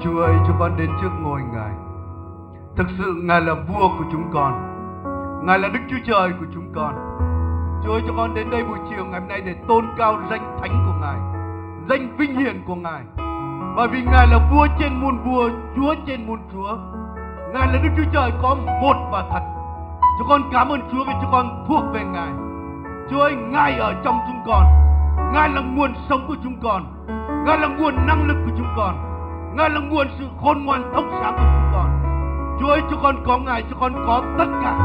Chúa 0.00 0.20
ơi, 0.22 0.34
chúng 0.46 0.56
con 0.58 0.76
đến 0.76 0.90
trước 1.00 1.10
ngôi 1.20 1.40
Ngài. 1.52 1.70
Thực 2.76 2.86
sự 2.98 3.22
Ngài 3.24 3.40
là 3.40 3.54
vua 3.54 3.88
của 3.98 4.04
chúng 4.12 4.30
con. 4.32 4.52
Ngài 5.46 5.58
là 5.58 5.68
Đức 5.68 5.80
Chúa 5.90 5.96
Trời 6.04 6.32
của 6.40 6.46
chúng 6.54 6.72
con. 6.74 6.94
Chúa 7.84 7.92
ơi, 7.92 8.02
cho 8.06 8.12
con 8.16 8.34
đến 8.34 8.50
đây 8.50 8.64
buổi 8.64 8.78
chiều 8.90 9.04
ngày 9.04 9.20
hôm 9.20 9.28
nay 9.28 9.40
để 9.46 9.54
tôn 9.68 9.84
cao 9.96 10.16
danh 10.30 10.58
thánh 10.60 10.86
của 10.86 11.00
Ngài, 11.00 11.18
danh 11.88 12.16
vinh 12.16 12.36
hiển 12.36 12.62
của 12.66 12.74
Ngài. 12.74 13.02
Bởi 13.76 13.88
vì 13.88 14.02
Ngài 14.02 14.26
là 14.26 14.50
vua 14.52 14.66
trên 14.78 15.00
muôn 15.00 15.18
vua, 15.24 15.50
Chúa 15.76 15.94
trên 16.06 16.26
muôn 16.26 16.38
Chúa. 16.52 16.76
Ngài 17.52 17.66
là 17.66 17.80
Đức 17.82 17.90
Chúa 17.96 18.10
Trời 18.12 18.32
có 18.42 18.56
một 18.82 18.96
và 19.12 19.24
thật. 19.30 19.42
Chúng 20.18 20.28
con 20.28 20.42
cảm 20.52 20.68
ơn 20.68 20.80
Chúa 20.92 21.04
vì 21.06 21.12
chúng 21.22 21.30
con 21.32 21.64
thuộc 21.68 21.84
về 21.92 22.04
Ngài. 22.04 22.30
Chúa 23.10 23.20
ơi, 23.20 23.34
Ngài 23.34 23.78
ở 23.78 23.94
trong 24.04 24.18
chúng 24.26 24.40
con. 24.46 24.64
Ngài 25.32 25.48
là 25.48 25.60
nguồn 25.60 25.94
sống 26.08 26.24
của 26.28 26.36
chúng 26.42 26.56
con. 26.62 26.82
Ngài 27.46 27.58
là 27.58 27.68
nguồn 27.68 27.94
năng 28.06 28.28
lực 28.28 28.36
của 28.44 28.52
chúng 28.58 28.68
con. 28.76 29.07
Ngài 29.54 29.70
là 29.70 29.80
nguồn 29.80 30.06
sự 30.18 30.24
khôn 30.42 30.64
ngoan 30.64 30.82
thông 30.94 31.10
sáng 31.10 31.32
của 31.32 31.44
chúng 31.44 31.72
con. 31.72 31.90
Chúa 32.60 32.68
ơi, 32.68 32.82
chúng 32.90 33.00
con 33.02 33.16
có 33.26 33.38
Ngài, 33.38 33.62
chúng 33.70 33.80
con 33.80 33.92
có 34.06 34.22
tất 34.38 34.46
cả. 34.62 34.78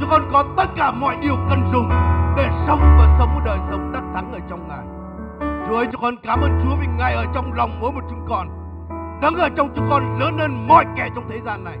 Chúng 0.00 0.10
con 0.10 0.22
có 0.32 0.44
tất 0.56 0.66
cả 0.76 0.90
mọi 0.90 1.16
điều 1.20 1.36
cần 1.48 1.70
dùng 1.72 1.88
để 2.36 2.48
sống 2.66 2.80
và 2.98 3.16
sống 3.18 3.34
một 3.34 3.40
đời 3.44 3.58
sống 3.70 3.92
đắc 3.92 4.02
thắng 4.14 4.32
ở 4.32 4.38
trong 4.50 4.68
Ngài. 4.68 4.84
Chúa 5.68 5.76
ơi, 5.76 5.86
chúng 5.92 6.02
con 6.02 6.14
cảm 6.22 6.40
ơn 6.40 6.60
Chúa 6.64 6.76
vì 6.80 6.86
Ngài 6.98 7.14
ở 7.14 7.24
trong 7.34 7.52
lòng 7.52 7.70
mỗi 7.80 7.92
một 7.92 8.02
chúng 8.10 8.26
con. 8.28 8.48
Đấng 9.20 9.34
ở 9.34 9.48
trong 9.56 9.68
chúng 9.76 9.86
con 9.90 10.18
lớn 10.18 10.38
hơn 10.38 10.68
mọi 10.68 10.84
kẻ 10.96 11.08
trong 11.14 11.24
thế 11.30 11.40
gian 11.46 11.64
này. 11.64 11.78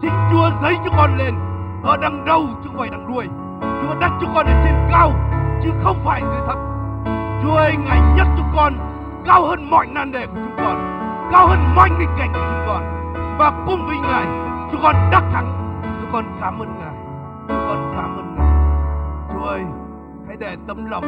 Chính 0.00 0.12
Chúa 0.32 0.50
giấy 0.62 0.76
chúng 0.84 0.94
con 0.96 1.16
lên 1.16 1.34
ở 1.82 1.96
đằng 1.96 2.24
đầu 2.24 2.46
chứ 2.62 2.68
không 2.68 2.78
phải 2.78 2.88
đằng 2.88 3.14
đuôi. 3.14 3.26
Chúa 3.60 4.00
đặt 4.00 4.12
chúng 4.20 4.30
con 4.34 4.46
ở 4.46 4.62
trên 4.64 4.74
cao 4.90 5.12
chứ 5.62 5.70
không 5.82 5.96
phải 6.04 6.20
dưới 6.20 6.40
thấp. 6.46 6.56
Chúa 7.42 7.54
ơi, 7.54 7.74
Ngài 7.84 8.00
nhắc 8.16 8.26
chúng 8.36 8.46
con 8.56 8.72
cao 9.26 9.46
hơn 9.46 9.70
mọi 9.70 9.86
nan 9.86 10.12
đề 10.12 10.26
của 10.26 10.34
chúng 10.34 10.56
con, 10.56 10.95
cao 11.32 11.48
hơn 11.48 11.58
mọi 11.76 11.90
nghịch 11.90 12.08
cảnh 12.18 12.30
của 12.32 12.46
chúng 12.50 12.64
con. 12.66 12.82
Và 13.38 13.64
cùng 13.66 13.86
với 13.86 13.96
Ngài, 13.98 14.26
chúng 14.72 14.80
con 14.82 14.94
đắc 15.12 15.22
thắng. 15.32 15.80
Chúng 16.00 16.10
con 16.12 16.24
cảm 16.40 16.58
ơn 16.58 16.78
Ngài. 16.78 16.96
Chúng 17.48 17.66
con 17.68 17.92
cảm 17.96 18.16
ơn 18.16 18.34
Ngài. 18.36 18.46
Chúa 19.34 19.44
ơi, 19.44 19.64
hãy 20.26 20.36
để 20.36 20.56
tâm 20.66 20.84
lòng 20.84 21.04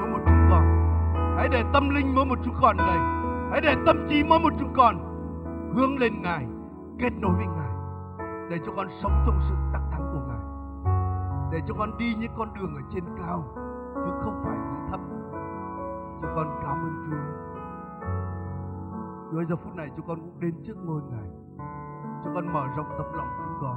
mỗi 0.00 0.10
một 0.10 0.18
chúng 0.24 0.46
con, 0.50 0.62
hãy 1.36 1.48
để 1.48 1.64
tâm 1.72 1.90
linh 1.90 2.14
mỗi 2.14 2.24
một 2.24 2.38
chúng 2.44 2.54
con 2.62 2.76
đây, 2.76 2.98
hãy 3.50 3.60
để 3.60 3.76
tâm 3.86 4.06
trí 4.08 4.24
mỗi 4.24 4.38
một 4.40 4.52
chúng 4.58 4.72
con 4.76 4.96
hướng 5.74 5.98
lên 5.98 6.22
Ngài, 6.22 6.46
kết 6.98 7.10
nối 7.20 7.32
với 7.32 7.46
Ngài, 7.46 7.70
để 8.50 8.58
cho 8.66 8.72
con 8.76 8.86
sống 9.02 9.12
trong 9.26 9.38
sự 9.48 9.54
đắc 9.72 9.80
thắng 9.92 10.02
của 10.12 10.20
Ngài, 10.28 10.44
để 11.52 11.60
cho 11.68 11.74
con 11.78 11.98
đi 11.98 12.14
những 12.14 12.32
con 12.38 12.48
đường 12.54 12.74
ở 12.74 12.82
trên 12.94 13.04
cao, 13.18 13.44
chứ 13.94 14.12
không 14.24 14.42
phải 14.44 14.56
dưới 14.56 14.90
thấp. 14.90 15.00
Chúng 16.20 16.30
con 16.34 16.46
cảm 16.62 16.76
ơn 16.76 17.06
Chúa. 17.10 17.31
Chúa 19.32 19.42
giờ 19.48 19.56
phút 19.64 19.74
này 19.76 19.88
chúng 19.96 20.06
con 20.08 20.20
cũng 20.20 20.40
đến 20.40 20.54
trước 20.66 20.74
ngôi 20.84 21.00
Ngài. 21.10 21.28
Chúng 22.24 22.34
con 22.34 22.52
mở 22.52 22.64
rộng 22.76 22.86
tấm 22.98 23.06
lòng 23.14 23.26
chúng 23.38 23.56
con 23.62 23.76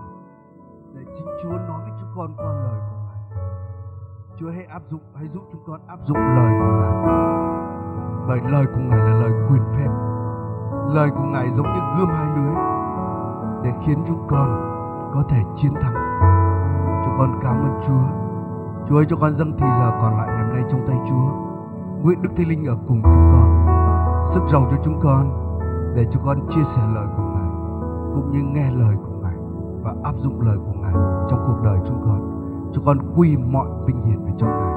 để 0.96 1.02
chính 1.16 1.26
Chúa 1.44 1.50
nói 1.50 1.82
với 1.82 1.92
chúng 2.00 2.10
con 2.16 2.34
qua 2.38 2.54
lời 2.54 2.80
của 2.90 2.98
Ngài. 3.08 3.40
Chúa 4.40 4.52
hãy 4.52 4.66
áp 4.66 4.82
dụng, 4.92 5.02
hãy 5.16 5.28
giúp 5.34 5.44
chúng 5.52 5.62
con 5.68 5.80
áp 5.88 6.00
dụng 6.06 6.18
lời 6.18 6.52
của 6.60 6.72
Ngài. 6.80 6.94
Bởi 8.28 8.52
lời 8.52 8.66
của 8.66 8.82
Ngài 8.82 9.00
là 9.00 9.20
lời 9.20 9.32
quyền 9.50 9.62
phép. 9.76 9.90
Lời 10.88 11.10
của 11.10 11.24
Ngài 11.24 11.50
giống 11.58 11.74
như 11.74 11.82
gươm 11.98 12.10
hai 12.10 12.38
lưới 12.38 12.56
để 13.64 13.74
khiến 13.86 14.04
chúng 14.08 14.28
con 14.30 14.48
có 15.14 15.24
thể 15.30 15.44
chiến 15.62 15.74
thắng. 15.74 15.94
Chúng 17.06 17.16
con 17.18 17.40
cảm 17.44 17.56
ơn 17.62 17.82
Chúa. 17.88 18.06
Chúa 18.90 18.98
ơi 18.98 19.06
cho 19.10 19.16
con 19.22 19.38
dâng 19.38 19.54
thì 19.58 19.66
giờ 19.80 19.92
còn 20.02 20.18
lại 20.18 20.28
ngày 20.28 20.46
hôm 20.46 20.56
nay 20.56 20.64
trong 20.72 20.88
tay 20.88 20.98
Chúa. 21.10 21.30
Nguyện 22.04 22.22
Đức 22.22 22.30
Thánh 22.38 22.48
Linh 22.48 22.66
ở 22.66 22.78
cùng 22.88 23.02
chúng 23.04 23.32
con, 23.32 23.66
sức 24.34 24.42
giàu 24.52 24.68
cho 24.72 24.78
chúng 24.84 25.00
con 25.04 25.45
để 25.96 26.06
chúng 26.14 26.26
con 26.26 26.40
chia 26.50 26.64
sẻ 26.76 26.82
lời 26.96 27.08
của 27.18 27.24
Ngài 27.24 27.50
cũng 28.14 28.32
như 28.32 28.42
nghe 28.54 28.72
lời 28.72 28.96
của 29.06 29.14
Ngài 29.22 29.36
và 29.84 29.94
áp 30.04 30.16
dụng 30.24 30.42
lời 30.42 30.58
của 30.58 30.74
Ngài 30.82 30.94
trong 31.30 31.40
cuộc 31.48 31.62
đời 31.64 31.80
chúng 31.88 32.02
con. 32.06 32.20
Chúng 32.74 32.86
con 32.86 32.98
quy 33.16 33.38
mọi 33.38 33.68
vinh 33.88 34.02
hiển 34.06 34.26
về 34.26 34.32
cho 34.40 34.48
Ngài. 34.48 34.74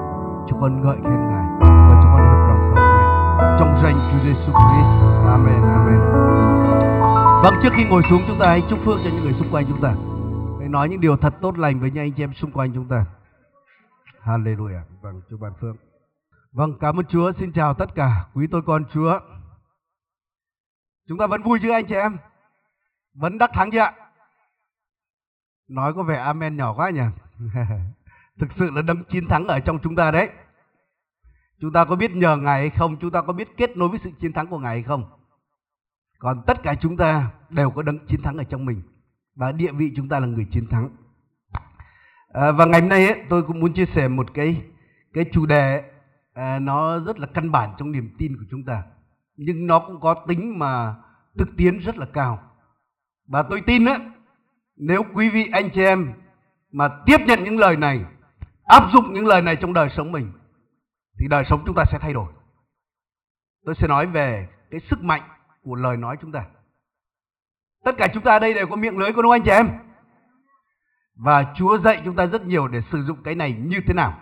Chúng 0.48 0.60
con 0.60 0.82
ngợi 0.82 0.96
khen 0.96 1.28
Ngài 1.28 1.46
và 1.60 2.00
chúng 2.02 2.12
con 2.12 2.22
hợp 2.22 2.46
lòng 2.48 2.72
cầu 2.74 2.84
nguyện 2.84 3.56
trong 3.58 3.74
danh 3.82 4.10
Chúa 4.10 4.18
Giêsu 4.24 4.52
Christ. 4.52 4.90
Amen. 5.26 5.62
Amen. 5.62 6.00
Vâng, 7.42 7.54
trước 7.62 7.72
khi 7.76 7.84
ngồi 7.90 8.02
xuống 8.10 8.22
chúng 8.28 8.38
ta 8.40 8.46
hãy 8.46 8.62
chúc 8.70 8.78
phước 8.84 8.96
cho 9.04 9.10
những 9.10 9.24
người 9.24 9.34
xung 9.38 9.50
quanh 9.50 9.64
chúng 9.68 9.80
ta. 9.80 9.94
Hãy 10.58 10.68
nói 10.68 10.88
những 10.88 11.00
điều 11.00 11.16
thật 11.16 11.34
tốt 11.40 11.58
lành 11.58 11.80
với 11.80 11.90
những 11.90 12.02
anh 12.02 12.12
chị 12.12 12.22
em 12.22 12.32
xung 12.34 12.52
quanh 12.52 12.72
chúng 12.74 12.88
ta. 12.88 13.04
Hallelujah. 14.24 14.82
Vâng, 15.02 15.20
chúc 15.30 15.40
bạn 15.40 15.52
phước. 15.60 15.76
Vâng, 16.52 16.74
cảm 16.80 16.96
ơn 16.96 17.06
Chúa. 17.06 17.32
Xin 17.32 17.52
chào 17.52 17.74
tất 17.74 17.94
cả 17.94 18.24
quý 18.34 18.46
tôi 18.50 18.62
con 18.66 18.84
Chúa. 18.94 19.18
Chúng 21.08 21.18
ta 21.18 21.26
vẫn 21.26 21.42
vui 21.42 21.58
chứ 21.62 21.70
anh 21.70 21.86
chị 21.86 21.94
em? 21.94 22.16
Vẫn 23.14 23.38
đắc 23.38 23.50
thắng 23.52 23.70
chưa 23.70 23.78
ạ? 23.78 23.92
Nói 25.68 25.94
có 25.94 26.02
vẻ 26.02 26.18
amen 26.18 26.56
nhỏ 26.56 26.74
quá 26.74 26.90
nhỉ? 26.90 27.00
Thực 28.40 28.48
sự 28.58 28.70
là 28.70 28.82
đấng 28.82 29.04
chiến 29.04 29.28
thắng 29.28 29.46
ở 29.46 29.60
trong 29.60 29.78
chúng 29.82 29.96
ta 29.96 30.10
đấy. 30.10 30.28
Chúng 31.60 31.72
ta 31.72 31.84
có 31.84 31.96
biết 31.96 32.10
nhờ 32.10 32.36
Ngài 32.36 32.60
hay 32.60 32.70
không? 32.70 32.96
Chúng 33.00 33.10
ta 33.10 33.22
có 33.22 33.32
biết 33.32 33.48
kết 33.56 33.76
nối 33.76 33.88
với 33.88 34.00
sự 34.04 34.10
chiến 34.20 34.32
thắng 34.32 34.46
của 34.46 34.58
Ngài 34.58 34.74
hay 34.74 34.82
không? 34.82 35.04
Còn 36.18 36.42
tất 36.46 36.62
cả 36.62 36.74
chúng 36.80 36.96
ta 36.96 37.30
đều 37.50 37.70
có 37.70 37.82
đấng 37.82 38.06
chiến 38.06 38.22
thắng 38.22 38.36
ở 38.36 38.44
trong 38.44 38.64
mình. 38.64 38.82
Và 39.36 39.52
địa 39.52 39.72
vị 39.72 39.92
chúng 39.96 40.08
ta 40.08 40.20
là 40.20 40.26
người 40.26 40.46
chiến 40.52 40.66
thắng. 40.66 40.90
À, 42.32 42.52
và 42.52 42.64
ngày 42.64 42.80
hôm 42.80 42.88
nay 42.88 43.06
ấy, 43.06 43.22
tôi 43.28 43.42
cũng 43.42 43.60
muốn 43.60 43.72
chia 43.72 43.86
sẻ 43.94 44.08
một 44.08 44.34
cái 44.34 44.62
cái 45.12 45.24
chủ 45.32 45.46
đề 45.46 45.82
à, 46.34 46.58
nó 46.58 46.98
rất 46.98 47.18
là 47.18 47.26
căn 47.26 47.50
bản 47.50 47.74
trong 47.78 47.92
niềm 47.92 48.14
tin 48.18 48.36
của 48.36 48.44
chúng 48.50 48.64
ta. 48.64 48.82
Nhưng 49.40 49.66
nó 49.66 49.78
cũng 49.78 50.00
có 50.00 50.14
tính 50.28 50.58
mà 50.58 50.94
thực 51.38 51.48
tiến 51.56 51.78
rất 51.78 51.98
là 51.98 52.06
cao. 52.12 52.42
Và 53.28 53.42
tôi 53.42 53.62
tin 53.66 53.84
á, 53.84 53.98
nếu 54.76 55.02
quý 55.14 55.28
vị 55.28 55.48
anh 55.52 55.70
chị 55.74 55.82
em 55.82 56.12
mà 56.72 56.88
tiếp 57.06 57.16
nhận 57.26 57.44
những 57.44 57.58
lời 57.58 57.76
này, 57.76 58.04
áp 58.64 58.82
dụng 58.92 59.12
những 59.12 59.26
lời 59.26 59.42
này 59.42 59.56
trong 59.56 59.72
đời 59.72 59.88
sống 59.96 60.12
mình, 60.12 60.32
thì 61.18 61.26
đời 61.28 61.44
sống 61.50 61.62
chúng 61.66 61.74
ta 61.74 61.84
sẽ 61.92 61.98
thay 61.98 62.12
đổi. 62.12 62.32
Tôi 63.64 63.74
sẽ 63.74 63.86
nói 63.88 64.06
về 64.06 64.48
cái 64.70 64.80
sức 64.90 65.02
mạnh 65.02 65.22
của 65.62 65.74
lời 65.74 65.96
nói 65.96 66.16
chúng 66.20 66.32
ta. 66.32 66.44
Tất 67.84 67.92
cả 67.98 68.08
chúng 68.14 68.22
ta 68.22 68.32
ở 68.32 68.38
đây 68.38 68.54
đều 68.54 68.66
có 68.66 68.76
miệng 68.76 68.98
lưới 68.98 69.12
của 69.12 69.22
đúng 69.22 69.30
không 69.30 69.40
anh 69.40 69.44
chị 69.44 69.50
em? 69.50 69.68
Và 71.14 71.54
Chúa 71.56 71.78
dạy 71.78 72.02
chúng 72.04 72.16
ta 72.16 72.26
rất 72.26 72.46
nhiều 72.46 72.68
để 72.68 72.80
sử 72.92 73.02
dụng 73.02 73.22
cái 73.24 73.34
này 73.34 73.52
như 73.52 73.80
thế 73.86 73.94
nào. 73.94 74.18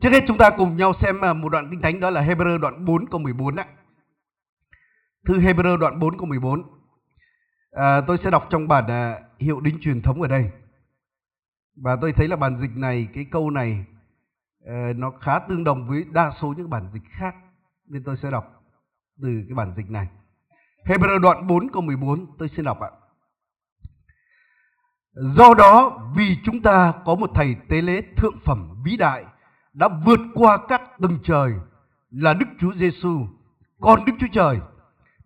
Trước 0.00 0.10
hết 0.12 0.24
chúng 0.26 0.38
ta 0.38 0.50
cùng 0.50 0.76
nhau 0.76 0.92
xem 1.00 1.20
à, 1.20 1.32
một 1.32 1.48
đoạn 1.48 1.68
kinh 1.70 1.80
thánh 1.82 2.00
đó 2.00 2.10
là 2.10 2.20
Hebrew 2.20 2.58
đoạn 2.58 2.84
4 2.84 3.06
câu 3.06 3.20
14 3.20 3.56
ạ. 3.56 3.66
Thư 5.26 5.38
Hebrew 5.38 5.76
đoạn 5.76 5.98
4 5.98 6.18
câu 6.18 6.26
14. 6.26 6.62
À, 7.72 8.00
tôi 8.06 8.18
sẽ 8.24 8.30
đọc 8.30 8.46
trong 8.50 8.68
bản 8.68 8.86
à, 8.86 9.20
hiệu 9.38 9.60
đính 9.60 9.78
truyền 9.80 10.02
thống 10.02 10.22
ở 10.22 10.28
đây. 10.28 10.50
Và 11.76 11.96
tôi 12.00 12.12
thấy 12.12 12.28
là 12.28 12.36
bản 12.36 12.58
dịch 12.60 12.76
này, 12.76 13.08
cái 13.14 13.26
câu 13.30 13.50
này 13.50 13.84
à, 14.66 14.92
nó 14.96 15.10
khá 15.10 15.38
tương 15.38 15.64
đồng 15.64 15.88
với 15.88 16.04
đa 16.12 16.32
số 16.40 16.54
những 16.56 16.70
bản 16.70 16.88
dịch 16.92 17.02
khác. 17.10 17.34
Nên 17.88 18.04
tôi 18.04 18.16
sẽ 18.22 18.30
đọc 18.30 18.62
từ 19.22 19.28
cái 19.48 19.54
bản 19.54 19.72
dịch 19.76 19.90
này. 19.90 20.08
Hebrew 20.84 21.18
đoạn 21.18 21.46
4 21.46 21.68
câu 21.72 21.82
14 21.82 22.26
tôi 22.38 22.48
xin 22.56 22.64
đọc 22.64 22.80
ạ. 22.80 22.90
Do 25.14 25.54
đó 25.58 25.98
vì 26.16 26.36
chúng 26.44 26.62
ta 26.62 26.94
có 27.04 27.14
một 27.14 27.30
thầy 27.34 27.56
tế 27.68 27.82
lễ 27.82 28.02
thượng 28.16 28.38
phẩm 28.44 28.82
vĩ 28.84 28.96
đại 28.96 29.24
đã 29.72 29.88
vượt 30.06 30.20
qua 30.34 30.58
các 30.68 30.82
tầng 31.00 31.18
trời 31.24 31.52
là 32.10 32.34
Đức 32.34 32.46
Chúa 32.58 32.72
Giêsu, 32.74 33.26
con 33.80 34.04
Đức 34.04 34.12
Chúa 34.20 34.26
Trời, 34.32 34.60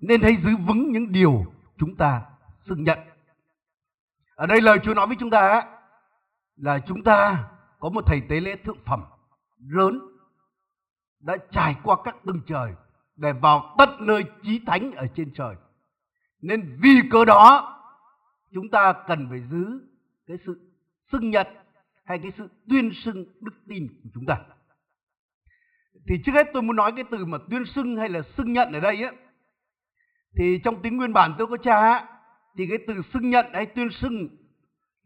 nên 0.01 0.23
hãy 0.23 0.37
giữ 0.45 0.51
vững 0.67 0.93
những 0.93 1.13
điều 1.13 1.45
chúng 1.79 1.97
ta 1.97 2.23
xưng 2.69 2.85
nhận. 2.85 2.99
Ở 4.35 4.47
đây 4.47 4.61
lời 4.61 4.79
Chúa 4.83 4.95
nói 4.95 5.07
với 5.07 5.17
chúng 5.21 5.31
ta 5.31 5.63
là 6.57 6.79
chúng 6.79 7.03
ta 7.03 7.49
có 7.81 7.89
một 7.89 8.05
thầy 8.07 8.23
tế 8.29 8.41
lễ 8.41 8.57
thượng 8.65 8.85
phẩm 8.85 9.05
lớn, 9.69 10.01
đã 11.21 11.37
trải 11.51 11.77
qua 11.83 11.97
các 12.05 12.17
tầng 12.27 12.41
trời 12.47 12.73
để 13.17 13.33
vào 13.33 13.75
tận 13.79 13.89
nơi 14.01 14.25
chí 14.43 14.61
thánh 14.67 14.93
ở 14.93 15.07
trên 15.15 15.33
trời. 15.35 15.55
Nên 16.43 16.79
vì 16.83 17.01
cơ 17.11 17.25
đó, 17.25 17.73
chúng 18.53 18.69
ta 18.69 18.93
cần 19.07 19.27
phải 19.31 19.41
giữ 19.51 19.81
cái 20.27 20.37
sự 20.47 20.73
xưng 21.13 21.31
nhận 21.31 21.47
hay 22.05 22.19
cái 22.19 22.33
sự 22.39 22.49
tuyên 22.69 22.91
xưng 22.95 23.25
đức 23.41 23.55
tin 23.69 23.89
của 24.03 24.11
chúng 24.15 24.27
ta. 24.27 24.39
Thì 26.09 26.15
trước 26.25 26.33
hết 26.33 26.47
tôi 26.53 26.63
muốn 26.63 26.77
nói 26.77 26.93
cái 26.97 27.05
từ 27.11 27.25
mà 27.25 27.39
tuyên 27.51 27.65
xưng 27.65 27.97
hay 27.97 28.09
là 28.09 28.23
xưng 28.37 28.53
nhận 28.53 28.73
ở 28.73 28.81
đây 28.81 29.03
á. 29.03 29.13
Thì 30.37 30.61
trong 30.65 30.83
tiếng 30.83 30.97
nguyên 30.97 31.13
bản 31.13 31.35
tôi 31.39 31.47
có 31.47 31.57
tra 31.57 32.07
thì 32.57 32.67
cái 32.69 32.79
từ 32.87 32.95
xưng 33.13 33.31
nhận 33.31 33.47
hay 33.53 33.67
tuyên 33.67 33.91
xưng 33.91 34.29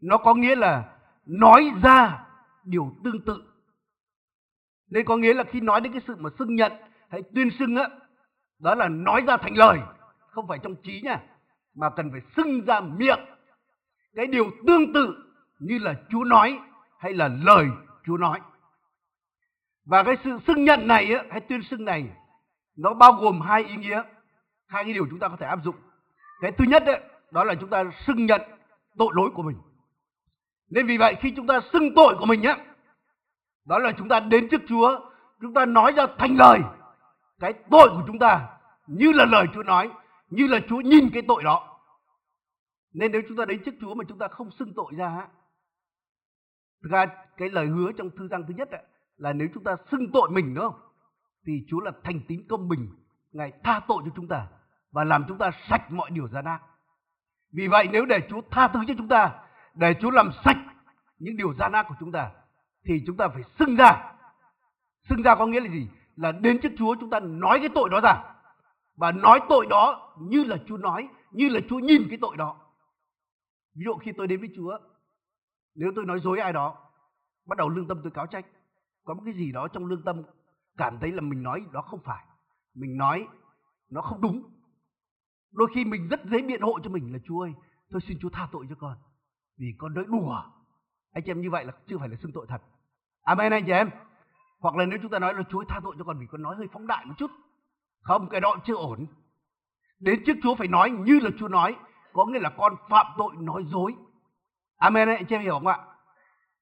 nó 0.01 0.17
có 0.17 0.33
nghĩa 0.33 0.55
là 0.55 0.83
nói 1.25 1.71
ra 1.83 2.25
điều 2.63 2.91
tương 3.03 3.25
tự. 3.25 3.43
Nên 4.89 5.05
có 5.05 5.17
nghĩa 5.17 5.33
là 5.33 5.43
khi 5.43 5.59
nói 5.59 5.81
đến 5.81 5.93
cái 5.93 6.01
sự 6.07 6.15
mà 6.19 6.29
xưng 6.39 6.55
nhận 6.55 6.71
hay 7.09 7.23
tuyên 7.35 7.49
xưng 7.59 7.75
á, 7.75 7.89
đó 8.59 8.75
là 8.75 8.87
nói 8.87 9.21
ra 9.27 9.37
thành 9.37 9.57
lời, 9.57 9.79
không 10.27 10.47
phải 10.47 10.59
trong 10.63 10.75
trí 10.75 11.01
nha, 11.01 11.19
mà 11.75 11.89
cần 11.89 12.11
phải 12.11 12.21
xưng 12.35 12.65
ra 12.65 12.79
miệng. 12.79 13.19
Cái 14.15 14.27
điều 14.27 14.51
tương 14.67 14.93
tự 14.93 15.15
như 15.59 15.77
là 15.77 15.93
Chúa 16.09 16.23
nói 16.23 16.59
hay 16.99 17.13
là 17.13 17.27
lời 17.27 17.67
Chúa 18.05 18.17
nói. 18.17 18.39
Và 19.85 20.03
cái 20.03 20.15
sự 20.23 20.39
xưng 20.47 20.63
nhận 20.63 20.87
này 20.87 21.13
á, 21.13 21.23
hay 21.31 21.39
tuyên 21.39 21.61
xưng 21.63 21.85
này 21.85 22.09
nó 22.77 22.93
bao 22.93 23.13
gồm 23.13 23.41
hai 23.41 23.63
ý 23.63 23.75
nghĩa, 23.75 24.03
hai 24.71 24.83
cái 24.83 24.93
điều 24.93 25.07
chúng 25.09 25.19
ta 25.19 25.27
có 25.27 25.35
thể 25.39 25.45
áp 25.45 25.59
dụng. 25.63 25.75
cái 26.41 26.51
thứ 26.51 26.65
nhất 26.67 26.83
đấy, 26.85 27.01
đó 27.31 27.43
là 27.43 27.55
chúng 27.55 27.69
ta 27.69 27.83
xưng 28.07 28.25
nhận 28.25 28.41
tội 28.97 29.09
lỗi 29.15 29.29
của 29.35 29.41
mình. 29.41 29.57
Nên 30.69 30.87
vì 30.87 30.97
vậy 30.97 31.15
khi 31.21 31.33
chúng 31.35 31.47
ta 31.47 31.59
xưng 31.73 31.95
tội 31.95 32.15
của 32.19 32.25
mình 32.25 32.41
nhé 32.41 32.55
đó 33.65 33.79
là 33.79 33.91
chúng 33.97 34.09
ta 34.09 34.19
đến 34.19 34.47
trước 34.51 34.61
Chúa 34.67 34.99
chúng 35.41 35.53
ta 35.53 35.65
nói 35.65 35.91
ra 35.91 36.07
thành 36.17 36.35
lời 36.37 36.59
cái 37.39 37.53
tội 37.53 37.89
của 37.89 38.03
chúng 38.07 38.19
ta 38.19 38.57
như 38.87 39.11
là 39.11 39.25
lời 39.25 39.45
Chúa 39.53 39.63
nói 39.63 39.91
như 40.29 40.47
là 40.47 40.59
Chúa 40.69 40.81
nhìn 40.81 41.09
cái 41.13 41.23
tội 41.27 41.43
đó. 41.43 41.79
Nên 42.93 43.11
nếu 43.11 43.21
chúng 43.27 43.37
ta 43.37 43.45
đến 43.45 43.61
trước 43.65 43.75
Chúa 43.81 43.93
mà 43.93 44.03
chúng 44.07 44.17
ta 44.17 44.27
không 44.27 44.51
xưng 44.51 44.73
tội 44.75 44.91
ra 44.97 45.27
thực 46.83 46.91
ra 46.91 47.05
cái 47.37 47.49
lời 47.49 47.67
hứa 47.67 47.91
trong 47.91 48.09
thư 48.09 48.27
răng 48.27 48.43
thứ 48.47 48.53
nhất 48.57 48.71
ấy, 48.71 48.83
là 49.17 49.33
nếu 49.33 49.47
chúng 49.53 49.63
ta 49.63 49.75
xưng 49.91 50.11
tội 50.13 50.29
mình 50.29 50.53
đúng 50.53 50.63
không? 50.63 50.81
Thì 51.45 51.65
Chúa 51.67 51.79
là 51.79 51.91
thành 52.03 52.19
tín 52.27 52.47
công 52.49 52.69
bình 52.69 52.87
ngài 53.31 53.51
tha 53.63 53.81
tội 53.87 54.03
cho 54.05 54.11
chúng 54.15 54.27
ta 54.27 54.47
và 54.91 55.03
làm 55.03 55.25
chúng 55.27 55.37
ta 55.37 55.51
sạch 55.69 55.91
mọi 55.91 56.09
điều 56.11 56.27
gian 56.27 56.45
ác. 56.45 56.61
Vì 57.53 57.67
vậy 57.67 57.87
nếu 57.91 58.05
để 58.05 58.19
Chúa 58.29 58.41
tha 58.51 58.67
thứ 58.67 58.79
cho 58.87 58.93
chúng 58.97 59.07
ta, 59.07 59.39
để 59.73 59.95
Chúa 60.01 60.11
làm 60.11 60.31
sạch 60.45 60.57
những 61.19 61.37
điều 61.37 61.53
gian 61.53 61.71
ác 61.71 61.85
của 61.89 61.95
chúng 61.99 62.11
ta, 62.11 62.31
thì 62.85 63.03
chúng 63.07 63.17
ta 63.17 63.27
phải 63.27 63.43
xưng 63.59 63.75
ra. 63.75 64.13
Xưng 65.09 65.21
ra 65.21 65.35
có 65.35 65.45
nghĩa 65.45 65.59
là 65.59 65.69
gì? 65.69 65.87
Là 66.15 66.31
đến 66.31 66.59
trước 66.61 66.71
Chúa 66.77 66.95
chúng 66.99 67.09
ta 67.09 67.19
nói 67.19 67.59
cái 67.59 67.69
tội 67.75 67.89
đó 67.89 67.99
ra. 68.03 68.23
Và 68.95 69.11
nói 69.11 69.39
tội 69.49 69.67
đó 69.69 70.13
như 70.19 70.43
là 70.43 70.57
Chúa 70.67 70.77
nói, 70.77 71.07
như 71.31 71.49
là 71.49 71.59
Chúa 71.69 71.79
nhìn 71.79 72.07
cái 72.09 72.17
tội 72.21 72.37
đó. 72.37 72.55
Ví 73.75 73.83
dụ 73.85 73.93
khi 73.93 74.11
tôi 74.17 74.27
đến 74.27 74.39
với 74.39 74.49
Chúa, 74.55 74.77
nếu 75.75 75.91
tôi 75.95 76.05
nói 76.05 76.19
dối 76.19 76.39
ai 76.39 76.53
đó, 76.53 76.77
bắt 77.45 77.57
đầu 77.57 77.69
lương 77.69 77.87
tâm 77.87 77.99
tôi 78.03 78.11
cáo 78.11 78.27
trách. 78.27 78.45
Có 79.05 79.13
một 79.13 79.21
cái 79.25 79.33
gì 79.33 79.51
đó 79.51 79.67
trong 79.67 79.85
lương 79.85 80.03
tâm 80.03 80.23
cảm 80.77 80.97
thấy 80.99 81.11
là 81.11 81.21
mình 81.21 81.43
nói 81.43 81.65
đó 81.71 81.81
không 81.81 81.99
phải. 82.03 82.25
Mình 82.75 82.97
nói 82.97 83.27
nó 83.89 84.01
không 84.01 84.21
đúng 84.21 84.43
đôi 85.51 85.67
khi 85.75 85.85
mình 85.85 86.07
rất 86.07 86.25
dễ 86.25 86.41
biện 86.41 86.61
hộ 86.61 86.79
cho 86.83 86.89
mình 86.89 87.13
là, 87.13 87.19
Chúa 87.25 87.41
ơi, 87.41 87.53
tôi 87.91 88.01
xin 88.01 88.17
Chúa 88.21 88.29
tha 88.29 88.47
tội 88.51 88.65
cho 88.69 88.75
con, 88.79 88.97
vì 89.57 89.73
con 89.77 89.93
nói 89.93 90.05
đùa. 90.07 90.41
Anh 91.13 91.23
chị 91.25 91.31
em 91.31 91.41
như 91.41 91.49
vậy 91.49 91.65
là 91.65 91.71
chưa 91.87 91.97
phải 91.97 92.09
là 92.09 92.15
xưng 92.15 92.31
tội 92.31 92.45
thật. 92.49 92.61
Amen, 93.23 93.51
anh 93.51 93.65
chị 93.65 93.71
em. 93.71 93.89
Hoặc 94.59 94.75
là 94.75 94.85
nếu 94.85 94.99
chúng 95.01 95.11
ta 95.11 95.19
nói 95.19 95.33
là, 95.33 95.43
Chúa 95.49 95.63
tha 95.67 95.79
tội 95.83 95.95
cho 95.97 96.03
con 96.03 96.19
vì 96.19 96.25
con 96.31 96.41
nói 96.41 96.55
hơi 96.55 96.67
phóng 96.73 96.87
đại 96.87 97.05
một 97.05 97.13
chút. 97.17 97.31
Không, 98.01 98.29
cái 98.29 98.41
đó 98.41 98.55
chưa 98.65 98.75
ổn. 98.75 99.05
Đến 99.99 100.23
trước 100.25 100.37
Chúa 100.43 100.55
phải 100.55 100.67
nói 100.67 100.89
như 100.89 101.19
là 101.19 101.29
Chúa 101.39 101.47
nói, 101.47 101.75
có 102.13 102.25
nghĩa 102.25 102.39
là 102.39 102.49
con 102.49 102.75
phạm 102.89 103.05
tội 103.17 103.33
nói 103.39 103.63
dối. 103.67 103.95
Amen, 104.77 105.09
anh 105.09 105.25
chị 105.25 105.35
em 105.35 105.41
hiểu 105.41 105.53
không 105.53 105.67
ạ? 105.67 105.77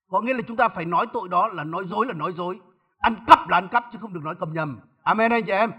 Có 0.09 0.21
nghĩa 0.21 0.33
là 0.33 0.41
chúng 0.47 0.57
ta 0.57 0.69
phải 0.69 0.85
nói 0.85 1.05
tội 1.13 1.29
đó 1.29 1.47
là 1.47 1.63
nói 1.63 1.85
dối 1.87 2.05
là 2.05 2.13
nói 2.13 2.33
dối. 2.33 2.59
Ăn 2.97 3.15
cắp 3.27 3.49
là 3.49 3.57
ăn 3.57 3.67
cắp 3.67 3.85
chứ 3.91 3.99
không 4.01 4.13
được 4.13 4.23
nói 4.23 4.35
cầm 4.39 4.53
nhầm. 4.53 4.79
Amen, 5.03 5.31
anh 5.31 5.43
chị 5.45 5.51
em. 5.51 5.71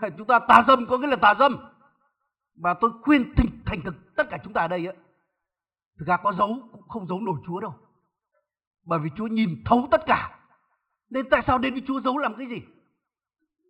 Chúng 0.18 0.26
ta 0.26 0.38
tà 0.38 0.64
dâm 0.68 0.86
có 0.86 0.98
nghĩa 0.98 1.06
là 1.06 1.16
tà 1.16 1.34
dâm 1.38 1.56
và 2.56 2.74
tôi 2.80 2.90
khuyên 3.02 3.32
tình, 3.36 3.50
thành 3.64 3.80
thực 3.84 4.16
tất 4.16 4.24
cả 4.30 4.38
chúng 4.44 4.52
ta 4.52 4.60
ở 4.60 4.68
đây 4.68 4.86
á 4.86 4.92
thực 5.98 6.08
ra 6.08 6.16
có 6.16 6.32
giấu 6.32 6.58
cũng 6.72 6.88
không 6.88 7.06
giấu 7.06 7.20
nổi 7.20 7.40
Chúa 7.46 7.60
đâu. 7.60 7.74
Bởi 8.84 8.98
vì 8.98 9.10
Chúa 9.16 9.26
nhìn 9.26 9.62
thấu 9.64 9.88
tất 9.90 10.00
cả. 10.06 10.40
Nên 11.10 11.26
tại 11.30 11.42
sao 11.46 11.58
đến 11.58 11.72
với 11.72 11.82
Chúa 11.86 12.00
giấu 12.00 12.18
làm 12.18 12.34
cái 12.38 12.46
gì? 12.46 12.62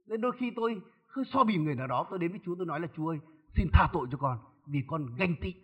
Nên 0.07 0.21
đôi 0.21 0.33
khi 0.39 0.53
tôi 0.57 0.81
cứ 1.13 1.25
so 1.25 1.45
bì 1.45 1.57
người 1.57 1.75
nào 1.75 1.87
đó 1.87 2.07
tôi 2.11 2.19
đến 2.19 2.31
với 2.31 2.41
Chúa 2.45 2.55
tôi 2.55 2.67
nói 2.67 2.81
là 2.81 2.89
Chúa 2.97 3.09
ơi 3.09 3.19
xin 3.57 3.67
tha 3.73 3.89
tội 3.93 4.07
cho 4.11 4.19
con 4.19 4.39
vì 4.67 4.83
con 4.87 5.17
ganh 5.17 5.35
tị. 5.41 5.55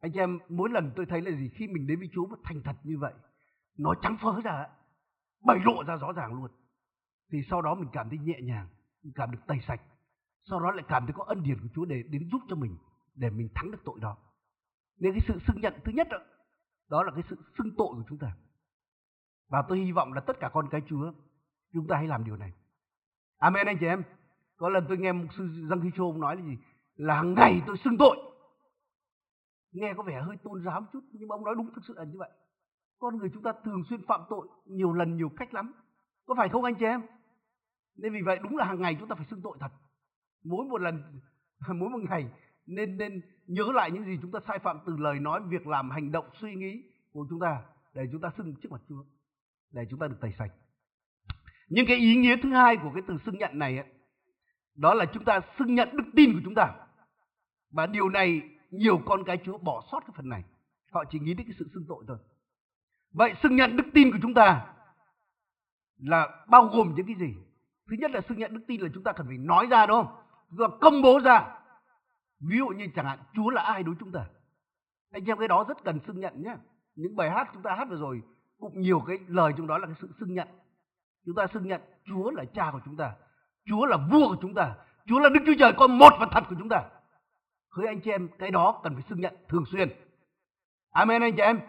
Anh 0.00 0.12
chị 0.12 0.18
em 0.18 0.38
mỗi 0.48 0.70
lần 0.70 0.92
tôi 0.96 1.06
thấy 1.06 1.20
là 1.20 1.30
gì 1.30 1.50
khi 1.54 1.68
mình 1.68 1.86
đến 1.86 1.98
với 1.98 2.08
Chúa 2.14 2.26
mà 2.26 2.36
thành 2.44 2.62
thật 2.62 2.76
như 2.84 2.98
vậy 2.98 3.12
nó 3.78 3.94
trắng 4.02 4.16
phớ 4.22 4.40
ra 4.44 4.66
bày 5.44 5.58
lộ 5.64 5.84
ra 5.86 5.96
rõ 5.96 6.12
ràng 6.12 6.34
luôn. 6.34 6.50
Thì 7.32 7.38
sau 7.50 7.62
đó 7.62 7.74
mình 7.74 7.88
cảm 7.92 8.08
thấy 8.08 8.18
nhẹ 8.18 8.40
nhàng 8.42 8.68
mình 9.02 9.12
cảm 9.16 9.30
được 9.30 9.38
tẩy 9.46 9.58
sạch 9.66 9.80
sau 10.50 10.60
đó 10.60 10.70
lại 10.70 10.84
cảm 10.88 11.06
thấy 11.06 11.12
có 11.16 11.24
ân 11.24 11.42
điển 11.42 11.58
của 11.62 11.68
Chúa 11.74 11.84
để 11.84 12.02
đến 12.10 12.28
giúp 12.32 12.40
cho 12.48 12.56
mình 12.56 12.76
để 13.14 13.30
mình 13.30 13.48
thắng 13.54 13.70
được 13.70 13.78
tội 13.84 13.98
đó. 14.00 14.16
Nên 14.98 15.12
cái 15.12 15.20
sự 15.28 15.38
xưng 15.46 15.60
nhận 15.60 15.74
thứ 15.84 15.92
nhất 15.92 16.08
đó, 16.10 16.18
đó 16.90 17.02
là 17.02 17.10
cái 17.10 17.22
sự 17.28 17.36
xưng 17.58 17.70
tội 17.76 17.88
của 17.88 18.04
chúng 18.08 18.18
ta. 18.18 18.36
Và 19.48 19.62
tôi 19.68 19.78
hy 19.78 19.92
vọng 19.92 20.12
là 20.12 20.20
tất 20.20 20.40
cả 20.40 20.50
con 20.52 20.68
cái 20.70 20.82
Chúa 20.88 21.12
chúng 21.72 21.86
ta 21.86 21.96
hãy 21.96 22.08
làm 22.08 22.24
điều 22.24 22.36
này. 22.36 22.52
Amen 23.38 23.66
anh 23.66 23.78
chị 23.80 23.86
em. 23.86 24.02
Có 24.56 24.68
lần 24.68 24.84
tôi 24.88 24.98
nghe 24.98 25.12
một 25.12 25.26
sư 25.36 25.48
Giang 25.70 25.80
Khi 25.80 25.90
Châu 25.96 26.16
nói 26.16 26.36
là 26.36 26.42
gì? 26.42 26.58
Là 26.94 27.14
hàng 27.14 27.34
ngày 27.34 27.62
tôi 27.66 27.76
xưng 27.84 27.98
tội. 27.98 28.16
Nghe 29.72 29.94
có 29.96 30.02
vẻ 30.02 30.22
hơi 30.22 30.36
tôn 30.36 30.64
giáo 30.64 30.80
một 30.80 30.86
chút 30.92 31.04
nhưng 31.12 31.28
mà 31.28 31.34
ông 31.34 31.44
nói 31.44 31.54
đúng 31.54 31.74
thực 31.74 31.84
sự 31.88 31.94
là 31.96 32.04
như 32.04 32.18
vậy. 32.18 32.30
Con 32.98 33.16
người 33.16 33.30
chúng 33.34 33.42
ta 33.42 33.52
thường 33.64 33.82
xuyên 33.88 34.06
phạm 34.06 34.20
tội 34.30 34.48
nhiều 34.64 34.92
lần 34.92 35.16
nhiều 35.16 35.28
cách 35.36 35.54
lắm. 35.54 35.72
Có 36.26 36.34
phải 36.34 36.48
không 36.48 36.64
anh 36.64 36.74
chị 36.74 36.84
em? 36.84 37.02
Nên 37.96 38.12
vì 38.12 38.22
vậy 38.22 38.38
đúng 38.42 38.56
là 38.56 38.64
hàng 38.64 38.80
ngày 38.80 38.96
chúng 39.00 39.08
ta 39.08 39.14
phải 39.14 39.26
xưng 39.30 39.42
tội 39.42 39.56
thật 39.60 39.72
mỗi 40.48 40.64
một 40.66 40.80
lần 40.80 41.20
mỗi 41.68 41.88
một 41.88 42.00
ngày 42.10 42.26
nên 42.66 42.96
nên 42.96 43.20
nhớ 43.46 43.64
lại 43.74 43.90
những 43.90 44.04
gì 44.04 44.18
chúng 44.22 44.32
ta 44.32 44.40
sai 44.48 44.58
phạm 44.58 44.78
từ 44.86 44.96
lời 44.96 45.20
nói 45.20 45.40
việc 45.48 45.66
làm 45.66 45.90
hành 45.90 46.12
động 46.12 46.24
suy 46.40 46.54
nghĩ 46.54 46.82
của 47.12 47.26
chúng 47.30 47.40
ta 47.40 47.62
để 47.94 48.02
chúng 48.12 48.20
ta 48.20 48.30
xưng 48.36 48.54
trước 48.62 48.72
mặt 48.72 48.80
Chúa 48.88 49.04
để 49.72 49.86
chúng 49.90 49.98
ta 49.98 50.06
được 50.06 50.16
tẩy 50.20 50.32
sạch. 50.38 50.52
Nhưng 51.68 51.86
cái 51.86 51.96
ý 51.96 52.16
nghĩa 52.16 52.36
thứ 52.42 52.52
hai 52.52 52.76
của 52.76 52.90
cái 52.94 53.02
từ 53.08 53.18
xưng 53.26 53.38
nhận 53.38 53.58
này 53.58 53.78
ấy, 53.78 53.86
đó 54.74 54.94
là 54.94 55.04
chúng 55.14 55.24
ta 55.24 55.40
xưng 55.58 55.74
nhận 55.74 55.88
đức 55.96 56.04
tin 56.16 56.32
của 56.34 56.40
chúng 56.44 56.54
ta. 56.54 56.74
Và 57.70 57.86
điều 57.86 58.08
này 58.08 58.42
nhiều 58.70 58.98
con 59.06 59.24
cái 59.24 59.38
Chúa 59.44 59.58
bỏ 59.58 59.82
sót 59.92 60.00
cái 60.00 60.14
phần 60.16 60.28
này. 60.28 60.44
Họ 60.90 61.04
chỉ 61.10 61.18
nghĩ 61.18 61.34
đến 61.34 61.46
cái 61.46 61.56
sự 61.58 61.70
xưng 61.74 61.84
tội 61.88 62.04
thôi. 62.08 62.18
Vậy 63.12 63.34
xưng 63.42 63.56
nhận 63.56 63.76
đức 63.76 63.84
tin 63.94 64.12
của 64.12 64.18
chúng 64.22 64.34
ta 64.34 64.74
là 65.98 66.44
bao 66.48 66.64
gồm 66.64 66.94
những 66.96 67.06
cái 67.06 67.16
gì? 67.18 67.34
Thứ 67.90 67.96
nhất 67.98 68.10
là 68.10 68.20
xưng 68.28 68.38
nhận 68.38 68.54
đức 68.54 68.64
tin 68.66 68.80
là 68.80 68.88
chúng 68.94 69.02
ta 69.02 69.12
cần 69.12 69.26
phải 69.26 69.38
nói 69.38 69.66
ra 69.70 69.86
đúng 69.86 70.04
không? 70.04 70.25
Và 70.48 70.68
công 70.80 71.02
bố 71.02 71.20
ra, 71.24 71.56
ví 72.40 72.58
dụ 72.58 72.66
như 72.66 72.86
chẳng 72.94 73.06
hạn, 73.06 73.18
Chúa 73.34 73.50
là 73.50 73.62
ai 73.62 73.82
đối 73.82 73.94
với 73.94 74.00
chúng 74.00 74.12
ta? 74.12 74.26
Anh 75.12 75.24
em 75.24 75.38
cái 75.38 75.48
đó 75.48 75.64
rất 75.68 75.84
cần 75.84 76.00
xưng 76.06 76.20
nhận 76.20 76.42
nhé. 76.42 76.56
Những 76.94 77.16
bài 77.16 77.30
hát 77.30 77.50
chúng 77.52 77.62
ta 77.62 77.74
hát 77.74 77.88
vừa 77.90 77.96
rồi, 77.96 78.22
cũng 78.58 78.80
nhiều 78.80 79.00
cái 79.06 79.18
lời 79.26 79.52
trong 79.56 79.66
đó 79.66 79.78
là 79.78 79.86
cái 79.86 79.96
sự 80.00 80.10
xưng 80.20 80.34
nhận. 80.34 80.48
Chúng 81.26 81.34
ta 81.34 81.46
xưng 81.54 81.68
nhận, 81.68 81.80
Chúa 82.04 82.30
là 82.30 82.44
cha 82.54 82.70
của 82.72 82.80
chúng 82.84 82.96
ta, 82.96 83.14
Chúa 83.64 83.86
là 83.86 83.96
vua 83.96 84.28
của 84.28 84.36
chúng 84.40 84.54
ta, 84.54 84.74
Chúa 85.06 85.18
là 85.18 85.28
Đức 85.28 85.40
Chúa 85.46 85.54
Trời, 85.58 85.72
con 85.78 85.98
một 85.98 86.12
và 86.20 86.26
thật 86.30 86.44
của 86.48 86.56
chúng 86.58 86.68
ta. 86.68 86.84
Hỡi 87.70 87.86
anh 87.86 88.00
chị 88.00 88.10
em, 88.10 88.28
cái 88.38 88.50
đó 88.50 88.80
cần 88.82 88.94
phải 88.94 89.02
xưng 89.08 89.20
nhận 89.20 89.34
thường 89.48 89.64
xuyên. 89.66 89.88
Amen 90.90 91.22
anh 91.22 91.36
chị 91.36 91.42
em. 91.42 91.60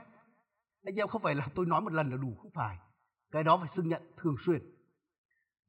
Anh 0.86 0.96
chị 0.96 1.02
em 1.02 1.08
không 1.08 1.22
phải 1.22 1.36
là 1.36 1.48
tôi 1.56 1.66
nói 1.66 1.82
một 1.82 1.94
lần 1.94 2.12
là 2.12 2.18
đủ, 2.18 2.38
không 2.42 2.52
phải. 2.52 2.78
Cái 3.32 3.44
đó 3.44 3.58
phải 3.58 3.70
xưng 3.76 3.88
nhận 3.88 4.02
thường 4.18 4.36
xuyên 4.46 4.77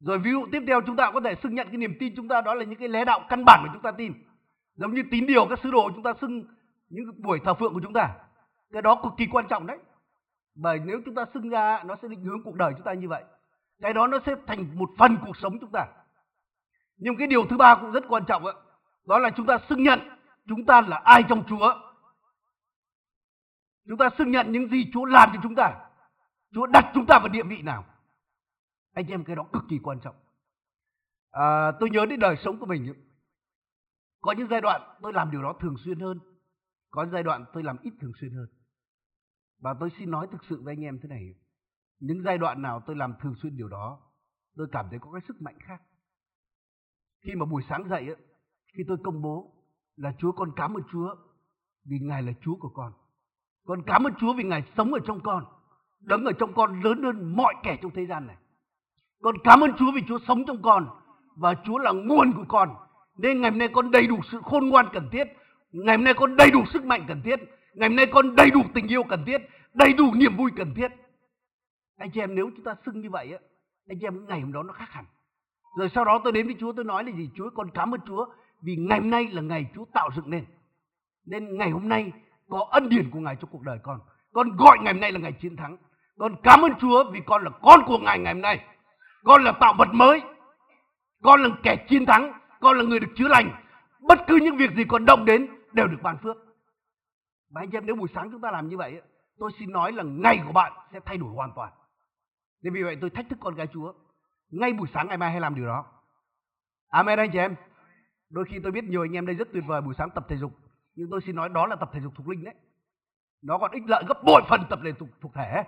rồi 0.01 0.19
ví 0.19 0.31
dụ 0.31 0.47
tiếp 0.53 0.63
theo 0.67 0.81
chúng 0.87 0.97
ta 0.97 1.11
có 1.11 1.21
thể 1.21 1.35
xưng 1.43 1.55
nhận 1.55 1.69
cái 1.69 1.77
niềm 1.77 1.97
tin 2.01 2.15
chúng 2.17 2.29
ta 2.29 2.41
đó 2.41 2.55
là 2.55 2.65
những 2.65 2.79
cái 2.79 2.89
lẽ 2.89 3.05
đạo 3.05 3.21
căn 3.29 3.45
bản 3.47 3.61
của 3.63 3.71
chúng 3.73 3.83
ta 3.83 3.91
tin. 3.91 4.13
Giống 4.75 4.95
như 4.95 5.03
tín 5.11 5.27
điều 5.27 5.47
các 5.47 5.59
sứ 5.63 5.71
đồ 5.71 5.91
chúng 5.95 6.03
ta 6.03 6.13
xưng 6.21 6.45
những 6.89 7.23
buổi 7.23 7.41
thờ 7.45 7.55
phượng 7.55 7.75
của 7.75 7.81
chúng 7.83 7.93
ta. 7.93 8.11
Cái 8.73 8.83
đó 8.83 9.01
cực 9.03 9.13
kỳ 9.17 9.27
quan 9.27 9.49
trọng 9.49 9.67
đấy. 9.67 9.79
Bởi 10.55 10.81
nếu 10.85 11.01
chúng 11.05 11.15
ta 11.15 11.25
xưng 11.35 11.49
ra 11.49 11.83
nó 11.85 11.97
sẽ 12.03 12.09
định 12.09 12.25
hướng 12.25 12.43
cuộc 12.45 12.55
đời 12.55 12.73
chúng 12.77 12.85
ta 12.85 12.93
như 12.93 13.09
vậy. 13.09 13.25
Cái 13.81 13.93
đó 13.93 14.07
nó 14.07 14.19
sẽ 14.27 14.35
thành 14.47 14.67
một 14.75 14.91
phần 14.99 15.17
cuộc 15.27 15.37
sống 15.37 15.59
chúng 15.61 15.71
ta. 15.73 15.87
Nhưng 16.97 17.17
cái 17.17 17.27
điều 17.27 17.47
thứ 17.47 17.57
ba 17.57 17.75
cũng 17.75 17.93
rất 17.93 18.05
quan 18.09 18.25
trọng 18.25 18.45
đó, 18.45 18.53
đó 19.07 19.19
là 19.19 19.31
chúng 19.31 19.47
ta 19.47 19.59
xưng 19.69 19.83
nhận 19.83 20.01
chúng 20.49 20.67
ta 20.67 20.81
là 20.81 21.01
ai 21.05 21.23
trong 21.29 21.45
Chúa. 21.49 21.75
Chúng 23.89 23.99
ta 23.99 24.09
xưng 24.19 24.31
nhận 24.31 24.53
những 24.53 24.69
gì 24.69 24.91
Chúa 24.93 25.05
làm 25.05 25.31
cho 25.35 25.41
chúng 25.43 25.55
ta. 25.55 25.75
Chúa 26.55 26.67
đặt 26.67 26.91
chúng 26.95 27.07
ta 27.07 27.19
vào 27.19 27.29
địa 27.29 27.43
vị 27.43 27.63
nào 27.63 27.85
anh 28.99 29.07
em 29.07 29.25
cái 29.25 29.37
đó 29.37 29.47
cực 29.53 29.63
kỳ 29.69 29.79
quan 29.83 30.01
trọng. 30.01 30.15
À, 31.31 31.73
tôi 31.81 31.91
nhớ 31.91 32.07
đến 32.07 32.21
đời 32.21 32.37
sống 32.45 32.59
của 32.59 32.67
mình 32.67 32.95
có 34.21 34.33
những 34.33 34.49
giai 34.51 34.61
đoạn 34.61 34.99
tôi 35.03 35.13
làm 35.13 35.31
điều 35.31 35.43
đó 35.43 35.53
thường 35.61 35.77
xuyên 35.85 36.01
hơn. 36.01 36.19
Có 36.91 37.07
giai 37.13 37.23
đoạn 37.23 37.45
tôi 37.53 37.63
làm 37.63 37.77
ít 37.83 37.93
thường 38.01 38.13
xuyên 38.21 38.33
hơn. 38.33 38.47
Và 39.61 39.75
tôi 39.81 39.91
xin 39.99 40.11
nói 40.11 40.29
thực 40.33 40.45
sự 40.49 40.63
với 40.63 40.73
anh 40.73 40.85
em 40.85 40.99
thế 41.03 41.09
này. 41.09 41.35
Những 42.01 42.23
giai 42.23 42.39
đoạn 42.39 42.63
nào 42.63 42.83
tôi 42.87 42.97
làm 42.97 43.15
thường 43.21 43.35
xuyên 43.43 43.57
điều 43.57 43.69
đó 43.69 44.01
tôi 44.57 44.67
cảm 44.73 44.87
thấy 44.91 44.99
có 44.99 45.13
cái 45.13 45.23
sức 45.29 45.43
mạnh 45.43 45.59
khác. 45.61 45.83
Khi 47.25 47.35
mà 47.35 47.47
buổi 47.47 47.63
sáng 47.69 47.89
dậy 47.89 48.17
khi 48.77 48.83
tôi 48.89 48.97
công 49.05 49.23
bố 49.23 49.55
là 49.97 50.13
Chúa 50.19 50.33
con 50.33 50.53
cảm 50.57 50.75
ơn 50.75 50.83
Chúa 50.93 51.15
vì 51.85 51.99
Ngài 51.99 52.23
là 52.23 52.33
Chúa 52.41 52.57
của 52.57 52.71
con. 52.75 52.93
Con 53.67 53.83
cảm 53.87 54.05
ơn 54.05 54.15
Chúa 54.21 54.35
vì 54.35 54.45
Ngài 54.45 54.73
sống 54.77 54.93
ở 54.93 55.01
trong 55.07 55.21
con 55.25 55.45
đấng 56.01 56.25
ở 56.25 56.33
trong 56.39 56.53
con 56.55 56.83
lớn 56.83 57.03
hơn 57.03 57.37
mọi 57.37 57.55
kẻ 57.63 57.79
trong 57.83 57.93
thế 57.95 58.07
gian 58.07 58.27
này 58.27 58.37
con 59.23 59.35
cảm 59.45 59.61
ơn 59.61 59.73
Chúa 59.79 59.93
vì 59.95 60.03
Chúa 60.09 60.19
sống 60.29 60.45
trong 60.47 60.63
con 60.63 60.87
và 61.37 61.55
Chúa 61.65 61.79
là 61.79 61.93
nguồn 61.93 62.33
của 62.33 62.45
con. 62.49 62.69
Nên 63.17 63.41
ngày 63.41 63.51
hôm 63.51 63.59
nay 63.59 63.69
con 63.69 63.91
đầy 63.91 64.07
đủ 64.07 64.19
sự 64.33 64.41
khôn 64.45 64.69
ngoan 64.69 64.87
cần 64.93 65.09
thiết. 65.13 65.25
Ngày 65.73 65.97
hôm 65.97 66.05
nay 66.05 66.15
con 66.15 66.37
đầy 66.37 66.51
đủ 66.51 66.65
sức 66.73 66.85
mạnh 66.85 67.05
cần 67.09 67.23
thiết. 67.23 67.41
Ngày 67.75 67.89
hôm 67.89 67.97
nay 67.97 68.07
con 68.07 68.37
đầy 68.37 68.51
đủ 68.51 68.61
tình 68.75 68.89
yêu 68.89 69.03
cần 69.03 69.25
thiết, 69.25 69.39
đầy 69.75 69.93
đủ 69.93 70.15
niềm 70.15 70.37
vui 70.37 70.51
cần 70.57 70.75
thiết. 70.75 70.89
Anh 71.99 72.11
chị 72.11 72.21
em, 72.21 72.35
nếu 72.35 72.51
chúng 72.57 72.65
ta 72.65 72.75
xưng 72.87 73.01
như 73.01 73.11
vậy 73.11 73.33
á, 73.33 73.39
anh 73.89 73.99
chị 74.01 74.07
em, 74.07 74.27
ngày 74.27 74.41
hôm 74.41 74.53
đó 74.53 74.63
nó 74.63 74.73
khác 74.73 74.89
hẳn. 74.91 75.05
Rồi 75.79 75.91
sau 75.95 76.05
đó 76.05 76.21
tôi 76.25 76.33
đến 76.33 76.47
với 76.47 76.57
Chúa, 76.61 76.73
tôi 76.73 76.85
nói 76.85 77.05
là 77.05 77.13
gì? 77.13 77.31
Chúa, 77.35 77.51
con 77.55 77.71
cảm 77.75 77.95
ơn 77.95 78.01
Chúa 78.07 78.27
vì 78.63 78.77
ngày 78.77 79.01
hôm 79.01 79.11
nay 79.11 79.29
là 79.33 79.43
ngày 79.43 79.67
Chúa 79.75 79.85
tạo 79.93 80.11
dựng 80.17 80.31
nên. 80.31 80.45
Nên 81.27 81.59
ngày 81.59 81.71
hôm 81.71 81.89
nay 81.89 82.13
có 82.49 82.67
ân 82.71 82.89
điển 82.89 83.11
của 83.11 83.19
Ngài 83.19 83.37
trong 83.37 83.51
cuộc 83.51 83.63
đời 83.63 83.79
con. 83.83 84.01
Con 84.33 84.57
gọi 84.57 84.79
ngày 84.81 84.93
hôm 84.93 85.01
nay 85.01 85.13
là 85.13 85.19
ngày 85.19 85.33
chiến 85.33 85.57
thắng. 85.57 85.77
Con 86.19 86.35
cảm 86.43 86.63
ơn 86.63 86.73
Chúa 86.81 87.05
vì 87.13 87.21
con 87.27 87.45
là 87.45 87.51
con 87.63 87.81
của 87.87 87.99
Ngài 87.99 88.19
ngày 88.19 88.35
hôm 88.35 88.43
nay 88.43 88.65
con 89.25 89.45
là 89.45 89.53
tạo 89.53 89.75
vật 89.79 89.89
mới. 89.93 90.23
Con 91.23 91.43
là 91.43 91.49
kẻ 91.63 91.87
chiến 91.89 92.07
thắng. 92.07 92.33
Con 92.61 92.79
là 92.79 92.85
người 92.85 93.01
được 93.01 93.13
chữa 93.17 93.29
lành. 93.29 93.51
Bất 94.01 94.19
cứ 94.27 94.39
những 94.43 94.57
việc 94.57 94.71
gì 94.77 94.85
còn 94.89 95.05
động 95.05 95.25
đến 95.25 95.49
đều 95.73 95.87
được 95.87 95.99
ban 96.03 96.19
phước. 96.19 96.37
Và 97.51 97.61
anh 97.61 97.71
em, 97.71 97.87
nếu 97.87 97.97
buổi 97.97 98.09
sáng 98.15 98.31
chúng 98.31 98.41
ta 98.41 98.51
làm 98.51 98.69
như 98.69 98.77
vậy 98.77 99.01
tôi 99.39 99.51
xin 99.59 99.73
nói 99.73 99.93
là 99.93 100.03
ngày 100.03 100.43
của 100.47 100.53
bạn 100.53 100.73
sẽ 100.93 101.01
thay 101.05 101.17
đổi 101.17 101.31
hoàn 101.35 101.53
toàn. 101.57 101.73
Nên 102.63 102.75
vì 102.75 102.83
vậy 102.83 102.99
tôi 103.01 103.11
thách 103.11 103.29
thức 103.29 103.39
con 103.43 103.55
gái 103.55 103.67
chúa. 103.67 103.93
Ngay 104.51 104.73
buổi 104.73 104.89
sáng 104.95 105.09
ngày 105.09 105.17
mai 105.17 105.31
hãy 105.31 105.41
làm 105.41 105.55
điều 105.55 105.67
đó. 105.67 105.85
Amen 106.89 107.19
anh 107.19 107.31
chị 107.33 107.39
em. 107.39 107.55
Đôi 108.31 108.45
khi 108.45 108.59
tôi 108.63 108.73
biết 108.73 108.85
nhiều 108.85 109.03
anh 109.03 109.17
em 109.17 109.27
đây 109.27 109.37
rất 109.37 109.49
tuyệt 109.53 109.65
vời 109.67 109.81
buổi 109.81 109.95
sáng 109.99 110.11
tập 110.11 110.27
thể 110.29 110.37
dục. 110.37 110.53
Nhưng 110.95 111.11
tôi 111.11 111.21
xin 111.27 111.37
nói 111.37 111.49
đó 111.49 111.67
là 111.67 111.77
tập 111.77 111.91
thể 111.93 112.01
dục 112.01 112.13
thuộc 112.17 112.29
linh 112.29 112.45
đấy. 112.45 112.55
Nó 113.43 113.59
còn 113.59 113.71
ích 113.71 113.83
lợi 113.87 114.05
gấp 114.09 114.25
bội 114.25 114.43
phần 114.49 114.61
tập 114.71 114.79
thể 114.85 114.93
dục 115.01 115.09
thuộc 115.21 115.35
thể 115.35 115.65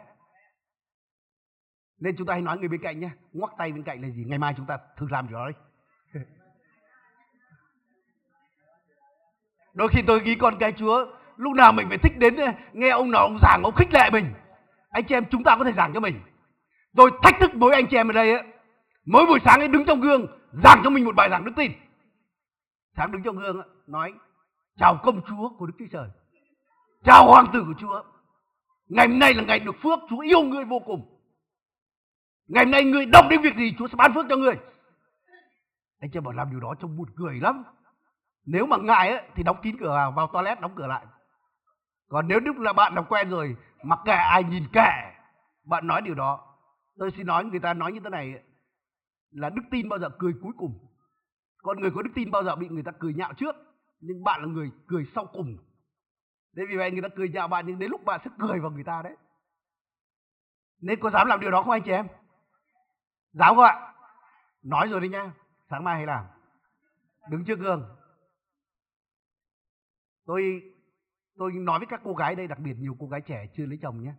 nên 2.00 2.16
chúng 2.16 2.26
ta 2.26 2.34
hãy 2.34 2.42
nói 2.42 2.58
người 2.58 2.68
bên 2.68 2.80
cạnh 2.82 3.00
nhé. 3.00 3.10
Ngoắc 3.32 3.52
tay 3.58 3.72
bên 3.72 3.82
cạnh 3.82 4.02
là 4.02 4.08
gì? 4.08 4.24
Ngày 4.26 4.38
mai 4.38 4.54
chúng 4.56 4.66
ta 4.66 4.78
thử 4.96 5.06
làm 5.10 5.28
điều 5.28 5.38
đó 5.38 5.44
đấy 5.44 5.54
đôi 9.74 9.88
khi 9.88 10.02
tôi 10.06 10.22
nghĩ 10.22 10.34
con 10.34 10.58
cái 10.58 10.72
chúa 10.72 11.06
lúc 11.36 11.52
nào 11.52 11.72
mình 11.72 11.88
phải 11.88 11.98
thích 11.98 12.18
đến 12.18 12.36
nghe 12.72 12.88
ông 12.88 13.10
nào 13.10 13.22
ông 13.22 13.38
giảng 13.42 13.62
ông 13.62 13.74
khích 13.74 13.94
lệ 13.94 14.10
mình. 14.12 14.32
Anh 14.90 15.04
chị 15.04 15.14
em 15.14 15.24
chúng 15.30 15.44
ta 15.44 15.56
có 15.56 15.64
thể 15.64 15.72
giảng 15.76 15.92
cho 15.94 16.00
mình. 16.00 16.20
Tôi 16.96 17.10
thách 17.22 17.34
thức 17.40 17.50
mỗi 17.54 17.74
anh 17.74 17.86
chị 17.90 17.96
em 17.96 18.08
ở 18.08 18.12
đây 18.12 18.32
ấy, 18.32 18.42
mỗi 19.04 19.26
buổi 19.26 19.38
sáng 19.44 19.60
ấy 19.60 19.68
đứng 19.68 19.84
trong 19.84 20.00
gương 20.00 20.26
giảng 20.64 20.80
cho 20.84 20.90
mình 20.90 21.04
một 21.04 21.14
bài 21.14 21.28
giảng 21.30 21.44
đức 21.44 21.52
tin. 21.56 21.72
Sáng 22.96 23.12
đứng 23.12 23.22
trong 23.22 23.36
gương 23.36 23.56
ấy, 23.60 23.68
nói 23.86 24.12
chào 24.78 25.00
công 25.02 25.20
chúa 25.28 25.48
của 25.58 25.66
đức 25.66 25.72
chúa 25.78 25.86
trời. 25.92 26.08
Chào 27.04 27.26
hoàng 27.26 27.46
tử 27.52 27.64
của 27.66 27.74
chúa. 27.80 28.02
Ngày 28.88 29.08
hôm 29.08 29.18
nay 29.18 29.34
là 29.34 29.42
ngày 29.42 29.58
được 29.58 29.76
phước. 29.82 29.98
Chúa 30.10 30.18
yêu 30.20 30.42
ngươi 30.42 30.64
vô 30.64 30.78
cùng 30.78 31.19
ngày 32.50 32.64
hôm 32.64 32.70
nay 32.70 32.84
người 32.84 33.06
động 33.06 33.28
đến 33.30 33.42
việc 33.42 33.56
gì 33.56 33.74
chúa 33.78 33.88
sẽ 33.88 33.94
ban 33.96 34.14
phước 34.14 34.26
cho 34.28 34.36
người 34.36 34.54
anh 36.00 36.10
chị 36.10 36.20
bảo 36.20 36.32
làm 36.32 36.50
điều 36.50 36.60
đó 36.60 36.74
trông 36.80 36.96
buồn 36.96 37.08
cười 37.16 37.40
lắm. 37.40 37.64
Nếu 38.46 38.66
mà 38.66 38.76
ngại 38.76 39.10
ấy, 39.10 39.22
thì 39.34 39.42
đóng 39.42 39.56
kín 39.62 39.76
cửa 39.80 39.88
vào, 39.88 40.12
vào 40.12 40.26
toilet 40.26 40.60
đóng 40.60 40.72
cửa 40.76 40.86
lại. 40.86 41.06
Còn 42.08 42.28
nếu 42.28 42.40
lúc 42.40 42.58
là 42.58 42.72
bạn 42.72 42.94
làm 42.94 43.04
quen 43.04 43.30
rồi 43.30 43.56
mặc 43.82 43.98
kệ 44.04 44.12
ai 44.12 44.44
nhìn 44.44 44.64
kệ 44.72 44.90
bạn 45.64 45.86
nói 45.86 46.02
điều 46.02 46.14
đó. 46.14 46.56
Tôi 46.98 47.10
xin 47.16 47.26
nói 47.26 47.44
người 47.44 47.60
ta 47.60 47.74
nói 47.74 47.92
như 47.92 48.00
thế 48.04 48.10
này 48.10 48.42
là 49.30 49.50
đức 49.50 49.62
tin 49.70 49.88
bao 49.88 49.98
giờ 49.98 50.08
cười 50.18 50.32
cuối 50.42 50.52
cùng. 50.56 50.78
Con 51.62 51.80
người 51.80 51.90
có 51.90 52.02
đức 52.02 52.10
tin 52.14 52.30
bao 52.30 52.44
giờ 52.44 52.56
bị 52.56 52.68
người 52.68 52.82
ta 52.82 52.92
cười 52.98 53.14
nhạo 53.14 53.32
trước 53.32 53.56
nhưng 54.00 54.24
bạn 54.24 54.40
là 54.40 54.46
người 54.46 54.70
cười 54.86 55.06
sau 55.14 55.26
cùng. 55.26 55.58
Thế 56.56 56.62
vì 56.68 56.76
vậy 56.76 56.90
người 56.90 57.02
ta 57.02 57.08
cười 57.16 57.28
nhạo 57.28 57.48
bạn 57.48 57.64
nhưng 57.66 57.78
đến 57.78 57.90
lúc 57.90 58.04
bạn 58.04 58.20
sẽ 58.24 58.30
cười 58.38 58.60
vào 58.60 58.70
người 58.70 58.84
ta 58.84 59.02
đấy. 59.02 59.16
Nên 60.80 61.00
có 61.00 61.10
dám 61.10 61.26
làm 61.26 61.40
điều 61.40 61.50
đó 61.50 61.62
không 61.62 61.70
anh 61.70 61.82
chị 61.82 61.90
em? 61.90 62.06
Giáo 63.32 63.54
không 63.54 63.64
ạ 63.64 63.92
nói 64.62 64.88
rồi 64.88 65.00
đi 65.00 65.08
nha 65.08 65.32
sáng 65.70 65.84
mai 65.84 65.96
hãy 65.96 66.06
làm. 66.06 66.24
Đứng 67.30 67.44
trước 67.44 67.58
gương. 67.58 67.96
Tôi 70.26 70.62
tôi 71.36 71.52
nói 71.52 71.78
với 71.78 71.86
các 71.90 72.00
cô 72.04 72.14
gái 72.14 72.34
đây, 72.34 72.46
đặc 72.46 72.58
biệt 72.58 72.74
nhiều 72.78 72.96
cô 73.00 73.06
gái 73.06 73.20
trẻ 73.20 73.46
chưa 73.56 73.66
lấy 73.66 73.78
chồng 73.82 74.02
nhé 74.02 74.14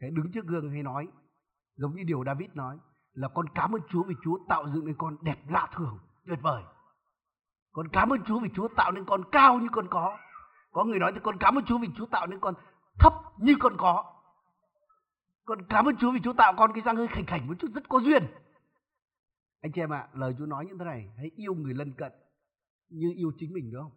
hãy 0.00 0.10
đứng 0.10 0.32
trước 0.32 0.46
gương 0.46 0.70
hay 0.70 0.82
nói, 0.82 1.08
giống 1.76 1.94
như 1.94 2.02
điều 2.06 2.24
David 2.24 2.50
nói, 2.54 2.78
là 3.12 3.28
con 3.28 3.46
cảm 3.54 3.74
ơn 3.74 3.80
Chúa 3.88 4.02
vì 4.02 4.14
Chúa 4.24 4.38
tạo 4.48 4.64
dựng 4.74 4.86
nên 4.86 4.94
con 4.98 5.16
đẹp 5.22 5.38
lạ 5.48 5.68
thường, 5.74 5.98
tuyệt 6.26 6.38
vời. 6.42 6.62
Con 7.72 7.88
cảm 7.88 8.12
ơn 8.12 8.22
Chúa 8.24 8.40
vì 8.40 8.48
Chúa 8.54 8.68
tạo 8.76 8.92
nên 8.92 9.04
con 9.04 9.22
cao 9.32 9.58
như 9.58 9.68
con 9.72 9.86
có. 9.90 10.18
Có 10.72 10.84
người 10.84 10.98
nói 10.98 11.12
thì 11.14 11.20
con 11.22 11.38
cảm 11.38 11.58
ơn 11.58 11.64
Chúa 11.64 11.78
vì 11.78 11.88
Chúa 11.96 12.06
tạo 12.06 12.26
nên 12.26 12.40
con 12.40 12.54
thấp 12.98 13.12
như 13.38 13.54
con 13.60 13.76
có 13.78 14.13
con 15.44 15.58
cảm 15.68 15.84
ơn 15.84 15.96
Chúa 15.96 16.12
vì 16.12 16.20
Chúa 16.24 16.32
tạo 16.32 16.54
con 16.56 16.70
cái 16.74 16.82
răng 16.84 16.96
hơi 16.96 17.08
khảnh 17.08 17.26
khảnh 17.26 17.46
một 17.46 17.54
chút 17.58 17.68
rất 17.74 17.88
có 17.88 17.98
duyên. 17.98 18.26
Anh 19.60 19.72
chị 19.72 19.80
em 19.80 19.92
ạ 19.92 19.98
à, 19.98 20.08
lời 20.12 20.34
Chúa 20.38 20.46
nói 20.46 20.66
như 20.66 20.72
thế 20.78 20.84
này 20.84 21.12
hãy 21.16 21.30
yêu 21.36 21.54
người 21.54 21.74
lân 21.74 21.92
cận 21.92 22.12
như 22.88 23.12
yêu 23.16 23.32
chính 23.38 23.52
mình 23.52 23.70
đúng 23.72 23.82
không? 23.82 23.92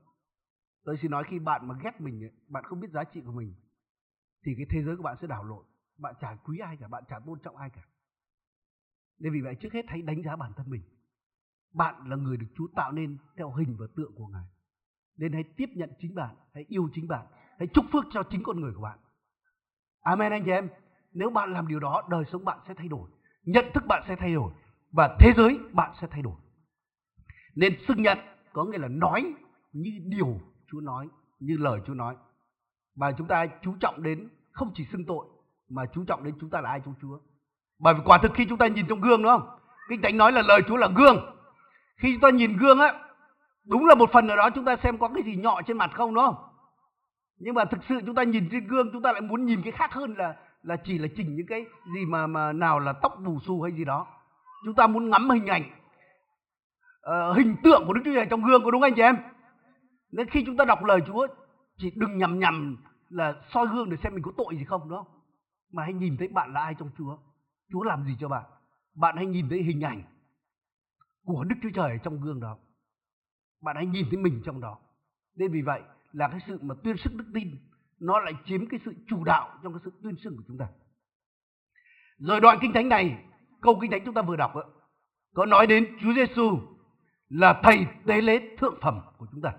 Tôi 0.83 0.97
xin 1.01 1.11
nói 1.11 1.23
khi 1.27 1.39
bạn 1.39 1.67
mà 1.67 1.75
ghét 1.83 2.01
mình 2.01 2.29
bạn 2.47 2.63
không 2.63 2.79
biết 2.79 2.91
giá 2.91 3.03
trị 3.03 3.21
của 3.25 3.31
mình 3.31 3.53
thì 4.45 4.51
cái 4.57 4.65
thế 4.69 4.83
giới 4.83 4.97
của 4.97 5.03
bạn 5.03 5.17
sẽ 5.21 5.27
đảo 5.27 5.43
lộn. 5.43 5.65
Bạn 5.97 6.15
chả 6.21 6.35
quý 6.35 6.57
ai 6.59 6.77
cả 6.77 6.87
bạn 6.87 7.03
chả 7.09 7.19
tôn 7.25 7.39
trọng 7.39 7.55
ai 7.55 7.69
cả. 7.69 7.81
Nên 9.19 9.33
vì 9.33 9.41
vậy 9.41 9.55
trước 9.55 9.73
hết 9.73 9.85
hãy 9.87 10.01
đánh 10.01 10.23
giá 10.23 10.35
bản 10.35 10.51
thân 10.55 10.69
mình. 10.69 10.81
Bạn 11.73 12.09
là 12.09 12.15
người 12.15 12.37
được 12.37 12.47
Chúa 12.55 12.67
tạo 12.75 12.91
nên 12.91 13.17
theo 13.37 13.51
hình 13.51 13.75
và 13.79 13.85
tượng 13.95 14.15
của 14.15 14.27
Ngài. 14.27 14.45
Nên 15.17 15.33
hãy 15.33 15.43
tiếp 15.57 15.69
nhận 15.75 15.89
chính 15.99 16.15
bạn 16.15 16.35
hãy 16.53 16.65
yêu 16.67 16.89
chính 16.93 17.07
bạn 17.07 17.27
hãy 17.59 17.67
chúc 17.73 17.85
phước 17.91 18.05
cho 18.11 18.23
chính 18.29 18.43
con 18.43 18.61
người 18.61 18.73
của 18.73 18.81
bạn. 18.81 18.99
Amen 20.01 20.31
anh 20.31 20.43
chị 20.45 20.51
em 20.51 20.69
nếu 21.17 21.29
bạn 21.29 21.53
làm 21.53 21.67
điều 21.67 21.79
đó, 21.79 22.03
đời 22.09 22.23
sống 22.31 22.45
bạn 22.45 22.59
sẽ 22.67 22.73
thay 22.73 22.87
đổi, 22.87 23.09
nhận 23.43 23.65
thức 23.73 23.83
bạn 23.87 24.03
sẽ 24.07 24.15
thay 24.15 24.33
đổi 24.33 24.51
và 24.91 25.15
thế 25.19 25.33
giới 25.37 25.59
bạn 25.71 25.91
sẽ 26.01 26.07
thay 26.11 26.21
đổi. 26.21 26.35
Nên 27.55 27.77
xưng 27.87 28.01
nhận 28.01 28.17
có 28.53 28.63
nghĩa 28.63 28.77
là 28.77 28.87
nói 28.87 29.33
như 29.73 29.91
điều 30.03 30.39
Chúa 30.71 30.79
nói, 30.79 31.07
như 31.39 31.57
lời 31.57 31.79
Chúa 31.87 31.93
nói. 31.93 32.15
Và 32.95 33.11
chúng 33.11 33.27
ta 33.27 33.45
chú 33.63 33.75
trọng 33.79 34.03
đến, 34.03 34.29
không 34.51 34.71
chỉ 34.75 34.85
xưng 34.91 35.05
tội, 35.05 35.25
mà 35.69 35.85
chú 35.93 36.03
trọng 36.07 36.23
đến 36.23 36.33
chúng 36.41 36.49
ta 36.49 36.61
là 36.61 36.69
ai 36.69 36.81
trong 36.85 36.93
Chúa. 37.01 37.19
Bởi 37.79 37.93
vì 37.93 37.99
quả 38.05 38.17
thực 38.17 38.33
khi 38.33 38.45
chúng 38.49 38.57
ta 38.57 38.67
nhìn 38.67 38.85
trong 38.89 39.01
gương, 39.01 39.21
đúng 39.21 39.31
không? 39.31 39.49
Kinh 39.89 40.01
thánh 40.01 40.17
nói 40.17 40.31
là 40.31 40.41
lời 40.41 40.61
Chúa 40.67 40.77
là 40.77 40.87
gương. 40.95 41.35
Khi 41.97 42.13
chúng 42.13 42.21
ta 42.21 42.29
nhìn 42.29 42.57
gương 42.57 42.79
á, 42.79 42.93
đúng 43.65 43.85
là 43.85 43.95
một 43.95 44.09
phần 44.13 44.27
ở 44.27 44.35
đó 44.35 44.49
chúng 44.55 44.65
ta 44.65 44.75
xem 44.83 44.97
có 44.97 45.09
cái 45.15 45.23
gì 45.23 45.35
nhọ 45.35 45.61
trên 45.67 45.77
mặt 45.77 45.91
không, 45.93 46.13
đúng 46.13 46.25
không? 46.25 46.35
Nhưng 47.37 47.55
mà 47.55 47.65
thực 47.65 47.79
sự 47.89 47.99
chúng 48.05 48.15
ta 48.15 48.23
nhìn 48.23 48.49
trên 48.51 48.67
gương, 48.67 48.89
chúng 48.93 49.01
ta 49.01 49.11
lại 49.11 49.21
muốn 49.21 49.45
nhìn 49.45 49.61
cái 49.61 49.71
khác 49.71 49.93
hơn 49.93 50.15
là 50.17 50.35
là 50.67 50.75
chỉ 50.75 50.97
là 50.97 51.07
chỉnh 51.15 51.35
những 51.35 51.47
cái 51.47 51.65
gì 51.93 52.05
mà 52.05 52.27
mà 52.27 52.53
nào 52.53 52.79
là 52.79 52.93
tóc 52.93 53.19
bù 53.25 53.39
xù 53.39 53.61
hay 53.61 53.71
gì 53.71 53.85
đó. 53.85 54.07
Chúng 54.65 54.75
ta 54.75 54.87
muốn 54.87 55.09
ngắm 55.09 55.29
hình 55.29 55.47
ảnh 55.47 55.63
uh, 57.09 57.37
hình 57.37 57.55
tượng 57.63 57.83
của 57.87 57.93
đức 57.93 58.01
chúa 58.05 58.13
trời 58.13 58.27
trong 58.29 58.43
gương 58.43 58.63
có 58.63 58.71
đúng 58.71 58.81
anh 58.81 58.93
chị 58.95 59.01
em? 59.01 59.17
Nên 60.11 60.29
khi 60.29 60.43
chúng 60.45 60.57
ta 60.57 60.65
đọc 60.65 60.83
lời 60.83 60.99
chúa 61.07 61.27
chỉ 61.77 61.91
đừng 61.95 62.17
nhầm 62.17 62.39
nhầm 62.39 62.77
là 63.09 63.35
soi 63.53 63.67
gương 63.67 63.89
để 63.89 63.97
xem 63.97 64.13
mình 64.13 64.23
có 64.23 64.31
tội 64.37 64.57
gì 64.57 64.63
không 64.63 64.89
đúng 64.89 64.97
không? 64.97 65.07
Mà 65.71 65.83
hãy 65.83 65.93
nhìn 65.93 66.17
thấy 66.17 66.27
bạn 66.27 66.53
là 66.53 66.61
ai 66.61 66.75
trong 66.79 66.89
chúa. 66.97 67.17
Chúa 67.71 67.83
làm 67.83 68.03
gì 68.03 68.15
cho 68.19 68.27
bạn? 68.27 68.43
Bạn 68.95 69.15
hãy 69.15 69.25
nhìn 69.25 69.49
thấy 69.49 69.63
hình 69.63 69.81
ảnh 69.81 70.03
của 71.25 71.43
đức 71.43 71.55
chúa 71.63 71.69
trời 71.73 71.99
trong 72.03 72.21
gương 72.21 72.39
đó. 72.39 72.57
Bạn 73.61 73.75
hãy 73.75 73.85
nhìn 73.85 74.05
thấy 74.09 74.19
mình 74.19 74.41
trong 74.45 74.61
đó. 74.61 74.79
Nên 75.35 75.51
vì 75.51 75.61
vậy 75.61 75.81
là 76.11 76.27
cái 76.27 76.39
sự 76.47 76.59
mà 76.61 76.75
tuyên 76.83 76.97
sức 76.97 77.13
đức 77.15 77.25
tin 77.33 77.47
nó 77.99 78.19
lại 78.19 78.33
chiếm 78.45 78.69
cái 78.69 78.79
sự 78.85 78.93
chủ 79.07 79.23
đạo 79.23 79.59
trong 79.63 79.73
cái 79.73 79.81
sự 79.85 79.91
tuyên 80.03 80.15
xưng 80.23 80.37
của 80.37 80.43
chúng 80.47 80.57
ta. 80.57 80.67
Rồi 82.17 82.41
đoạn 82.41 82.57
kinh 82.61 82.73
thánh 82.73 82.89
này 82.89 83.25
câu 83.61 83.77
kinh 83.81 83.91
thánh 83.91 84.01
chúng 84.05 84.13
ta 84.13 84.21
vừa 84.21 84.35
đọc 84.35 84.55
đó, 84.55 84.63
có 85.33 85.45
nói 85.45 85.67
đến 85.67 85.97
Chúa 86.01 86.13
Giêsu 86.13 86.59
là 87.29 87.61
thầy 87.63 87.85
tế 88.05 88.21
lễ 88.21 88.55
thượng 88.57 88.77
phẩm 88.81 89.01
của 89.17 89.27
chúng 89.31 89.41
ta. 89.41 89.53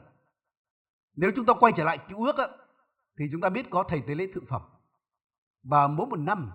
Nếu 1.17 1.31
chúng 1.37 1.47
ta 1.47 1.55
quay 1.61 1.73
trở 1.77 1.85
lại 1.85 1.99
cứu 2.09 2.25
ước 2.25 2.37
đó, 2.37 2.49
thì 3.19 3.25
chúng 3.33 3.41
ta 3.41 3.49
biết 3.49 3.71
có 3.71 3.85
thầy 3.89 4.03
tế 4.07 4.15
lễ 4.15 4.27
thượng 4.35 4.47
phẩm. 4.47 4.63
Và 5.63 5.87
mỗi 5.87 6.07
một 6.07 6.19
năm 6.19 6.51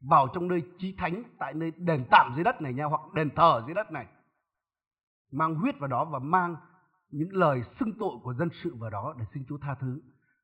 vào 0.00 0.28
trong 0.34 0.48
nơi 0.48 0.62
chí 0.78 0.94
thánh 0.98 1.22
tại 1.38 1.54
nơi 1.54 1.70
đền 1.76 2.04
tạm 2.10 2.32
dưới 2.34 2.44
đất 2.44 2.62
này 2.62 2.74
nha 2.74 2.84
hoặc 2.84 3.00
đền 3.14 3.30
thờ 3.36 3.62
dưới 3.66 3.74
đất 3.74 3.92
này 3.92 4.06
mang 5.32 5.54
huyết 5.54 5.78
vào 5.78 5.88
đó 5.88 6.04
và 6.04 6.18
mang 6.18 6.56
những 7.10 7.28
lời 7.32 7.62
xưng 7.80 7.92
tội 7.98 8.12
của 8.22 8.34
dân 8.34 8.48
sự 8.62 8.74
vào 8.78 8.90
đó 8.90 9.14
để 9.18 9.24
xin 9.34 9.44
Chúa 9.48 9.58
tha 9.58 9.74
thứ 9.80 10.00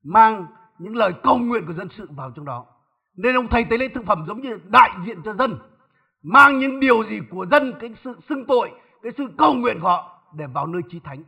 mang 0.07 0.47
những 0.79 0.97
lời 0.97 1.13
cầu 1.23 1.39
nguyện 1.39 1.67
của 1.67 1.73
dân 1.73 1.89
sự 1.97 2.09
vào 2.17 2.31
trong 2.37 2.45
đó. 2.45 2.67
Nên 3.17 3.37
ông 3.37 3.49
thầy 3.49 3.65
tế 3.71 3.79
lễ 3.79 3.89
thực 3.95 4.05
phẩm 4.07 4.25
giống 4.29 4.41
như 4.41 4.59
đại 4.65 4.91
diện 5.07 5.23
cho 5.25 5.35
dân 5.35 5.59
mang 6.23 6.59
những 6.59 6.81
điều 6.81 7.05
gì 7.05 7.21
của 7.31 7.47
dân 7.51 7.73
cái 7.81 7.95
sự 8.05 8.17
xưng 8.29 8.45
tội 8.47 8.71
cái 9.03 9.13
sự 9.17 9.25
cầu 9.39 9.55
nguyện 9.55 9.79
của 9.81 9.89
họ 9.89 10.31
để 10.37 10.47
vào 10.47 10.67
nơi 10.67 10.83
chí 10.91 11.01
thánh. 11.01 11.23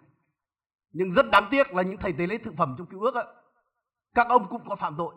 Nhưng 0.93 1.15
rất 1.15 1.31
đáng 1.31 1.49
tiếc 1.51 1.75
là 1.75 1.83
những 1.83 1.97
thầy 1.97 2.13
tế 2.13 2.27
lễ 2.27 2.39
thực 2.39 2.55
phẩm 2.57 2.75
trong 2.79 2.87
cứu 2.87 3.01
ước 3.01 3.15
ấy, 3.15 3.27
các 4.15 4.29
ông 4.29 4.49
cũng 4.49 4.69
có 4.69 4.77
phạm 4.77 4.95
tội. 4.99 5.15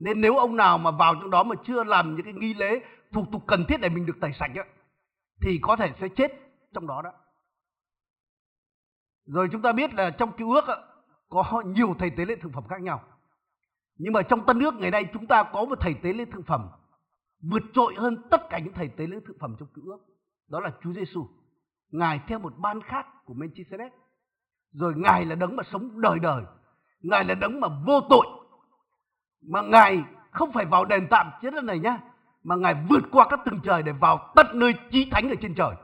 Nên 0.00 0.20
nếu 0.20 0.36
ông 0.36 0.56
nào 0.56 0.78
mà 0.78 0.90
vào 0.90 1.14
trong 1.14 1.30
đó 1.30 1.42
mà 1.42 1.54
chưa 1.64 1.84
làm 1.84 2.16
những 2.16 2.24
cái 2.24 2.34
nghi 2.34 2.54
lễ 2.54 2.80
thủ 3.12 3.26
tục 3.32 3.42
cần 3.46 3.64
thiết 3.68 3.80
để 3.80 3.88
mình 3.88 4.06
được 4.06 4.16
tẩy 4.20 4.32
sạch 4.40 4.50
ấy, 4.54 4.64
thì 5.40 5.58
có 5.62 5.76
thể 5.76 5.92
sẽ 6.00 6.08
chết 6.08 6.32
trong 6.74 6.86
đó 6.86 7.02
đó. 7.02 7.12
Rồi 9.26 9.48
chúng 9.52 9.62
ta 9.62 9.72
biết 9.72 9.94
là 9.94 10.10
trong 10.10 10.32
cứu 10.32 10.54
ước 10.54 10.66
ấy, 10.66 10.80
có 11.32 11.62
nhiều 11.66 11.94
thầy 11.98 12.10
tế 12.10 12.24
lễ 12.24 12.36
thực 12.42 12.52
phẩm 12.52 12.64
khác 12.68 12.82
nhau. 12.82 13.02
Nhưng 13.96 14.12
mà 14.12 14.22
trong 14.22 14.46
tân 14.46 14.58
nước 14.58 14.74
ngày 14.74 14.90
nay 14.90 15.04
chúng 15.12 15.26
ta 15.26 15.42
có 15.42 15.64
một 15.64 15.80
thầy 15.80 15.94
tế 15.94 16.12
lễ 16.12 16.24
thực 16.24 16.46
phẩm 16.46 16.68
vượt 17.42 17.62
trội 17.74 17.94
hơn 17.96 18.22
tất 18.30 18.42
cả 18.50 18.58
những 18.58 18.74
thầy 18.74 18.88
tế 18.88 19.06
lễ 19.06 19.16
thực 19.26 19.36
phẩm 19.40 19.56
trong 19.58 19.68
cựu 19.74 19.84
ước. 19.84 19.98
Đó 20.48 20.60
là 20.60 20.72
Chúa 20.82 20.92
Giêsu 20.92 21.28
ngài 21.90 22.20
theo 22.26 22.38
một 22.38 22.52
ban 22.58 22.82
khác 22.82 23.06
của 23.24 23.34
Melchizedek. 23.34 23.90
Rồi 24.72 24.94
ngài 24.96 25.24
là 25.24 25.34
đấng 25.34 25.56
mà 25.56 25.62
sống 25.72 26.00
đời 26.00 26.18
đời. 26.18 26.44
Ngài 27.00 27.24
là 27.24 27.34
đấng 27.34 27.60
mà 27.60 27.68
vô 27.86 28.00
tội. 28.10 28.26
Mà 29.48 29.62
ngài 29.62 30.04
không 30.30 30.52
phải 30.52 30.64
vào 30.64 30.84
đền 30.84 31.06
tạm 31.10 31.30
chết 31.42 31.54
đất 31.54 31.64
này 31.64 31.78
nhá, 31.78 32.00
mà 32.42 32.56
ngài 32.56 32.86
vượt 32.88 33.04
qua 33.12 33.26
các 33.30 33.40
tầng 33.44 33.60
trời 33.64 33.82
để 33.82 33.92
vào 33.92 34.32
tận 34.34 34.46
nơi 34.54 34.74
chí 34.90 35.08
thánh 35.10 35.28
ở 35.28 35.34
trên 35.40 35.54
trời. 35.54 35.76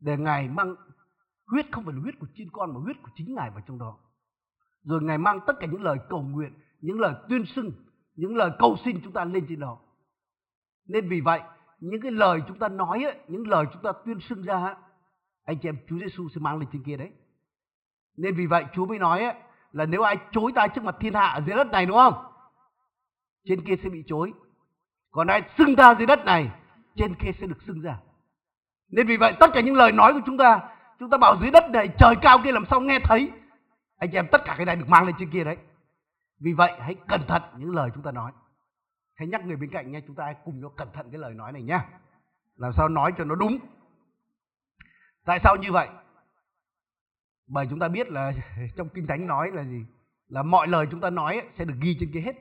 Để 0.00 0.16
ngài 0.16 0.48
mang 0.48 0.74
huyết 1.46 1.66
không 1.72 1.84
phải 1.84 1.94
là 1.94 2.00
huyết 2.00 2.14
của 2.20 2.26
chiên 2.34 2.48
con, 2.52 2.74
mà 2.74 2.80
huyết 2.80 2.96
của 3.02 3.10
chính 3.16 3.34
ngài 3.34 3.50
vào 3.50 3.60
trong 3.66 3.78
đó 3.78 3.98
rồi 4.88 5.02
ngài 5.02 5.18
mang 5.18 5.40
tất 5.46 5.56
cả 5.60 5.66
những 5.66 5.82
lời 5.82 5.96
cầu 6.08 6.22
nguyện 6.22 6.52
những 6.80 7.00
lời 7.00 7.14
tuyên 7.28 7.44
xưng 7.46 7.72
những 8.14 8.36
lời 8.36 8.50
cầu 8.58 8.76
xin 8.84 9.00
chúng 9.04 9.12
ta 9.12 9.24
lên 9.24 9.46
trên 9.48 9.60
đó 9.60 9.78
nên 10.88 11.08
vì 11.08 11.20
vậy 11.20 11.40
những 11.80 12.00
cái 12.00 12.12
lời 12.12 12.40
chúng 12.48 12.58
ta 12.58 12.68
nói 12.68 13.04
ấy, 13.04 13.16
những 13.28 13.48
lời 13.48 13.64
chúng 13.72 13.82
ta 13.82 13.92
tuyên 14.06 14.20
xưng 14.20 14.42
ra 14.42 14.76
anh 15.48 15.58
chị 15.58 15.68
em 15.68 15.76
Chúa 15.88 15.98
Giêsu 15.98 16.28
sẽ 16.34 16.40
mang 16.40 16.58
lên 16.58 16.68
trên 16.72 16.82
kia 16.82 16.96
đấy 16.96 17.10
Nên 18.16 18.34
vì 18.34 18.46
vậy 18.46 18.64
Chúa 18.74 18.86
mới 18.86 18.98
nói 18.98 19.24
ấy, 19.24 19.34
là 19.72 19.86
nếu 19.86 20.02
ai 20.02 20.16
chối 20.32 20.52
ta 20.54 20.66
trước 20.68 20.84
mặt 20.84 20.96
thiên 21.00 21.14
hạ 21.14 21.26
ở 21.26 21.42
dưới 21.46 21.56
đất 21.56 21.70
này 21.70 21.86
đúng 21.86 21.96
không? 21.96 22.14
Trên 23.44 23.64
kia 23.64 23.74
sẽ 23.82 23.88
bị 23.88 24.04
chối. 24.06 24.32
Còn 25.10 25.26
ai 25.26 25.42
xưng 25.58 25.76
ta 25.76 25.94
dưới 25.98 26.06
đất 26.06 26.24
này, 26.24 26.50
trên 26.96 27.14
kia 27.14 27.30
sẽ 27.40 27.46
được 27.46 27.62
xưng 27.66 27.80
ra. 27.80 27.98
Nên 28.90 29.06
vì 29.06 29.16
vậy 29.16 29.34
tất 29.40 29.50
cả 29.54 29.60
những 29.60 29.76
lời 29.76 29.92
nói 29.92 30.12
của 30.12 30.20
chúng 30.26 30.38
ta, 30.38 30.60
chúng 30.98 31.10
ta 31.10 31.18
bảo 31.18 31.36
dưới 31.40 31.50
đất 31.50 31.70
này 31.70 31.88
trời 31.98 32.14
cao 32.22 32.38
kia 32.44 32.52
làm 32.52 32.64
sao 32.70 32.80
nghe 32.80 32.98
thấy. 33.04 33.30
Anh 33.98 34.10
chị 34.10 34.18
em 34.18 34.26
tất 34.32 34.40
cả 34.44 34.54
cái 34.56 34.66
này 34.66 34.76
được 34.76 34.88
mang 34.88 35.06
lên 35.06 35.14
trên 35.18 35.30
kia 35.30 35.44
đấy. 35.44 35.56
Vì 36.40 36.52
vậy 36.52 36.72
hãy 36.80 36.94
cẩn 37.08 37.20
thận 37.28 37.42
những 37.58 37.74
lời 37.74 37.90
chúng 37.94 38.02
ta 38.02 38.10
nói. 38.12 38.32
Hãy 39.14 39.28
nhắc 39.28 39.46
người 39.46 39.56
bên 39.56 39.70
cạnh 39.70 39.92
nha, 39.92 40.00
chúng 40.06 40.16
ta 40.16 40.24
hãy 40.24 40.34
cùng 40.44 40.60
nhau 40.60 40.72
cẩn 40.76 40.88
thận 40.92 41.10
cái 41.10 41.20
lời 41.20 41.34
nói 41.34 41.52
này 41.52 41.62
nhé 41.62 41.80
Làm 42.56 42.72
sao 42.76 42.88
nói 42.88 43.12
cho 43.18 43.24
nó 43.24 43.34
đúng. 43.34 43.58
Tại 45.24 45.40
sao 45.44 45.56
như 45.56 45.72
vậy? 45.72 45.88
Bởi 47.46 47.66
chúng 47.70 47.78
ta 47.78 47.88
biết 47.88 48.08
là 48.08 48.32
trong 48.76 48.88
Kinh 48.88 49.06
Thánh 49.06 49.26
nói 49.26 49.50
là 49.50 49.64
gì? 49.64 49.86
Là 50.28 50.42
mọi 50.42 50.68
lời 50.68 50.86
chúng 50.90 51.00
ta 51.00 51.10
nói 51.10 51.42
sẽ 51.58 51.64
được 51.64 51.74
ghi 51.80 51.96
trên 52.00 52.12
kia 52.12 52.20
hết. 52.20 52.36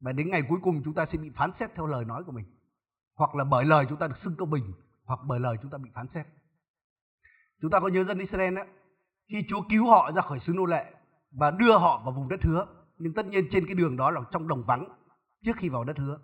Và 0.00 0.12
đến 0.12 0.30
ngày 0.30 0.42
cuối 0.48 0.58
cùng 0.62 0.82
chúng 0.84 0.94
ta 0.94 1.06
sẽ 1.12 1.18
bị 1.18 1.30
phán 1.36 1.50
xét 1.60 1.70
theo 1.74 1.86
lời 1.86 2.04
nói 2.04 2.24
của 2.24 2.32
mình. 2.32 2.44
Hoặc 3.14 3.34
là 3.34 3.44
bởi 3.44 3.64
lời 3.64 3.86
chúng 3.88 3.98
ta 3.98 4.06
được 4.06 4.18
xưng 4.24 4.36
công 4.36 4.50
bình, 4.50 4.72
hoặc 5.04 5.20
bởi 5.26 5.40
lời 5.40 5.56
chúng 5.62 5.70
ta 5.70 5.78
bị 5.78 5.90
phán 5.94 6.06
xét. 6.14 6.26
Chúng 7.60 7.70
ta 7.70 7.80
có 7.80 7.88
nhớ 7.88 8.04
dân 8.04 8.18
Israel 8.18 8.58
á, 8.58 8.66
khi 9.28 9.44
Chúa 9.48 9.60
cứu 9.68 9.86
họ 9.86 10.10
ra 10.12 10.22
khỏi 10.22 10.40
xứ 10.46 10.52
nô 10.52 10.64
lệ 10.64 10.92
và 11.32 11.50
đưa 11.50 11.78
họ 11.78 12.02
vào 12.04 12.12
vùng 12.12 12.28
đất 12.28 12.40
hứa, 12.42 12.66
nhưng 12.98 13.14
tất 13.14 13.26
nhiên 13.26 13.48
trên 13.52 13.66
cái 13.66 13.74
đường 13.74 13.96
đó 13.96 14.10
là 14.10 14.20
trong 14.30 14.48
đồng 14.48 14.62
vắng 14.66 14.88
trước 15.44 15.52
khi 15.56 15.68
vào 15.68 15.84
đất 15.84 15.98
hứa. 15.98 16.18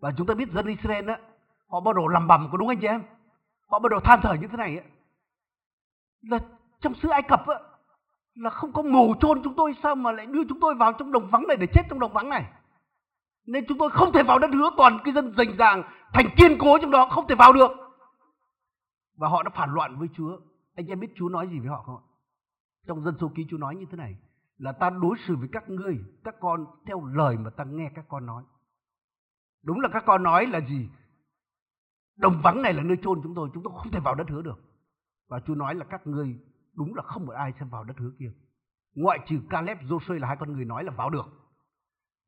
Và 0.00 0.12
chúng 0.16 0.26
ta 0.26 0.34
biết 0.34 0.52
dân 0.52 0.66
Israel 0.66 1.08
á, 1.08 1.18
họ 1.68 1.80
bắt 1.80 1.96
đầu 1.96 2.08
lầm 2.08 2.26
bầm 2.26 2.48
có 2.52 2.58
đúng 2.58 2.68
anh 2.68 2.78
chị 2.80 2.86
em? 2.86 3.02
Họ 3.70 3.78
bắt 3.78 3.90
đầu 3.90 4.00
than 4.00 4.20
thở 4.22 4.34
như 4.34 4.46
thế 4.46 4.56
này 4.56 4.78
á. 4.78 4.84
Là 6.22 6.38
trong 6.80 6.94
xứ 6.94 7.08
Ai 7.08 7.22
Cập 7.22 7.46
á, 7.46 7.54
là 8.34 8.50
không 8.50 8.72
có 8.72 8.82
mồ 8.82 9.14
chôn 9.20 9.42
chúng 9.44 9.54
tôi 9.56 9.72
sao 9.82 9.94
mà 9.94 10.12
lại 10.12 10.26
đưa 10.26 10.44
chúng 10.48 10.60
tôi 10.60 10.74
vào 10.74 10.92
trong 10.92 11.12
đồng 11.12 11.30
vắng 11.30 11.44
này 11.48 11.56
để 11.56 11.66
chết 11.66 11.82
trong 11.90 11.98
đồng 11.98 12.12
vắng 12.12 12.28
này. 12.28 12.44
Nên 13.46 13.64
chúng 13.68 13.78
tôi 13.78 13.90
không 13.90 14.12
thể 14.12 14.22
vào 14.22 14.38
đất 14.38 14.50
hứa 14.52 14.70
toàn 14.76 14.98
cái 15.04 15.14
dân 15.14 15.34
rành 15.36 15.56
ràng 15.56 15.82
thành 16.12 16.28
kiên 16.36 16.58
cố 16.58 16.78
trong 16.78 16.90
đó 16.90 17.08
không 17.10 17.26
thể 17.26 17.34
vào 17.34 17.52
được. 17.52 17.70
Và 19.16 19.28
họ 19.28 19.42
đã 19.42 19.50
phản 19.50 19.74
loạn 19.74 19.98
với 19.98 20.08
Chúa. 20.16 20.38
Anh 20.74 20.86
em 20.86 21.00
biết 21.00 21.12
Chúa 21.14 21.28
nói 21.28 21.48
gì 21.48 21.60
với 21.60 21.68
họ 21.68 21.82
không 21.82 21.96
ạ? 21.96 22.04
Trong 22.86 23.04
dân 23.04 23.14
số 23.20 23.30
ký 23.34 23.46
Chúa 23.50 23.58
nói 23.58 23.76
như 23.76 23.86
thế 23.90 23.96
này 23.96 24.16
là 24.58 24.72
ta 24.72 24.90
đối 24.90 25.16
xử 25.26 25.36
với 25.36 25.48
các 25.52 25.68
ngươi, 25.68 26.04
các 26.24 26.34
con 26.40 26.66
theo 26.86 27.04
lời 27.04 27.36
mà 27.36 27.50
ta 27.50 27.64
nghe 27.64 27.90
các 27.94 28.04
con 28.08 28.26
nói. 28.26 28.44
Đúng 29.62 29.80
là 29.80 29.88
các 29.92 30.02
con 30.06 30.22
nói 30.22 30.46
là 30.46 30.60
gì? 30.60 30.88
Đồng 32.16 32.40
vắng 32.44 32.62
này 32.62 32.72
là 32.72 32.82
nơi 32.82 32.96
chôn 33.02 33.20
chúng 33.22 33.34
tôi, 33.34 33.50
chúng 33.54 33.62
tôi 33.62 33.72
không 33.76 33.92
thể 33.92 34.00
vào 34.00 34.14
đất 34.14 34.28
hứa 34.28 34.42
được. 34.42 34.58
Và 35.28 35.40
Chúa 35.40 35.54
nói 35.54 35.74
là 35.74 35.84
các 35.84 36.06
ngươi 36.06 36.38
đúng 36.74 36.94
là 36.94 37.02
không 37.02 37.26
một 37.26 37.32
ai 37.32 37.52
sẽ 37.60 37.66
vào 37.70 37.84
đất 37.84 37.98
hứa 37.98 38.10
kia. 38.18 38.32
Ngoại 38.94 39.18
trừ 39.26 39.40
Caleb, 39.50 39.78
Joshua 39.78 40.18
là 40.18 40.28
hai 40.28 40.36
con 40.40 40.52
người 40.52 40.64
nói 40.64 40.84
là 40.84 40.92
vào 40.92 41.10
được. 41.10 41.26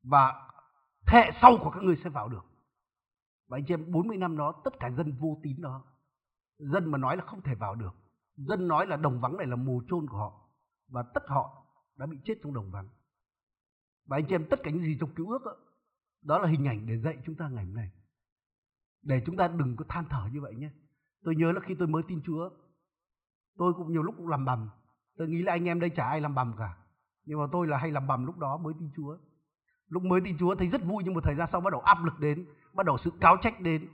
Và 0.03 0.49
thế 1.07 1.31
sau 1.41 1.57
của 1.57 1.69
các 1.69 1.83
ngươi 1.83 1.95
sẽ 2.03 2.09
vào 2.09 2.29
được. 2.29 2.45
Và 3.47 3.57
anh 3.57 3.65
chị 3.67 3.73
em 3.73 3.91
40 3.91 4.17
năm 4.17 4.37
đó 4.37 4.61
tất 4.63 4.79
cả 4.79 4.89
dân 4.89 5.17
vô 5.19 5.39
tín 5.43 5.61
đó. 5.61 5.83
Dân 6.57 6.91
mà 6.91 6.97
nói 6.97 7.17
là 7.17 7.23
không 7.25 7.41
thể 7.41 7.55
vào 7.55 7.75
được. 7.75 7.95
Dân 8.37 8.67
nói 8.67 8.87
là 8.87 8.95
đồng 8.95 9.19
vắng 9.19 9.37
này 9.37 9.47
là 9.47 9.55
mồ 9.55 9.81
chôn 9.89 10.07
của 10.07 10.17
họ. 10.17 10.49
Và 10.87 11.03
tất 11.13 11.23
họ 11.27 11.65
đã 11.97 12.05
bị 12.05 12.17
chết 12.25 12.35
trong 12.43 12.53
đồng 12.53 12.71
vắng. 12.71 12.87
Và 14.05 14.17
anh 14.17 14.25
chị 14.29 14.35
em 14.35 14.45
tất 14.49 14.59
cả 14.63 14.71
những 14.71 14.83
gì 14.83 14.97
trong 14.99 15.15
cứu 15.15 15.29
ước 15.29 15.41
đó, 15.45 15.51
đó 16.21 16.39
là 16.39 16.47
hình 16.47 16.67
ảnh 16.67 16.87
để 16.87 16.97
dạy 16.97 17.17
chúng 17.25 17.35
ta 17.35 17.49
ngày 17.49 17.65
hôm 17.65 17.73
nay. 17.75 17.91
Để 19.03 19.21
chúng 19.25 19.37
ta 19.37 19.47
đừng 19.47 19.75
có 19.75 19.85
than 19.89 20.05
thở 20.09 20.29
như 20.33 20.41
vậy 20.41 20.55
nhé. 20.55 20.69
Tôi 21.23 21.35
nhớ 21.35 21.51
là 21.51 21.59
khi 21.59 21.75
tôi 21.79 21.87
mới 21.87 22.03
tin 22.07 22.21
Chúa, 22.25 22.49
tôi 23.57 23.73
cũng 23.73 23.91
nhiều 23.91 24.03
lúc 24.03 24.15
cũng 24.17 24.27
làm 24.27 24.45
bầm. 24.45 24.69
Tôi 25.17 25.27
nghĩ 25.27 25.41
là 25.41 25.53
anh 25.53 25.65
em 25.65 25.79
đây 25.79 25.89
chả 25.89 26.07
ai 26.07 26.21
làm 26.21 26.35
bầm 26.35 26.53
cả. 26.57 26.77
Nhưng 27.25 27.39
mà 27.39 27.45
tôi 27.51 27.67
là 27.67 27.77
hay 27.77 27.91
làm 27.91 28.07
bầm 28.07 28.25
lúc 28.25 28.37
đó 28.37 28.57
mới 28.57 28.73
tin 28.79 28.89
Chúa. 28.95 29.17
Lúc 29.87 30.03
mới 30.03 30.21
tin 30.23 30.37
Chúa 30.37 30.55
thấy 30.55 30.67
rất 30.67 30.81
vui 30.85 31.03
nhưng 31.03 31.13
một 31.13 31.23
thời 31.23 31.35
gian 31.35 31.49
sau 31.51 31.61
bắt 31.61 31.71
đầu 31.71 31.81
áp 31.81 32.03
lực 32.03 32.19
đến, 32.19 32.45
bắt 32.73 32.85
đầu 32.85 32.97
sự 32.97 33.11
cáo 33.19 33.37
trách 33.41 33.61
đến. 33.61 33.87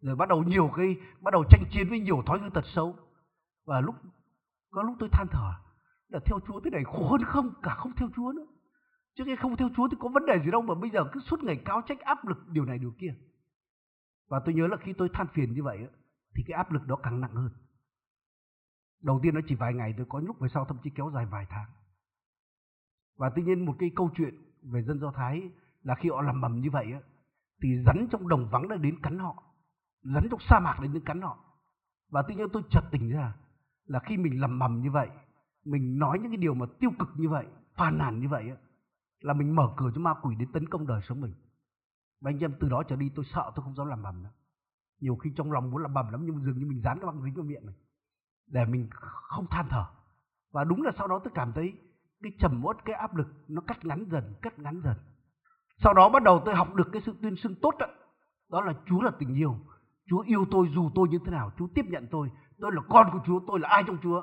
Rồi 0.00 0.16
bắt 0.16 0.28
đầu 0.28 0.42
nhiều 0.42 0.70
cái, 0.76 0.96
bắt 1.20 1.30
đầu 1.32 1.44
tranh 1.50 1.64
chiến 1.70 1.88
với 1.88 2.00
nhiều 2.00 2.22
thói 2.26 2.38
hư 2.38 2.50
tật 2.50 2.64
xấu. 2.66 2.96
Và 3.66 3.80
lúc, 3.80 3.94
có 4.70 4.82
lúc 4.82 4.96
tôi 4.98 5.08
than 5.12 5.26
thở, 5.30 5.52
là 6.08 6.20
theo 6.26 6.40
Chúa 6.46 6.60
thế 6.60 6.70
này 6.70 6.84
khổ 6.84 7.08
hơn 7.08 7.24
không, 7.24 7.50
cả 7.62 7.74
không 7.74 7.92
theo 7.96 8.08
Chúa 8.16 8.32
nữa. 8.32 8.46
Chứ 9.14 9.24
khi 9.26 9.36
không 9.36 9.56
theo 9.56 9.68
Chúa 9.76 9.88
thì 9.88 9.96
có 10.00 10.08
vấn 10.08 10.26
đề 10.26 10.40
gì 10.44 10.50
đâu 10.50 10.62
mà 10.62 10.74
bây 10.74 10.90
giờ 10.90 11.04
cứ 11.12 11.20
suốt 11.20 11.42
ngày 11.42 11.56
cáo 11.64 11.82
trách 11.86 12.00
áp 12.00 12.26
lực 12.26 12.48
điều 12.48 12.64
này 12.64 12.78
điều 12.78 12.92
kia. 12.98 13.14
Và 14.28 14.40
tôi 14.44 14.54
nhớ 14.54 14.66
là 14.66 14.76
khi 14.76 14.92
tôi 14.92 15.08
than 15.12 15.26
phiền 15.32 15.52
như 15.52 15.62
vậy 15.62 15.88
thì 16.34 16.42
cái 16.46 16.56
áp 16.56 16.72
lực 16.72 16.86
đó 16.86 16.96
càng 16.96 17.20
nặng 17.20 17.34
hơn. 17.34 17.50
Đầu 19.02 19.20
tiên 19.22 19.34
nó 19.34 19.40
chỉ 19.48 19.54
vài 19.54 19.74
ngày 19.74 19.94
tôi 19.96 20.06
có 20.08 20.20
lúc 20.20 20.40
về 20.40 20.48
sau 20.54 20.64
thậm 20.64 20.78
chí 20.82 20.90
kéo 20.90 21.10
dài 21.14 21.26
vài 21.26 21.46
tháng. 21.48 21.70
Và 23.16 23.30
tuy 23.36 23.42
nhiên 23.42 23.64
một 23.64 23.76
cái 23.78 23.90
câu 23.96 24.10
chuyện 24.16 24.34
về 24.62 24.82
dân 24.82 25.00
Do 25.00 25.12
Thái 25.12 25.50
là 25.82 25.94
khi 25.94 26.10
họ 26.10 26.22
làm 26.22 26.40
bầm 26.40 26.60
như 26.60 26.70
vậy 26.70 26.86
thì 27.62 27.68
rắn 27.86 28.08
trong 28.10 28.28
đồng 28.28 28.48
vắng 28.50 28.68
đã 28.68 28.76
đến 28.76 29.00
cắn 29.02 29.18
họ. 29.18 29.42
Rắn 30.02 30.28
trong 30.30 30.40
sa 30.40 30.60
mạc 30.60 30.80
đến 30.80 31.00
cắn 31.04 31.22
họ. 31.22 31.38
Và 32.10 32.22
tuy 32.28 32.34
nhiên 32.34 32.48
tôi 32.52 32.62
chợt 32.70 32.82
tỉnh 32.90 33.10
ra 33.10 33.34
là 33.86 33.98
khi 33.98 34.16
mình 34.16 34.40
lầm 34.40 34.58
bầm 34.58 34.80
như 34.80 34.90
vậy, 34.90 35.08
mình 35.64 35.98
nói 35.98 36.18
những 36.18 36.30
cái 36.30 36.36
điều 36.36 36.54
mà 36.54 36.66
tiêu 36.80 36.90
cực 36.98 37.08
như 37.16 37.28
vậy, 37.28 37.46
phàn 37.74 37.98
nàn 37.98 38.20
như 38.20 38.28
vậy 38.28 38.52
là 39.20 39.32
mình 39.32 39.56
mở 39.56 39.74
cửa 39.76 39.90
cho 39.94 40.00
ma 40.00 40.14
quỷ 40.22 40.34
đến 40.34 40.52
tấn 40.52 40.68
công 40.68 40.86
đời 40.86 41.00
sống 41.08 41.20
mình. 41.20 41.34
Và 42.20 42.30
anh 42.30 42.38
em 42.38 42.52
từ 42.60 42.68
đó 42.68 42.82
trở 42.82 42.96
đi 42.96 43.10
tôi 43.14 43.24
sợ 43.34 43.52
tôi 43.54 43.62
không 43.62 43.74
dám 43.74 43.86
làm 43.86 44.02
bầm 44.02 44.22
nữa. 44.22 44.30
Nhiều 45.00 45.16
khi 45.16 45.30
trong 45.36 45.52
lòng 45.52 45.70
muốn 45.70 45.82
làm 45.82 45.94
bầm 45.94 46.12
lắm 46.12 46.26
nhưng 46.26 46.44
dường 46.44 46.58
như 46.58 46.66
mình 46.66 46.80
dán 46.84 46.98
cái 46.98 47.06
băng 47.06 47.22
dính 47.22 47.34
vào 47.34 47.44
miệng 47.44 47.66
này. 47.66 47.74
Để 48.46 48.64
mình 48.64 48.88
không 48.90 49.46
than 49.50 49.66
thở. 49.70 49.84
Và 50.52 50.64
đúng 50.64 50.82
là 50.82 50.92
sau 50.98 51.08
đó 51.08 51.20
tôi 51.24 51.32
cảm 51.34 51.52
thấy 51.52 51.72
cái 52.22 52.32
trầm 52.40 52.62
uất, 52.64 52.76
cái 52.84 52.96
áp 52.96 53.16
lực 53.16 53.28
nó 53.48 53.62
cắt 53.66 53.84
ngắn 53.84 54.04
dần, 54.10 54.34
cắt 54.42 54.58
ngắn 54.58 54.80
dần. 54.84 54.96
Sau 55.78 55.94
đó 55.94 56.08
bắt 56.08 56.22
đầu 56.22 56.42
tôi 56.44 56.54
học 56.54 56.74
được 56.74 56.88
cái 56.92 57.02
sự 57.06 57.14
tuyên 57.22 57.36
xưng 57.36 57.54
tốt 57.54 57.74
đó. 57.78 57.86
Đó 58.50 58.60
là 58.60 58.74
Chúa 58.86 59.02
là 59.02 59.10
tình 59.18 59.34
yêu. 59.34 59.56
Chúa 60.06 60.20
yêu 60.20 60.46
tôi 60.50 60.68
dù 60.74 60.90
tôi 60.94 61.08
như 61.08 61.18
thế 61.24 61.30
nào. 61.30 61.52
Chúa 61.58 61.66
tiếp 61.74 61.84
nhận 61.88 62.06
tôi. 62.10 62.30
Tôi 62.60 62.72
là 62.74 62.82
con 62.88 63.08
của 63.12 63.20
Chúa. 63.26 63.40
Tôi 63.46 63.60
là 63.60 63.68
ai 63.68 63.84
trong 63.86 63.98
Chúa. 64.02 64.22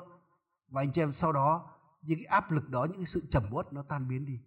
Và 0.68 0.82
anh 0.82 0.92
chị 0.94 1.00
em 1.00 1.12
sau 1.20 1.32
đó 1.32 1.70
những 2.02 2.18
cái 2.18 2.26
áp 2.26 2.50
lực 2.50 2.70
đó, 2.70 2.86
những 2.90 3.04
cái 3.04 3.10
sự 3.14 3.22
trầm 3.30 3.42
uất 3.50 3.72
nó 3.72 3.82
tan 3.88 4.08
biến 4.08 4.26
đi. 4.26 4.40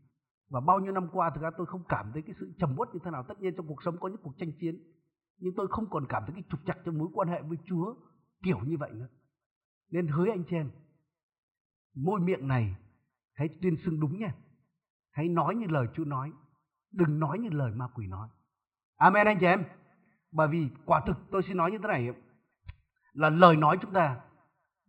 Và 0.50 0.60
bao 0.60 0.80
nhiêu 0.80 0.92
năm 0.92 1.08
qua 1.12 1.30
thực 1.30 1.42
ra 1.42 1.50
tôi 1.58 1.66
không 1.66 1.84
cảm 1.90 2.12
thấy 2.14 2.22
cái 2.22 2.36
sự 2.40 2.54
trầm 2.60 2.76
uất 2.78 2.90
như 2.94 3.00
thế 3.04 3.12
nào. 3.12 3.24
Tất 3.24 3.42
nhiên 3.42 3.54
trong 3.58 3.68
cuộc 3.68 3.84
sống 3.84 3.98
có 4.00 4.08
những 4.08 4.22
cuộc 4.24 4.34
tranh 4.38 4.52
chiến. 4.60 4.76
Nhưng 5.38 5.54
tôi 5.56 5.68
không 5.70 5.90
còn 5.90 6.06
cảm 6.10 6.24
thấy 6.26 6.34
cái 6.34 6.44
trục 6.50 6.60
chặt 6.66 6.78
trong 6.86 6.98
mối 6.98 7.08
quan 7.14 7.28
hệ 7.28 7.42
với 7.42 7.58
Chúa 7.66 7.96
kiểu 8.44 8.60
như 8.60 8.78
vậy 8.78 8.92
nữa. 8.94 9.08
Nên 9.92 10.08
hứa 10.08 10.30
anh 10.30 10.44
chị 10.50 10.56
em, 10.56 10.72
môi 11.96 12.20
miệng 12.20 12.48
này 12.48 12.76
hãy 13.34 13.50
tuyên 13.62 13.76
xưng 13.86 14.00
đúng 14.00 14.20
nha. 14.20 14.36
Hãy 15.12 15.28
nói 15.28 15.56
như 15.56 15.68
lời 15.68 15.88
Chúa 15.94 16.06
nói. 16.06 16.32
Đừng 16.92 17.20
nói 17.20 17.40
như 17.40 17.50
lời 17.50 17.72
ma 17.72 17.88
quỷ 17.94 18.08
nói. 18.08 18.30
Amen 18.98 19.28
anh 19.28 19.38
chị 19.40 19.46
em. 19.46 19.64
Bởi 20.32 20.48
vì 20.48 20.70
quả 20.86 21.02
thực 21.08 21.18
tôi 21.32 21.44
xin 21.48 21.58
nói 21.58 21.72
như 21.72 21.78
thế 21.78 21.88
này 21.88 22.10
là 23.18 23.30
lời 23.30 23.56
nói 23.56 23.78
chúng 23.82 23.94
ta 23.94 24.20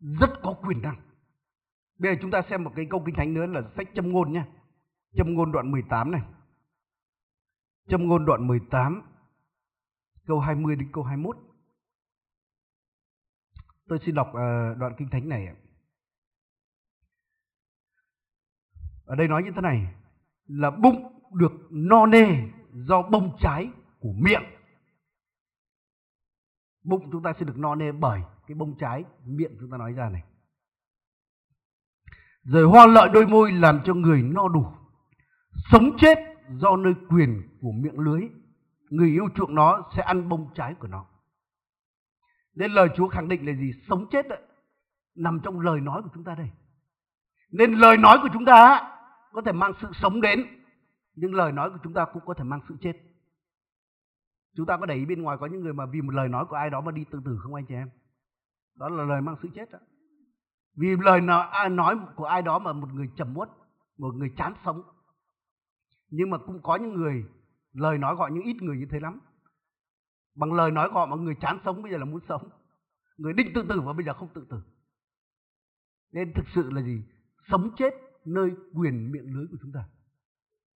rất 0.01 0.31
có 0.43 0.55
quyền 0.63 0.83
năng. 0.83 0.97
Bây 1.99 2.15
giờ 2.15 2.19
chúng 2.23 2.31
ta 2.31 2.43
xem 2.51 2.65
một 2.65 2.73
cái 2.77 2.87
câu 2.91 3.03
kinh 3.07 3.15
thánh 3.15 3.35
nữa 3.35 3.47
là 3.47 3.63
sách 3.77 3.89
châm 3.95 4.13
ngôn 4.13 4.33
nha. 4.33 4.47
Châm 5.13 5.35
ngôn 5.35 5.53
đoạn 5.53 5.71
18 5.71 6.11
này. 6.11 6.23
Châm 7.89 8.09
ngôn 8.09 8.25
đoạn 8.25 8.47
18 8.47 9.03
câu 10.27 10.41
20 10.41 10.77
đến 10.77 10.89
câu 10.93 11.05
21. 11.05 11.37
Tôi 13.89 13.99
xin 14.07 14.15
đọc 14.15 14.31
ờ, 14.35 14.75
đoạn 14.75 14.93
kinh 14.99 15.09
thánh 15.09 15.29
này. 15.29 15.57
Ở 19.05 19.17
đây 19.17 19.29
nói 19.29 19.43
như 19.43 19.51
thế 19.55 19.61
này, 19.61 19.95
là 20.47 20.71
bụng 20.71 21.21
được 21.33 21.53
no 21.71 22.07
nê 22.07 22.27
do 22.73 23.03
bông 23.03 23.37
trái 23.41 23.71
của 24.01 24.13
miệng. 24.13 24.43
Bụng 26.89 27.09
chúng 27.13 27.23
ta 27.23 27.33
sẽ 27.39 27.45
được 27.45 27.59
no 27.59 27.75
nê 27.75 27.93
bởi 27.93 28.21
cái 28.47 28.55
bông 28.55 28.75
trái 28.79 29.05
miệng 29.25 29.57
chúng 29.61 29.71
ta 29.71 29.77
nói 29.77 29.93
ra 29.93 30.09
này. 30.09 30.23
Rồi 32.43 32.65
hoa 32.65 32.87
lợi 32.87 33.09
đôi 33.13 33.27
môi 33.27 33.53
làm 33.53 33.81
cho 33.85 33.95
người 33.95 34.23
no 34.23 34.49
đủ. 34.49 34.67
Sống 35.71 35.91
chết 35.99 36.19
do 36.51 36.77
nơi 36.77 36.95
quyền 37.09 37.43
của 37.61 37.73
miệng 37.73 37.99
lưới. 37.99 38.23
Người 38.91 39.09
yêu 39.09 39.29
chuộng 39.35 39.55
nó 39.55 39.91
sẽ 39.97 40.03
ăn 40.03 40.29
bông 40.29 40.51
trái 40.55 40.75
của 40.75 40.89
nó. 40.89 41.07
Nên 42.55 42.71
lời 42.71 42.89
Chúa 42.97 43.09
khẳng 43.09 43.29
định 43.29 43.47
là 43.47 43.53
gì? 43.53 43.73
Sống 43.89 44.07
chết 44.11 44.29
đấy, 44.29 44.43
nằm 45.15 45.41
trong 45.45 45.61
lời 45.61 45.81
nói 45.81 46.03
của 46.03 46.11
chúng 46.15 46.25
ta 46.25 46.35
đây. 46.35 46.51
Nên 47.51 47.73
lời 47.73 47.97
nói 47.97 48.19
của 48.23 48.29
chúng 48.33 48.45
ta 48.45 48.91
có 49.33 49.43
thể 49.43 49.53
mang 49.53 49.73
sự 49.83 49.89
sống 50.03 50.21
đến, 50.21 50.47
nhưng 51.15 51.35
lời 51.35 51.53
nói 51.53 51.71
của 51.71 51.79
chúng 51.83 51.93
ta 51.93 52.05
cũng 52.13 52.23
có 52.27 52.35
thể 52.35 52.45
mang 52.45 52.61
sự 52.69 52.77
chết. 52.81 52.93
Chúng 54.57 54.67
ta 54.67 54.77
có 54.77 54.87
để 54.87 54.95
ý 54.95 55.05
bên 55.05 55.23
ngoài 55.23 55.37
có 55.41 55.47
những 55.47 55.61
người 55.61 55.73
mà 55.73 55.87
vì 55.87 56.01
một 56.01 56.15
lời 56.15 56.29
nói 56.29 56.45
của 56.49 56.57
ai 56.57 56.71
đó 56.71 56.81
mà 56.81 56.93
đi 56.93 57.05
tự 57.11 57.21
tử 57.25 57.39
không 57.41 57.55
anh 57.55 57.67
chị 57.67 57.75
em? 57.75 57.91
Đó 58.75 58.89
là 58.89 59.05
lời 59.05 59.21
mang 59.21 59.37
sự 59.43 59.49
chết 59.55 59.71
đó. 59.71 59.79
Vì 60.77 60.97
lời 61.01 61.21
à, 61.51 61.69
nói 61.69 61.97
của 62.17 62.25
ai 62.25 62.43
đó 62.43 62.59
mà 62.59 62.73
một 62.73 62.89
người 62.93 63.11
trầm 63.17 63.35
uất, 63.37 63.49
một 63.99 64.15
người 64.15 64.33
chán 64.37 64.55
sống. 64.65 64.83
Nhưng 66.11 66.31
mà 66.31 66.39
cũng 66.39 66.63
có 66.63 66.77
những 66.77 66.95
người 66.95 67.25
lời 67.73 67.99
nói 67.99 68.17
gọi 68.17 68.31
những 68.33 68.45
ít 68.45 68.63
người 68.63 68.77
như 68.77 68.87
thế 68.91 69.01
lắm. 69.01 69.21
Bằng 70.35 70.53
lời 70.53 70.71
nói 70.71 70.89
gọi 70.93 71.07
mà 71.07 71.17
người 71.17 71.35
chán 71.41 71.59
sống 71.65 71.83
bây 71.83 71.93
giờ 71.93 71.99
là 71.99 72.05
muốn 72.05 72.21
sống. 72.29 72.49
Người 73.17 73.33
định 73.33 73.53
tự 73.55 73.63
tử 73.69 73.81
và 73.81 73.93
bây 73.93 74.07
giờ 74.07 74.13
không 74.15 74.29
tự 74.35 74.47
tử. 74.51 74.63
Nên 76.13 76.33
thực 76.35 76.45
sự 76.55 76.71
là 76.71 76.83
gì? 76.83 77.03
sống 77.51 77.71
chết 77.77 77.95
nơi 78.25 78.51
quyền 78.75 79.13
miệng 79.13 79.35
lưới 79.35 79.47
của 79.51 79.57
chúng 79.63 79.73
ta. 79.73 79.89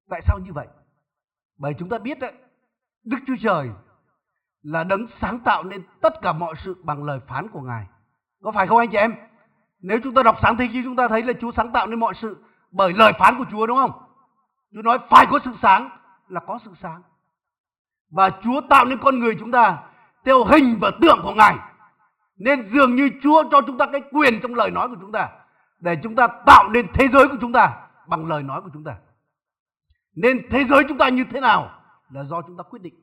Tại 0.10 0.22
sao 0.28 0.40
như 0.40 0.54
vậy? 0.54 0.68
Bởi 1.58 1.74
chúng 1.80 1.90
ta 1.90 1.98
biết 1.98 2.20
đấy, 2.20 2.34
Đức 3.04 3.18
Chúa 3.28 3.36
Trời 3.42 3.70
là 4.64 4.84
đấng 4.84 5.08
sáng 5.22 5.40
tạo 5.40 5.64
nên 5.64 5.84
tất 6.02 6.22
cả 6.22 6.34
mọi 6.34 6.56
sự 6.64 6.76
bằng 6.84 7.04
lời 7.04 7.20
phán 7.28 7.48
của 7.48 7.62
Ngài. 7.62 7.88
Có 8.44 8.52
phải 8.52 8.68
không 8.68 8.78
anh 8.78 8.90
chị 8.92 8.98
em? 8.98 9.16
Nếu 9.82 10.00
chúng 10.04 10.14
ta 10.14 10.24
đọc 10.24 10.38
sáng 10.42 10.58
thế 10.58 10.68
ký 10.74 10.82
chúng 10.84 10.96
ta 10.96 11.08
thấy 11.08 11.24
là 11.24 11.34
Chúa 11.42 11.52
sáng 11.52 11.72
tạo 11.72 11.88
nên 11.88 12.00
mọi 12.00 12.14
sự 12.22 12.44
bởi 12.72 12.94
lời 12.94 13.14
phán 13.20 13.38
của 13.38 13.46
Chúa, 13.52 13.68
đúng 13.68 13.78
không? 13.78 13.92
Chúa 14.74 14.82
nói 14.82 15.00
phải 15.10 15.26
có 15.32 15.40
sự 15.46 15.52
sáng 15.62 15.90
là 16.28 16.40
có 16.40 16.60
sự 16.66 16.72
sáng. 16.82 17.02
Và 18.12 18.30
Chúa 18.44 18.62
tạo 18.70 18.86
nên 18.86 18.98
con 18.98 19.20
người 19.20 19.36
chúng 19.40 19.52
ta 19.52 19.78
theo 20.26 20.44
hình 20.44 20.78
và 20.82 20.92
tượng 21.02 21.20
của 21.24 21.34
Ngài. 21.34 21.56
Nên 22.38 22.70
dường 22.74 22.96
như 22.96 23.10
Chúa 23.24 23.44
cho 23.52 23.62
chúng 23.62 23.78
ta 23.78 23.86
cái 23.92 24.02
quyền 24.12 24.40
trong 24.42 24.56
lời 24.56 24.72
nói 24.72 24.88
của 24.88 24.96
chúng 25.02 25.12
ta 25.12 25.30
để 25.80 25.98
chúng 26.04 26.16
ta 26.16 26.28
tạo 26.46 26.70
nên 26.70 26.88
thế 26.94 27.08
giới 27.14 27.28
của 27.28 27.38
chúng 27.42 27.54
ta 27.54 27.74
bằng 28.08 28.26
lời 28.26 28.44
nói 28.44 28.62
của 28.62 28.70
chúng 28.74 28.84
ta. 28.84 28.96
Nên 30.16 30.48
thế 30.50 30.66
giới 30.70 30.84
chúng 30.88 30.98
ta 30.98 31.10
như 31.10 31.24
thế 31.32 31.40
nào 31.40 31.81
là 32.14 32.24
do 32.24 32.42
chúng 32.42 32.58
ta 32.58 32.64
quyết 32.64 32.82
định. 32.82 32.94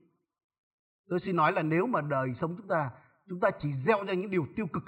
Tôi 1.08 1.20
xin 1.24 1.36
nói 1.36 1.52
là 1.52 1.62
nếu 1.62 1.86
mà 1.86 2.00
đời 2.00 2.28
sống 2.40 2.56
chúng 2.56 2.68
ta 2.68 2.90
chúng 3.28 3.40
ta 3.40 3.50
chỉ 3.62 3.68
gieo 3.86 4.04
ra 4.04 4.14
những 4.14 4.30
điều 4.30 4.46
tiêu 4.56 4.66
cực 4.72 4.84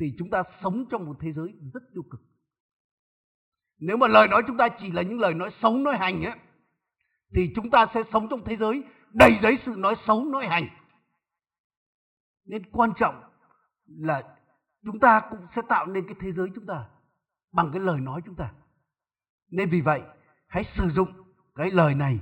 thì 0.00 0.06
chúng 0.18 0.30
ta 0.30 0.42
sống 0.62 0.84
trong 0.90 1.06
một 1.06 1.16
thế 1.20 1.32
giới 1.32 1.54
rất 1.74 1.82
tiêu 1.94 2.02
cực. 2.10 2.20
Nếu 3.78 3.96
mà 3.96 4.08
lời 4.08 4.28
nói 4.28 4.42
chúng 4.46 4.56
ta 4.56 4.68
chỉ 4.80 4.90
là 4.90 5.02
những 5.02 5.20
lời 5.20 5.34
nói 5.34 5.50
xấu 5.62 5.76
nói 5.76 5.96
hành 5.98 6.22
á 6.22 6.36
thì 7.34 7.52
chúng 7.54 7.70
ta 7.70 7.86
sẽ 7.94 8.02
sống 8.12 8.28
trong 8.30 8.44
thế 8.44 8.56
giới 8.56 8.84
đầy 9.12 9.38
giấy 9.42 9.58
sự 9.66 9.74
nói 9.76 9.94
xấu 10.06 10.24
nói 10.24 10.46
hành. 10.46 10.68
Nên 12.44 12.70
quan 12.70 12.92
trọng 12.98 13.22
là 13.86 14.36
chúng 14.84 14.98
ta 14.98 15.20
cũng 15.30 15.46
sẽ 15.56 15.62
tạo 15.68 15.86
nên 15.86 16.06
cái 16.06 16.14
thế 16.20 16.32
giới 16.32 16.48
chúng 16.54 16.66
ta 16.66 16.88
bằng 17.52 17.70
cái 17.72 17.80
lời 17.80 18.00
nói 18.00 18.20
chúng 18.26 18.34
ta. 18.34 18.52
Nên 19.50 19.70
vì 19.70 19.80
vậy, 19.80 20.02
hãy 20.46 20.64
sử 20.76 20.90
dụng 20.90 21.08
cái 21.54 21.70
lời 21.70 21.94
này 21.94 22.20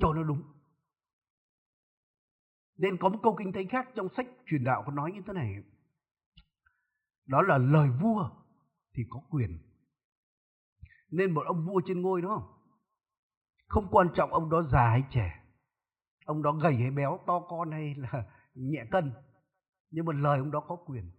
cho 0.00 0.12
nó 0.12 0.22
đúng. 0.22 0.42
Nên 2.76 2.96
có 2.96 3.08
một 3.08 3.18
câu 3.22 3.36
kinh 3.38 3.52
thánh 3.52 3.68
khác 3.68 3.88
trong 3.94 4.08
sách 4.16 4.26
truyền 4.46 4.64
đạo 4.64 4.82
có 4.86 4.92
nói 4.92 5.12
như 5.12 5.20
thế 5.26 5.32
này. 5.32 5.62
Đó 7.26 7.42
là 7.42 7.58
lời 7.58 7.88
vua 8.00 8.30
thì 8.94 9.02
có 9.10 9.20
quyền. 9.30 9.58
Nên 11.10 11.34
một 11.34 11.42
ông 11.46 11.66
vua 11.66 11.80
trên 11.86 12.02
ngôi 12.02 12.22
đúng 12.22 12.30
không? 12.30 12.52
Không 13.66 13.88
quan 13.90 14.08
trọng 14.14 14.32
ông 14.32 14.50
đó 14.50 14.62
già 14.62 14.88
hay 14.90 15.04
trẻ. 15.10 15.42
Ông 16.24 16.42
đó 16.42 16.52
gầy 16.52 16.76
hay 16.76 16.90
béo, 16.90 17.18
to 17.26 17.40
con 17.40 17.70
hay 17.70 17.94
là 17.94 18.24
nhẹ 18.54 18.84
cân. 18.90 19.12
Nhưng 19.90 20.04
mà 20.04 20.12
lời 20.12 20.38
ông 20.38 20.50
đó 20.50 20.60
có 20.60 20.76
quyền. 20.76 21.10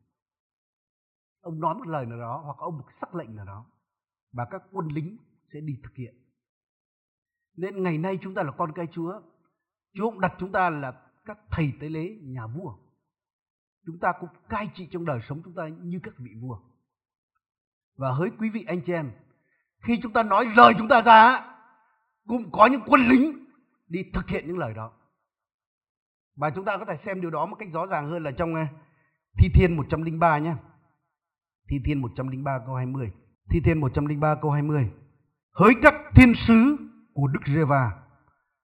Ông 1.42 1.60
nói 1.60 1.76
một 1.76 1.88
lời 1.88 2.06
nào 2.06 2.20
đó 2.20 2.42
hoặc 2.46 2.58
ông 2.58 2.78
một 2.78 2.86
sắc 3.02 3.16
lệnh 3.16 3.36
nào 3.36 3.46
đó. 3.46 3.66
Và 4.32 4.46
các 4.52 4.64
quân 4.72 4.88
lính 4.88 5.18
sẽ 5.54 5.60
đi 5.62 5.80
thực 5.84 5.96
hiện. 5.96 6.16
Nên 7.58 7.84
ngày 7.84 7.98
nay 7.98 8.20
chúng 8.22 8.34
ta 8.34 8.44
là 8.44 8.52
con 8.52 8.72
cái 8.76 8.88
Chúa. 8.92 9.22
Chúa 9.94 10.12
cũng 10.12 10.22
đặt 10.22 10.34
chúng 10.40 10.52
ta 10.52 10.70
là 10.70 11.03
các 11.26 11.38
thầy 11.52 11.74
tế 11.80 11.90
lễ 11.90 12.18
nhà 12.22 12.48
vua. 12.48 12.74
Chúng 13.86 14.00
ta 14.00 14.14
cũng 14.20 14.30
cai 14.50 14.70
trị 14.76 14.88
trong 14.92 15.06
đời 15.06 15.20
sống 15.30 15.42
chúng 15.44 15.54
ta 15.54 15.68
như 15.68 16.00
các 16.04 16.14
vị 16.18 16.32
vua. 16.42 16.60
Và 17.98 18.12
hỡi 18.12 18.30
quý 18.40 18.50
vị 18.50 18.66
anh 18.68 18.82
chị 18.86 18.94
em, 18.94 19.12
khi 19.84 20.00
chúng 20.04 20.14
ta 20.14 20.24
nói 20.24 20.46
lời 20.56 20.74
chúng 20.78 20.88
ta 20.88 21.02
ra, 21.02 21.46
cũng 22.28 22.52
có 22.52 22.66
những 22.66 22.82
quân 22.86 23.02
lính 23.02 23.46
đi 23.88 24.00
thực 24.14 24.28
hiện 24.28 24.48
những 24.48 24.58
lời 24.58 24.74
đó. 24.74 24.92
Và 26.36 26.50
chúng 26.50 26.66
ta 26.66 26.78
có 26.78 26.86
thể 26.86 26.98
xem 27.06 27.22
điều 27.22 27.30
đó 27.30 27.46
một 27.46 27.56
cách 27.60 27.70
rõ 27.74 27.86
ràng 27.86 28.10
hơn 28.10 28.24
là 28.24 28.32
trong 28.32 28.56
ờ, 28.56 28.62
Thi 29.38 29.50
Thiên 29.54 29.78
103 29.78 30.38
nhé. 30.38 30.56
Thi 31.70 31.80
Thiên 31.86 32.02
103 32.02 32.60
câu 32.66 32.76
20. 32.76 33.12
Thi 33.50 33.60
Thiên 33.66 33.80
103 33.80 34.36
câu 34.42 34.52
20. 34.52 34.92
Hỡi 35.52 35.74
các 35.82 35.94
thiên 36.16 36.34
sứ 36.48 36.78
của 37.14 37.28
Đức 37.28 37.40
Giê-va 37.46 38.03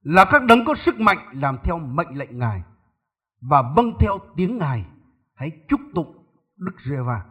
là 0.02 0.26
các 0.32 0.44
đấng 0.44 0.66
có 0.66 0.76
sức 0.86 1.00
mạnh 1.00 1.30
làm 1.32 1.58
theo 1.64 1.80
mệnh 1.80 2.18
lệnh 2.18 2.40
Ngài 2.40 2.62
và 3.42 3.62
vâng 3.76 3.94
theo 4.00 4.20
tiếng 4.36 4.58
Ngài 4.58 4.86
hãy 5.36 5.52
chúc 5.70 5.82
tụng 5.96 6.26
Đức 6.58 6.76
Giê-va. 6.86 7.22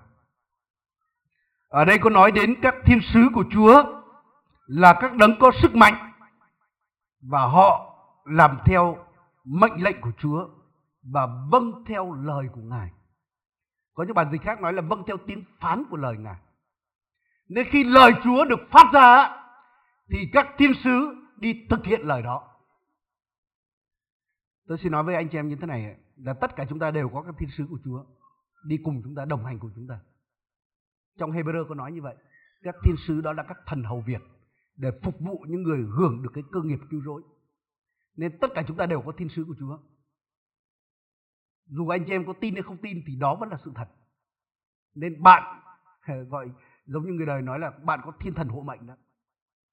Ở 1.69 1.85
đây 1.85 1.99
có 1.99 2.11
nói 2.11 2.33
đến 2.33 2.55
các 2.63 2.75
thiên 2.85 3.01
sứ 3.01 3.29
của 3.35 3.45
Chúa 3.51 3.85
là 4.67 4.99
các 5.01 5.15
đấng 5.15 5.39
có 5.41 5.51
sức 5.63 5.75
mạnh 5.75 6.13
và 7.23 7.41
họ 7.41 7.95
làm 8.25 8.59
theo 8.65 8.97
mệnh 9.45 9.83
lệnh 9.83 10.01
của 10.01 10.13
Chúa 10.19 10.49
và 11.13 11.27
vâng 11.51 11.85
theo 11.87 12.13
lời 12.13 12.47
của 12.55 12.61
Ngài. 12.61 12.91
Có 13.95 14.05
những 14.05 14.15
bản 14.15 14.29
dịch 14.33 14.43
khác 14.43 14.61
nói 14.61 14.73
là 14.73 14.83
vâng 14.83 15.03
theo 15.07 15.17
tiếng 15.27 15.45
phán 15.61 15.85
của 15.91 15.97
lời 15.97 16.17
Ngài. 16.19 16.37
Nên 17.49 17.67
khi 17.71 17.85
lời 17.85 18.13
Chúa 18.25 18.45
được 18.45 18.61
phát 18.71 18.93
ra 18.93 19.37
thì 20.11 20.19
các 20.33 20.49
thiên 20.59 20.73
sứ 20.85 21.15
đi 21.37 21.67
thực 21.71 21.85
hiện 21.85 22.01
lời 22.01 22.23
đó. 22.23 22.43
Tôi 24.69 24.79
xin 24.79 24.93
nói 24.93 25.05
với 25.05 25.15
anh 25.15 25.29
chị 25.29 25.39
em 25.39 25.49
như 25.49 25.57
thế 25.57 25.67
này 25.67 25.97
là 26.17 26.35
tất 26.35 26.57
cả 26.57 26.67
chúng 26.69 26.79
ta 26.79 26.91
đều 26.91 27.09
có 27.09 27.23
các 27.23 27.35
thiên 27.39 27.49
sứ 27.57 27.67
của 27.71 27.79
Chúa 27.85 28.05
đi 28.65 28.79
cùng 28.85 29.03
chúng 29.05 29.15
ta 29.15 29.25
đồng 29.25 29.45
hành 29.45 29.59
cùng 29.59 29.71
chúng 29.75 29.87
ta. 29.89 30.01
Trong 31.19 31.31
Hebrew 31.31 31.69
có 31.69 31.75
nói 31.75 31.93
như 31.93 32.03
vậy, 32.03 32.17
các 32.63 32.75
thiên 32.85 32.95
sứ 33.07 33.21
đó 33.21 33.33
là 33.33 33.43
các 33.43 33.59
thần 33.67 33.83
hầu 33.83 34.01
việc 34.01 34.23
để 34.77 34.91
phục 35.03 35.21
vụ 35.21 35.45
những 35.49 35.63
người 35.63 35.79
hưởng 35.97 36.23
được 36.23 36.31
cái 36.35 36.45
cơ 36.53 36.61
nghiệp 36.63 36.79
cứu 36.91 37.03
rỗi. 37.05 37.23
Nên 38.17 38.39
tất 38.39 38.49
cả 38.55 38.63
chúng 38.69 38.77
ta 38.77 38.87
đều 38.87 39.03
có 39.03 39.13
thiên 39.13 39.29
sứ 39.29 39.45
của 39.49 39.55
Chúa. 39.59 39.79
Dù 41.67 41.89
anh 41.89 42.05
chị 42.07 42.13
em 42.13 42.27
có 42.27 42.33
tin 42.41 42.55
hay 42.55 42.63
không 42.63 42.77
tin 42.77 43.03
thì 43.07 43.17
đó 43.17 43.37
vẫn 43.41 43.49
là 43.49 43.59
sự 43.65 43.73
thật. 43.75 43.89
Nên 44.95 45.23
bạn 45.23 45.63
gọi 46.29 46.51
giống 46.87 47.07
như 47.07 47.13
người 47.13 47.27
đời 47.27 47.43
nói 47.43 47.59
là 47.59 47.71
bạn 47.71 48.01
có 48.05 48.13
thiên 48.21 48.35
thần 48.35 48.49
hộ 48.49 48.63
mệnh 48.63 48.87
đó. 48.87 48.95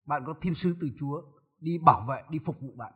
Bạn 0.06 0.24
có 0.26 0.34
thiên 0.42 0.56
sứ 0.56 0.76
từ 0.82 0.90
Chúa 1.00 1.22
đi 1.60 1.78
bảo 1.86 2.06
vệ, 2.10 2.24
đi 2.30 2.40
phục 2.46 2.62
vụ 2.62 2.74
bạn. 2.78 2.94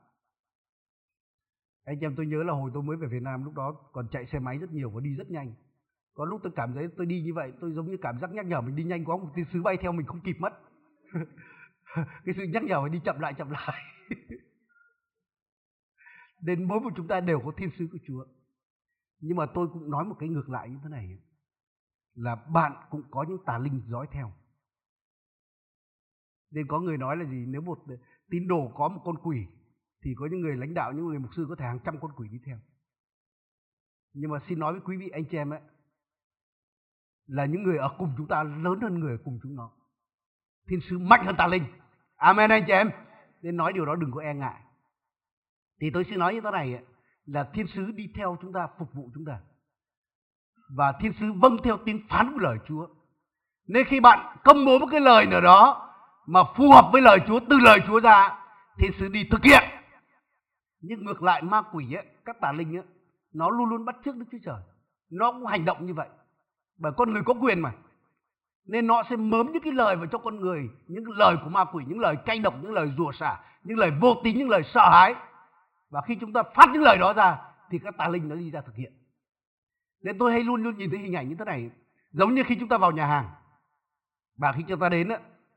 Anh 1.89 1.99
em, 1.99 2.15
tôi 2.15 2.25
nhớ 2.25 2.43
là 2.43 2.54
hồi 2.54 2.71
tôi 2.73 2.84
mới 2.84 2.97
về 2.97 3.08
Việt 3.08 3.21
Nam, 3.21 3.43
lúc 3.43 3.54
đó 3.54 3.71
còn 3.91 4.08
chạy 4.12 4.25
xe 4.25 4.39
máy 4.39 4.58
rất 4.58 4.71
nhiều 4.71 4.89
và 4.89 5.02
đi 5.02 5.15
rất 5.15 5.32
nhanh. 5.32 5.54
Có 6.13 6.25
lúc 6.25 6.39
tôi 6.43 6.52
cảm 6.56 6.73
thấy 6.73 6.88
tôi 6.97 7.06
đi 7.06 7.21
như 7.21 7.34
vậy, 7.34 7.54
tôi 7.62 7.71
giống 7.73 7.91
như 7.91 7.97
cảm 8.02 8.19
giác 8.19 8.32
nhắc 8.32 8.45
nhở 8.45 8.62
mình 8.62 8.75
đi 8.75 8.84
nhanh 8.84 9.06
quá, 9.06 9.17
một 9.17 9.32
thiên 9.36 9.45
sứ 9.54 9.62
bay 9.62 9.78
theo 9.82 9.91
mình 9.91 10.06
không 10.06 10.21
kịp 10.21 10.36
mất. 10.39 10.54
cái 12.25 12.36
sự 12.38 12.43
nhắc 12.43 12.63
nhở 12.63 12.82
phải 12.82 12.89
đi 12.89 12.99
chậm 13.06 13.19
lại 13.19 13.34
chậm 13.38 13.49
lại. 13.49 13.82
Nên 16.41 16.63
mỗi 16.63 16.80
một 16.80 16.89
chúng 16.95 17.08
ta 17.08 17.19
đều 17.19 17.39
có 17.45 17.52
thiên 17.58 17.69
sứ 17.78 17.88
của 17.91 17.97
Chúa. 18.08 18.25
Nhưng 19.19 19.38
mà 19.38 19.45
tôi 19.54 19.67
cũng 19.73 19.91
nói 19.91 20.06
một 20.06 20.15
cái 20.19 20.30
ngược 20.30 20.49
lại 20.49 20.69
như 20.69 20.78
thế 20.84 20.89
này. 20.89 21.19
Là 22.15 22.36
bạn 22.36 22.71
cũng 22.89 23.04
có 23.12 23.25
những 23.30 23.45
tà 23.45 23.58
linh 23.58 23.82
dõi 23.88 24.08
theo. 24.12 24.32
Nên 26.52 26.67
có 26.67 26.80
người 26.80 26.97
nói 26.97 27.17
là 27.17 27.25
gì? 27.25 27.45
Nếu 27.47 27.62
một 27.62 27.80
tín 28.30 28.47
đồ 28.47 28.71
có 28.75 28.88
một 28.88 29.02
con 29.04 29.15
quỷ 29.23 29.47
thì 30.03 30.15
có 30.17 30.27
những 30.31 30.41
người 30.41 30.55
lãnh 30.57 30.73
đạo, 30.73 30.91
những 30.91 31.05
người 31.05 31.19
mục 31.19 31.31
sư 31.35 31.45
có 31.49 31.55
thể 31.55 31.65
hàng 31.65 31.79
trăm 31.85 31.99
con 32.01 32.12
quỷ 32.15 32.27
đi 32.31 32.38
theo. 32.45 32.57
Nhưng 34.13 34.31
mà 34.31 34.39
xin 34.47 34.59
nói 34.59 34.73
với 34.73 34.81
quý 34.81 34.97
vị 34.97 35.09
anh 35.09 35.25
chị 35.25 35.38
em 35.38 35.49
ấy 35.49 35.59
là 37.27 37.45
những 37.45 37.63
người 37.63 37.77
ở 37.77 37.95
cùng 37.97 38.13
chúng 38.17 38.27
ta 38.27 38.43
lớn 38.43 38.79
hơn 38.81 38.99
người 38.99 39.12
ở 39.12 39.17
cùng 39.23 39.39
chúng 39.43 39.55
nó. 39.55 39.71
Thiên 40.67 40.79
sứ 40.89 40.99
mạnh 40.99 41.25
hơn 41.25 41.35
tà 41.38 41.47
linh. 41.47 41.63
Amen 42.15 42.49
anh 42.49 42.63
chị 42.67 42.73
em. 42.73 42.91
Nên 43.41 43.57
nói 43.57 43.73
điều 43.73 43.85
đó 43.85 43.95
đừng 43.95 44.12
có 44.12 44.21
e 44.21 44.33
ngại. 44.33 44.62
Thì 45.81 45.89
tôi 45.93 46.03
xin 46.03 46.19
nói 46.19 46.33
như 46.33 46.41
thế 46.41 46.51
này 46.51 46.73
ấy, 46.73 46.83
là 47.25 47.49
thiên 47.53 47.67
sứ 47.67 47.91
đi 47.91 48.07
theo 48.15 48.38
chúng 48.41 48.53
ta, 48.53 48.67
phục 48.79 48.93
vụ 48.93 49.12
chúng 49.13 49.25
ta. 49.25 49.39
Và 50.75 50.93
thiên 50.99 51.13
sứ 51.19 51.33
vâng 51.33 51.57
theo 51.63 51.77
tiếng 51.85 52.07
phán 52.09 52.31
của 52.33 52.39
lời 52.39 52.57
Chúa. 52.67 52.88
Nên 53.67 53.85
khi 53.89 53.99
bạn 53.99 54.38
công 54.43 54.65
bố 54.65 54.79
một 54.79 54.88
cái 54.91 55.01
lời 55.01 55.25
nào 55.25 55.41
đó 55.41 55.89
mà 56.27 56.39
phù 56.57 56.71
hợp 56.71 56.89
với 56.91 57.01
lời 57.01 57.19
Chúa, 57.27 57.39
từ 57.49 57.59
lời 57.59 57.79
Chúa 57.88 57.99
ra, 57.99 58.45
thiên 58.77 58.91
sứ 58.99 59.07
đi 59.07 59.27
thực 59.31 59.43
hiện. 59.43 59.63
Nhưng 60.81 61.05
ngược 61.05 61.23
lại 61.23 61.41
ma 61.41 61.61
quỷ 61.61 61.93
ấy, 61.93 62.05
các 62.25 62.39
tà 62.41 62.51
linh 62.51 62.77
ấy, 62.77 62.83
nó 63.33 63.49
luôn 63.49 63.69
luôn 63.69 63.85
bắt 63.85 63.95
chước 64.05 64.15
Đức 64.15 64.25
Chúa 64.31 64.37
Trời. 64.45 64.61
Nó 65.09 65.31
cũng 65.31 65.45
hành 65.45 65.65
động 65.65 65.85
như 65.85 65.93
vậy. 65.93 66.09
Bởi 66.77 66.91
con 66.97 67.13
người 67.13 67.21
có 67.25 67.33
quyền 67.33 67.59
mà. 67.59 67.73
Nên 68.65 68.87
nó 68.87 69.03
sẽ 69.09 69.15
mớm 69.15 69.51
những 69.51 69.63
cái 69.63 69.73
lời 69.73 69.95
vào 69.95 70.05
cho 70.05 70.17
con 70.17 70.39
người, 70.39 70.69
những 70.87 71.03
lời 71.11 71.35
của 71.43 71.49
ma 71.49 71.65
quỷ, 71.65 71.83
những 71.87 71.99
lời 71.99 72.15
cay 72.25 72.39
độc, 72.39 72.53
những 72.61 72.71
lời 72.71 72.93
rùa 72.97 73.11
xả, 73.11 73.39
những 73.63 73.77
lời 73.77 73.91
vô 74.01 74.15
tín, 74.23 74.37
những 74.37 74.49
lời 74.49 74.61
sợ 74.73 74.89
hãi. 74.91 75.15
Và 75.89 76.01
khi 76.01 76.15
chúng 76.21 76.33
ta 76.33 76.43
phát 76.55 76.69
những 76.73 76.81
lời 76.81 76.97
đó 76.97 77.13
ra, 77.13 77.37
thì 77.69 77.79
các 77.79 77.97
tà 77.97 78.07
linh 78.07 78.29
nó 78.29 78.35
đi 78.35 78.51
ra 78.51 78.61
thực 78.61 78.75
hiện. 78.75 78.93
Nên 80.01 80.17
tôi 80.17 80.31
hay 80.31 80.43
luôn 80.43 80.63
luôn 80.63 80.77
nhìn 80.77 80.89
thấy 80.89 80.99
hình 80.99 81.15
ảnh 81.15 81.29
như 81.29 81.35
thế 81.39 81.45
này. 81.45 81.71
Giống 82.11 82.35
như 82.35 82.43
khi 82.45 82.55
chúng 82.59 82.69
ta 82.69 82.77
vào 82.77 82.91
nhà 82.91 83.07
hàng. 83.07 83.29
Và 84.37 84.51
khi 84.51 84.63
chúng 84.67 84.79
ta 84.79 84.89
đến, 84.89 85.09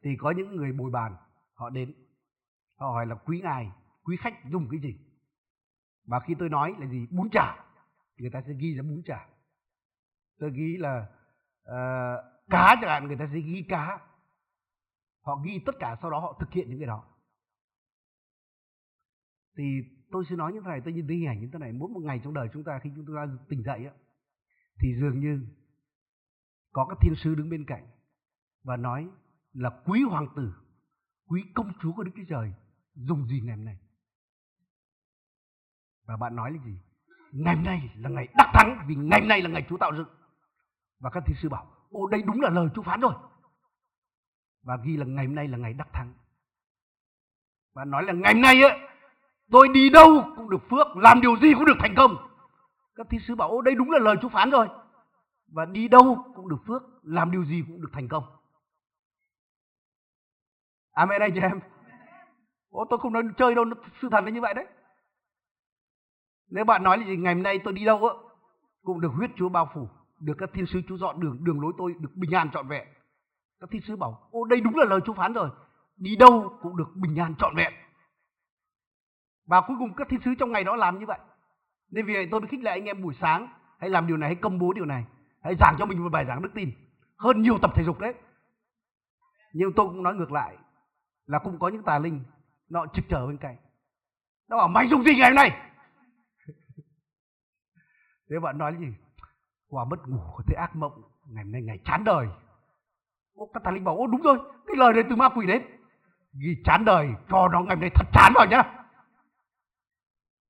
thì 0.03 0.11
có 0.19 0.31
những 0.31 0.57
người 0.57 0.73
bồi 0.73 0.91
bàn, 0.91 1.17
họ 1.55 1.71
đến. 1.71 1.95
Họ 2.79 2.87
hỏi 2.87 3.07
là 3.07 3.15
quý 3.15 3.41
ngài, 3.41 3.71
quý 4.05 4.17
khách 4.17 4.35
dùng 4.51 4.69
cái 4.71 4.81
gì? 4.81 4.99
Và 6.13 6.21
khi 6.21 6.35
tôi 6.39 6.49
nói 6.49 6.75
là 6.79 6.87
gì? 6.87 7.07
Bún 7.11 7.29
chả. 7.33 7.65
Người 8.17 8.31
ta 8.31 8.43
sẽ 8.47 8.53
ghi 8.59 8.75
ra 8.75 8.83
bún 8.83 9.03
chả. 9.07 9.29
Tôi 10.39 10.51
ghi 10.55 10.77
là 10.77 11.07
uh, 11.63 12.49
cá 12.51 12.77
chẳng 12.81 12.91
hạn, 12.91 13.07
người 13.07 13.17
ta 13.17 13.29
sẽ 13.33 13.41
ghi 13.41 13.65
cá. 13.69 14.01
Họ 15.23 15.43
ghi 15.45 15.63
tất 15.67 15.73
cả, 15.79 15.97
sau 16.03 16.11
đó 16.11 16.19
họ 16.19 16.37
thực 16.41 16.53
hiện 16.53 16.71
những 16.71 16.79
cái 16.79 16.87
đó. 16.87 17.05
Thì 19.57 19.65
tôi 20.11 20.25
sẽ 20.31 20.37
nói 20.37 20.53
như 20.53 20.61
thế 20.61 20.69
này, 20.69 20.81
tôi 20.85 20.93
nhìn 20.93 21.07
thấy 21.07 21.17
hình 21.17 21.29
ảnh 21.29 21.41
như 21.41 21.49
thế 21.53 21.59
này. 21.59 21.73
Mỗi 21.73 21.89
một 21.89 22.01
ngày 22.01 22.21
trong 22.25 22.35
đời 22.35 22.49
chúng 22.53 22.65
ta 22.65 22.79
khi 22.83 22.91
chúng 22.97 23.17
ta 23.17 23.27
tỉnh 23.49 23.63
dậy 23.63 23.87
á, 23.87 23.93
thì 24.81 24.95
dường 25.01 25.21
như 25.21 25.47
có 26.73 26.87
các 26.89 26.99
thiên 27.01 27.15
sứ 27.15 27.35
đứng 27.35 27.51
bên 27.51 27.65
cạnh 27.67 27.87
và 28.63 28.77
nói 28.77 29.09
là 29.53 29.71
quý 29.87 30.03
hoàng 30.03 30.27
tử, 30.37 30.53
quý 31.27 31.45
công 31.55 31.73
chúa 31.83 31.93
của 31.93 32.05
Đức 32.05 32.13
Chúa 32.17 32.25
Trời 32.29 32.53
dùng 32.95 33.27
gì 33.27 33.41
ngày 33.41 33.57
hôm 33.57 33.65
nay? 33.65 33.79
Và 36.07 36.17
bạn 36.17 36.37
nói 36.37 36.51
là 36.51 36.59
gì? 36.65 36.79
Ngày 37.33 37.55
hôm 37.55 37.65
nay 37.65 37.91
là 37.97 38.09
ngày 38.11 38.29
đắc 38.39 38.51
thắng 38.55 38.85
vì 38.89 38.95
ngày 38.95 39.21
hôm 39.21 39.29
nay 39.29 39.43
là 39.43 39.49
ngày 39.49 39.67
Chúa 39.69 39.77
tạo 39.77 39.93
dựng. 39.97 40.09
Và 41.01 41.11
các 41.11 41.23
thi 41.27 41.35
sư 41.43 41.49
bảo, 41.49 41.67
ô 41.91 42.07
đây 42.07 42.23
đúng 42.23 42.41
là 42.41 42.51
lời 42.51 42.69
Chúa 42.75 42.83
phán 42.83 43.01
rồi. 43.01 43.15
Và 44.63 44.77
ghi 44.85 44.97
là 44.97 45.05
ngày 45.07 45.27
hôm 45.27 45.35
nay 45.35 45.49
là 45.49 45.59
ngày 45.59 45.73
đắc 45.73 45.89
thắng. 45.93 46.13
Và 47.75 47.85
nói 47.85 48.05
là 48.05 48.13
ngày 48.13 48.35
hôm 48.35 48.43
nay 48.43 48.63
ấy, 48.63 48.79
tôi 49.51 49.69
đi 49.75 49.91
đâu 49.91 50.33
cũng 50.37 50.51
được 50.51 50.63
phước, 50.71 50.87
làm 50.97 51.21
điều 51.21 51.37
gì 51.37 51.55
cũng 51.55 51.65
được 51.65 51.77
thành 51.81 51.95
công. 51.97 52.17
Các 52.95 53.07
thi 53.11 53.19
sư 53.27 53.35
bảo, 53.35 53.49
ô 53.49 53.61
đây 53.61 53.75
đúng 53.75 53.91
là 53.91 53.99
lời 53.99 54.17
Chúa 54.23 54.29
phán 54.29 54.51
rồi. 54.51 54.69
Và 55.53 55.65
đi 55.65 55.89
đâu 55.89 56.33
cũng 56.35 56.49
được 56.49 56.59
phước, 56.67 56.83
làm 57.03 57.31
điều 57.31 57.45
gì 57.45 57.65
cũng 57.67 57.83
được 57.83 57.91
thành 57.93 58.09
công. 58.09 58.25
Amen 60.93 61.21
anh 61.23 61.31
chị 61.35 61.41
em. 61.41 61.61
Ô 62.71 62.85
tôi 62.91 62.99
không 62.99 63.13
nói 63.13 63.23
chơi 63.37 63.55
đâu, 63.55 63.65
sự 64.03 64.09
thật 64.11 64.25
là 64.25 64.31
như 64.31 64.41
vậy 64.41 64.55
đấy. 64.55 64.67
Nếu 66.55 66.65
bạn 66.65 66.83
nói 66.83 66.99
là 66.99 67.07
gì 67.07 67.17
ngày 67.17 67.35
hôm 67.35 67.43
nay 67.43 67.59
tôi 67.65 67.75
đi 67.75 67.85
đâu 67.85 68.07
á 68.07 68.15
cũng 68.83 69.01
được 69.01 69.13
huyết 69.17 69.31
Chúa 69.37 69.49
bao 69.49 69.71
phủ, 69.75 69.89
được 70.21 70.35
các 70.39 70.51
thiên 70.53 70.67
sứ 70.67 70.83
Chúa 70.89 70.97
dọn 70.97 71.21
đường, 71.21 71.45
đường 71.45 71.61
lối 71.61 71.73
tôi 71.79 71.95
được 72.01 72.11
bình 72.15 72.31
an 72.31 72.51
trọn 72.51 72.69
vẹn. 72.69 72.89
Các 73.61 73.71
thiên 73.71 73.83
sứ 73.83 73.97
bảo, 73.97 74.29
ô 74.31 74.45
đây 74.45 74.61
đúng 74.61 74.77
là 74.77 74.85
lời 74.85 75.01
Chúa 75.05 75.15
phán 75.15 75.33
rồi, 75.33 75.51
đi 75.97 76.17
đâu 76.17 76.59
cũng 76.63 76.77
được 76.77 76.89
bình 76.95 77.17
an 77.17 77.35
trọn 77.39 77.57
vẹn. 77.57 77.73
Và 79.47 79.61
cuối 79.61 79.77
cùng 79.79 79.95
các 79.95 80.09
thiên 80.09 80.21
sứ 80.25 80.31
trong 80.39 80.53
ngày 80.53 80.65
đó 80.65 80.77
làm 80.77 80.99
như 80.99 81.07
vậy. 81.07 81.19
Nên 81.91 82.07
vì 82.07 82.15
vậy 82.15 82.29
tôi 82.31 82.41
khích 82.49 82.63
lệ 82.63 82.71
anh 82.71 82.85
em 82.85 83.03
buổi 83.03 83.15
sáng 83.21 83.49
hãy 83.79 83.91
làm 83.91 84.07
điều 84.07 84.17
này, 84.17 84.29
hãy 84.29 84.37
công 84.37 84.59
bố 84.59 84.73
điều 84.73 84.85
này, 84.85 85.05
hãy 85.43 85.55
giảng 85.61 85.77
cho 85.79 85.87
mình 85.87 86.03
một 86.03 86.13
bài 86.13 86.25
giảng 86.29 86.43
đức 86.43 86.51
tin 86.55 86.71
hơn 87.17 87.43
nhiều 87.43 87.59
tập 87.59 87.71
thể 87.75 87.85
dục 87.85 87.99
đấy. 87.99 88.15
Nhưng 89.53 89.73
tôi 89.73 89.87
cũng 89.87 90.03
nói 90.03 90.15
ngược 90.15 90.33
lại 90.33 90.57
là 91.27 91.39
cũng 91.39 91.59
có 91.59 91.69
những 91.69 91.83
tà 91.83 91.99
linh 91.99 92.21
nó 92.69 92.87
trực 92.95 93.05
trở 93.09 93.27
bên 93.27 93.37
cạnh. 93.37 93.57
Nó 94.49 94.57
bảo 94.57 94.69
mày 94.69 94.89
dùng 94.89 95.03
gì 95.03 95.15
ngày 95.17 95.31
hôm 95.31 95.37
nay? 95.37 95.72
Thế 98.33 98.39
bạn 98.39 98.59
nói 98.59 98.77
gì? 98.81 98.87
Qua 99.69 99.85
mất 99.85 100.09
ngủ 100.09 100.21
có 100.37 100.45
thấy 100.47 100.57
ác 100.57 100.77
mộng, 100.77 101.03
ngày 101.27 101.45
nay 101.45 101.63
ngày 101.63 101.79
chán 101.85 102.05
đời. 102.05 102.27
Ô, 103.35 103.51
các 103.55 103.63
thầy 103.65 103.73
linh 103.75 103.85
bảo, 103.85 103.97
ô, 103.97 104.07
đúng 104.07 104.23
rồi, 104.23 104.39
cái 104.67 104.77
lời 104.77 104.93
này 104.93 105.03
từ 105.11 105.17
ma 105.17 105.29
quỷ 105.29 105.47
đến. 105.47 105.63
Ghi 106.33 106.57
chán 106.65 106.85
đời 106.85 107.09
cho 107.29 107.49
nó, 107.49 107.61
ngày 107.61 107.77
nay 107.77 107.91
thật 107.95 108.07
chán 108.13 108.33
vào 108.35 108.47
nhá. 108.47 108.63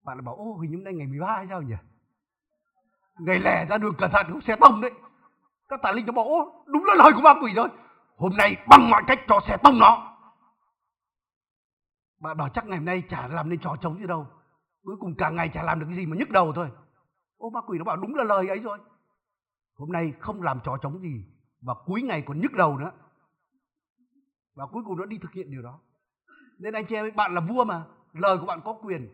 Bạn 0.04 0.16
lại 0.16 0.22
bảo, 0.22 0.34
ô, 0.34 0.58
hình 0.62 0.70
như 0.70 0.76
hôm 0.76 0.84
nay 0.84 0.94
ngày 0.94 1.06
13 1.06 1.26
hay 1.36 1.46
sao 1.48 1.62
nhỉ? 1.62 1.74
Ngày 3.18 3.38
lẻ 3.38 3.64
ra 3.64 3.78
đường 3.78 3.94
cẩn 3.98 4.10
thận 4.10 4.26
cũng 4.32 4.40
xe 4.40 4.56
tông 4.60 4.80
đấy. 4.80 4.90
Các 5.68 5.80
tài 5.82 5.94
linh 5.94 6.06
nó 6.06 6.12
bảo, 6.12 6.24
ô, 6.24 6.64
đúng 6.66 6.84
là 6.84 6.94
lời 6.94 7.12
của 7.14 7.20
ma 7.20 7.34
quỷ 7.42 7.54
rồi. 7.54 7.68
Hôm 8.16 8.32
nay 8.38 8.56
bằng 8.68 8.90
mọi 8.90 9.02
cách 9.06 9.20
cho 9.28 9.40
xe 9.48 9.56
tông 9.62 9.78
nó. 9.78 10.18
Bạn 12.20 12.36
bảo 12.36 12.48
chắc 12.48 12.66
ngày 12.66 12.78
hôm 12.78 12.84
nay 12.84 13.02
chả 13.10 13.28
làm 13.28 13.48
nên 13.48 13.58
trò 13.58 13.76
trống 13.80 13.98
gì 13.98 14.06
đâu. 14.06 14.26
Cuối 14.84 14.96
cùng 15.00 15.14
cả 15.18 15.30
ngày 15.30 15.50
chả 15.54 15.62
làm 15.62 15.80
được 15.80 15.86
cái 15.88 15.96
gì 15.96 16.06
mà 16.06 16.16
nhức 16.16 16.30
đầu 16.30 16.52
thôi 16.52 16.70
ô 17.42 17.50
ma 17.50 17.60
quỷ 17.66 17.78
nó 17.78 17.84
bảo 17.84 17.96
đúng 17.96 18.14
là 18.14 18.24
lời 18.24 18.48
ấy 18.48 18.58
rồi. 18.58 18.78
Hôm 19.74 19.92
nay 19.92 20.12
không 20.20 20.42
làm 20.42 20.60
trò 20.64 20.76
trống 20.82 21.00
gì 21.00 21.24
và 21.60 21.74
cuối 21.86 22.02
ngày 22.02 22.22
còn 22.26 22.40
nhức 22.40 22.52
đầu 22.52 22.78
nữa. 22.78 22.92
Và 24.54 24.66
cuối 24.66 24.82
cùng 24.86 24.98
nó 24.98 25.04
đi 25.04 25.18
thực 25.18 25.32
hiện 25.32 25.50
điều 25.50 25.62
đó. 25.62 25.80
Nên 26.58 26.74
anh 26.74 26.86
chị 26.88 26.94
em 26.94 27.16
bạn 27.16 27.34
là 27.34 27.40
vua 27.40 27.64
mà 27.64 27.84
lời 28.12 28.38
của 28.38 28.46
bạn 28.46 28.60
có 28.64 28.72
quyền. 28.72 29.08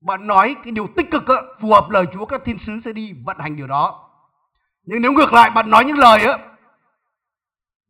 Bạn 0.00 0.26
nói 0.26 0.56
cái 0.64 0.72
điều 0.72 0.86
tích 0.96 1.06
cực 1.10 1.26
á, 1.26 1.34
phù 1.60 1.72
hợp 1.72 1.90
lời 1.90 2.06
Chúa 2.12 2.26
các 2.26 2.42
thiên 2.44 2.58
sứ 2.66 2.72
sẽ 2.84 2.92
đi 2.92 3.12
vận 3.12 3.36
hành 3.38 3.56
điều 3.56 3.66
đó. 3.66 4.10
Nhưng 4.82 5.02
nếu 5.02 5.12
ngược 5.12 5.32
lại 5.32 5.50
bạn 5.54 5.70
nói 5.70 5.84
những 5.84 5.98
lời 5.98 6.20
á 6.20 6.56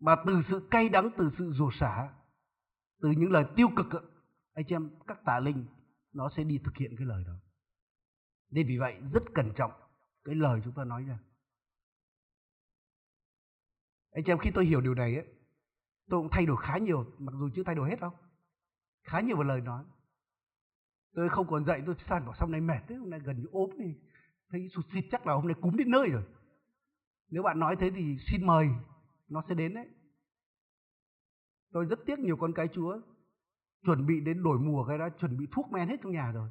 mà 0.01 0.17
từ 0.27 0.43
sự 0.49 0.69
cay 0.71 0.89
đắng 0.89 1.11
từ 1.17 1.31
sự 1.39 1.53
rủa 1.53 1.71
xả 1.81 2.09
từ 3.03 3.09
những 3.11 3.33
lời 3.33 3.45
tiêu 3.57 3.69
cực 3.77 3.91
á, 3.91 4.01
anh 4.55 4.65
chị 4.69 4.75
em 4.75 4.91
các 5.07 5.25
tà 5.25 5.41
linh 5.41 5.67
nó 6.13 6.31
sẽ 6.37 6.45
đi 6.45 6.59
thực 6.65 6.77
hiện 6.77 6.91
cái 6.99 7.07
lời 7.07 7.25
đó 7.27 7.33
nên 8.51 8.67
vì 8.67 8.79
vậy 8.79 8.97
rất 9.13 9.23
cẩn 9.35 9.53
trọng 9.57 9.73
cái 10.25 10.35
lời 10.35 10.61
chúng 10.65 10.75
ta 10.75 10.85
nói 10.85 11.05
ra. 11.05 11.19
Anh 14.11 14.25
chị 14.25 14.33
em 14.33 14.39
khi 14.39 14.51
tôi 14.55 14.67
hiểu 14.67 14.81
điều 14.81 14.95
này 14.95 15.15
ấy, 15.15 15.27
tôi 16.09 16.21
cũng 16.21 16.29
thay 16.31 16.47
đổi 16.47 16.57
khá 16.63 16.79
nhiều, 16.79 17.05
mặc 17.19 17.35
dù 17.39 17.51
chưa 17.55 17.63
thay 17.67 17.75
đổi 17.75 17.91
hết 17.91 18.01
đâu. 18.01 18.11
Khá 19.05 19.21
nhiều 19.21 19.37
vào 19.37 19.45
lời 19.45 19.61
nói. 19.61 19.85
Tôi 21.15 21.29
không 21.29 21.47
còn 21.47 21.65
dậy 21.65 21.83
tôi 21.87 21.95
sàn 22.09 22.25
bảo 22.25 22.35
sau 22.39 22.49
này 22.49 22.61
mệt 22.61 22.81
thế, 22.89 22.95
hôm 22.95 23.11
nay 23.11 23.21
gần 23.21 23.39
như 23.39 23.47
ốm 23.53 23.71
thì 23.79 23.95
thấy 24.51 24.69
sụt 24.69 24.85
xịt 24.93 25.05
chắc 25.11 25.27
là 25.27 25.35
hôm 25.35 25.47
nay 25.47 25.57
cúm 25.61 25.77
đến 25.77 25.91
nơi 25.91 26.09
rồi. 26.09 26.25
Nếu 27.31 27.43
bạn 27.43 27.59
nói 27.59 27.77
thế 27.81 27.91
thì 27.95 28.17
xin 28.31 28.47
mời, 28.47 28.69
nó 29.29 29.43
sẽ 29.49 29.55
đến 29.55 29.75
đấy. 29.75 29.89
Tôi 31.73 31.85
rất 31.85 31.99
tiếc 32.07 32.19
nhiều 32.19 32.37
con 32.37 32.53
cái 32.53 32.69
chúa 32.73 33.01
chuẩn 33.87 34.07
bị 34.07 34.21
đến 34.21 34.43
đổi 34.43 34.59
mùa 34.59 34.85
cái 34.85 34.99
đã 34.99 35.09
chuẩn 35.21 35.39
bị 35.39 35.47
thuốc 35.53 35.73
men 35.73 35.89
hết 35.89 35.97
trong 36.03 36.13
nhà 36.13 36.33
rồi 36.33 36.51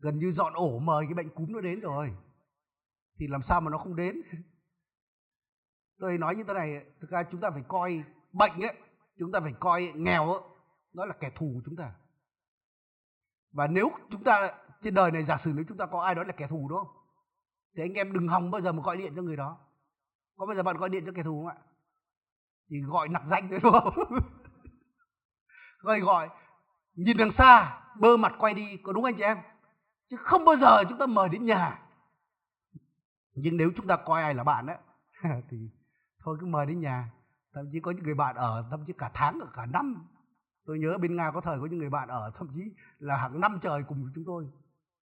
gần 0.00 0.18
như 0.18 0.32
dọn 0.32 0.52
ổ 0.54 0.78
mời 0.78 1.06
cái 1.06 1.14
bệnh 1.14 1.30
cúm 1.30 1.52
nó 1.52 1.60
đến 1.60 1.80
rồi. 1.80 2.12
Thì 3.18 3.26
làm 3.26 3.42
sao 3.48 3.60
mà 3.60 3.70
nó 3.70 3.78
không 3.78 3.96
đến? 3.96 4.22
Tôi 5.98 6.18
nói 6.18 6.36
như 6.36 6.44
thế 6.48 6.54
này 6.54 6.84
thực 7.00 7.10
ra 7.10 7.22
chúng 7.30 7.40
ta 7.40 7.50
phải 7.50 7.62
coi 7.68 8.04
bệnh 8.32 8.60
ấy 8.60 8.74
chúng 9.20 9.32
ta 9.32 9.40
phải 9.40 9.52
coi 9.60 9.92
nghèo 9.96 10.32
ấy, 10.32 10.42
nó 10.92 11.04
là 11.04 11.14
kẻ 11.20 11.30
thù 11.36 11.50
của 11.54 11.60
chúng 11.64 11.76
ta. 11.76 11.92
Và 13.52 13.66
nếu 13.66 13.90
chúng 14.10 14.24
ta 14.24 14.54
trên 14.82 14.94
đời 14.94 15.10
này 15.10 15.24
giả 15.24 15.38
sử 15.44 15.52
nếu 15.54 15.64
chúng 15.68 15.76
ta 15.76 15.86
có 15.86 16.00
ai 16.00 16.14
đó 16.14 16.22
là 16.22 16.32
kẻ 16.32 16.46
thù 16.50 16.68
đúng 16.68 16.78
không? 16.78 16.96
Thì 17.76 17.82
anh 17.82 17.92
em 17.92 18.12
đừng 18.12 18.28
hòng 18.28 18.50
bao 18.50 18.60
giờ 18.60 18.72
mà 18.72 18.82
gọi 18.82 18.96
điện 18.96 19.12
cho 19.16 19.22
người 19.22 19.36
đó. 19.36 19.58
Có 20.36 20.46
bao 20.46 20.56
giờ 20.56 20.62
bạn 20.62 20.76
gọi 20.76 20.88
điện 20.88 21.02
cho 21.06 21.12
kẻ 21.16 21.22
thù 21.22 21.42
không 21.42 21.46
ạ? 21.46 21.56
Thì 22.70 22.76
gọi 22.80 23.08
nặc 23.08 23.22
danh 23.30 23.50
đấy 23.50 23.60
đúng 23.62 23.72
không? 23.72 23.94
Gọi 25.78 26.00
gọi 26.00 26.28
nhìn 26.94 27.16
đằng 27.16 27.32
xa 27.38 27.80
bơ 28.00 28.16
mặt 28.16 28.34
quay 28.38 28.54
đi 28.54 28.76
có 28.82 28.92
đúng 28.92 29.04
anh 29.04 29.14
chị 29.16 29.22
em? 29.22 29.38
Chứ 30.10 30.16
không 30.16 30.44
bao 30.44 30.56
giờ 30.56 30.84
chúng 30.88 30.98
ta 30.98 31.06
mời 31.06 31.28
đến 31.28 31.44
nhà. 31.44 31.82
Nhưng 33.34 33.56
nếu 33.56 33.70
chúng 33.76 33.86
ta 33.86 33.96
coi 33.96 34.22
ai 34.22 34.34
là 34.34 34.44
bạn 34.44 34.66
á, 34.66 34.78
thì 35.50 35.70
thôi 36.18 36.36
cứ 36.40 36.46
mời 36.46 36.66
đến 36.66 36.80
nhà. 36.80 37.10
Thậm 37.52 37.68
chí 37.72 37.80
có 37.80 37.90
những 37.90 38.04
người 38.04 38.14
bạn 38.14 38.36
ở, 38.36 38.66
thậm 38.70 38.84
chí 38.86 38.92
cả 38.98 39.10
tháng, 39.14 39.40
cả 39.54 39.66
năm. 39.66 40.06
Tôi 40.66 40.78
nhớ 40.78 40.98
bên 40.98 41.16
nga 41.16 41.30
có 41.30 41.40
thời 41.40 41.60
có 41.60 41.66
những 41.66 41.78
người 41.78 41.90
bạn 41.90 42.08
ở, 42.08 42.30
thậm 42.34 42.48
chí 42.54 42.60
là 42.98 43.16
hàng 43.16 43.40
năm 43.40 43.58
trời 43.62 43.82
cùng 43.88 44.02
với 44.02 44.12
chúng 44.14 44.24
tôi. 44.26 44.50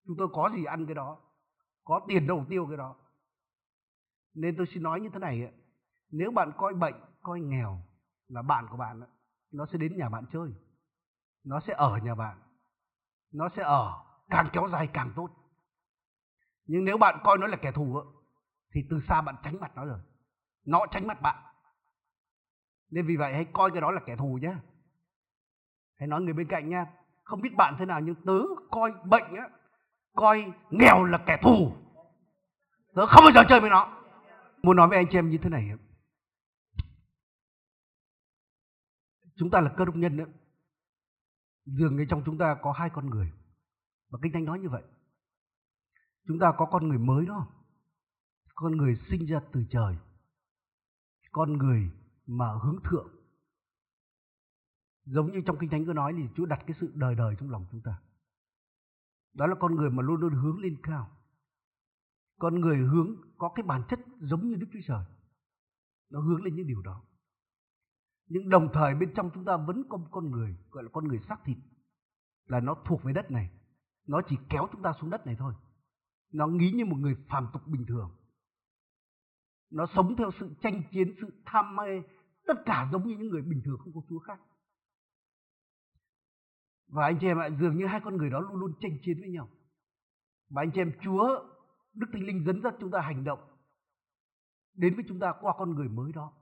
Chúng 0.05 0.15
tôi 0.17 0.27
có 0.33 0.49
gì 0.55 0.63
ăn 0.63 0.85
cái 0.85 0.95
đó, 0.95 1.17
có 1.83 2.01
tiền 2.07 2.27
đầu 2.27 2.45
tiêu 2.49 2.65
cái 2.67 2.77
đó. 2.77 2.95
Nên 4.33 4.57
tôi 4.57 4.67
xin 4.73 4.83
nói 4.83 5.01
như 5.01 5.09
thế 5.09 5.19
này 5.19 5.51
nếu 6.11 6.31
bạn 6.31 6.51
coi 6.57 6.73
bệnh, 6.73 6.95
coi 7.21 7.39
nghèo 7.39 7.79
là 8.27 8.41
bạn 8.41 8.67
của 8.71 8.77
bạn 8.77 9.01
nó 9.51 9.65
sẽ 9.65 9.77
đến 9.77 9.97
nhà 9.97 10.09
bạn 10.09 10.25
chơi. 10.33 10.53
Nó 11.43 11.59
sẽ 11.59 11.73
ở 11.77 11.97
nhà 11.97 12.15
bạn. 12.15 12.37
Nó 13.31 13.49
sẽ 13.55 13.63
ở 13.63 14.08
càng 14.29 14.49
kéo 14.53 14.69
dài 14.71 14.89
càng 14.93 15.11
tốt. 15.15 15.29
Nhưng 16.65 16.85
nếu 16.85 16.97
bạn 16.97 17.19
coi 17.23 17.37
nó 17.37 17.47
là 17.47 17.57
kẻ 17.57 17.71
thù 17.71 18.01
thì 18.73 18.81
từ 18.89 18.99
xa 19.07 19.21
bạn 19.21 19.35
tránh 19.43 19.59
mặt 19.59 19.71
nó 19.75 19.85
rồi. 19.85 19.99
Nó 20.65 20.85
tránh 20.91 21.07
mặt 21.07 21.21
bạn. 21.21 21.43
Nên 22.91 23.07
vì 23.07 23.15
vậy 23.17 23.33
hãy 23.33 23.45
coi 23.53 23.71
cái 23.71 23.81
đó 23.81 23.91
là 23.91 24.01
kẻ 24.05 24.15
thù 24.15 24.39
nhé 24.41 24.53
hãy 25.99 26.07
nói 26.07 26.21
người 26.21 26.33
bên 26.33 26.47
cạnh 26.47 26.69
nha 26.69 26.85
không 27.23 27.41
biết 27.41 27.55
bạn 27.57 27.75
thế 27.79 27.85
nào 27.85 28.01
nhưng 28.01 28.15
tớ 28.15 28.39
coi 28.71 28.91
bệnh 29.05 29.35
á, 29.35 29.49
coi 30.15 30.51
nghèo 30.69 31.03
là 31.03 31.23
kẻ 31.25 31.39
thù. 31.43 31.71
Tớ 32.95 33.05
không 33.05 33.23
bao 33.23 33.31
giờ 33.35 33.41
chơi 33.49 33.59
với 33.59 33.69
nó. 33.69 34.01
Muốn 34.63 34.75
nói 34.75 34.87
với 34.87 34.97
anh 34.97 35.05
chị 35.11 35.17
em 35.17 35.29
như 35.29 35.37
thế 35.43 35.49
này 35.49 35.69
chúng 39.35 39.49
ta 39.49 39.61
là 39.61 39.73
cơ 39.77 39.85
đốc 39.85 39.95
nhân 39.95 40.17
đó 40.17 40.23
dường 41.65 41.97
như 41.97 42.05
trong 42.09 42.23
chúng 42.25 42.37
ta 42.37 42.57
có 42.61 42.71
hai 42.71 42.89
con 42.93 43.09
người 43.09 43.31
và 44.09 44.19
Kinh 44.21 44.33
Thánh 44.33 44.45
nói 44.45 44.59
như 44.59 44.69
vậy. 44.69 44.83
Chúng 46.27 46.39
ta 46.39 46.53
có 46.57 46.65
con 46.71 46.87
người 46.87 46.97
mới 46.97 47.25
đó. 47.25 47.47
Con 48.55 48.77
người 48.77 48.95
sinh 48.95 49.25
ra 49.25 49.41
từ 49.51 49.65
trời. 49.69 49.97
Con 51.31 51.57
người 51.57 51.91
mà 52.25 52.45
hướng 52.63 52.79
thượng. 52.89 53.09
Giống 55.05 55.31
như 55.31 55.41
trong 55.45 55.57
Kinh 55.59 55.69
Thánh 55.69 55.85
có 55.85 55.93
nói 55.93 56.13
thì 56.17 56.23
Chúa 56.35 56.45
đặt 56.45 56.59
cái 56.67 56.77
sự 56.79 56.91
đời 56.95 57.15
đời 57.15 57.35
trong 57.39 57.49
lòng 57.49 57.65
chúng 57.71 57.81
ta. 57.81 58.01
Đó 59.33 59.47
là 59.47 59.55
con 59.59 59.75
người 59.75 59.89
mà 59.89 60.03
luôn 60.03 60.19
luôn 60.21 60.33
hướng 60.33 60.59
lên 60.59 60.77
cao. 60.83 61.09
Con 62.39 62.59
người 62.59 62.77
hướng, 62.77 63.15
có 63.37 63.51
cái 63.55 63.63
bản 63.63 63.83
chất 63.89 63.99
giống 64.19 64.49
như 64.49 64.55
Đức 64.55 64.67
Chúa 64.73 64.79
Trời. 64.87 65.05
Nó 66.09 66.21
hướng 66.21 66.43
lên 66.43 66.55
những 66.55 66.67
điều 66.67 66.81
đó. 66.81 67.03
Nhưng 68.27 68.49
đồng 68.49 68.69
thời 68.73 68.95
bên 68.95 69.13
trong 69.15 69.29
chúng 69.33 69.45
ta 69.45 69.57
vẫn 69.57 69.83
có 69.89 69.97
một 69.97 70.07
con 70.11 70.31
người, 70.31 70.57
gọi 70.69 70.83
là 70.83 70.89
con 70.93 71.07
người 71.07 71.19
xác 71.19 71.37
thịt, 71.45 71.57
là 72.45 72.59
nó 72.59 72.75
thuộc 72.85 73.03
về 73.03 73.13
đất 73.13 73.31
này 73.31 73.49
nó 74.09 74.21
chỉ 74.29 74.35
kéo 74.49 74.67
chúng 74.71 74.81
ta 74.81 74.93
xuống 75.01 75.09
đất 75.09 75.25
này 75.25 75.35
thôi. 75.39 75.53
Nó 76.33 76.47
nghĩ 76.47 76.71
như 76.71 76.85
một 76.85 76.95
người 76.99 77.15
phàm 77.29 77.47
tục 77.53 77.61
bình 77.67 77.85
thường. 77.87 78.11
Nó 79.71 79.85
sống 79.95 80.15
theo 80.17 80.31
sự 80.39 80.55
tranh 80.61 80.83
chiến 80.91 81.15
sự 81.21 81.41
tham 81.45 81.75
mê 81.75 82.01
tất 82.47 82.53
cả 82.65 82.89
giống 82.91 83.07
như 83.07 83.17
những 83.17 83.29
người 83.29 83.41
bình 83.41 83.61
thường 83.65 83.77
không 83.79 83.93
có 83.93 84.01
chúa 84.09 84.19
khác. 84.19 84.39
Và 86.87 87.05
anh 87.05 87.17
chị 87.21 87.27
em 87.27 87.37
ạ 87.37 87.49
dường 87.59 87.77
như 87.77 87.85
hai 87.85 88.01
con 88.03 88.17
người 88.17 88.29
đó 88.29 88.39
luôn 88.39 88.55
luôn 88.55 88.73
tranh 88.81 88.97
chiến 89.03 89.19
với 89.19 89.29
nhau. 89.29 89.49
Và 90.49 90.61
anh 90.61 90.71
chị 90.71 90.81
em 90.81 90.91
chúa 91.03 91.45
đức 91.93 92.07
thánh 92.13 92.23
linh 92.23 92.45
dẫn 92.45 92.61
dắt 92.61 92.73
chúng 92.79 92.91
ta 92.91 93.01
hành 93.01 93.23
động 93.23 93.39
đến 94.73 94.95
với 94.95 95.03
chúng 95.07 95.19
ta 95.19 95.33
qua 95.41 95.53
con 95.57 95.75
người 95.75 95.89
mới 95.89 96.11
đó. 96.11 96.33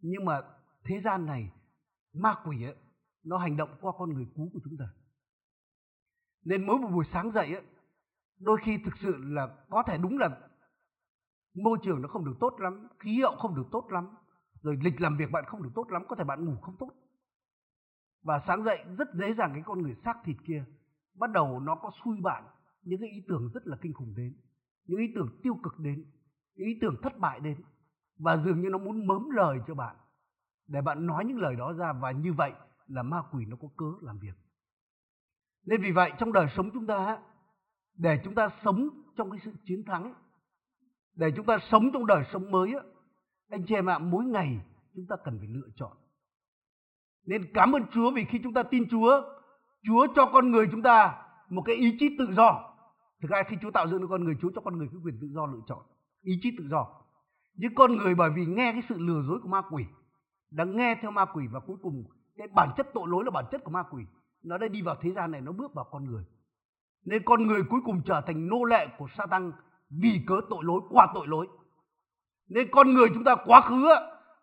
Nhưng 0.00 0.24
mà 0.24 0.40
thế 0.84 1.00
gian 1.04 1.26
này 1.26 1.52
ma 2.12 2.34
quỷ 2.44 2.64
ấy, 2.64 2.76
nó 3.24 3.38
hành 3.38 3.56
động 3.56 3.78
qua 3.80 3.92
con 3.98 4.14
người 4.14 4.26
cũ 4.34 4.50
của 4.52 4.60
chúng 4.64 4.76
ta 4.78 4.84
nên 6.48 6.66
mỗi 6.66 6.78
một 6.78 6.88
buổi 6.88 7.04
sáng 7.12 7.32
dậy 7.32 7.54
ấy, 7.54 7.62
đôi 8.40 8.58
khi 8.62 8.78
thực 8.84 8.94
sự 9.02 9.16
là 9.18 9.48
có 9.70 9.82
thể 9.86 9.98
đúng 9.98 10.18
là 10.18 10.28
môi 11.54 11.78
trường 11.82 12.02
nó 12.02 12.08
không 12.08 12.24
được 12.24 12.36
tốt 12.40 12.56
lắm 12.60 12.88
khí 12.98 13.20
hậu 13.22 13.36
không 13.36 13.54
được 13.54 13.66
tốt 13.72 13.86
lắm 13.90 14.08
rồi 14.62 14.78
lịch 14.82 15.00
làm 15.00 15.16
việc 15.16 15.30
bạn 15.30 15.44
không 15.46 15.62
được 15.62 15.70
tốt 15.74 15.90
lắm 15.90 16.02
có 16.08 16.16
thể 16.16 16.24
bạn 16.24 16.44
ngủ 16.44 16.56
không 16.62 16.76
tốt. 16.78 16.90
Và 18.22 18.40
sáng 18.46 18.64
dậy 18.64 18.78
rất 18.98 19.08
dễ 19.14 19.34
dàng 19.34 19.50
cái 19.54 19.62
con 19.66 19.82
người 19.82 19.94
xác 20.04 20.14
thịt 20.24 20.36
kia 20.46 20.64
bắt 21.14 21.30
đầu 21.30 21.60
nó 21.60 21.74
có 21.74 21.90
xui 22.04 22.20
bạn 22.22 22.44
những 22.82 23.00
cái 23.00 23.08
ý 23.08 23.24
tưởng 23.28 23.50
rất 23.54 23.66
là 23.66 23.76
kinh 23.80 23.92
khủng 23.92 24.14
đến 24.16 24.36
những 24.86 25.00
ý 25.00 25.12
tưởng 25.14 25.40
tiêu 25.42 25.54
cực 25.62 25.78
đến 25.78 26.04
những 26.54 26.68
ý 26.68 26.78
tưởng 26.80 26.96
thất 27.02 27.18
bại 27.18 27.40
đến 27.40 27.56
và 28.18 28.36
dường 28.36 28.60
như 28.60 28.68
nó 28.70 28.78
muốn 28.78 29.06
mớm 29.06 29.30
lời 29.30 29.58
cho 29.66 29.74
bạn 29.74 29.96
để 30.66 30.80
bạn 30.80 31.06
nói 31.06 31.24
những 31.24 31.38
lời 31.38 31.56
đó 31.56 31.72
ra 31.72 31.92
và 31.92 32.10
như 32.10 32.32
vậy 32.32 32.52
là 32.86 33.02
ma 33.02 33.22
quỷ 33.32 33.46
nó 33.46 33.56
có 33.62 33.68
cớ 33.76 34.06
làm 34.06 34.18
việc 34.18 34.47
nên 35.64 35.82
vì 35.82 35.92
vậy 35.92 36.12
trong 36.18 36.32
đời 36.32 36.46
sống 36.56 36.70
chúng 36.70 36.86
ta 36.86 37.18
để 37.94 38.20
chúng 38.24 38.34
ta 38.34 38.48
sống 38.64 38.88
trong 39.16 39.30
cái 39.30 39.40
sự 39.44 39.52
chiến 39.64 39.84
thắng, 39.86 40.14
để 41.14 41.30
chúng 41.36 41.46
ta 41.46 41.58
sống 41.70 41.90
trong 41.92 42.06
đời 42.06 42.24
sống 42.32 42.50
mới 42.50 42.74
anh 43.50 43.64
chị 43.68 43.74
em 43.74 43.86
ạ, 43.86 43.98
mỗi 43.98 44.24
ngày 44.24 44.60
chúng 44.94 45.06
ta 45.08 45.16
cần 45.24 45.38
phải 45.38 45.48
lựa 45.48 45.68
chọn. 45.76 45.92
Nên 47.26 47.52
cảm 47.54 47.72
ơn 47.72 47.82
Chúa 47.94 48.10
vì 48.10 48.24
khi 48.24 48.40
chúng 48.42 48.54
ta 48.54 48.62
tin 48.62 48.88
Chúa 48.90 49.22
Chúa 49.82 50.06
cho 50.16 50.26
con 50.32 50.50
người 50.50 50.68
chúng 50.70 50.82
ta 50.82 51.22
một 51.48 51.62
cái 51.66 51.76
ý 51.76 51.96
chí 52.00 52.16
tự 52.18 52.34
do. 52.36 52.74
Thực 53.22 53.30
ra 53.30 53.42
khi 53.48 53.56
Chúa 53.62 53.70
tạo 53.70 53.88
dựng 53.88 54.00
được 54.00 54.06
con 54.10 54.24
người, 54.24 54.34
Chúa 54.40 54.50
cho 54.54 54.60
con 54.60 54.78
người 54.78 54.88
cái 54.90 55.00
quyền 55.04 55.18
tự 55.20 55.28
do 55.34 55.46
lựa 55.46 55.60
chọn, 55.66 55.82
ý 56.22 56.32
chí 56.42 56.50
tự 56.58 56.68
do. 56.70 56.86
Những 57.54 57.74
con 57.74 57.96
người 57.96 58.14
bởi 58.14 58.30
vì 58.36 58.46
nghe 58.46 58.72
cái 58.72 58.82
sự 58.88 58.94
lừa 58.98 59.22
dối 59.28 59.38
của 59.42 59.48
ma 59.48 59.62
quỷ, 59.70 59.84
đã 60.50 60.64
nghe 60.64 60.98
theo 61.02 61.10
ma 61.10 61.24
quỷ 61.24 61.46
và 61.50 61.60
cuối 61.60 61.76
cùng 61.82 62.04
cái 62.36 62.48
bản 62.54 62.68
chất 62.76 62.86
tội 62.94 63.04
lỗi 63.08 63.24
là 63.24 63.30
bản 63.30 63.44
chất 63.50 63.64
của 63.64 63.70
ma 63.70 63.82
quỷ 63.90 64.04
nó 64.42 64.58
đã 64.58 64.68
đi 64.68 64.82
vào 64.82 64.96
thế 65.00 65.12
gian 65.12 65.30
này, 65.30 65.40
nó 65.40 65.52
bước 65.52 65.74
vào 65.74 65.84
con 65.90 66.04
người. 66.04 66.24
Nên 67.04 67.22
con 67.24 67.46
người 67.46 67.62
cuối 67.70 67.80
cùng 67.84 68.02
trở 68.06 68.20
thành 68.26 68.48
nô 68.48 68.64
lệ 68.64 68.86
của 68.98 69.06
sa 69.16 69.26
tăng 69.26 69.52
vì 69.90 70.20
cớ 70.26 70.34
tội 70.50 70.64
lỗi 70.64 70.80
qua 70.90 71.06
tội 71.14 71.26
lỗi. 71.26 71.46
Nên 72.48 72.68
con 72.72 72.94
người 72.94 73.08
chúng 73.14 73.24
ta 73.24 73.36
quá 73.46 73.60
khứ 73.60 73.88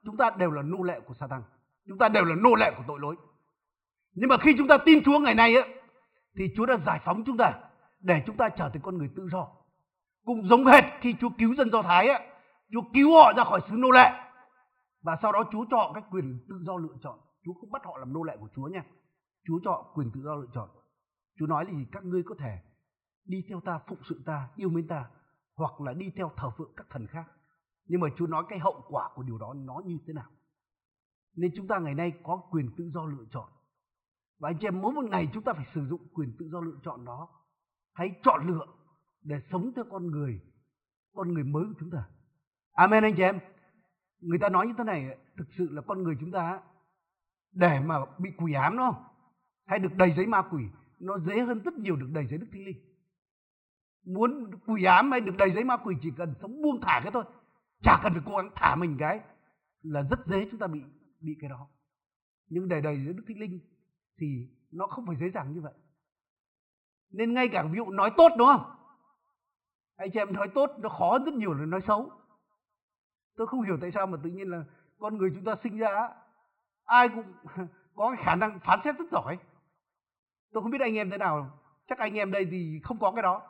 chúng 0.06 0.18
ta 0.18 0.30
đều 0.38 0.52
là 0.52 0.62
nô 0.62 0.84
lệ 0.84 1.00
của 1.00 1.14
sa 1.14 1.28
tăng 1.28 1.44
chúng 1.88 1.98
ta 1.98 2.10
đều 2.10 2.26
là 2.26 2.36
nô 2.36 2.56
lệ 2.56 2.72
của 2.78 2.84
tội 2.88 3.00
lỗi. 3.00 3.16
Nhưng 4.14 4.30
mà 4.30 4.38
khi 4.38 4.56
chúng 4.58 4.68
ta 4.68 4.78
tin 4.78 5.04
Chúa 5.04 5.20
ngày 5.20 5.36
nay 5.36 5.56
á, 5.56 5.68
thì 6.38 6.54
Chúa 6.56 6.66
đã 6.66 6.78
giải 6.86 7.00
phóng 7.06 7.24
chúng 7.26 7.38
ta 7.38 7.54
để 8.00 8.24
chúng 8.26 8.38
ta 8.38 8.50
trở 8.50 8.70
thành 8.70 8.82
con 8.82 8.98
người 8.98 9.10
tự 9.16 9.28
do. 9.32 9.48
Cũng 10.26 10.48
giống 10.48 10.66
hệt 10.66 10.84
khi 11.02 11.16
Chúa 11.22 11.30
cứu 11.38 11.56
dân 11.56 11.72
Do 11.72 11.82
Thái 11.82 12.10
á, 12.10 12.20
Chúa 12.72 12.82
cứu 12.94 13.16
họ 13.16 13.34
ra 13.38 13.44
khỏi 13.44 13.62
xứ 13.70 13.76
nô 13.78 13.92
lệ. 13.92 14.12
Và 15.04 15.18
sau 15.22 15.32
đó 15.32 15.44
Chúa 15.52 15.66
cho 15.72 15.78
họ 15.78 15.94
cái 15.94 16.04
quyền 16.12 16.46
tự 16.50 16.56
do 16.62 16.78
lựa 16.78 16.96
chọn. 17.04 17.20
Chúa 17.46 17.54
không 17.54 17.72
bắt 17.72 17.82
họ 17.86 17.98
làm 17.98 18.14
nô 18.14 18.24
lệ 18.24 18.38
của 18.40 18.48
Chúa 18.56 18.68
nha. 18.68 18.84
Chúa 19.48 19.60
cho 19.64 19.72
họ 19.72 19.92
quyền 19.96 20.12
tự 20.12 20.22
do 20.22 20.36
lựa 20.36 20.48
chọn. 20.54 20.70
Chúa 21.40 21.48
nói 21.48 21.66
là 21.66 21.72
gì? 21.72 21.86
Các 21.92 22.06
ngươi 22.06 22.24
có 22.24 22.36
thể 22.40 22.62
đi 23.26 23.46
theo 23.50 23.62
ta, 23.62 23.80
phụng 23.88 24.00
sự 24.10 24.22
ta, 24.26 24.50
yêu 24.56 24.70
mến 24.70 24.88
ta, 24.88 25.10
hoặc 25.56 25.82
là 25.82 25.94
đi 25.94 26.12
theo 26.16 26.32
thờ 26.38 26.50
phượng 26.58 26.74
các 26.78 26.88
thần 26.90 27.08
khác. 27.08 27.26
Nhưng 27.88 28.02
mà 28.02 28.08
Chúa 28.18 28.28
nói 28.28 28.44
cái 28.50 28.60
hậu 28.60 28.86
quả 28.88 29.10
của 29.16 29.24
điều 29.24 29.38
đó 29.38 29.54
nó 29.54 29.82
như 29.86 29.98
thế 30.08 30.14
nào? 30.14 30.30
Nên 31.36 31.52
chúng 31.56 31.68
ta 31.68 31.80
ngày 31.80 31.94
nay 31.94 32.14
có 32.24 32.38
quyền 32.52 32.70
tự 32.78 32.90
do 32.94 33.06
lựa 33.06 33.26
chọn. 33.32 33.50
Và 34.40 34.50
anh 34.50 34.58
chị 34.60 34.68
em, 34.68 34.82
mỗi 34.82 34.94
một 34.94 35.06
ngày 35.06 35.30
chúng 35.34 35.44
ta 35.44 35.54
phải 35.54 35.66
sử 35.74 35.88
dụng 35.88 36.08
quyền 36.14 36.36
tự 36.40 36.50
do 36.50 36.60
lựa 36.60 36.80
chọn 36.84 37.06
đó. 37.06 37.30
Hãy 37.94 38.12
chọn 38.24 38.48
lựa 38.48 38.66
để 39.22 39.36
sống 39.52 39.72
theo 39.76 39.86
con 39.92 40.08
người 40.08 40.42
con 41.16 41.34
người 41.34 41.44
mới 41.44 41.64
của 41.64 41.74
chúng 41.80 41.92
ta. 41.92 42.04
Amen, 42.72 43.04
anh 43.04 43.16
chị 43.18 43.24
em. 43.24 43.40
Người 44.20 44.40
ta 44.40 44.50
nói 44.50 44.68
như 44.68 44.74
thế 44.78 44.84
này, 44.84 45.18
thực 45.38 45.48
sự 45.58 45.70
là 45.72 45.82
con 45.82 46.04
người 46.04 46.16
chúng 46.20 46.32
ta 46.32 46.62
để 47.52 47.80
mà 47.80 47.96
bị 48.18 48.30
quỷ 48.38 48.54
ám, 48.54 48.78
đúng 48.78 48.92
không? 48.92 49.04
Hay 49.66 49.80
được 49.80 49.96
đầy 49.98 50.14
giấy 50.18 50.26
ma 50.26 50.42
quỷ. 50.52 50.64
Nó 51.00 51.20
dễ 51.20 51.40
hơn 51.42 51.60
rất 51.60 51.74
nhiều 51.74 51.96
được 51.96 52.10
đầy 52.14 52.28
giấy 52.28 52.38
đức 52.38 52.48
thánh 52.52 52.66
linh. 52.66 52.78
Muốn 54.06 54.52
quỷ 54.66 54.84
ám 54.84 55.12
hay 55.12 55.22
được 55.22 55.38
đầy 55.38 55.52
giấy 55.52 55.64
ma 55.64 55.78
quỷ 55.78 55.96
chỉ 56.02 56.12
cần 56.18 56.34
sống 56.42 56.62
buông 56.62 56.82
thả 56.82 57.00
cái 57.04 57.12
thôi. 57.12 57.24
Chả 57.84 58.00
cần 58.04 58.14
phải 58.14 58.22
cố 58.26 58.38
gắng 58.38 58.50
thả 58.56 58.76
mình 58.76 58.98
cái 59.00 59.20
là 59.82 60.02
rất 60.02 60.20
dễ 60.26 60.48
chúng 60.52 60.60
ta 60.60 60.68
bị 60.68 60.82
bị 61.22 61.38
cái 61.42 61.50
đó. 61.50 61.68
Nhưng 62.50 62.68
để 62.68 62.82
đầy 62.82 62.96
giấy 63.06 63.14
đức 63.14 63.24
thánh 63.28 63.40
linh 63.40 63.60
thì 64.20 64.48
nó 64.72 64.88
không 64.88 65.06
phải 65.08 65.16
dễ 65.20 65.30
dàng 65.30 65.54
như 65.54 65.62
vậy. 65.62 65.74
Nên 67.12 67.34
ngay 67.34 67.50
cả 67.52 67.64
ví 67.64 67.78
dụ 67.78 67.92
nói 67.92 68.12
tốt, 68.18 68.30
đúng 68.38 68.48
không? 68.48 68.76
Anh 69.96 70.12
chị 70.12 70.20
em 70.20 70.34
nói 70.34 70.48
tốt 70.56 70.72
nó 70.80 70.90
khó 70.90 71.20
rất 71.26 71.34
nhiều 71.34 71.54
là 71.54 71.66
nói 71.66 71.82
xấu. 71.88 72.12
Tôi 73.36 73.48
không 73.48 73.62
hiểu 73.62 73.78
tại 73.82 73.92
sao 73.92 74.08
mà 74.08 74.18
tự 74.24 74.30
nhiên 74.30 74.50
là 74.50 74.64
con 75.00 75.18
người 75.18 75.32
chúng 75.36 75.44
ta 75.44 75.56
sinh 75.64 75.78
ra 75.78 76.10
ai 76.86 77.10
cũng 77.10 77.34
có 77.96 78.16
khả 78.26 78.36
năng 78.36 78.60
phán 78.60 78.80
xét 78.84 78.98
rất 78.98 79.06
giỏi 79.12 79.38
tôi 80.56 80.64
không 80.64 80.72
biết 80.72 80.82
anh 80.82 80.96
em 80.96 81.10
thế 81.10 81.18
nào. 81.18 81.60
Chắc 81.88 81.98
anh 81.98 82.14
em 82.14 82.32
đây 82.32 82.48
thì 82.52 82.80
không 82.84 83.00
có 83.00 83.12
cái 83.12 83.24
đó. 83.24 83.42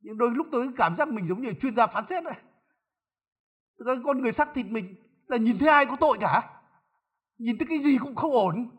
Nhưng 0.00 0.18
đôi 0.18 0.30
lúc 0.30 0.46
tôi 0.52 0.68
cảm 0.76 0.96
giác 0.98 1.08
mình 1.08 1.28
giống 1.28 1.42
như 1.42 1.52
chuyên 1.62 1.76
gia 1.76 1.86
phán 1.86 2.04
xét 2.10 2.22
này 2.22 2.40
Thực 3.78 3.86
con 4.04 4.22
người 4.22 4.32
xác 4.32 4.48
thịt 4.54 4.66
mình, 4.66 4.94
là 5.26 5.36
nhìn 5.36 5.58
thấy 5.58 5.68
ai 5.68 5.86
có 5.86 5.96
tội 6.00 6.18
cả. 6.20 6.60
Nhìn 7.38 7.58
thấy 7.58 7.66
cái 7.68 7.78
gì 7.78 7.98
cũng 7.98 8.14
không 8.14 8.32
ổn. 8.32 8.70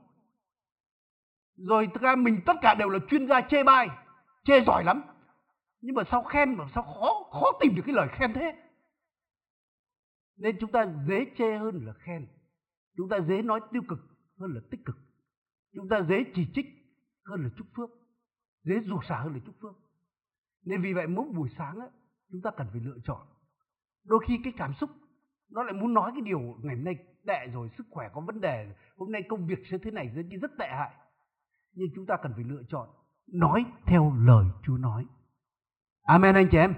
Rồi 1.58 1.90
thực 1.94 2.02
ra 2.02 2.16
mình 2.16 2.42
tất 2.46 2.54
cả 2.62 2.76
đều 2.76 2.90
là 2.90 3.00
chuyên 3.10 3.28
gia 3.28 3.42
chê 3.42 3.64
bai, 3.64 3.88
chê 4.44 4.62
giỏi 4.62 4.84
lắm. 4.84 5.02
Nhưng 5.82 5.96
mà 5.96 6.04
sao 6.12 6.24
khen 6.24 6.56
mà 6.56 6.66
sao 6.74 6.84
khó 6.84 7.24
khó 7.32 7.52
tìm 7.60 7.76
được 7.76 7.84
cái 7.86 7.96
lời 7.96 8.08
khen 8.12 8.34
thế? 8.34 8.54
Nên 10.38 10.58
chúng 10.60 10.72
ta 10.72 10.86
dễ 11.08 11.26
chê 11.38 11.58
hơn 11.58 11.86
là 11.86 11.94
khen. 11.94 12.28
Chúng 12.98 13.10
ta 13.10 13.18
dễ 13.28 13.42
nói 13.42 13.60
tiêu 13.72 13.82
cực 13.88 14.00
hơn 14.40 14.54
là 14.54 14.62
tích 14.72 14.86
cực. 14.86 14.96
Chúng 15.76 15.90
ta 15.90 16.02
dễ 16.10 16.24
chỉ 16.36 16.48
trích 16.56 16.83
hơn 17.26 17.44
là 17.44 17.50
chúc 17.58 17.68
phước 17.76 17.90
dễ 18.64 18.76
rủa 18.86 19.02
xả 19.10 19.20
hơn 19.20 19.34
là 19.34 19.40
chúc 19.46 19.56
phước. 19.62 19.76
Nên 20.66 20.82
vì 20.82 20.94
vậy 20.94 21.08
mỗi 21.08 21.26
buổi 21.36 21.50
sáng 21.58 21.80
á, 21.80 21.88
chúng 22.32 22.42
ta 22.42 22.52
cần 22.52 22.68
phải 22.72 22.82
lựa 22.82 22.98
chọn. 23.04 23.28
Đôi 24.06 24.20
khi 24.28 24.40
cái 24.44 24.54
cảm 24.58 24.74
xúc 24.74 24.90
nó 25.50 25.64
lại 25.64 25.74
muốn 25.74 25.94
nói 25.94 26.12
cái 26.12 26.22
điều 26.22 26.40
ngày 26.40 26.76
hôm 26.76 26.84
nay 26.84 26.96
tệ 27.28 27.48
rồi 27.54 27.70
sức 27.78 27.88
khỏe 27.90 28.10
có 28.14 28.22
vấn 28.22 28.42
đề 28.42 28.76
hôm 28.98 29.12
nay 29.12 29.24
công 29.30 29.48
việc 29.48 29.60
sẽ 29.72 29.78
thế 29.78 29.92
này 29.92 30.08
rất 30.08 30.24
rất 30.42 30.52
tệ 30.60 30.68
hại. 30.68 30.92
Nhưng 31.74 31.88
chúng 31.96 32.06
ta 32.06 32.18
cần 32.18 32.34
phải 32.36 32.44
lựa 32.44 32.62
chọn 32.70 32.90
nói 33.28 33.66
theo 33.86 34.14
lời 34.20 34.46
Chúa 34.64 34.78
nói. 34.78 35.08
Amen 36.04 36.36
anh 36.36 36.48
chị 36.52 36.58
em. 36.58 36.76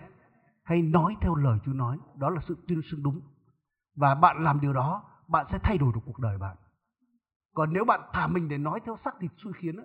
Hay 0.63 0.81
nói 0.81 1.15
theo 1.21 1.35
lời 1.35 1.59
Chúa 1.65 1.73
nói. 1.73 1.99
Đó 2.15 2.29
là 2.29 2.41
sự 2.47 2.57
tuyên 2.67 2.81
xưng 2.91 3.03
đúng. 3.03 3.21
Và 3.95 4.15
bạn 4.15 4.43
làm 4.43 4.61
điều 4.61 4.73
đó 4.73 5.03
bạn 5.27 5.45
sẽ 5.51 5.59
thay 5.63 5.77
đổi 5.77 5.91
được 5.93 6.01
cuộc 6.05 6.19
đời 6.19 6.37
bạn. 6.37 6.57
Còn 7.53 7.73
nếu 7.73 7.85
bạn 7.85 8.01
thả 8.13 8.27
mình 8.27 8.49
để 8.49 8.57
nói 8.57 8.79
theo 8.85 8.97
sắc 9.05 9.15
thịt 9.19 9.31
xui 9.37 9.53
khiến 9.53 9.75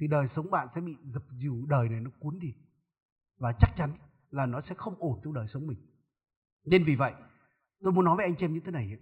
thì 0.00 0.06
đời 0.06 0.26
sống 0.36 0.50
bạn 0.50 0.68
sẽ 0.74 0.80
bị 0.80 0.96
dập 1.14 1.22
dìu, 1.42 1.66
đời 1.68 1.88
này 1.88 2.00
nó 2.00 2.10
cuốn 2.18 2.38
đi. 2.38 2.54
Và 3.38 3.52
chắc 3.60 3.70
chắn 3.76 3.90
là 4.30 4.46
nó 4.46 4.60
sẽ 4.60 4.74
không 4.74 4.94
ổn 4.98 5.20
trong 5.24 5.34
đời 5.34 5.46
sống 5.52 5.66
mình. 5.66 5.78
Nên 6.64 6.84
vì 6.84 6.96
vậy, 6.96 7.12
tôi 7.80 7.92
muốn 7.92 8.04
nói 8.04 8.16
với 8.16 8.26
anh 8.26 8.34
chị 8.38 8.44
em 8.44 8.54
như 8.54 8.60
thế 8.60 8.72
này 8.72 8.98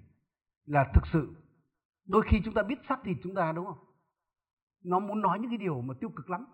là 0.65 0.91
thực 0.95 1.07
sự 1.13 1.35
đôi 2.07 2.23
khi 2.29 2.39
chúng 2.45 2.55
ta 2.55 2.63
biết 2.63 2.79
sắc 2.89 3.01
thịt 3.05 3.17
chúng 3.23 3.35
ta, 3.35 3.53
đúng 3.53 3.67
không? 3.67 3.79
Nó 4.85 4.99
muốn 4.99 5.21
nói 5.21 5.39
những 5.39 5.51
cái 5.51 5.59
điều 5.59 5.83
mà 5.83 5.95
tiêu 6.01 6.11
cực 6.17 6.31
lắm. 6.31 6.47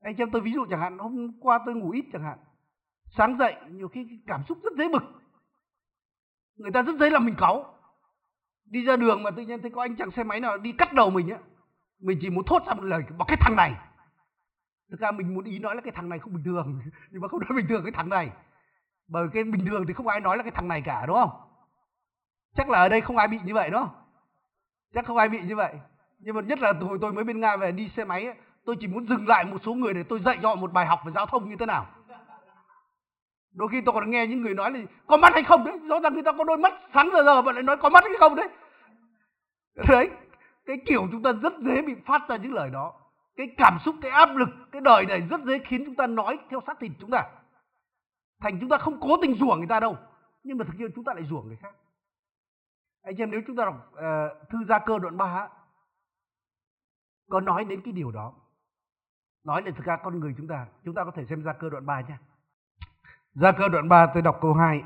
Anh 0.00 0.16
chị 0.16 0.22
em 0.22 0.30
tôi 0.30 0.42
ví 0.42 0.52
dụ 0.52 0.66
chẳng 0.70 0.80
hạn, 0.80 0.98
hôm 0.98 1.40
qua 1.40 1.60
tôi 1.66 1.74
ngủ 1.74 1.90
ít 1.90 2.04
chẳng 2.12 2.22
hạn, 2.22 2.38
sáng 3.16 3.38
dậy 3.38 3.54
nhiều 3.70 3.88
khi 3.88 4.20
cảm 4.26 4.42
xúc 4.48 4.58
rất 4.62 4.72
dễ 4.78 4.88
bực. 4.92 5.02
Người 6.56 6.70
ta 6.74 6.82
rất 6.82 6.96
dễ 7.00 7.10
làm 7.10 7.24
mình 7.24 7.34
cáu. 7.38 7.74
Đi 8.64 8.84
ra 8.84 8.96
đường 8.96 9.22
mà 9.22 9.30
tự 9.30 9.42
nhiên 9.42 9.60
thấy 9.62 9.70
có 9.70 9.82
anh 9.82 9.96
chàng 9.96 10.10
xe 10.10 10.24
máy 10.24 10.40
nào 10.40 10.58
đi 10.58 10.72
cắt 10.72 10.92
đầu 10.92 11.10
mình 11.10 11.28
á 11.28 11.38
mình 12.02 12.18
chỉ 12.20 12.30
muốn 12.30 12.44
thốt 12.44 12.62
ra 12.66 12.74
một 12.74 12.84
lời 12.84 13.02
bảo 13.18 13.26
cái 13.26 13.36
thằng 13.40 13.56
này. 13.56 13.74
Thực 14.90 15.00
ra 15.00 15.10
mình 15.10 15.34
muốn 15.34 15.44
ý 15.44 15.58
nói 15.58 15.74
là 15.74 15.80
cái 15.80 15.92
thằng 15.92 16.08
này 16.08 16.18
không 16.18 16.34
bình 16.34 16.44
thường 16.44 16.80
nhưng 17.10 17.22
mà 17.22 17.28
không 17.28 17.40
nói 17.40 17.56
bình 17.56 17.66
thường 17.68 17.82
cái 17.84 17.92
thằng 17.92 18.08
này. 18.08 18.30
Bởi 19.08 19.28
cái 19.32 19.44
bình 19.44 19.66
thường 19.66 19.84
thì 19.88 19.94
không 19.94 20.08
ai 20.08 20.20
nói 20.20 20.36
là 20.36 20.42
cái 20.42 20.52
thằng 20.54 20.68
này 20.68 20.82
cả 20.84 21.06
đúng 21.06 21.16
không? 21.16 21.30
Chắc 22.56 22.70
là 22.70 22.78
ở 22.78 22.88
đây 22.88 23.00
không 23.00 23.16
ai 23.16 23.28
bị 23.28 23.38
như 23.44 23.54
vậy 23.54 23.70
đúng 23.70 23.80
không? 23.80 23.94
Chắc 24.94 25.06
không 25.06 25.16
ai 25.16 25.28
bị 25.28 25.38
như 25.40 25.56
vậy. 25.56 25.74
Nhưng 26.18 26.34
mà 26.34 26.40
nhất 26.40 26.58
là 26.58 26.72
hồi 26.80 26.98
tôi 27.00 27.12
mới 27.12 27.24
bên 27.24 27.40
nga 27.40 27.56
về 27.56 27.72
đi 27.72 27.90
xe 27.96 28.04
máy 28.04 28.24
ấy, 28.24 28.34
tôi 28.64 28.76
chỉ 28.80 28.86
muốn 28.86 29.06
dừng 29.06 29.28
lại 29.28 29.44
một 29.44 29.58
số 29.64 29.74
người 29.74 29.94
để 29.94 30.02
tôi 30.02 30.20
dạy 30.20 30.38
cho 30.42 30.48
họ 30.48 30.54
một 30.54 30.72
bài 30.72 30.86
học 30.86 31.00
về 31.06 31.12
giao 31.14 31.26
thông 31.26 31.50
như 31.50 31.56
thế 31.56 31.66
nào. 31.66 31.86
Đôi 33.54 33.68
khi 33.68 33.80
tôi 33.80 33.92
còn 33.92 34.10
nghe 34.10 34.26
những 34.26 34.42
người 34.42 34.54
nói 34.54 34.70
là 34.70 34.80
có 35.06 35.16
mắt 35.16 35.32
hay 35.32 35.42
không 35.42 35.64
đấy 35.64 35.78
rõ 35.88 36.00
ràng 36.00 36.14
người 36.14 36.22
ta 36.22 36.32
có 36.38 36.44
đôi 36.44 36.58
mắt 36.58 36.72
sáng 36.94 37.10
giờ 37.12 37.22
giờ 37.24 37.42
mà 37.42 37.52
lại 37.52 37.62
nói 37.62 37.76
có 37.76 37.88
mắt 37.88 38.04
hay 38.04 38.12
không 38.18 38.34
đấy. 38.34 38.48
Đấy 39.88 40.10
cái 40.66 40.76
kiểu 40.86 41.08
chúng 41.12 41.22
ta 41.22 41.32
rất 41.32 41.52
dễ 41.58 41.82
bị 41.82 41.94
phát 42.06 42.28
ra 42.28 42.36
những 42.36 42.52
lời 42.52 42.70
đó. 42.70 42.92
Cái 43.36 43.46
cảm 43.56 43.78
xúc 43.84 43.94
cái 44.02 44.10
áp 44.10 44.36
lực 44.36 44.48
cái 44.72 44.80
đời 44.80 45.06
này 45.06 45.20
rất 45.20 45.40
dễ 45.44 45.58
khiến 45.58 45.82
chúng 45.86 45.94
ta 45.94 46.06
nói 46.06 46.38
theo 46.50 46.60
sát 46.66 46.76
thịt 46.80 46.92
chúng 47.00 47.10
ta. 47.10 47.30
Thành 48.40 48.60
chúng 48.60 48.68
ta 48.68 48.78
không 48.78 49.00
cố 49.00 49.16
tình 49.22 49.34
rủa 49.34 49.54
người 49.54 49.66
ta 49.66 49.80
đâu 49.80 49.96
nhưng 50.44 50.58
mà 50.58 50.64
thực 50.64 50.74
hiện 50.78 50.90
chúng 50.94 51.04
ta 51.04 51.14
lại 51.14 51.24
rủa 51.24 51.42
người 51.42 51.56
khác. 51.56 51.74
Anh 53.02 53.16
em 53.16 53.30
nếu 53.30 53.40
chúng 53.46 53.56
ta 53.56 53.64
đọc 53.64 53.92
uh, 53.92 54.48
thư 54.50 54.58
gia 54.68 54.78
cơ 54.78 54.98
đoạn 54.98 55.16
3 55.16 55.48
có 57.30 57.40
nói 57.40 57.64
đến 57.64 57.80
cái 57.84 57.92
điều 57.92 58.10
đó. 58.10 58.34
Nói 59.44 59.62
đến 59.62 59.74
thực 59.74 59.84
ra 59.84 59.96
con 59.96 60.20
người 60.20 60.34
chúng 60.36 60.48
ta 60.48 60.66
chúng 60.84 60.94
ta 60.94 61.04
có 61.04 61.10
thể 61.10 61.24
xem 61.24 61.42
gia 61.42 61.52
cơ 61.52 61.70
đoạn 61.70 61.86
3 61.86 62.00
nhé. 62.00 62.16
Gia 63.34 63.52
cơ 63.52 63.68
đoạn 63.68 63.88
3 63.88 64.06
tôi 64.14 64.22
đọc 64.22 64.38
câu 64.40 64.54
2 64.54 64.82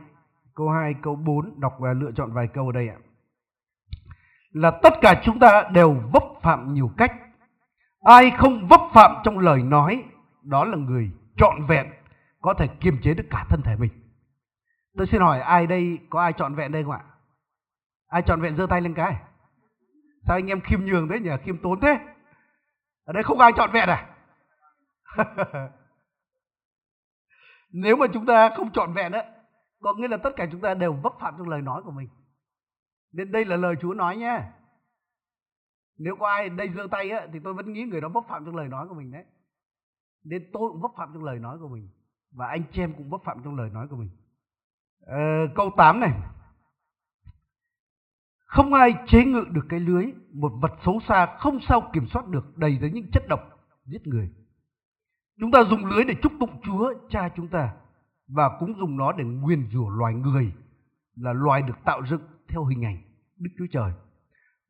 câu 0.55 0.69
2 0.69 0.95
câu 1.03 1.17
4 1.17 1.61
đọc 1.61 1.77
và 1.79 1.93
lựa 1.93 2.13
chọn 2.13 2.33
vài 2.33 2.49
câu 2.55 2.67
ở 2.67 2.73
đây 2.73 2.89
ạ 2.89 2.97
là 4.57 4.71
tất 4.83 4.93
cả 5.01 5.21
chúng 5.25 5.39
ta 5.39 5.63
đều 5.73 5.97
vấp 6.13 6.23
phạm 6.43 6.75
nhiều 6.75 6.91
cách. 6.97 7.13
Ai 8.01 8.31
không 8.39 8.69
vấp 8.69 8.81
phạm 8.95 9.17
trong 9.25 9.39
lời 9.39 9.63
nói, 9.63 10.05
đó 10.43 10.65
là 10.65 10.77
người 10.77 11.11
trọn 11.37 11.67
vẹn, 11.67 11.87
có 12.41 12.55
thể 12.55 12.67
kiềm 12.81 12.99
chế 13.03 13.15
được 13.15 13.27
cả 13.31 13.47
thân 13.49 13.63
thể 13.65 13.77
mình. 13.77 13.91
Tôi 14.97 15.07
xin 15.07 15.21
hỏi 15.21 15.41
ai 15.41 15.67
đây, 15.67 15.99
có 16.11 16.21
ai 16.21 16.33
trọn 16.33 16.55
vẹn 16.55 16.73
đây 16.73 16.83
không 16.85 16.93
ạ? 16.93 17.05
Ai 18.09 18.23
trọn 18.23 18.41
vẹn 18.41 18.57
giơ 18.57 18.67
tay 18.67 18.81
lên 18.81 18.95
cái? 18.95 19.17
Sao 20.27 20.37
anh 20.37 20.47
em 20.47 20.61
khiêm 20.61 20.81
nhường 20.81 21.09
thế 21.09 21.21
nhỉ, 21.21 21.31
khiêm 21.45 21.59
tốn 21.63 21.81
thế? 21.81 21.99
Ở 23.05 23.13
đây 23.13 23.23
không 23.23 23.41
ai 23.41 23.53
trọn 23.57 23.71
vẹn 23.73 23.89
à? 23.89 24.07
Nếu 27.73 27.97
mà 27.97 28.07
chúng 28.13 28.27
ta 28.27 28.51
không 28.57 28.73
trọn 28.73 28.93
vẹn 28.93 29.13
á, 29.13 29.25
có 29.83 29.95
nghĩa 29.95 30.09
là 30.09 30.17
tất 30.17 30.31
cả 30.37 30.47
chúng 30.53 30.61
ta 30.61 30.75
đều 30.75 30.93
vấp 30.93 31.13
phạm 31.21 31.35
trong 31.39 31.49
lời 31.49 31.63
nói 31.63 31.83
của 31.83 31.91
mình. 31.91 32.09
Nên 33.17 33.33
đây 33.33 33.45
là 33.45 33.57
lời 33.57 33.75
Chúa 33.81 33.95
nói 33.95 34.17
nhé. 34.17 34.43
Nếu 35.99 36.17
có 36.17 36.29
ai 36.29 36.49
đây 36.49 36.71
giơ 36.77 36.87
tay 36.91 37.11
á, 37.11 37.27
thì 37.33 37.39
tôi 37.45 37.55
vẫn 37.55 37.73
nghĩ 37.73 37.83
người 37.83 38.01
đó 38.01 38.09
vấp 38.09 38.25
phạm 38.29 38.45
trong 38.45 38.57
lời 38.57 38.69
nói 38.69 38.89
của 38.89 38.95
mình 38.95 39.13
đấy. 39.13 39.25
Nên 40.25 40.51
tôi 40.53 40.71
cũng 40.73 40.81
vấp 40.81 40.91
phạm 40.97 41.11
trong 41.15 41.25
lời 41.25 41.39
nói 41.39 41.59
của 41.59 41.69
mình. 41.69 41.89
Và 42.33 42.47
anh 42.47 42.63
chị 42.73 42.83
em 42.83 42.95
cũng 42.97 43.11
vấp 43.11 43.21
phạm 43.25 43.39
trong 43.45 43.57
lời 43.57 43.71
nói 43.71 43.87
của 43.91 43.97
mình. 43.97 44.11
Ờ, 45.01 45.17
câu 45.55 45.71
8 45.77 46.01
này. 46.01 46.13
Không 48.47 48.75
ai 48.75 48.95
chế 49.07 49.25
ngự 49.25 49.45
được 49.51 49.67
cái 49.69 49.81
lưới, 49.81 50.07
một 50.33 50.53
vật 50.61 50.73
xấu 50.85 51.01
xa 51.09 51.37
không 51.39 51.59
sao 51.69 51.91
kiểm 51.93 52.07
soát 52.07 52.27
được 52.29 52.59
đầy 52.59 52.79
với 52.81 52.91
những 52.91 53.11
chất 53.13 53.23
độc 53.29 53.41
giết 53.85 54.07
người. 54.07 54.31
Chúng 55.41 55.51
ta 55.51 55.65
dùng 55.71 55.87
lưới 55.87 56.05
để 56.05 56.15
chúc 56.23 56.33
tụng 56.41 56.61
Chúa 56.63 56.95
cha 57.11 57.29
chúng 57.37 57.49
ta 57.49 57.75
và 58.29 58.59
cũng 58.61 58.79
dùng 58.79 58.97
nó 58.97 59.13
để 59.13 59.25
nguyền 59.25 59.69
rủa 59.73 59.89
loài 59.89 60.15
người 60.15 60.53
là 61.17 61.33
loài 61.33 61.63
được 61.63 61.85
tạo 61.85 62.07
dựng 62.07 62.23
theo 62.49 62.65
hình 62.65 62.85
ảnh 62.85 63.06
Đức 63.37 63.51
Chúa 63.59 63.67
Trời. 63.73 63.93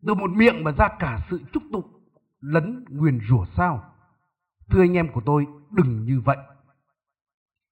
Từ 0.07 0.15
một 0.15 0.31
miệng 0.31 0.65
mà 0.65 0.73
ra 0.73 0.89
cả 0.99 1.27
sự 1.31 1.41
chúc 1.53 1.63
tụng 1.73 2.09
lẫn 2.41 2.85
nguyền 2.89 3.21
rủa 3.29 3.45
sao? 3.57 3.95
Thưa 4.71 4.81
anh 4.81 4.97
em 4.97 5.13
của 5.13 5.23
tôi, 5.27 5.47
đừng 5.71 6.05
như 6.05 6.21
vậy. 6.25 6.37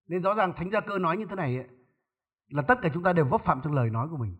Nên 0.09 0.23
rõ 0.23 0.35
ràng 0.35 0.53
Thánh 0.57 0.71
Gia 0.71 0.81
Cơ 0.81 0.99
nói 0.99 1.17
như 1.17 1.27
thế 1.31 1.35
này 1.35 1.57
ấy, 1.57 1.69
là 2.49 2.63
tất 2.63 2.79
cả 2.83 2.89
chúng 2.95 3.03
ta 3.03 3.13
đều 3.13 3.25
vấp 3.25 3.41
phạm 3.45 3.61
trong 3.65 3.73
lời 3.73 3.91
nói 3.91 4.09
của 4.11 4.17
mình. 4.17 4.37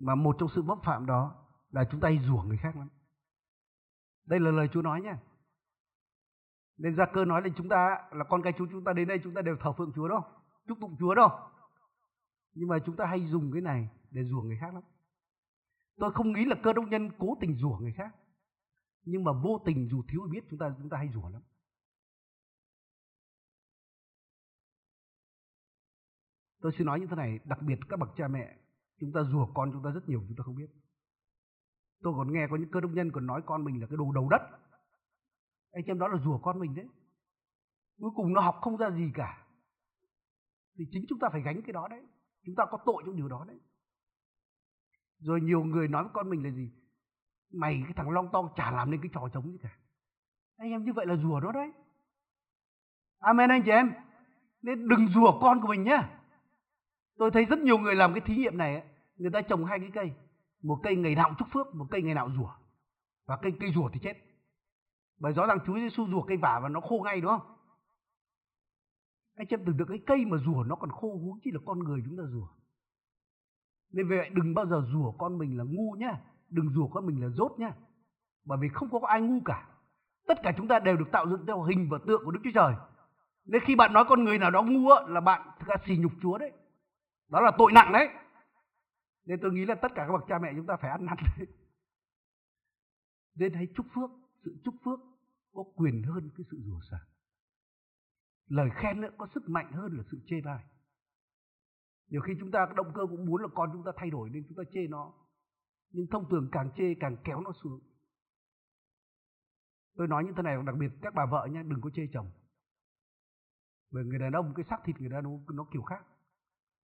Mà 0.00 0.14
một 0.14 0.36
trong 0.38 0.48
sự 0.54 0.62
vấp 0.62 0.78
phạm 0.84 1.06
đó 1.06 1.34
là 1.70 1.84
chúng 1.90 2.00
ta 2.00 2.08
hay 2.08 2.18
rủa 2.28 2.42
người 2.42 2.56
khác 2.56 2.76
lắm. 2.76 2.88
Đây 4.26 4.40
là 4.40 4.50
lời 4.50 4.68
Chúa 4.72 4.82
nói 4.82 5.00
nha 5.00 5.18
Nên 6.78 6.96
Gia 6.96 7.06
Cơ 7.06 7.24
nói 7.24 7.42
là 7.42 7.48
chúng 7.56 7.68
ta 7.68 7.98
là 8.12 8.24
con 8.24 8.42
cái 8.42 8.52
Chúa 8.58 8.66
chúng 8.70 8.84
ta 8.84 8.92
đến 8.92 9.08
đây 9.08 9.20
chúng 9.24 9.34
ta 9.34 9.42
đều 9.42 9.56
thờ 9.60 9.72
phượng 9.72 9.92
Chúa 9.94 10.08
đâu, 10.08 10.24
chúc 10.68 10.78
tụng 10.80 10.96
Chúa 10.98 11.14
đâu. 11.14 11.28
Nhưng 12.54 12.68
mà 12.68 12.78
chúng 12.86 12.96
ta 12.96 13.06
hay 13.06 13.26
dùng 13.26 13.52
cái 13.52 13.62
này 13.62 13.88
để 14.10 14.24
rủa 14.24 14.40
người 14.40 14.58
khác 14.60 14.74
lắm. 14.74 14.82
Tôi 15.96 16.12
không 16.14 16.32
nghĩ 16.32 16.44
là 16.44 16.56
cơ 16.62 16.72
đốc 16.72 16.84
nhân 16.88 17.10
cố 17.18 17.36
tình 17.40 17.56
rủa 17.56 17.78
người 17.80 17.92
khác. 17.92 18.14
Nhưng 19.02 19.24
mà 19.24 19.32
vô 19.32 19.62
tình 19.64 19.88
dù 19.90 20.02
thiếu 20.08 20.20
biết 20.30 20.44
chúng 20.50 20.58
ta 20.58 20.74
chúng 20.78 20.88
ta 20.88 20.96
hay 20.96 21.08
rủa 21.14 21.28
lắm. 21.28 21.42
Tôi 26.60 26.72
xin 26.78 26.86
nói 26.86 27.00
như 27.00 27.06
thế 27.10 27.16
này, 27.16 27.38
đặc 27.44 27.58
biệt 27.62 27.78
các 27.88 27.98
bậc 27.98 28.08
cha 28.16 28.28
mẹ, 28.28 28.56
chúng 29.00 29.12
ta 29.12 29.20
rủa 29.32 29.46
con 29.54 29.70
chúng 29.72 29.82
ta 29.84 29.90
rất 29.90 30.08
nhiều 30.08 30.24
chúng 30.28 30.36
ta 30.36 30.42
không 30.44 30.56
biết. 30.56 30.70
Tôi 32.02 32.14
còn 32.16 32.32
nghe 32.32 32.46
có 32.50 32.56
những 32.56 32.70
cơ 32.70 32.80
đốc 32.80 32.90
nhân 32.90 33.10
còn 33.12 33.26
nói 33.26 33.42
con 33.46 33.64
mình 33.64 33.80
là 33.80 33.86
cái 33.86 33.96
đồ 33.96 34.12
đầu 34.12 34.28
đất. 34.28 34.42
Anh 35.72 35.84
em 35.84 35.98
đó 35.98 36.08
là 36.08 36.18
rủa 36.24 36.38
con 36.38 36.60
mình 36.60 36.74
đấy. 36.74 36.88
Cuối 37.98 38.10
cùng 38.16 38.32
nó 38.32 38.40
học 38.40 38.56
không 38.60 38.76
ra 38.76 38.90
gì 38.90 39.10
cả. 39.14 39.46
Thì 40.78 40.84
chính 40.90 41.04
chúng 41.08 41.18
ta 41.18 41.28
phải 41.32 41.42
gánh 41.42 41.62
cái 41.62 41.72
đó 41.72 41.88
đấy. 41.88 42.06
Chúng 42.46 42.54
ta 42.54 42.64
có 42.70 42.78
tội 42.86 43.02
trong 43.06 43.16
điều 43.16 43.28
đó 43.28 43.44
đấy. 43.48 43.60
Rồi 45.24 45.40
nhiều 45.40 45.64
người 45.64 45.88
nói 45.88 46.02
với 46.02 46.12
con 46.14 46.30
mình 46.30 46.44
là 46.44 46.50
gì? 46.50 46.72
Mày 47.52 47.82
cái 47.84 47.92
thằng 47.96 48.10
long 48.10 48.28
tong 48.32 48.48
chả 48.56 48.70
làm 48.70 48.90
nên 48.90 49.00
cái 49.00 49.10
trò 49.14 49.28
trống 49.32 49.52
gì 49.52 49.58
cả. 49.62 49.78
Anh 50.56 50.70
em 50.70 50.84
như 50.84 50.92
vậy 50.92 51.06
là 51.06 51.16
rùa 51.16 51.40
nó 51.40 51.52
đấy. 51.52 51.72
Amen 53.18 53.50
anh 53.50 53.62
chị 53.64 53.70
em. 53.70 53.92
Nên 54.62 54.88
đừng 54.88 55.08
rùa 55.08 55.40
con 55.40 55.60
của 55.60 55.68
mình 55.68 55.84
nhé. 55.84 56.02
Tôi 57.18 57.30
thấy 57.30 57.44
rất 57.44 57.58
nhiều 57.58 57.78
người 57.78 57.94
làm 57.94 58.14
cái 58.14 58.20
thí 58.20 58.36
nghiệm 58.36 58.58
này, 58.58 58.84
người 59.16 59.30
ta 59.30 59.40
trồng 59.42 59.64
hai 59.64 59.78
cái 59.78 59.90
cây. 59.94 60.12
Một 60.62 60.80
cây 60.82 60.96
ngày 60.96 61.14
nào 61.14 61.34
chúc 61.38 61.48
phước, 61.52 61.74
một 61.74 61.86
cây 61.90 62.02
ngày 62.02 62.14
nào 62.14 62.30
rủa. 62.36 62.50
Và 63.26 63.38
cây 63.42 63.52
cây 63.60 63.72
rủa 63.74 63.88
thì 63.92 64.00
chết. 64.02 64.14
Bởi 65.20 65.32
rõ 65.32 65.46
ràng 65.46 65.58
Chúa 65.66 65.74
Giêsu 65.74 66.06
rủa 66.06 66.22
cây 66.22 66.36
vả 66.36 66.60
và 66.62 66.68
nó 66.68 66.80
khô 66.80 67.00
ngay 67.04 67.20
đúng 67.20 67.30
không? 67.30 67.56
Anh 69.36 69.46
em 69.50 69.64
tưởng 69.66 69.76
được 69.76 69.84
cái 69.88 69.98
cây 70.06 70.24
mà 70.24 70.36
rủa 70.44 70.64
nó 70.64 70.76
còn 70.76 70.90
khô 70.90 71.18
huống 71.18 71.38
chỉ 71.44 71.50
là 71.50 71.60
con 71.66 71.78
người 71.78 72.02
chúng 72.04 72.16
ta 72.16 72.22
rủa. 72.32 72.48
Nên 73.94 74.08
vậy 74.08 74.30
đừng 74.32 74.54
bao 74.54 74.66
giờ 74.66 74.82
rủa 74.92 75.10
con 75.10 75.38
mình 75.38 75.58
là 75.58 75.64
ngu 75.64 75.92
nhá, 75.98 76.20
đừng 76.50 76.70
rủa 76.74 76.86
con 76.86 77.06
mình 77.06 77.22
là 77.22 77.28
dốt 77.28 77.58
nhá. 77.58 77.72
Bởi 78.44 78.58
vì 78.62 78.68
không 78.68 78.90
có 78.90 79.00
ai 79.08 79.20
ngu 79.20 79.40
cả. 79.44 79.68
Tất 80.26 80.38
cả 80.42 80.52
chúng 80.56 80.68
ta 80.68 80.78
đều 80.78 80.96
được 80.96 81.08
tạo 81.12 81.26
dựng 81.30 81.46
theo 81.46 81.62
hình 81.62 81.88
và 81.90 81.98
tượng 82.06 82.22
của 82.24 82.30
Đức 82.30 82.40
Chúa 82.44 82.50
Trời. 82.54 82.74
Nên 83.44 83.62
khi 83.64 83.76
bạn 83.76 83.92
nói 83.92 84.04
con 84.08 84.24
người 84.24 84.38
nào 84.38 84.50
đó 84.50 84.62
ngu 84.62 84.88
là 85.08 85.20
bạn 85.20 85.48
thực 85.58 85.68
ra 85.68 85.74
xì 85.86 85.96
nhục 85.96 86.12
Chúa 86.22 86.38
đấy. 86.38 86.52
Đó 87.28 87.40
là 87.40 87.50
tội 87.58 87.72
nặng 87.72 87.92
đấy. 87.92 88.08
Nên 89.26 89.38
tôi 89.42 89.52
nghĩ 89.52 89.64
là 89.64 89.74
tất 89.74 89.88
cả 89.94 90.04
các 90.06 90.12
bậc 90.12 90.24
cha 90.28 90.38
mẹ 90.38 90.52
chúng 90.56 90.66
ta 90.66 90.76
phải 90.76 90.90
ăn 90.90 91.06
năn 91.06 91.16
đấy. 91.38 91.46
Nên 93.34 93.54
hãy 93.54 93.66
chúc 93.76 93.86
phước, 93.94 94.10
sự 94.44 94.60
chúc 94.64 94.74
phước 94.84 95.00
có 95.54 95.64
quyền 95.76 96.02
hơn 96.02 96.30
cái 96.36 96.44
sự 96.50 96.62
rủa 96.64 96.80
xả. 96.90 96.98
Lời 98.48 98.70
khen 98.74 99.00
nữa 99.00 99.10
có 99.18 99.26
sức 99.34 99.48
mạnh 99.48 99.72
hơn 99.72 99.96
là 99.96 100.02
sự 100.10 100.20
chê 100.26 100.40
bai. 100.40 100.64
Nhiều 102.08 102.20
khi 102.20 102.32
chúng 102.40 102.50
ta 102.50 102.66
động 102.76 102.92
cơ 102.94 103.06
cũng 103.10 103.26
muốn 103.26 103.42
là 103.42 103.48
con 103.54 103.70
chúng 103.72 103.84
ta 103.84 103.92
thay 103.96 104.10
đổi 104.10 104.30
nên 104.30 104.44
chúng 104.48 104.56
ta 104.56 104.62
chê 104.72 104.86
nó. 104.88 105.12
Nhưng 105.90 106.06
thông 106.10 106.28
thường 106.30 106.48
càng 106.52 106.70
chê 106.76 106.94
càng 107.00 107.16
kéo 107.24 107.40
nó 107.40 107.52
xuống. 107.62 107.80
Tôi 109.96 110.08
nói 110.08 110.24
như 110.24 110.32
thế 110.36 110.42
này 110.42 110.56
đặc 110.66 110.76
biệt 110.78 110.90
các 111.02 111.14
bà 111.14 111.26
vợ 111.26 111.48
nhé, 111.50 111.62
đừng 111.62 111.80
có 111.80 111.90
chê 111.94 112.02
chồng. 112.12 112.30
Bởi 113.92 114.04
người 114.04 114.18
đàn 114.18 114.32
ông 114.32 114.52
cái 114.56 114.64
sắc 114.70 114.80
thịt 114.84 115.00
người 115.00 115.10
đàn 115.10 115.24
ông 115.24 115.44
nó 115.52 115.66
kiểu 115.72 115.82
khác. 115.82 116.04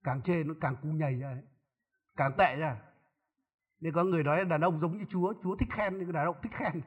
Càng 0.05 0.23
chê 0.23 0.45
nó 0.45 0.55
càng 0.61 0.77
cu 0.83 0.89
nhầy 0.89 1.15
ra 1.21 1.29
ấy. 1.29 1.43
Càng 2.17 2.33
tệ 2.39 2.57
ra. 2.57 2.83
Nên 3.81 3.95
có 3.95 4.05
người 4.05 4.23
nói 4.23 4.39
là 4.39 4.45
đàn 4.45 4.61
ông 4.61 4.81
giống 4.81 4.99
như 4.99 5.05
Chúa, 5.09 5.33
Chúa 5.43 5.57
thích 5.57 5.69
khen 5.73 5.99
nhưng 5.99 6.13
đàn 6.13 6.27
ông 6.27 6.37
thích 6.43 6.53
khen. 6.53 6.83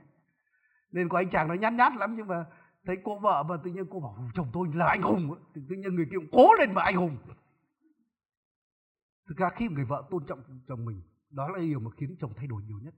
Nên 0.92 1.10
có 1.10 1.18
anh 1.18 1.30
chàng 1.30 1.48
nó 1.48 1.54
nhát 1.54 1.74
nhát 1.74 1.94
lắm 1.96 2.16
nhưng 2.18 2.28
mà 2.28 2.46
thấy 2.86 2.98
cô 3.04 3.20
vợ 3.20 3.44
mà 3.44 3.58
tự 3.64 3.72
nhiên 3.72 3.86
cô 3.90 4.00
bảo 4.00 4.30
chồng 4.34 4.48
tôi 4.54 4.68
là 4.74 4.86
anh 4.86 5.02
hùng 5.02 5.36
thì 5.56 5.62
tự 5.70 5.76
nhiên 5.76 5.96
người 5.96 6.06
kia 6.06 6.18
cũng 6.18 6.30
cố 6.32 6.54
lên 6.54 6.74
mà 6.74 6.84
anh 6.84 6.96
hùng 6.96 7.18
thực 9.28 9.38
ra 9.38 9.50
khi 9.56 9.68
người 9.68 9.86
vợ 9.86 10.08
tôn 10.12 10.26
trọng 10.28 10.44
chồng 10.68 10.86
mình 10.86 11.02
đó 11.30 11.50
là 11.50 11.60
điều 11.60 11.80
mà 11.80 11.92
khiến 11.98 12.16
chồng 12.20 12.34
thay 12.36 12.48
đổi 12.48 12.64
nhiều 12.64 12.80
nhất. 12.80 12.94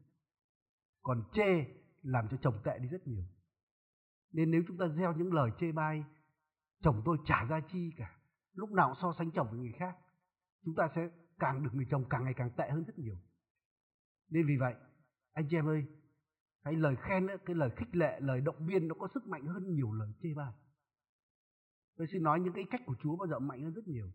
Còn 1.02 1.24
chê 1.34 1.66
làm 2.02 2.28
cho 2.32 2.38
chồng 2.42 2.62
tệ 2.64 2.80
đi 2.80 2.88
rất 2.88 3.08
nhiều. 3.08 3.24
Nên 4.32 4.52
nếu 4.52 4.62
chúng 4.68 4.78
ta 4.78 4.88
gieo 4.88 5.14
những 5.14 5.34
lời 5.34 5.50
chê 5.60 5.72
bai 5.72 6.04
chồng 6.84 7.02
tôi 7.06 7.18
trả 7.26 7.44
ra 7.44 7.60
chi 7.72 7.92
cả. 7.98 8.18
Lúc 8.54 8.72
nào 8.72 8.96
so 9.02 9.14
sánh 9.18 9.32
chồng 9.32 9.48
với 9.52 9.60
người 9.60 9.74
khác 9.80 9.98
chúng 10.66 10.76
ta 10.76 10.90
sẽ 10.96 11.10
càng 11.40 11.64
được 11.64 11.70
người 11.74 11.88
chồng 11.92 12.06
càng 12.10 12.24
ngày 12.24 12.34
càng 12.38 12.52
tệ 12.58 12.70
hơn 12.70 12.84
rất 12.84 13.00
nhiều. 13.00 13.16
Nên 14.30 14.48
vì 14.48 14.58
vậy 14.60 14.76
anh 15.34 15.48
chị 15.50 15.58
em 15.58 15.68
ơi 15.68 15.86
cái 16.64 16.74
lời 16.74 16.96
khen 16.96 17.28
ấy, 17.28 17.38
cái 17.46 17.56
lời 17.56 17.70
khích 17.76 17.96
lệ 17.96 18.20
lời 18.20 18.42
động 18.42 18.68
viên 18.68 18.88
nó 18.88 18.96
có 19.00 19.08
sức 19.14 19.28
mạnh 19.28 19.46
hơn 19.46 19.76
nhiều 19.76 19.92
lời 19.92 20.10
chê 20.22 20.30
bai. 20.36 20.54
Tôi 21.98 22.08
xin 22.12 22.24
nói 22.24 22.40
những 22.40 22.54
cái 22.54 22.64
cách 22.72 22.82
của 22.86 22.96
chúa 23.04 23.16
bao 23.16 23.28
giờ 23.28 23.40
mạnh 23.40 23.64
hơn 23.64 23.74
rất 23.74 23.88
nhiều 23.88 24.12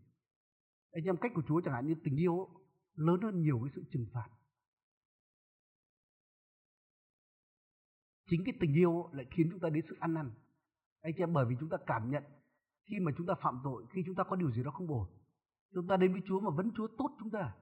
anh 0.91 1.03
em 1.03 1.17
cách 1.17 1.31
của 1.35 1.41
chúa 1.47 1.61
chẳng 1.61 1.73
hạn 1.73 1.87
như 1.87 1.95
tình 2.03 2.15
yêu 2.15 2.49
lớn 2.95 3.21
hơn 3.21 3.41
nhiều 3.41 3.59
cái 3.63 3.71
sự 3.75 3.83
trừng 3.91 4.05
phạt 4.13 4.29
chính 8.29 8.41
cái 8.45 8.53
tình 8.59 8.73
yêu 8.73 9.09
lại 9.13 9.25
khiến 9.31 9.47
chúng 9.51 9.59
ta 9.59 9.69
đến 9.69 9.85
sự 9.89 9.97
ăn 9.99 10.13
năn 10.13 10.31
anh 11.01 11.13
chị 11.17 11.23
em 11.23 11.33
bởi 11.33 11.45
vì 11.49 11.55
chúng 11.59 11.69
ta 11.69 11.77
cảm 11.85 12.11
nhận 12.11 12.23
khi 12.89 12.99
mà 12.99 13.11
chúng 13.17 13.27
ta 13.27 13.33
phạm 13.41 13.59
tội 13.63 13.85
khi 13.89 14.03
chúng 14.05 14.15
ta 14.15 14.23
có 14.23 14.35
điều 14.35 14.51
gì 14.51 14.63
đó 14.63 14.71
không 14.71 14.87
ổn 14.87 15.07
chúng 15.73 15.87
ta 15.87 15.97
đến 15.97 16.11
với 16.13 16.21
chúa 16.27 16.39
mà 16.39 16.49
vẫn 16.49 16.71
chúa 16.75 16.87
tốt 16.97 17.09
chúng 17.19 17.29
ta 17.29 17.55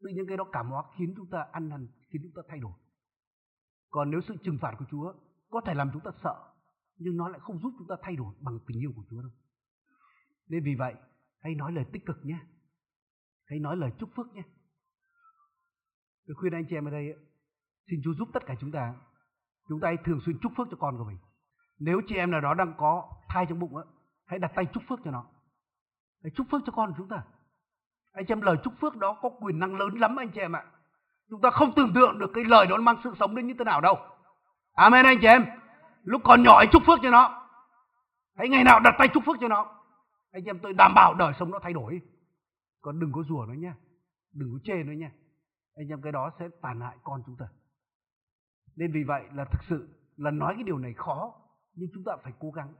tự 0.00 0.08
nhiên 0.08 0.24
cái 0.28 0.36
đó 0.36 0.44
cảm 0.52 0.66
hóa 0.66 0.82
khiến 0.98 1.14
chúng 1.16 1.30
ta 1.30 1.46
ăn 1.52 1.68
năn 1.68 1.88
khiến 2.10 2.22
chúng 2.24 2.32
ta 2.32 2.42
thay 2.48 2.58
đổi 2.58 2.72
còn 3.94 4.10
nếu 4.10 4.20
sự 4.28 4.36
trừng 4.44 4.58
phạt 4.60 4.74
của 4.78 4.84
Chúa 4.90 5.14
có 5.50 5.60
thể 5.66 5.74
làm 5.74 5.90
chúng 5.92 6.02
ta 6.02 6.10
sợ, 6.22 6.52
nhưng 6.96 7.16
nó 7.16 7.28
lại 7.28 7.40
không 7.40 7.58
giúp 7.58 7.72
chúng 7.78 7.86
ta 7.88 7.94
thay 8.02 8.16
đổi 8.16 8.34
bằng 8.40 8.58
tình 8.66 8.78
yêu 8.78 8.92
của 8.96 9.02
Chúa 9.10 9.22
đâu. 9.22 9.30
Nên 10.48 10.64
vì 10.64 10.74
vậy, 10.78 10.94
hãy 11.40 11.54
nói 11.54 11.72
lời 11.72 11.84
tích 11.92 12.06
cực 12.06 12.16
nhé. 12.24 12.38
Hãy 13.46 13.58
nói 13.58 13.76
lời 13.76 13.90
chúc 13.98 14.10
phước 14.16 14.26
nhé. 14.34 14.42
Tôi 16.26 16.34
khuyên 16.34 16.54
anh 16.54 16.64
chị 16.68 16.76
em 16.76 16.84
ở 16.84 16.90
đây, 16.90 17.14
xin 17.90 18.00
Chúa 18.04 18.14
giúp 18.14 18.28
tất 18.32 18.46
cả 18.46 18.54
chúng 18.60 18.72
ta. 18.72 18.94
Chúng 19.68 19.80
ta 19.80 19.88
hãy 19.88 19.96
thường 20.04 20.20
xuyên 20.26 20.38
chúc 20.42 20.52
phước 20.56 20.68
cho 20.70 20.76
con 20.80 20.98
của 20.98 21.04
mình. 21.04 21.18
Nếu 21.78 22.00
chị 22.08 22.14
em 22.14 22.30
nào 22.30 22.40
đó 22.40 22.54
đang 22.54 22.74
có 22.76 23.08
thai 23.28 23.46
trong 23.48 23.58
bụng, 23.58 23.74
hãy 24.26 24.38
đặt 24.38 24.52
tay 24.54 24.66
chúc 24.72 24.82
phước 24.88 24.98
cho 25.04 25.10
nó. 25.10 25.24
Hãy 26.22 26.30
chúc 26.34 26.46
phước 26.50 26.62
cho 26.66 26.72
con 26.72 26.90
của 26.90 26.94
chúng 26.98 27.08
ta. 27.08 27.22
Anh 28.12 28.26
chị 28.26 28.32
em 28.32 28.40
lời 28.40 28.56
chúc 28.64 28.72
phước 28.80 28.96
đó 28.96 29.18
có 29.22 29.28
quyền 29.40 29.58
năng 29.58 29.76
lớn 29.76 29.88
lắm 29.94 30.16
anh 30.16 30.30
chị 30.30 30.40
em 30.40 30.56
ạ. 30.56 30.64
Chúng 31.30 31.40
ta 31.40 31.50
không 31.50 31.72
tưởng 31.76 31.92
tượng 31.94 32.18
được 32.18 32.30
cái 32.34 32.44
lời 32.44 32.66
đó 32.66 32.76
mang 32.76 32.96
sự 33.04 33.14
sống 33.18 33.34
đến 33.34 33.46
như 33.46 33.54
thế 33.58 33.64
nào 33.64 33.80
đâu. 33.80 33.98
Amen 34.72 35.06
anh 35.06 35.18
chị 35.20 35.26
em. 35.26 35.46
Lúc 36.02 36.20
còn 36.24 36.42
nhỏ 36.42 36.56
hãy 36.58 36.66
chúc 36.72 36.82
phước 36.86 36.98
cho 37.02 37.10
nó. 37.10 37.48
Hãy 38.36 38.48
ngày 38.48 38.64
nào 38.64 38.80
đặt 38.80 38.94
tay 38.98 39.08
chúc 39.08 39.22
phước 39.26 39.36
cho 39.40 39.48
nó. 39.48 39.82
Anh 40.32 40.42
chị 40.44 40.50
em 40.50 40.58
tôi 40.58 40.72
đảm 40.72 40.94
bảo 40.94 41.14
đời 41.14 41.32
sống 41.38 41.50
nó 41.50 41.58
thay 41.62 41.72
đổi. 41.72 42.00
Còn 42.84 43.00
đừng 43.00 43.12
có 43.12 43.22
rủa 43.28 43.44
nó 43.48 43.54
nha. 43.54 43.76
Đừng 44.32 44.52
có 44.52 44.58
chê 44.64 44.82
nó 44.84 44.92
nha. 44.92 45.12
Anh 45.74 45.88
em 45.88 46.02
cái 46.02 46.12
đó 46.12 46.30
sẽ 46.38 46.48
tàn 46.62 46.80
hại 46.80 46.96
con 47.04 47.22
chúng 47.26 47.36
ta. 47.36 47.48
Nên 48.76 48.92
vì 48.92 49.04
vậy 49.04 49.24
là 49.34 49.44
thực 49.44 49.62
sự 49.68 49.88
là 50.16 50.30
nói 50.30 50.54
cái 50.54 50.64
điều 50.64 50.78
này 50.78 50.94
khó 50.94 51.34
nhưng 51.74 51.88
chúng 51.94 52.04
ta 52.04 52.16
phải 52.22 52.32
cố 52.38 52.50
gắng. 52.50 52.74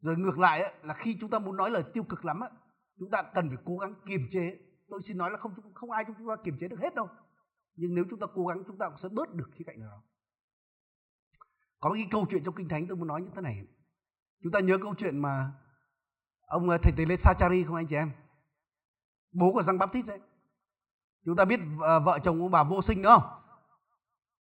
Rồi 0.00 0.16
ngược 0.16 0.38
lại 0.38 0.60
ấy, 0.60 0.72
là 0.82 0.94
khi 0.94 1.16
chúng 1.20 1.30
ta 1.30 1.38
muốn 1.38 1.56
nói 1.56 1.70
lời 1.70 1.82
tiêu 1.94 2.04
cực 2.08 2.24
lắm 2.24 2.40
ấy, 2.40 2.50
chúng 2.98 3.10
ta 3.10 3.22
cần 3.34 3.48
phải 3.48 3.58
cố 3.64 3.78
gắng 3.78 3.94
kiềm 4.06 4.28
chế. 4.32 4.58
Tôi 4.88 5.00
xin 5.06 5.18
nói 5.18 5.30
là 5.30 5.38
không 5.38 5.52
không 5.74 5.90
ai 5.90 6.04
chúng 6.06 6.28
ta 6.28 6.36
kiềm 6.44 6.56
chế 6.60 6.68
được 6.68 6.80
hết 6.80 6.94
đâu. 6.94 7.08
Nhưng 7.76 7.94
nếu 7.94 8.04
chúng 8.10 8.20
ta 8.20 8.26
cố 8.34 8.46
gắng 8.46 8.62
chúng 8.66 8.78
ta 8.78 8.88
cũng 8.88 8.98
sẽ 9.02 9.08
bớt 9.12 9.34
được 9.34 9.50
khía 9.52 9.64
cạnh 9.66 9.80
đó. 9.80 10.02
Có 11.80 11.88
một 11.88 11.94
cái 11.94 12.08
câu 12.10 12.26
chuyện 12.30 12.44
trong 12.44 12.54
Kinh 12.54 12.68
Thánh 12.68 12.86
tôi 12.86 12.96
muốn 12.96 13.08
nói 13.08 13.22
như 13.22 13.30
thế 13.34 13.40
này. 13.40 13.66
Chúng 14.42 14.52
ta 14.52 14.60
nhớ 14.60 14.78
câu 14.82 14.94
chuyện 14.98 15.18
mà 15.18 15.52
ông 16.46 16.70
ờ, 16.70 16.78
thầy 16.82 16.92
tế 16.96 17.04
Lê 17.04 17.16
Sachari 17.24 17.64
không 17.64 17.76
anh 17.76 17.86
chị 17.86 17.96
em? 17.96 18.12
Bố 19.34 19.52
của 19.52 19.62
Giăng 19.62 19.78
Baptist 19.78 20.06
đấy. 20.06 20.20
Chúng 21.24 21.36
ta 21.36 21.44
biết 21.44 21.60
ờ, 21.80 22.00
vợ 22.00 22.18
chồng 22.24 22.40
ông 22.40 22.50
bà 22.50 22.62
vô 22.64 22.82
sinh 22.82 23.02
đúng 23.02 23.12
không? 23.12 23.30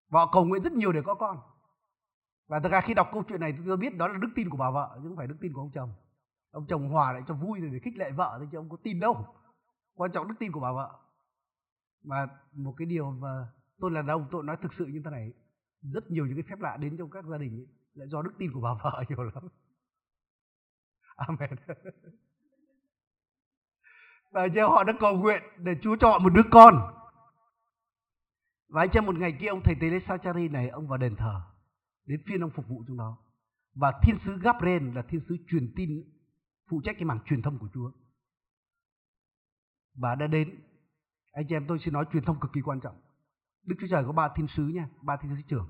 Vợ 0.09 0.27
cầu 0.33 0.45
nguyện 0.45 0.63
rất 0.63 0.73
nhiều 0.73 0.93
để 0.93 1.01
có 1.05 1.15
con. 1.15 1.41
Và 2.49 2.61
thực 2.61 2.73
ra 2.73 2.81
khi 2.81 2.95
đọc 2.95 3.09
câu 3.13 3.23
chuyện 3.29 3.41
này 3.41 3.59
tôi 3.67 3.77
biết 3.77 3.97
đó 3.97 4.09
là 4.09 4.19
đức 4.19 4.29
tin 4.37 4.51
của 4.51 4.57
bà 4.57 4.71
vợ 4.71 4.91
chứ 5.03 5.09
không 5.09 5.17
phải 5.17 5.27
đức 5.27 5.37
tin 5.41 5.53
của 5.53 5.61
ông 5.61 5.71
chồng. 5.75 5.93
Ông 6.51 6.67
chồng 6.69 6.89
hòa 6.89 7.13
lại 7.13 7.23
cho 7.29 7.35
vui 7.35 7.61
rồi 7.61 7.71
để 7.73 7.79
khích 7.79 7.97
lệ 7.97 8.11
vợ 8.11 8.35
thôi 8.39 8.49
chứ 8.53 8.59
ông 8.59 8.69
có 8.69 8.77
tin 8.83 9.01
đâu. 9.01 9.27
Quan 9.95 10.13
trọng 10.13 10.29
đức 10.29 10.35
tin 10.39 10.53
của 10.53 10.61
bà 10.61 10.73
vợ. 10.73 10.99
Và 12.05 12.29
một 12.53 12.75
cái 12.77 12.87
điều 12.87 13.11
mà 13.11 13.49
tôi 13.81 13.91
là 13.91 14.03
đàn 14.03 14.09
ông 14.09 14.27
tôi 14.31 14.43
nói 14.45 14.57
thực 14.63 14.73
sự 14.79 14.87
như 14.87 15.03
thế 15.05 15.11
này 15.11 15.33
rất 15.83 16.11
nhiều 16.11 16.27
những 16.27 16.37
cái 16.37 16.45
phép 16.51 16.61
lạ 16.61 16.77
đến 16.77 16.97
trong 16.99 17.11
các 17.11 17.25
gia 17.25 17.39
đình 17.39 17.59
ấy, 17.59 17.67
lại 17.95 18.09
do 18.09 18.23
đức 18.23 18.33
tin 18.39 18.53
của 18.53 18.61
bà 18.61 18.75
vợ 18.83 19.05
nhiều 19.09 19.23
lắm 19.23 19.49
amen 21.17 21.51
và 24.33 24.45
giờ 24.45 24.67
họ 24.67 24.85
đã 24.85 24.93
cầu 25.01 25.17
nguyện 25.17 25.43
để 25.59 25.73
Chúa 25.83 25.97
cho 26.01 26.09
họ 26.09 26.19
một 26.19 26.33
đứa 26.35 26.43
con 26.51 26.75
và 28.69 28.83
anh 28.83 28.91
trong 28.93 29.07
một 29.07 29.19
ngày 29.19 29.37
kia 29.41 29.47
ông 29.47 29.61
thầy 29.65 29.75
tế 29.81 29.87
lễ 29.87 29.99
Sachari 30.09 30.49
này 30.49 30.69
ông 30.69 30.89
vào 30.89 30.99
đền 30.99 31.17
thờ 31.17 31.41
đến 32.07 32.21
phiên 32.27 32.41
ông 32.41 32.51
phục 32.51 32.69
vụ 32.69 32.85
trong 32.89 32.97
đó 32.97 33.19
và 33.75 33.93
thiên 34.03 34.19
sứ 34.25 34.39
Gabriel 34.39 34.97
là 34.97 35.03
thiên 35.03 35.21
sứ 35.29 35.37
truyền 35.49 35.73
tin 35.77 35.91
phụ 36.71 36.81
trách 36.85 36.97
cái 36.99 37.05
mảng 37.05 37.21
truyền 37.27 37.43
thông 37.43 37.59
của 37.59 37.69
Chúa 37.75 37.91
và 39.95 40.15
đã 40.15 40.27
đến 40.27 40.61
anh 41.33 41.45
chị 41.49 41.55
em 41.55 41.65
tôi 41.69 41.79
xin 41.85 41.95
nói 41.95 42.05
truyền 42.13 42.25
thông 42.25 42.41
cực 42.41 42.53
kỳ 42.53 42.61
quan 42.61 42.81
trọng 42.81 42.95
Đức 43.67 43.77
Chúa 43.81 43.87
Trời 43.91 44.05
có 44.07 44.13
ba 44.13 44.29
thiên 44.37 44.47
sứ 44.57 44.63
nha, 44.63 44.89
ba 45.03 45.17
thiên 45.17 45.37
sứ 45.37 45.43
trưởng. 45.49 45.69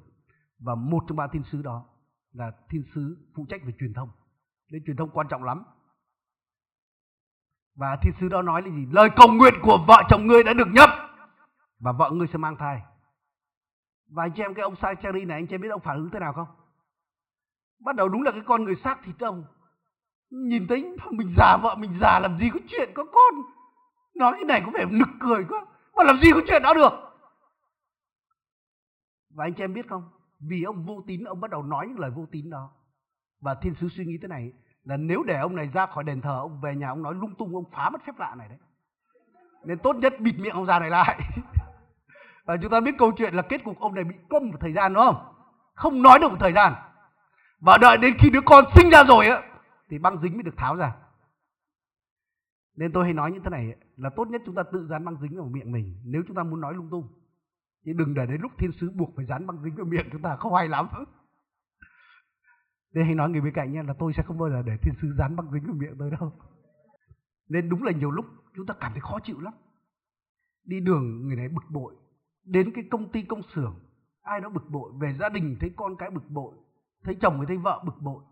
Và 0.58 0.74
một 0.74 1.04
trong 1.08 1.16
ba 1.16 1.26
thiên 1.32 1.42
sứ 1.52 1.62
đó 1.62 1.88
là 2.32 2.52
thiên 2.68 2.84
sứ 2.94 3.30
phụ 3.36 3.46
trách 3.48 3.60
về 3.64 3.72
truyền 3.80 3.94
thông. 3.94 4.08
Nên 4.70 4.82
truyền 4.86 4.96
thông 4.96 5.10
quan 5.10 5.26
trọng 5.30 5.44
lắm. 5.44 5.64
Và 7.74 7.96
thiên 8.02 8.12
sứ 8.20 8.28
đó 8.28 8.42
nói 8.42 8.62
là 8.62 8.68
gì? 8.68 8.86
Lời 8.90 9.08
cầu 9.16 9.28
nguyện 9.28 9.54
của 9.62 9.78
vợ 9.86 10.02
chồng 10.08 10.26
ngươi 10.26 10.42
đã 10.42 10.52
được 10.52 10.68
nhấp. 10.72 10.90
Và 11.80 11.92
vợ 11.92 12.10
ngươi 12.10 12.26
sẽ 12.26 12.38
mang 12.38 12.56
thai. 12.56 12.82
Và 14.10 14.24
anh 14.24 14.32
chị 14.36 14.42
em 14.42 14.54
cái 14.54 14.62
ông 14.62 14.76
Sai 14.82 14.94
này 15.02 15.36
anh 15.36 15.46
chị 15.46 15.54
em 15.54 15.60
biết 15.60 15.68
ông 15.68 15.80
phản 15.80 15.96
ứng 15.96 16.10
thế 16.10 16.18
nào 16.18 16.32
không? 16.32 16.48
Bắt 17.84 17.96
đầu 17.96 18.08
đúng 18.08 18.22
là 18.22 18.30
cái 18.30 18.42
con 18.46 18.64
người 18.64 18.76
xác 18.84 18.98
thịt 19.04 19.18
ông. 19.20 19.44
Nhìn 20.30 20.66
thấy 20.68 20.96
mình 21.10 21.34
già 21.36 21.56
vợ 21.62 21.74
mình 21.74 21.98
già 22.00 22.18
làm 22.18 22.38
gì 22.38 22.50
có 22.52 22.60
chuyện 22.68 22.90
có 22.94 23.04
con. 23.04 23.34
Nói 24.14 24.32
cái 24.32 24.44
này 24.44 24.62
có 24.66 24.72
vẻ 24.74 24.84
nực 24.90 25.08
cười 25.20 25.44
quá. 25.48 25.66
Mà 25.96 26.04
làm 26.04 26.20
gì 26.22 26.30
có 26.34 26.40
chuyện 26.48 26.62
đó 26.62 26.74
được. 26.74 26.92
Và 29.34 29.44
anh 29.44 29.54
chị 29.54 29.64
em 29.64 29.74
biết 29.74 29.88
không? 29.88 30.10
Vì 30.40 30.62
ông 30.62 30.84
vô 30.86 31.02
tín, 31.06 31.24
ông 31.24 31.40
bắt 31.40 31.50
đầu 31.50 31.62
nói 31.62 31.86
những 31.88 31.98
lời 31.98 32.10
vô 32.10 32.26
tín 32.30 32.50
đó. 32.50 32.70
Và 33.40 33.54
thiên 33.54 33.74
sứ 33.74 33.88
suy 33.88 34.04
nghĩ 34.04 34.18
thế 34.22 34.28
này, 34.28 34.52
là 34.84 34.96
nếu 34.96 35.22
để 35.22 35.38
ông 35.38 35.56
này 35.56 35.70
ra 35.72 35.86
khỏi 35.86 36.04
đền 36.04 36.20
thờ, 36.20 36.38
ông 36.40 36.60
về 36.60 36.74
nhà 36.74 36.88
ông 36.88 37.02
nói 37.02 37.14
lung 37.14 37.34
tung, 37.34 37.54
ông 37.54 37.70
phá 37.72 37.90
mất 37.90 38.02
phép 38.06 38.18
lạ 38.18 38.34
này 38.34 38.48
đấy. 38.48 38.58
Nên 39.64 39.78
tốt 39.78 39.96
nhất 39.96 40.14
bịt 40.20 40.34
miệng 40.38 40.52
ông 40.52 40.66
già 40.66 40.78
này 40.78 40.90
lại. 40.90 41.20
Và 42.44 42.56
chúng 42.62 42.70
ta 42.70 42.80
biết 42.80 42.94
câu 42.98 43.12
chuyện 43.12 43.34
là 43.34 43.42
kết 43.42 43.64
cục 43.64 43.80
ông 43.80 43.94
này 43.94 44.04
bị 44.04 44.14
câm 44.30 44.48
một 44.50 44.56
thời 44.60 44.72
gian 44.72 44.94
đúng 44.94 45.04
không? 45.04 45.34
Không 45.74 46.02
nói 46.02 46.18
được 46.18 46.28
một 46.28 46.36
thời 46.40 46.52
gian. 46.52 46.74
Và 47.60 47.78
đợi 47.78 47.98
đến 47.98 48.14
khi 48.18 48.30
đứa 48.30 48.40
con 48.46 48.64
sinh 48.76 48.90
ra 48.90 49.04
rồi 49.04 49.26
á, 49.26 49.42
thì 49.90 49.98
băng 49.98 50.22
dính 50.22 50.32
mới 50.34 50.42
được 50.42 50.56
tháo 50.56 50.76
ra. 50.76 50.92
Nên 52.76 52.92
tôi 52.92 53.04
hay 53.04 53.12
nói 53.12 53.32
như 53.32 53.40
thế 53.44 53.50
này 53.50 53.74
là 53.96 54.10
tốt 54.16 54.28
nhất 54.28 54.42
chúng 54.46 54.54
ta 54.54 54.62
tự 54.72 54.86
dán 54.90 55.04
băng 55.04 55.16
dính 55.22 55.36
vào 55.36 55.48
miệng 55.52 55.72
mình 55.72 55.96
nếu 56.04 56.22
chúng 56.26 56.36
ta 56.36 56.42
muốn 56.42 56.60
nói 56.60 56.74
lung 56.74 56.88
tung. 56.90 57.08
Chứ 57.84 57.92
đừng 57.92 58.14
để 58.14 58.26
đến 58.26 58.40
lúc 58.40 58.52
thiên 58.58 58.72
sứ 58.72 58.90
buộc 58.90 59.12
phải 59.16 59.24
dán 59.24 59.46
băng 59.46 59.62
dính 59.62 59.76
vào 59.76 59.86
miệng 59.86 60.08
chúng 60.12 60.22
ta 60.22 60.36
không 60.36 60.54
hay 60.54 60.68
lắm. 60.68 60.88
Nên 62.92 63.04
hay 63.04 63.14
nói 63.14 63.30
người 63.30 63.40
bên 63.40 63.52
cạnh 63.54 63.72
nha 63.72 63.82
là 63.82 63.94
tôi 63.98 64.12
sẽ 64.16 64.22
không 64.22 64.38
bao 64.38 64.50
giờ 64.50 64.62
để 64.62 64.76
thiên 64.82 64.94
sứ 65.02 65.14
dán 65.18 65.36
băng 65.36 65.52
dính 65.52 65.66
vào 65.66 65.74
miệng 65.74 65.96
tôi 65.98 66.10
đâu. 66.10 66.32
Nên 67.48 67.68
đúng 67.68 67.82
là 67.82 67.92
nhiều 67.92 68.10
lúc 68.10 68.26
chúng 68.56 68.66
ta 68.66 68.74
cảm 68.80 68.92
thấy 68.92 69.00
khó 69.00 69.18
chịu 69.24 69.40
lắm. 69.40 69.52
Đi 70.64 70.80
đường 70.80 71.26
người 71.26 71.36
này 71.36 71.48
bực 71.48 71.70
bội. 71.70 71.94
Đến 72.44 72.72
cái 72.74 72.84
công 72.90 73.12
ty 73.12 73.22
công 73.22 73.42
xưởng 73.54 73.74
ai 74.22 74.40
đó 74.40 74.48
bực 74.48 74.70
bội. 74.70 74.92
Về 75.00 75.12
gia 75.20 75.28
đình 75.28 75.56
thấy 75.60 75.72
con 75.76 75.96
cái 75.96 76.10
bực 76.10 76.30
bội. 76.30 76.54
Thấy 77.04 77.16
chồng 77.20 77.44
thấy 77.48 77.56
vợ 77.56 77.82
bực 77.86 78.00
bội. 78.00 78.22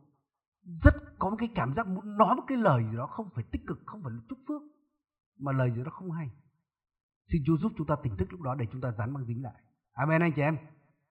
Rất 0.84 0.94
có 1.18 1.30
một 1.30 1.36
cái 1.38 1.48
cảm 1.54 1.74
giác 1.74 1.86
muốn 1.86 2.16
nói 2.16 2.36
một 2.36 2.42
cái 2.46 2.58
lời 2.58 2.84
gì 2.90 2.96
đó 2.96 3.06
không 3.06 3.28
phải 3.34 3.44
tích 3.52 3.62
cực, 3.66 3.80
không 3.86 4.02
phải 4.02 4.12
là 4.12 4.18
chúc 4.28 4.38
phước. 4.48 4.62
Mà 5.38 5.52
lời 5.52 5.72
gì 5.76 5.84
đó 5.84 5.90
không 5.90 6.10
hay. 6.10 6.30
Xin 7.32 7.42
Chúa 7.46 7.56
giúp 7.56 7.72
chúng 7.76 7.86
ta 7.86 7.96
tỉnh 8.02 8.16
thức 8.16 8.32
lúc 8.32 8.40
đó 8.40 8.54
để 8.54 8.66
chúng 8.72 8.80
ta 8.80 8.92
dán 8.98 9.14
băng 9.14 9.24
dính 9.24 9.42
lại. 9.42 9.62
Amen 9.92 10.22
anh 10.22 10.32
chị 10.36 10.42
em. 10.42 10.56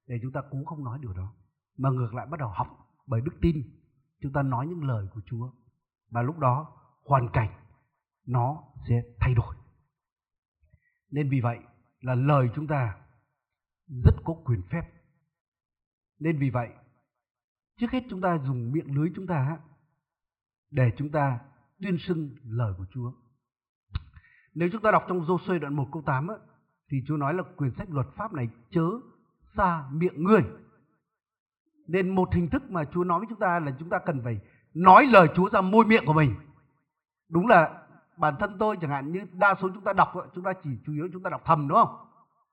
Để 0.07 0.19
chúng 0.21 0.31
ta 0.31 0.41
cũng 0.51 0.65
không 0.65 0.83
nói 0.83 0.99
điều 1.01 1.13
đó. 1.13 1.33
Mà 1.77 1.89
ngược 1.89 2.13
lại 2.13 2.27
bắt 2.31 2.39
đầu 2.39 2.49
học 2.49 2.67
bởi 3.09 3.21
đức 3.21 3.31
tin. 3.41 3.63
Chúng 4.21 4.33
ta 4.33 4.41
nói 4.43 4.67
những 4.67 4.83
lời 4.83 5.07
của 5.13 5.21
Chúa. 5.25 5.51
Và 6.09 6.21
lúc 6.21 6.39
đó 6.39 6.77
hoàn 7.05 7.29
cảnh 7.33 7.53
nó 8.25 8.63
sẽ 8.87 9.01
thay 9.19 9.33
đổi. 9.33 9.55
Nên 11.11 11.29
vì 11.29 11.41
vậy 11.41 11.59
là 12.01 12.15
lời 12.15 12.49
chúng 12.55 12.67
ta 12.67 12.97
rất 14.05 14.15
có 14.23 14.33
quyền 14.45 14.61
phép. 14.71 14.81
Nên 16.19 16.39
vì 16.39 16.49
vậy 16.49 16.69
trước 17.77 17.91
hết 17.91 18.03
chúng 18.09 18.21
ta 18.21 18.37
dùng 18.37 18.71
miệng 18.71 18.95
lưới 18.95 19.11
chúng 19.15 19.27
ta 19.27 19.59
để 20.71 20.91
chúng 20.97 21.11
ta 21.11 21.39
tuyên 21.81 21.97
xưng 21.97 22.35
lời 22.43 22.73
của 22.77 22.85
Chúa. 22.91 23.11
Nếu 24.53 24.69
chúng 24.71 24.81
ta 24.81 24.91
đọc 24.91 25.05
trong 25.07 25.21
Joshua 25.21 25.59
đoạn 25.59 25.75
1 25.75 25.89
câu 25.91 26.01
8 26.05 26.27
á, 26.27 26.35
thì 26.89 26.97
Chúa 27.07 27.17
nói 27.17 27.33
là 27.33 27.43
quyền 27.57 27.71
sách 27.77 27.89
luật 27.89 28.07
pháp 28.15 28.33
này 28.33 28.49
chớ 28.71 28.89
xa 29.55 29.89
miệng 29.91 30.23
người. 30.23 30.41
Nên 31.91 32.09
một 32.09 32.33
hình 32.33 32.49
thức 32.49 32.71
mà 32.71 32.83
Chúa 32.93 33.03
nói 33.03 33.19
với 33.19 33.27
chúng 33.29 33.39
ta 33.39 33.59
là 33.59 33.71
chúng 33.79 33.89
ta 33.89 33.99
cần 34.05 34.21
phải 34.23 34.39
nói 34.73 35.05
lời 35.05 35.27
Chúa 35.35 35.49
ra 35.49 35.61
môi 35.61 35.85
miệng 35.85 36.05
của 36.05 36.13
mình. 36.13 36.35
Đúng 37.29 37.47
là 37.47 37.81
bản 38.17 38.35
thân 38.39 38.55
tôi 38.59 38.77
chẳng 38.81 38.91
hạn 38.91 39.11
như 39.11 39.19
đa 39.33 39.55
số 39.61 39.69
chúng 39.73 39.83
ta 39.83 39.93
đọc 39.93 40.13
chúng 40.35 40.43
ta 40.43 40.53
chỉ 40.63 40.69
chủ 40.85 40.93
yếu 40.93 41.09
chúng 41.13 41.23
ta 41.23 41.29
đọc 41.29 41.41
thầm, 41.45 41.67
đúng 41.67 41.77
không? 41.77 41.97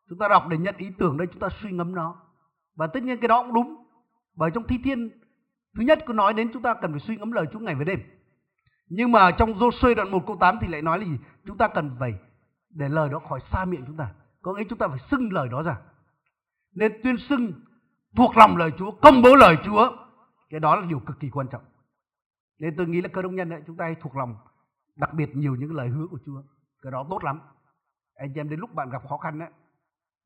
Chúng 0.08 0.18
ta 0.18 0.28
đọc 0.28 0.48
để 0.48 0.58
nhận 0.58 0.76
ý 0.76 0.90
tưởng 0.98 1.16
đây, 1.16 1.26
chúng 1.26 1.40
ta 1.40 1.48
suy 1.48 1.70
ngẫm 1.70 1.94
nó. 1.94 2.16
Và 2.76 2.86
tất 2.86 3.02
nhiên 3.02 3.20
cái 3.20 3.28
đó 3.28 3.42
cũng 3.42 3.54
đúng. 3.54 3.76
Bởi 4.36 4.50
trong 4.54 4.66
thi 4.66 4.78
thiên, 4.84 5.10
thứ 5.76 5.82
nhất 5.82 5.98
có 6.06 6.14
nói 6.14 6.34
đến 6.34 6.50
chúng 6.52 6.62
ta 6.62 6.74
cần 6.74 6.90
phải 6.90 7.00
suy 7.00 7.16
ngẫm 7.16 7.32
lời 7.32 7.46
Chúa 7.52 7.58
ngày 7.58 7.74
và 7.74 7.84
đêm. 7.84 8.00
Nhưng 8.88 9.12
mà 9.12 9.30
trong 9.30 9.52
Joshua 9.52 9.94
đoạn 9.94 10.10
1 10.10 10.26
câu 10.26 10.36
8 10.40 10.58
thì 10.60 10.68
lại 10.68 10.82
nói 10.82 10.98
là 10.98 11.04
gì? 11.04 11.18
Chúng 11.46 11.58
ta 11.58 11.68
cần 11.68 11.96
phải 11.98 12.14
để 12.70 12.88
lời 12.88 13.08
đó 13.08 13.18
khỏi 13.28 13.40
xa 13.52 13.64
miệng 13.64 13.84
chúng 13.86 13.96
ta. 13.96 14.08
Có 14.42 14.54
nghĩa 14.54 14.64
chúng 14.68 14.78
ta 14.78 14.88
phải 14.88 14.98
xưng 15.10 15.32
lời 15.32 15.48
đó 15.48 15.62
ra. 15.62 15.76
Nên 16.74 16.92
tuyên 17.02 17.16
xưng 17.16 17.52
thuộc 18.16 18.36
lòng 18.36 18.56
lời 18.56 18.70
Chúa, 18.78 18.90
công 19.02 19.22
bố 19.22 19.36
lời 19.36 19.56
Chúa. 19.64 19.96
Cái 20.50 20.60
đó 20.60 20.76
là 20.76 20.86
điều 20.86 21.00
cực 21.00 21.20
kỳ 21.20 21.30
quan 21.30 21.46
trọng. 21.48 21.64
Nên 22.58 22.74
tôi 22.76 22.86
nghĩ 22.86 23.00
là 23.00 23.08
cơ 23.12 23.22
đông 23.22 23.34
nhân 23.34 23.50
ấy, 23.50 23.62
chúng 23.66 23.76
ta 23.76 23.84
hay 23.84 23.96
thuộc 24.00 24.16
lòng 24.16 24.36
đặc 24.96 25.14
biệt 25.14 25.36
nhiều 25.36 25.56
những 25.56 25.74
lời 25.74 25.88
hứa 25.88 26.06
của 26.10 26.18
Chúa. 26.26 26.42
Cái 26.82 26.92
đó 26.92 27.06
tốt 27.10 27.24
lắm. 27.24 27.40
Anh 28.14 28.34
em 28.34 28.48
đến 28.48 28.60
lúc 28.60 28.74
bạn 28.74 28.90
gặp 28.90 29.02
khó 29.08 29.16
khăn 29.16 29.38
ấy, 29.38 29.50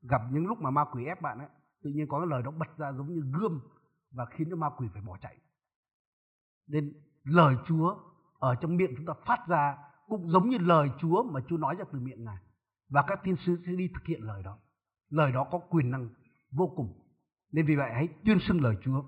gặp 0.03 0.23
những 0.33 0.47
lúc 0.47 0.61
mà 0.61 0.71
ma 0.71 0.85
quỷ 0.93 1.05
ép 1.05 1.21
bạn 1.21 1.39
ấy, 1.39 1.49
tự 1.83 1.91
nhiên 1.91 2.07
có 2.09 2.19
cái 2.19 2.27
lời 2.27 2.43
đó 2.43 2.51
bật 2.51 2.79
ra 2.79 2.93
giống 2.93 3.15
như 3.15 3.23
gươm 3.39 3.61
và 4.11 4.25
khiến 4.25 4.47
cho 4.51 4.57
ma 4.57 4.71
quỷ 4.77 4.89
phải 4.93 5.03
bỏ 5.03 5.17
chạy. 5.23 5.37
Nên 6.67 6.93
lời 7.25 7.57
Chúa 7.67 7.97
ở 8.39 8.55
trong 8.55 8.77
miệng 8.77 8.95
chúng 8.97 9.07
ta 9.07 9.13
phát 9.27 9.47
ra 9.49 9.79
cũng 10.09 10.31
giống 10.31 10.49
như 10.49 10.59
lời 10.59 10.89
Chúa 10.99 11.23
mà 11.23 11.41
Chúa 11.49 11.57
nói 11.57 11.75
ra 11.79 11.85
từ 11.93 12.01
miệng 12.01 12.25
Ngài. 12.25 12.37
Và 12.89 13.05
các 13.07 13.21
thiên 13.25 13.37
sứ 13.37 13.59
sẽ 13.67 13.73
đi 13.73 13.89
thực 13.95 14.05
hiện 14.05 14.23
lời 14.23 14.43
đó. 14.43 14.59
Lời 15.11 15.33
đó 15.33 15.47
có 15.51 15.59
quyền 15.59 15.91
năng 15.91 16.09
vô 16.51 16.73
cùng. 16.77 17.00
Nên 17.53 17.67
vì 17.67 17.77
vậy 17.77 17.91
hãy 17.95 18.09
tuyên 18.25 18.39
xưng 18.41 18.63
lời 18.63 18.77
Chúa. 18.85 19.05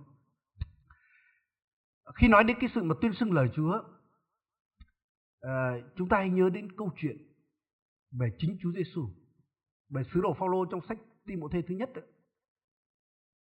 Khi 2.15 2.29
nói 2.29 2.45
đến 2.45 2.57
cái 2.61 2.71
sự 2.75 2.83
mà 2.83 2.95
tuyên 3.01 3.13
xưng 3.13 3.33
lời 3.33 3.49
Chúa, 3.55 3.83
ờ, 5.41 5.81
chúng 5.97 6.09
ta 6.09 6.17
hãy 6.17 6.29
nhớ 6.29 6.51
đến 6.51 6.77
câu 6.77 6.91
chuyện 6.97 7.17
về 8.21 8.29
chính 8.39 8.59
Chúa 8.61 8.73
Giêsu, 8.73 9.09
về 9.91 10.03
sứ 10.15 10.21
đồ 10.21 10.35
Phaolô 10.35 10.65
trong 10.65 10.81
sách 10.89 10.99
Timothée 11.27 11.63
thứ 11.63 11.75
nhất 11.75 11.91
đó. 11.95 12.03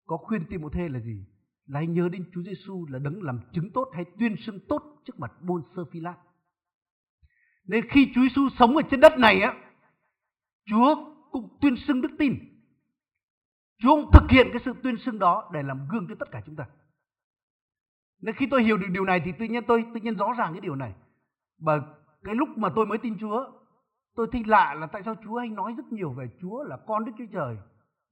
Có 0.06 0.16
khuyên 0.16 0.46
Timothée 0.50 0.88
là 0.88 1.00
gì? 1.00 1.26
Là 1.66 1.80
hãy 1.80 1.86
nhớ 1.86 2.08
đến 2.12 2.30
Chúa 2.34 2.42
Giêsu 2.42 2.86
là 2.86 2.98
đấng 2.98 3.22
làm 3.22 3.40
chứng 3.52 3.70
tốt 3.70 3.90
hay 3.94 4.04
tuyên 4.18 4.36
xưng 4.36 4.60
tốt 4.68 5.02
trước 5.04 5.18
mặt 5.18 5.32
Bôn 5.42 5.62
Sơ 5.76 5.84
Phi 5.92 6.00
Lát. 6.00 6.16
Nên 7.64 7.88
khi 7.88 8.12
Chúa 8.14 8.22
Giêsu 8.22 8.48
sống 8.58 8.76
ở 8.76 8.82
trên 8.90 9.00
đất 9.00 9.18
này 9.18 9.40
á, 9.40 9.54
Chúa 10.66 10.94
cũng 11.30 11.58
tuyên 11.60 11.76
xưng 11.76 12.00
đức 12.00 12.10
tin. 12.18 12.57
Chúa 13.78 13.94
cũng 13.94 14.10
thực 14.12 14.30
hiện 14.30 14.46
cái 14.52 14.60
sự 14.64 14.72
tuyên 14.82 14.96
xưng 14.96 15.18
đó 15.18 15.50
để 15.52 15.62
làm 15.62 15.88
gương 15.90 16.06
cho 16.08 16.14
tất 16.18 16.30
cả 16.30 16.42
chúng 16.46 16.56
ta. 16.56 16.66
Nên 18.20 18.34
khi 18.34 18.46
tôi 18.50 18.62
hiểu 18.62 18.76
được 18.76 18.86
điều 18.90 19.04
này 19.04 19.22
thì 19.24 19.32
tự 19.38 19.44
nhiên 19.44 19.64
tôi 19.66 19.84
tự 19.94 20.00
nhiên 20.00 20.16
rõ 20.16 20.32
ràng 20.38 20.52
cái 20.52 20.60
điều 20.60 20.74
này. 20.74 20.94
Và 21.58 21.80
cái 22.22 22.34
lúc 22.34 22.48
mà 22.56 22.68
tôi 22.76 22.86
mới 22.86 22.98
tin 22.98 23.18
Chúa, 23.20 23.50
tôi 24.14 24.26
thấy 24.32 24.44
lạ 24.46 24.74
là 24.74 24.86
tại 24.86 25.02
sao 25.04 25.14
Chúa 25.24 25.38
hay 25.38 25.48
nói 25.48 25.74
rất 25.76 25.92
nhiều 25.92 26.12
về 26.12 26.28
Chúa 26.40 26.62
là 26.62 26.76
con 26.86 27.04
Đức 27.04 27.12
Chúa 27.18 27.26
Trời, 27.32 27.56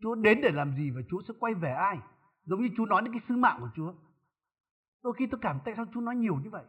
Chúa 0.03 0.15
đến 0.15 0.41
để 0.43 0.51
làm 0.51 0.77
gì 0.77 0.91
và 0.91 1.01
Chúa 1.11 1.23
sẽ 1.29 1.35
quay 1.39 1.55
về 1.55 1.71
ai? 1.71 1.99
Giống 2.45 2.63
như 2.63 2.69
Chúa 2.77 2.87
nói 2.87 3.03
đến 3.03 3.13
cái 3.13 3.23
sứ 3.29 3.37
mạng 3.37 3.57
của 3.61 3.71
Chúa. 3.75 3.95
Đôi 5.05 5.13
khi 5.13 5.27
tôi 5.27 5.41
cảm 5.43 5.59
tại 5.65 5.75
sao 5.77 5.87
Chúa 5.95 6.01
nói 6.01 6.17
nhiều 6.17 6.37
như 6.37 6.51
vậy? 6.51 6.65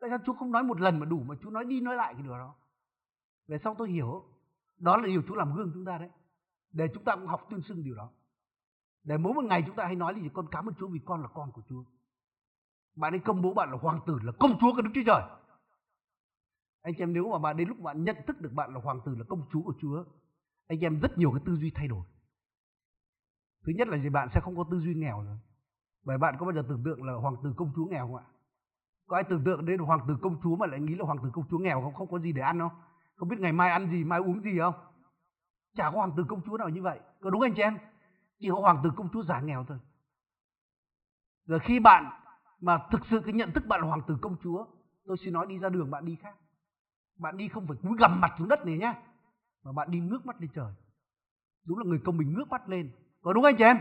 Tại 0.00 0.10
sao 0.10 0.18
Chúa 0.26 0.32
không 0.32 0.52
nói 0.52 0.62
một 0.62 0.80
lần 0.80 0.98
mà 0.98 1.06
đủ 1.06 1.22
mà 1.28 1.34
Chúa 1.42 1.50
nói 1.50 1.64
đi 1.64 1.80
nói 1.80 1.96
lại 1.96 2.14
cái 2.14 2.22
điều 2.22 2.32
đó? 2.32 2.54
Về 3.48 3.58
sau 3.64 3.74
tôi 3.78 3.90
hiểu 3.90 4.24
đó 4.78 4.96
là 4.96 5.06
điều 5.06 5.22
Chúa 5.28 5.34
làm 5.34 5.56
gương 5.56 5.70
chúng 5.74 5.84
ta 5.84 5.98
đấy. 5.98 6.10
Để 6.72 6.88
chúng 6.94 7.04
ta 7.04 7.16
cũng 7.16 7.26
học 7.26 7.46
tuyên 7.50 7.62
xưng 7.62 7.84
điều 7.84 7.94
đó. 7.94 8.10
Để 9.04 9.16
mỗi 9.16 9.32
một 9.34 9.44
ngày 9.44 9.62
chúng 9.66 9.76
ta 9.76 9.86
hay 9.86 9.96
nói 9.96 10.14
là 10.14 10.20
gì 10.20 10.28
con 10.34 10.46
cảm 10.50 10.68
ơn 10.68 10.74
Chúa 10.74 10.88
vì 10.88 11.00
con 11.04 11.22
là 11.22 11.28
con 11.28 11.52
của 11.52 11.62
Chúa. 11.68 11.84
Bạn 12.96 13.12
ấy 13.12 13.20
công 13.20 13.42
bố 13.42 13.54
bạn 13.54 13.70
là 13.70 13.76
hoàng 13.76 14.00
tử 14.06 14.18
là 14.22 14.32
công 14.38 14.58
chúa 14.60 14.74
của 14.74 14.82
Đức 14.82 14.90
Chúa 14.94 15.02
Trời. 15.06 15.22
Anh 16.82 16.94
em 16.98 17.12
nếu 17.12 17.30
mà 17.32 17.38
bạn 17.38 17.56
đến 17.56 17.68
lúc 17.68 17.78
bạn 17.80 18.04
nhận 18.04 18.16
thức 18.26 18.40
được 18.40 18.52
bạn 18.52 18.74
là 18.74 18.80
hoàng 18.80 19.00
tử 19.04 19.14
là 19.14 19.24
công 19.28 19.42
chúa 19.52 19.62
của 19.62 19.74
Chúa, 19.80 20.04
anh 20.66 20.80
em 20.80 21.00
rất 21.00 21.18
nhiều 21.18 21.30
cái 21.32 21.40
tư 21.46 21.56
duy 21.56 21.70
thay 21.74 21.88
đổi. 21.88 22.04
Thứ 23.66 23.72
nhất 23.76 23.88
là 23.88 23.98
gì 23.98 24.08
bạn 24.08 24.28
sẽ 24.34 24.40
không 24.40 24.56
có 24.56 24.64
tư 24.70 24.80
duy 24.80 24.94
nghèo 24.94 25.22
nữa. 25.22 25.36
Bởi 26.04 26.18
bạn 26.18 26.34
có 26.38 26.46
bao 26.46 26.54
giờ 26.54 26.62
tưởng 26.68 26.82
tượng 26.84 27.02
là 27.02 27.12
hoàng 27.12 27.36
tử 27.42 27.54
công 27.56 27.72
chúa 27.76 27.84
nghèo 27.84 28.06
không 28.06 28.16
ạ? 28.16 28.24
Có 29.06 29.16
ai 29.16 29.24
tưởng 29.24 29.44
tượng 29.44 29.66
đến 29.66 29.78
hoàng 29.78 30.00
tử 30.08 30.16
công 30.22 30.40
chúa 30.42 30.56
mà 30.56 30.66
lại 30.66 30.80
nghĩ 30.80 30.94
là 30.94 31.04
hoàng 31.04 31.18
tử 31.22 31.30
công 31.32 31.48
chúa 31.50 31.58
nghèo 31.58 31.82
không? 31.82 31.94
Không 31.94 32.10
có 32.10 32.18
gì 32.18 32.32
để 32.32 32.42
ăn 32.42 32.58
không? 32.58 32.72
Không 33.16 33.28
biết 33.28 33.40
ngày 33.40 33.52
mai 33.52 33.70
ăn 33.70 33.90
gì, 33.90 34.04
mai 34.04 34.20
uống 34.20 34.40
gì 34.40 34.58
không? 34.58 34.74
Chả 35.76 35.90
có 35.90 35.96
hoàng 35.96 36.12
tử 36.16 36.24
công 36.28 36.42
chúa 36.42 36.56
nào 36.56 36.68
như 36.68 36.82
vậy. 36.82 37.00
Có 37.20 37.30
đúng 37.30 37.40
anh 37.40 37.54
chị 37.54 37.62
em? 37.62 37.78
Chỉ 38.40 38.48
có 38.50 38.60
hoàng 38.60 38.80
tử 38.84 38.90
công 38.96 39.08
chúa 39.12 39.22
giả 39.22 39.40
nghèo 39.40 39.64
thôi. 39.68 39.78
Rồi 41.46 41.60
khi 41.60 41.78
bạn 41.78 42.10
mà 42.60 42.86
thực 42.90 43.00
sự 43.10 43.20
cái 43.24 43.32
nhận 43.32 43.52
thức 43.52 43.66
bạn 43.66 43.80
là 43.80 43.86
hoàng 43.86 44.02
tử 44.08 44.16
công 44.20 44.36
chúa, 44.42 44.66
tôi 45.06 45.16
xin 45.24 45.32
nói 45.32 45.46
đi 45.48 45.58
ra 45.58 45.68
đường 45.68 45.90
bạn 45.90 46.04
đi 46.04 46.16
khác. 46.22 46.34
Bạn 47.18 47.36
đi 47.36 47.48
không 47.48 47.66
phải 47.66 47.76
cúi 47.82 47.98
gằm 47.98 48.20
mặt 48.20 48.34
xuống 48.38 48.48
đất 48.48 48.66
này 48.66 48.78
nhá, 48.78 48.94
mà 49.64 49.72
bạn 49.72 49.90
đi 49.90 50.00
ngước 50.00 50.26
mắt 50.26 50.40
lên 50.40 50.50
trời. 50.54 50.72
Đúng 51.66 51.78
là 51.78 51.84
người 51.84 52.00
công 52.04 52.18
bình 52.18 52.34
ngước 52.34 52.48
mắt 52.48 52.68
lên. 52.68 52.90
Có 53.22 53.32
đúng 53.32 53.44
anh 53.44 53.56
chị 53.56 53.64
em? 53.64 53.78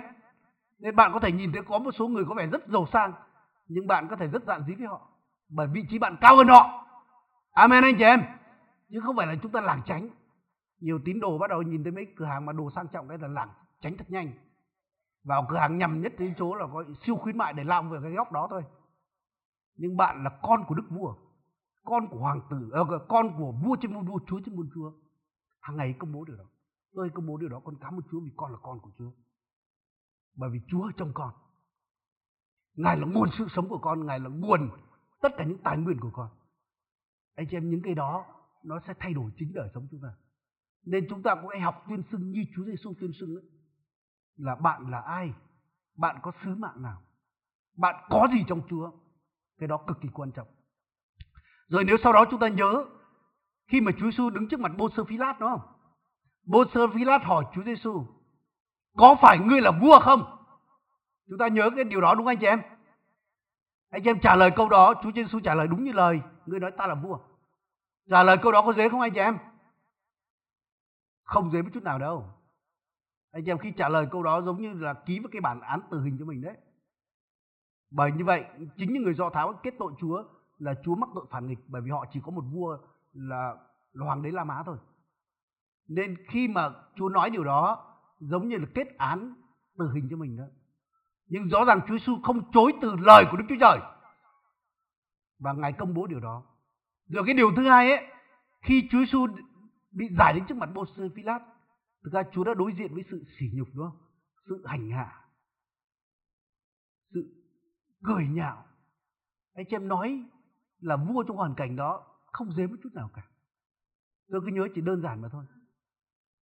Nên 0.80 0.95
bạn 0.95 1.12
có 1.14 1.20
thể 1.20 1.32
nhìn 1.32 1.51
thấy 1.51 1.62
có 1.64 1.80
một 1.80 1.91
số 1.91 2.07
người 2.07 2.26
có 2.26 2.36
vẻ 2.36 2.47
rất 2.47 2.68
giàu 2.68 2.86
sang, 2.93 3.14
nhưng 3.68 3.88
bạn 3.88 4.07
có 4.10 4.16
thể 4.16 4.28
rất 4.28 4.43
dạn 4.43 4.64
dí 4.68 4.76
với 4.76 4.88
họ. 4.88 5.10
Bởi 5.49 5.68
vị 5.68 5.86
trí 5.89 5.99
bạn 5.99 6.18
cao 6.22 6.36
hơn 6.38 6.47
họ. 6.47 6.86
Amen 7.51 7.84
anh 7.84 7.95
chị 7.97 8.03
em. 8.03 8.24
chứ 8.89 8.99
không 9.03 9.16
phải 9.16 9.28
là 9.28 9.36
chúng 9.41 9.51
ta 9.51 9.62
lảng 9.62 9.82
tránh. 9.86 10.10
Nhiều 10.80 10.99
tín 11.05 11.20
đồ 11.20 11.38
bắt 11.38 11.49
đầu 11.49 11.62
nhìn 11.62 11.84
thấy 11.84 11.91
mấy 11.91 12.07
cửa 12.18 12.26
hàng 12.26 12.45
mà 12.45 12.53
đồ 12.53 12.70
sang 12.76 12.88
trọng 12.88 13.07
đấy 13.07 13.18
là 13.18 13.28
lảng 13.28 13.49
tránh 13.82 13.97
thật 13.97 14.05
nhanh. 14.07 14.32
Vào 15.24 15.45
cửa 15.49 15.57
hàng 15.57 15.78
nhầm 15.78 16.01
nhất 16.01 16.13
đến 16.20 16.34
chỗ 16.38 16.55
là 16.55 16.67
có 16.74 16.84
siêu 17.05 17.15
khuyến 17.15 17.38
mại 17.38 17.53
để 17.53 17.63
làm 17.63 17.89
về 17.89 17.99
cái 18.03 18.11
góc 18.11 18.32
đó 18.32 18.47
thôi. 18.49 18.63
Nhưng 19.76 19.97
bạn 19.97 20.24
là 20.24 20.39
con 20.41 20.63
của 20.67 20.76
đức 20.76 20.86
vua, 20.89 21.15
con 21.84 22.07
của 22.07 22.20
hoàng 22.20 22.41
tử, 22.49 22.70
à, 22.74 22.82
con 23.09 23.38
của 23.38 23.53
vua 23.63 23.76
trên 23.82 23.93
muôn 23.93 24.05
vua, 24.05 24.20
chúa 24.28 24.39
trên 24.45 24.55
muôn 24.55 24.70
chúa. 24.74 24.91
Hàng 25.61 25.78
ngày 25.78 25.95
công 25.99 26.13
bố 26.13 26.24
điều 26.26 26.38
đó. 26.38 26.45
Tôi 26.93 27.09
công 27.13 27.28
bố 27.28 27.38
điều 27.38 27.49
đó 27.49 27.61
con 27.65 27.76
cảm 27.82 27.93
ơn 27.93 28.01
Chúa 28.11 28.20
vì 28.20 28.32
con 28.38 28.51
là 28.51 28.57
con 28.61 28.80
của 28.80 28.91
Chúa. 28.97 29.11
Bởi 30.36 30.49
vì 30.49 30.59
Chúa 30.67 30.84
ở 30.84 30.91
trong 30.97 31.11
con. 31.13 31.34
Ngài 32.76 32.97
là 32.97 33.05
nguồn 33.05 33.30
sự 33.38 33.47
sống 33.55 33.70
của 33.70 33.78
con, 33.78 34.05
Ngài 34.05 34.20
là 34.20 34.30
nguồn 34.30 34.70
tất 35.22 35.30
cả 35.38 35.43
những 35.43 35.57
tài 35.63 35.78
nguyên 35.78 35.99
của 35.99 36.11
con. 36.13 36.30
Anh 37.36 37.47
chị 37.49 37.57
em 37.57 37.70
những 37.70 37.82
cái 37.84 37.95
đó 37.95 38.26
nó 38.63 38.80
sẽ 38.88 38.93
thay 38.99 39.13
đổi 39.13 39.32
chính 39.38 39.53
đời 39.53 39.70
sống 39.74 39.88
chúng 39.91 40.01
ta. 40.01 40.13
Nên 40.86 41.07
chúng 41.09 41.24
ta 41.24 41.36
cũng 41.36 41.49
hãy 41.49 41.59
học 41.59 41.86
tuyên 41.89 42.03
xưng 42.11 42.32
như 42.32 42.45
Chúa 42.55 42.65
Giêsu 42.65 42.93
tuyên 42.99 43.11
xưng 43.20 43.36
ấy. 43.36 43.43
Là 44.39 44.55
bạn 44.55 44.91
là 44.91 44.99
ai? 44.99 45.33
Bạn 45.97 46.19
có 46.21 46.31
sứ 46.43 46.55
mạng 46.55 46.81
nào? 46.81 47.01
Bạn 47.77 47.95
có 48.09 48.27
gì 48.31 48.43
trong 48.47 48.61
Chúa? 48.69 48.91
Cái 49.59 49.67
đó 49.67 49.77
cực 49.87 50.01
kỳ 50.01 50.09
quan 50.13 50.31
trọng. 50.31 50.47
Rồi 51.67 51.83
nếu 51.83 51.97
sau 52.03 52.13
đó 52.13 52.25
chúng 52.31 52.39
ta 52.39 52.47
nhớ 52.47 52.85
khi 53.67 53.81
mà 53.81 53.91
Chúa 53.91 54.11
Giêsu 54.11 54.29
đứng 54.29 54.47
trước 54.47 54.59
mặt 54.59 54.71
Bô 54.77 54.89
Sơ 54.89 55.03
Phi 55.03 55.17
Lát 55.17 55.39
đúng 55.39 55.49
không? 55.49 55.61
Bô 56.43 56.63
Sơ 56.73 56.87
Phi 56.87 57.03
Lát 57.03 57.23
hỏi 57.23 57.45
Chúa 57.55 57.63
Giêsu 57.63 58.05
có 58.97 59.15
phải 59.21 59.39
ngươi 59.39 59.61
là 59.61 59.71
vua 59.71 59.99
không? 59.99 60.37
Chúng 61.29 61.37
ta 61.37 61.47
nhớ 61.47 61.69
cái 61.75 61.83
điều 61.83 62.01
đó 62.01 62.15
đúng 62.15 62.25
không 62.25 62.31
anh 62.31 62.39
chị 62.39 62.47
em? 62.47 62.61
Anh 63.89 64.03
chị 64.03 64.09
em 64.09 64.19
trả 64.19 64.35
lời 64.35 64.51
câu 64.55 64.69
đó, 64.69 64.93
Chúa 65.03 65.11
Giêsu 65.11 65.39
trả 65.39 65.55
lời 65.55 65.67
đúng 65.67 65.83
như 65.83 65.91
lời, 65.91 66.21
ngươi 66.45 66.59
nói 66.59 66.71
ta 66.77 66.87
là 66.87 66.95
vua. 66.95 67.19
Trả 68.09 68.23
lời 68.23 68.37
câu 68.41 68.51
đó 68.51 68.61
có 68.61 68.73
dễ 68.73 68.89
không 68.89 69.01
anh 69.01 69.13
chị 69.13 69.19
em? 69.19 69.37
Không 71.23 71.51
dễ 71.51 71.61
một 71.61 71.69
chút 71.73 71.83
nào 71.83 71.99
đâu. 71.99 72.38
Anh 73.32 73.45
em 73.45 73.57
khi 73.57 73.71
trả 73.77 73.89
lời 73.89 74.07
câu 74.11 74.23
đó 74.23 74.41
giống 74.41 74.61
như 74.61 74.73
là 74.73 74.93
ký 74.93 75.19
với 75.19 75.30
cái 75.32 75.41
bản 75.41 75.61
án 75.61 75.80
tử 75.91 76.01
hình 76.01 76.17
cho 76.19 76.25
mình 76.25 76.41
đấy. 76.41 76.57
Bởi 77.91 78.11
như 78.11 78.25
vậy, 78.25 78.43
chính 78.77 78.93
những 78.93 79.03
người 79.03 79.13
Do 79.13 79.30
Thái 79.30 79.45
kết 79.63 79.73
tội 79.80 79.93
Chúa 79.99 80.23
là 80.57 80.73
Chúa 80.84 80.95
mắc 80.95 81.09
tội 81.15 81.25
phản 81.30 81.47
nghịch 81.47 81.59
bởi 81.67 81.82
vì 81.82 81.91
họ 81.91 82.05
chỉ 82.11 82.19
có 82.23 82.32
một 82.32 82.43
vua 82.51 82.77
là, 83.13 83.55
là 83.93 84.05
hoàng 84.05 84.21
đế 84.21 84.32
La 84.32 84.43
Mã 84.43 84.63
thôi. 84.65 84.77
Nên 85.88 86.15
khi 86.27 86.47
mà 86.47 86.69
Chúa 86.95 87.09
nói 87.09 87.30
điều 87.30 87.43
đó 87.43 87.86
giống 88.19 88.47
như 88.47 88.57
là 88.57 88.65
kết 88.75 88.97
án 88.97 89.34
tử 89.77 89.91
hình 89.93 90.07
cho 90.09 90.17
mình 90.17 90.38
đó. 90.38 90.43
Nhưng 91.27 91.49
rõ 91.49 91.65
ràng 91.65 91.82
Chúa 91.88 91.97
Giêsu 91.97 92.17
không 92.23 92.51
chối 92.51 92.73
từ 92.82 92.95
lời 92.95 93.25
của 93.32 93.38
Đức 93.38 93.45
Chúa 93.49 93.55
Trời. 93.59 93.80
Và 95.39 95.53
Ngài 95.53 95.73
công 95.73 95.93
bố 95.93 96.07
điều 96.07 96.19
đó. 96.19 96.43
Rồi 97.07 97.23
cái 97.25 97.34
điều 97.34 97.51
thứ 97.55 97.67
hai 97.67 97.91
ấy, 97.91 98.05
khi 98.61 98.88
Chúa 98.91 98.99
Giêsu 98.99 99.27
bị 99.91 100.07
giải 100.17 100.34
đến 100.34 100.45
trước 100.47 100.57
mặt 100.57 100.69
bô 100.73 100.86
sư 100.86 101.09
Pilat, 101.15 101.41
thực 102.03 102.13
ra 102.13 102.23
Chúa 102.31 102.43
đã 102.43 102.53
đối 102.53 102.73
diện 102.73 102.93
với 102.93 103.03
sự 103.11 103.23
sỉ 103.39 103.45
nhục 103.53 103.67
đúng 103.73 103.85
không? 103.89 103.97
Sự 104.49 104.63
hành 104.65 104.91
hạ, 104.91 105.21
sự 107.13 107.45
cười 108.03 108.27
nhạo. 108.27 108.65
Anh 109.53 109.65
chị 109.69 109.75
em 109.75 109.87
nói 109.87 110.23
là 110.79 110.95
vua 110.95 111.23
trong 111.23 111.37
hoàn 111.37 111.55
cảnh 111.55 111.75
đó 111.75 112.05
không 112.31 112.51
dễ 112.51 112.67
một 112.67 112.75
chút 112.83 112.89
nào 112.93 113.09
cả. 113.13 113.21
Tôi 114.31 114.41
cứ 114.41 114.47
nhớ 114.47 114.67
chỉ 114.75 114.81
đơn 114.81 115.01
giản 115.01 115.21
mà 115.21 115.29
thôi. 115.31 115.45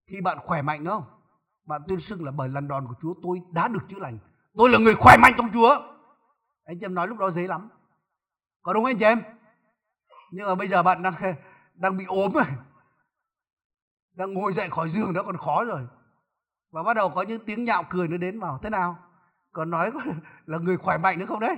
Khi 0.07 0.21
bạn 0.21 0.37
khỏe 0.45 0.61
mạnh 0.61 0.83
đúng 0.83 0.93
không? 0.93 1.21
Bạn 1.65 1.81
tuyên 1.87 1.99
xưng 1.99 2.25
là 2.25 2.31
bởi 2.31 2.49
lần 2.49 2.67
đòn 2.67 2.87
của 2.87 2.93
Chúa 3.01 3.13
tôi 3.23 3.41
đã 3.51 3.67
được 3.67 3.79
chữa 3.89 3.99
lành. 3.99 4.19
Tôi 4.53 4.69
là 4.69 4.79
người 4.79 4.95
khỏe 4.99 5.17
mạnh 5.21 5.33
trong 5.37 5.49
Chúa. 5.53 5.69
Anh 6.65 6.79
chị 6.79 6.85
em 6.85 6.93
nói 6.93 7.07
lúc 7.07 7.17
đó 7.17 7.31
dễ 7.31 7.47
lắm. 7.47 7.69
Có 8.61 8.73
đúng 8.73 8.85
anh 8.85 8.97
chị 8.99 9.05
em? 9.05 9.21
Nhưng 10.31 10.45
mà 10.45 10.55
bây 10.55 10.67
giờ 10.67 10.83
bạn 10.83 11.03
đang 11.03 11.13
đang 11.75 11.97
bị 11.97 12.05
ốm 12.05 12.31
rồi. 12.31 12.45
Đang 14.17 14.33
ngồi 14.33 14.53
dậy 14.53 14.69
khỏi 14.71 14.91
giường 14.91 15.13
đó 15.13 15.23
còn 15.23 15.37
khó 15.37 15.63
rồi. 15.63 15.87
Và 16.71 16.83
bắt 16.83 16.93
đầu 16.93 17.09
có 17.15 17.21
những 17.21 17.45
tiếng 17.45 17.63
nhạo 17.63 17.83
cười 17.89 18.07
nó 18.07 18.17
đến 18.17 18.39
vào. 18.39 18.59
Thế 18.63 18.69
nào? 18.69 18.97
Còn 19.51 19.69
nói 19.69 19.91
là 20.45 20.57
người 20.57 20.77
khỏe 20.77 20.97
mạnh 20.97 21.19
nữa 21.19 21.25
không 21.27 21.39
đấy? 21.39 21.57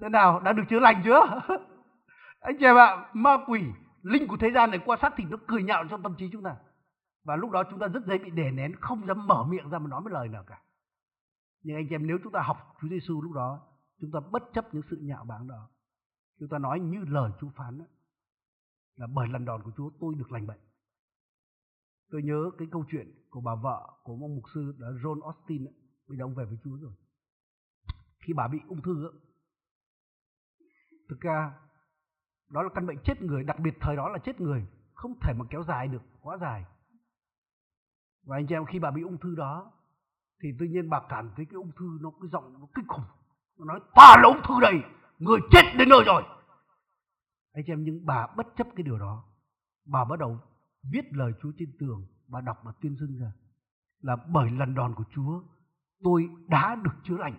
Thế 0.00 0.08
nào? 0.08 0.40
Đã 0.40 0.52
được 0.52 0.62
chữa 0.68 0.78
lành 0.78 1.02
chưa? 1.04 1.20
anh 2.40 2.56
chị 2.58 2.64
em 2.64 2.76
ạ, 2.76 3.10
ma 3.12 3.36
quỷ, 3.46 3.64
linh 4.02 4.28
của 4.28 4.36
thế 4.36 4.50
gian 4.54 4.70
này 4.70 4.80
qua 4.84 4.96
sát 5.02 5.12
thì 5.16 5.24
nó 5.24 5.36
cười 5.46 5.62
nhạo 5.62 5.84
trong 5.90 6.02
tâm 6.02 6.14
trí 6.18 6.28
chúng 6.32 6.42
ta. 6.42 6.56
Và 7.24 7.36
lúc 7.36 7.50
đó 7.50 7.62
chúng 7.70 7.78
ta 7.78 7.86
rất 7.86 8.06
dễ 8.06 8.18
bị 8.18 8.30
đè 8.30 8.50
nén, 8.50 8.76
không 8.80 9.06
dám 9.06 9.26
mở 9.26 9.44
miệng 9.44 9.70
ra 9.70 9.78
mà 9.78 9.88
nói 9.88 10.00
một 10.00 10.12
lời 10.12 10.28
nào 10.28 10.44
cả. 10.46 10.60
Nhưng 11.62 11.76
anh 11.76 11.86
chị 11.88 11.94
em 11.94 12.06
nếu 12.06 12.18
chúng 12.22 12.32
ta 12.32 12.40
học 12.40 12.76
Chúa 12.80 12.88
Giêsu 12.88 13.22
lúc 13.22 13.32
đó, 13.32 13.60
chúng 14.00 14.10
ta 14.12 14.20
bất 14.30 14.42
chấp 14.52 14.74
những 14.74 14.82
sự 14.90 14.96
nhạo 15.02 15.24
báng 15.24 15.48
đó. 15.48 15.68
Chúng 16.40 16.48
ta 16.48 16.58
nói 16.58 16.80
như 16.80 17.04
lời 17.08 17.30
Chúa 17.40 17.48
phán 17.56 17.78
đó, 17.78 17.84
là 18.96 19.06
bởi 19.14 19.28
lần 19.28 19.44
đòn 19.44 19.62
của 19.62 19.70
Chúa 19.76 19.90
tôi 20.00 20.14
được 20.18 20.32
lành 20.32 20.46
bệnh. 20.46 20.58
Tôi 22.10 22.22
nhớ 22.22 22.50
cái 22.58 22.68
câu 22.70 22.84
chuyện 22.90 23.26
của 23.30 23.40
bà 23.40 23.54
vợ 23.54 23.90
của 24.02 24.12
ông 24.12 24.34
mục 24.34 24.44
sư 24.54 24.74
là 24.78 24.88
John 24.88 25.22
Austin 25.22 25.64
ấy. 25.64 25.74
Bây 26.08 26.18
giờ 26.18 26.24
ông 26.24 26.34
về 26.34 26.44
với 26.44 26.58
Chúa 26.64 26.76
rồi. 26.76 26.92
Khi 28.18 28.32
bà 28.32 28.48
bị 28.48 28.58
ung 28.68 28.82
thư 28.82 29.06
ấy, 29.06 29.12
thực 31.08 31.20
ra 31.20 31.52
đó 32.50 32.62
là 32.62 32.68
căn 32.74 32.86
bệnh 32.86 32.98
chết 33.04 33.22
người, 33.22 33.44
đặc 33.44 33.56
biệt 33.60 33.74
thời 33.80 33.96
đó 33.96 34.08
là 34.08 34.18
chết 34.18 34.40
người, 34.40 34.66
không 34.94 35.14
thể 35.22 35.32
mà 35.38 35.44
kéo 35.50 35.62
dài 35.62 35.88
được, 35.88 36.02
quá 36.20 36.36
dài. 36.40 36.64
Và 38.26 38.36
anh 38.36 38.46
chị 38.46 38.54
em 38.54 38.66
khi 38.66 38.78
bà 38.78 38.90
bị 38.90 39.02
ung 39.02 39.18
thư 39.18 39.34
đó 39.34 39.72
thì 40.42 40.48
tự 40.58 40.66
nhiên 40.66 40.90
bà 40.90 41.00
cảm 41.08 41.30
thấy 41.36 41.46
cái 41.46 41.54
ung 41.54 41.72
thư 41.78 41.98
nó 42.00 42.10
cái 42.10 42.28
giọng 42.32 42.56
nó 42.60 42.66
kinh 42.74 42.86
khủng. 42.88 43.04
Nó 43.58 43.64
nói 43.64 43.80
ta 43.94 44.14
là 44.16 44.28
ung 44.28 44.42
thư 44.48 44.60
đây, 44.60 44.74
người 45.18 45.38
chết 45.50 45.62
đến 45.78 45.88
nơi 45.88 46.00
rồi. 46.06 46.22
Anh 47.52 47.64
chị 47.66 47.72
em 47.72 47.84
nhưng 47.84 48.06
bà 48.06 48.26
bất 48.36 48.46
chấp 48.56 48.66
cái 48.76 48.82
điều 48.82 48.98
đó. 48.98 49.24
Bà 49.86 50.04
bắt 50.04 50.18
đầu 50.18 50.40
viết 50.92 51.04
lời 51.12 51.32
Chúa 51.42 51.52
trên 51.58 51.68
tường, 51.78 52.06
và 52.28 52.40
đọc 52.40 52.56
và 52.64 52.72
tuyên 52.80 52.96
xưng 53.00 53.16
ra 53.20 53.32
là 54.00 54.16
bởi 54.16 54.50
lần 54.50 54.74
đòn 54.74 54.94
của 54.94 55.04
Chúa 55.14 55.42
tôi 56.02 56.28
đã 56.48 56.74
được 56.74 56.94
chữa 57.04 57.16
lành. 57.16 57.38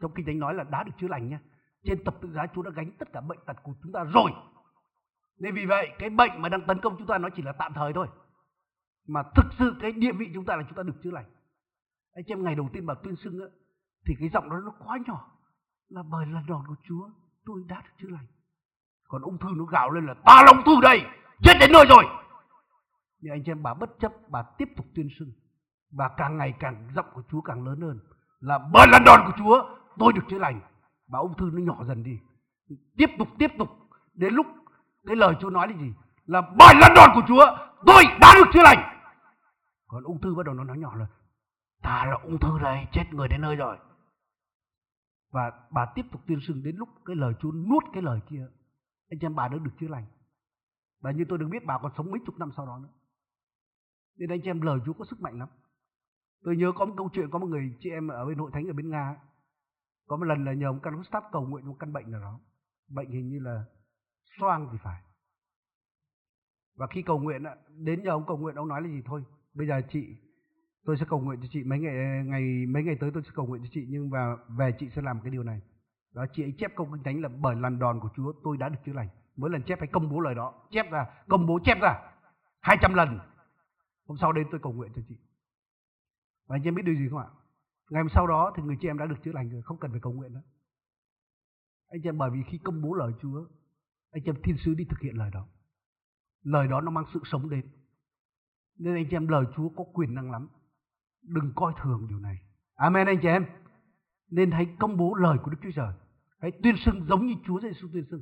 Trong 0.00 0.12
kinh 0.14 0.26
thánh 0.26 0.38
nói 0.38 0.54
là 0.54 0.64
đã 0.64 0.82
được 0.82 0.92
chữa 1.00 1.08
lành 1.08 1.28
nhé. 1.28 1.38
Trên 1.84 2.04
tập 2.04 2.16
tự 2.20 2.32
giá 2.32 2.46
Chúa 2.54 2.62
đã 2.62 2.70
gánh 2.70 2.90
tất 2.98 3.08
cả 3.12 3.20
bệnh 3.20 3.38
tật 3.46 3.56
của 3.62 3.72
chúng 3.82 3.92
ta 3.92 4.04
rồi. 4.04 4.30
Nên 5.38 5.54
vì 5.54 5.66
vậy 5.66 5.88
cái 5.98 6.10
bệnh 6.10 6.42
mà 6.42 6.48
đang 6.48 6.66
tấn 6.66 6.80
công 6.80 6.96
chúng 6.98 7.06
ta 7.06 7.18
nó 7.18 7.28
chỉ 7.36 7.42
là 7.42 7.52
tạm 7.52 7.72
thời 7.74 7.92
thôi 7.92 8.08
mà 9.08 9.22
thực 9.36 9.46
sự 9.58 9.74
cái 9.80 9.92
địa 9.92 10.12
vị 10.12 10.30
chúng 10.34 10.44
ta 10.44 10.56
là 10.56 10.62
chúng 10.62 10.76
ta 10.76 10.82
được 10.82 11.02
chữa 11.02 11.10
lành 11.10 11.24
anh 12.14 12.24
chị 12.26 12.32
em 12.32 12.44
ngày 12.44 12.54
đầu 12.54 12.68
tiên 12.72 12.86
bà 12.86 12.94
tuyên 12.94 13.16
xưng 13.16 13.40
á 13.40 13.46
thì 14.06 14.14
cái 14.20 14.28
giọng 14.28 14.50
đó 14.50 14.56
nó 14.64 14.72
quá 14.84 14.98
nhỏ 15.06 15.30
là 15.88 16.02
bởi 16.10 16.26
lần 16.26 16.46
đòn 16.46 16.62
của 16.68 16.74
Chúa 16.82 17.08
tôi 17.44 17.62
đã 17.68 17.80
được 17.80 17.90
chữa 18.00 18.08
lành 18.08 18.26
còn 19.08 19.22
ung 19.22 19.38
thư 19.38 19.48
nó 19.56 19.64
gào 19.64 19.90
lên 19.90 20.06
là 20.06 20.14
ta 20.14 20.42
là 20.46 20.52
ung 20.56 20.64
thư 20.66 20.80
đây 20.82 21.02
chết 21.42 21.54
đến 21.60 21.70
nơi 21.72 21.84
rồi 21.88 22.04
nhưng 23.20 23.32
anh 23.32 23.42
chị 23.44 23.52
em 23.52 23.62
bà 23.62 23.74
bất 23.74 23.90
chấp, 24.00 24.12
bà 24.28 24.42
tiếp 24.58 24.68
tục 24.76 24.86
tuyên 24.94 25.08
xưng. 25.18 25.32
Và 25.90 26.08
càng 26.16 26.36
ngày 26.36 26.54
càng 26.58 26.88
giọng 26.94 27.06
của 27.14 27.22
Chúa 27.30 27.40
càng 27.40 27.64
lớn 27.64 27.80
hơn. 27.80 28.00
Là 28.40 28.58
bởi 28.72 28.86
lần 28.92 29.02
đòn 29.06 29.20
của 29.26 29.32
Chúa, 29.38 29.76
tôi 29.98 30.12
được 30.12 30.22
chữa 30.28 30.38
lành. 30.38 30.60
Và 31.08 31.18
ung 31.18 31.36
thư 31.36 31.50
nó 31.52 31.60
nhỏ 31.62 31.84
dần 31.84 32.02
đi. 32.02 32.18
Tiếp 32.96 33.10
tục 33.18 33.28
tiếp 33.38 33.50
tục. 33.58 33.68
Đến 34.14 34.34
lúc 34.34 34.46
cái 35.06 35.16
lời 35.16 35.34
Chúa 35.40 35.50
nói 35.50 35.68
là 35.68 35.76
gì? 35.78 35.92
Là 36.26 36.40
bởi 36.40 36.74
lần 36.80 36.92
đòn 36.96 37.10
của 37.14 37.22
Chúa, 37.28 37.46
tôi 37.86 38.04
đã 38.20 38.34
được 38.34 38.50
chữa 38.52 38.62
lành. 38.62 39.00
Còn 39.86 40.04
ung 40.04 40.20
thư 40.20 40.34
bắt 40.34 40.46
đầu 40.46 40.54
nó 40.54 40.64
nói 40.64 40.78
nhỏ 40.78 40.94
là 40.94 41.06
ta 41.82 42.04
là 42.04 42.16
ung 42.24 42.38
thư 42.38 42.58
đây, 42.58 42.86
chết 42.92 43.04
người 43.12 43.28
đến 43.28 43.40
nơi 43.40 43.56
rồi. 43.56 43.78
Và 45.30 45.52
bà 45.70 45.86
tiếp 45.94 46.06
tục 46.12 46.20
tuyên 46.26 46.40
xưng 46.40 46.62
đến 46.62 46.76
lúc 46.76 46.88
cái 47.04 47.16
lời 47.16 47.34
Chúa 47.40 47.52
nuốt 47.52 47.84
cái 47.92 48.02
lời 48.02 48.20
kia. 48.28 48.46
Anh 49.10 49.18
chị 49.20 49.26
em 49.26 49.34
bà 49.34 49.48
đã 49.48 49.58
được 49.58 49.70
chữa 49.80 49.88
lành. 49.88 50.06
Và 51.00 51.10
như 51.10 51.24
tôi 51.28 51.38
được 51.38 51.48
biết, 51.50 51.64
bà 51.66 51.78
còn 51.78 51.92
sống 51.96 52.10
mấy 52.10 52.20
chục 52.26 52.38
năm 52.38 52.50
sau 52.56 52.66
đó 52.66 52.78
nữa 52.78 52.88
nên 54.18 54.30
anh 54.30 54.40
chị 54.40 54.50
em 54.50 54.60
lời 54.60 54.78
Chúa 54.86 54.92
có 54.92 55.04
sức 55.04 55.20
mạnh 55.20 55.38
lắm. 55.38 55.48
Tôi 56.42 56.56
nhớ 56.56 56.72
có 56.74 56.84
một 56.84 56.94
câu 56.96 57.08
chuyện, 57.12 57.30
có 57.30 57.38
một 57.38 57.46
người 57.46 57.76
chị 57.80 57.90
em 57.90 58.08
ở 58.08 58.26
bên 58.26 58.38
hội 58.38 58.50
thánh 58.54 58.66
ở 58.66 58.72
bên 58.72 58.90
Nga. 58.90 59.16
Có 60.06 60.16
một 60.16 60.24
lần 60.24 60.44
là 60.44 60.52
nhờ 60.52 60.72
một 60.72 60.78
căn 60.82 60.96
Gustav 60.96 61.24
cầu 61.32 61.46
nguyện 61.46 61.66
một 61.66 61.76
căn 61.78 61.92
bệnh 61.92 62.10
nào 62.10 62.20
đó. 62.20 62.40
Bệnh 62.88 63.10
hình 63.10 63.28
như 63.28 63.38
là 63.38 63.64
xoang 64.38 64.68
thì 64.72 64.78
phải. 64.82 65.02
Và 66.76 66.86
khi 66.86 67.02
cầu 67.02 67.18
nguyện 67.18 67.42
đến 67.68 68.02
nhờ 68.02 68.10
ông 68.10 68.26
cầu 68.26 68.36
nguyện, 68.36 68.54
ông 68.54 68.68
nói 68.68 68.82
là 68.82 68.88
gì? 68.88 69.02
Thôi, 69.04 69.24
bây 69.54 69.66
giờ 69.66 69.80
chị, 69.88 70.16
tôi 70.84 70.96
sẽ 70.96 71.06
cầu 71.08 71.20
nguyện 71.20 71.40
cho 71.40 71.46
chị 71.50 71.64
mấy 71.64 71.78
ngày 71.78 72.24
ngày, 72.24 72.66
mấy 72.68 72.82
ngày 72.82 72.96
tới 73.00 73.10
tôi 73.14 73.22
sẽ 73.22 73.30
cầu 73.34 73.46
nguyện 73.46 73.62
cho 73.62 73.68
chị, 73.72 73.86
nhưng 73.88 74.10
và 74.10 74.36
về 74.48 74.72
chị 74.78 74.88
sẽ 74.90 75.02
làm 75.02 75.20
cái 75.20 75.30
điều 75.30 75.42
này. 75.42 75.60
Đó 76.14 76.26
chị 76.32 76.42
ấy 76.42 76.54
chép 76.58 76.72
câu 76.76 76.88
kinh 76.92 77.02
thánh 77.02 77.22
là 77.22 77.28
bởi 77.28 77.56
lần 77.56 77.78
đòn 77.78 78.00
của 78.00 78.08
Chúa, 78.16 78.32
tôi 78.44 78.56
đã 78.56 78.68
được 78.68 78.78
chữa 78.84 78.92
lành. 78.92 79.08
Mỗi 79.36 79.50
lần 79.50 79.62
chép 79.62 79.78
phải 79.78 79.88
công 79.88 80.10
bố 80.10 80.20
lời 80.20 80.34
đó, 80.34 80.54
chép 80.70 80.90
ra, 80.90 81.06
công 81.28 81.46
bố 81.46 81.58
chép 81.64 81.78
ra 81.80 81.94
200 82.60 82.94
lần 82.94 83.18
hôm 84.08 84.18
sau 84.20 84.32
đến 84.32 84.46
tôi 84.50 84.60
cầu 84.62 84.72
nguyện 84.72 84.92
cho 84.96 85.02
chị. 85.08 85.16
Và 86.46 86.56
anh 86.56 86.62
em 86.62 86.74
biết 86.74 86.82
điều 86.84 86.94
gì 86.94 87.08
không 87.10 87.18
ạ? 87.18 87.28
Ngày 87.90 88.02
hôm 88.02 88.08
sau 88.14 88.26
đó 88.26 88.52
thì 88.56 88.62
người 88.62 88.76
chị 88.80 88.88
em 88.88 88.98
đã 88.98 89.06
được 89.06 89.16
chữa 89.24 89.32
lành 89.32 89.50
rồi, 89.50 89.62
không 89.62 89.78
cần 89.78 89.90
phải 89.90 90.00
cầu 90.00 90.12
nguyện 90.12 90.32
nữa. 90.34 90.42
Anh 91.88 92.00
chị 92.02 92.08
em 92.08 92.18
bởi 92.18 92.30
vì 92.30 92.42
khi 92.46 92.58
công 92.58 92.82
bố 92.82 92.94
lời 92.94 93.12
Chúa, 93.22 93.46
anh 94.10 94.22
chị 94.24 94.30
em 94.30 94.42
thiên 94.42 94.56
sứ 94.64 94.74
đi 94.74 94.84
thực 94.84 95.00
hiện 95.00 95.16
lời 95.16 95.30
đó. 95.30 95.46
Lời 96.42 96.68
đó 96.68 96.80
nó 96.80 96.90
mang 96.90 97.04
sự 97.14 97.20
sống 97.24 97.50
đến. 97.50 97.70
Nên 98.78 98.94
anh 98.94 99.06
chị 99.10 99.16
em 99.16 99.28
lời 99.28 99.44
Chúa 99.56 99.68
có 99.68 99.84
quyền 99.92 100.14
năng 100.14 100.30
lắm. 100.30 100.48
Đừng 101.22 101.52
coi 101.56 101.72
thường 101.82 102.06
điều 102.08 102.18
này. 102.18 102.36
Amen 102.74 103.06
anh 103.06 103.18
chị 103.22 103.28
em. 103.28 103.46
Nên 104.30 104.50
hãy 104.50 104.76
công 104.78 104.96
bố 104.96 105.14
lời 105.14 105.38
của 105.42 105.50
Đức 105.50 105.58
Chúa 105.62 105.70
Trời. 105.74 105.94
Hãy 106.40 106.52
tuyên 106.62 106.74
xưng 106.76 107.06
giống 107.08 107.26
như 107.26 107.34
Chúa 107.46 107.60
Giêsu 107.60 107.88
tuyên 107.92 108.04
xưng. 108.10 108.20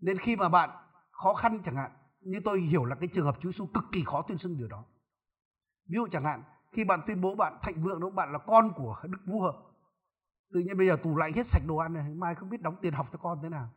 Nên 0.00 0.18
khi 0.18 0.36
mà 0.36 0.48
bạn 0.48 0.70
khó 1.10 1.34
khăn 1.34 1.62
chẳng 1.64 1.76
hạn 1.76 1.90
như 2.30 2.40
tôi 2.44 2.60
hiểu 2.60 2.84
là 2.84 2.96
cái 3.00 3.08
trường 3.14 3.24
hợp 3.24 3.36
Chúa 3.40 3.52
Giêsu 3.52 3.66
cực 3.66 3.84
kỳ 3.92 4.04
khó 4.04 4.22
tuyên 4.22 4.38
xưng 4.38 4.58
điều 4.58 4.68
đó. 4.68 4.84
Ví 5.88 5.94
dụ 5.94 6.06
chẳng 6.12 6.24
hạn, 6.24 6.42
khi 6.72 6.84
bạn 6.84 7.00
tuyên 7.06 7.20
bố 7.20 7.34
bạn 7.34 7.58
thạnh 7.62 7.82
vượng 7.82 8.00
đúng 8.00 8.14
bạn 8.14 8.32
là 8.32 8.38
con 8.38 8.72
của 8.76 8.96
Đức 9.04 9.18
Vua. 9.26 9.52
Tự 10.52 10.60
nhiên 10.60 10.78
bây 10.78 10.86
giờ 10.86 10.96
tủ 11.02 11.16
lạnh 11.16 11.32
hết 11.32 11.46
sạch 11.52 11.62
đồ 11.66 11.76
ăn 11.76 11.94
này, 11.94 12.14
mai 12.14 12.34
không 12.34 12.50
biết 12.50 12.62
đóng 12.62 12.76
tiền 12.82 12.92
học 12.92 13.06
cho 13.12 13.18
con 13.18 13.38
thế 13.42 13.48
nào. 13.48 13.68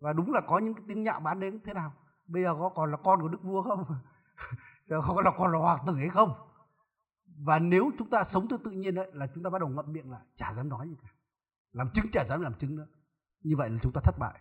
Và 0.00 0.12
đúng 0.12 0.32
là 0.32 0.40
có 0.48 0.58
những 0.58 0.74
cái 0.74 0.84
tiếng 0.88 1.02
nhạo 1.02 1.20
bán 1.20 1.40
đến 1.40 1.60
thế 1.64 1.72
nào. 1.72 1.92
Bây 2.26 2.42
giờ 2.42 2.54
có 2.58 2.68
còn 2.68 2.90
là 2.90 2.96
con 2.96 3.20
của 3.20 3.28
Đức 3.28 3.42
Vua 3.42 3.62
không? 3.62 3.84
Giờ 4.88 5.00
có 5.06 5.22
là 5.22 5.30
con 5.38 5.52
là 5.52 5.58
hoàng 5.58 5.84
tử 5.86 5.94
hay 5.94 6.08
không? 6.08 6.34
Và 7.44 7.58
nếu 7.58 7.90
chúng 7.98 8.10
ta 8.10 8.24
sống 8.32 8.48
theo 8.48 8.58
tự 8.64 8.70
nhiên 8.70 8.94
đấy 8.94 9.10
là 9.12 9.26
chúng 9.34 9.44
ta 9.44 9.50
bắt 9.50 9.58
đầu 9.58 9.68
ngậm 9.68 9.92
miệng 9.92 10.10
lại, 10.10 10.22
chả 10.36 10.54
dám 10.54 10.68
nói 10.68 10.88
gì 10.88 10.96
cả. 11.02 11.08
Làm 11.72 11.90
chứng 11.94 12.06
chả 12.12 12.24
dám 12.28 12.40
làm 12.40 12.54
chứng 12.54 12.76
nữa. 12.76 12.86
Như 13.42 13.56
vậy 13.56 13.70
là 13.70 13.78
chúng 13.82 13.92
ta 13.92 14.00
thất 14.04 14.18
bại. 14.18 14.40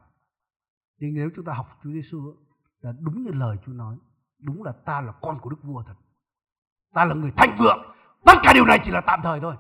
Nhưng 0.99 1.13
nếu 1.13 1.29
chúng 1.35 1.45
ta 1.45 1.53
học 1.53 1.67
Chúa 1.83 1.91
Giêsu 1.91 2.35
là 2.79 2.91
đúng 2.99 3.23
như 3.23 3.31
lời 3.31 3.57
Chúa 3.65 3.71
nói 3.71 3.97
đúng 4.39 4.63
là 4.63 4.71
ta 4.71 5.01
là 5.01 5.11
con 5.21 5.39
của 5.39 5.49
Đức 5.49 5.63
Vua 5.63 5.83
thật. 5.83 5.95
Ta 6.93 7.05
là 7.05 7.15
người 7.15 7.31
thanh 7.37 7.57
vượng 7.59 7.95
tất 8.25 8.33
cả 8.43 8.51
điều 8.53 8.65
này 8.65 8.79
chỉ 8.85 8.91
là 8.91 9.01
tạm 9.07 9.19
thời 9.23 9.39
thôi. 9.39 9.55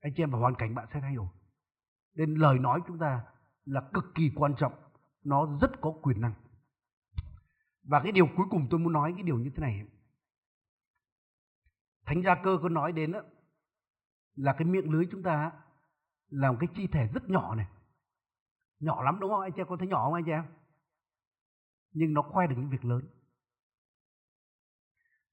Anh 0.00 0.12
chị 0.16 0.22
em 0.22 0.30
và 0.30 0.38
hoàn 0.38 0.54
cảnh 0.54 0.74
bạn 0.74 0.86
sẽ 0.94 1.00
thay 1.00 1.14
đổi. 1.14 1.28
Nên 2.14 2.34
lời 2.34 2.58
nói 2.58 2.80
chúng 2.86 2.98
ta 2.98 3.24
là 3.64 3.80
cực 3.92 4.04
kỳ 4.14 4.32
quan 4.36 4.54
trọng 4.58 4.72
nó 5.24 5.58
rất 5.60 5.70
có 5.80 5.92
quyền 6.02 6.20
năng. 6.20 6.34
Và 7.82 8.00
cái 8.02 8.12
điều 8.12 8.28
cuối 8.36 8.46
cùng 8.50 8.66
tôi 8.70 8.80
muốn 8.80 8.92
nói 8.92 9.12
cái 9.16 9.22
điều 9.22 9.38
như 9.38 9.50
thế 9.56 9.60
này. 9.60 9.86
Thánh 12.06 12.22
gia 12.22 12.34
cơ 12.34 12.58
có 12.62 12.68
nói 12.68 12.92
đến 12.92 13.12
đó, 13.12 13.20
là 14.34 14.52
cái 14.52 14.64
miệng 14.64 14.90
lưới 14.90 15.06
chúng 15.10 15.22
ta 15.22 15.52
là 16.28 16.52
một 16.52 16.56
cái 16.60 16.68
chi 16.74 16.86
thể 16.86 17.06
rất 17.14 17.28
nhỏ 17.28 17.54
này. 17.54 17.66
Nhỏ 18.80 19.02
lắm 19.02 19.18
đúng 19.20 19.30
không? 19.30 19.40
Anh 19.40 19.52
chị 19.52 19.60
em 19.60 19.66
có 19.68 19.76
thấy 19.76 19.88
nhỏ 19.88 20.04
không 20.04 20.14
anh 20.14 20.24
chị 20.24 20.30
em? 20.30 20.44
Nhưng 21.92 22.14
nó 22.14 22.22
khoe 22.22 22.46
được 22.46 22.54
những 22.58 22.70
việc 22.70 22.84
lớn. 22.84 23.02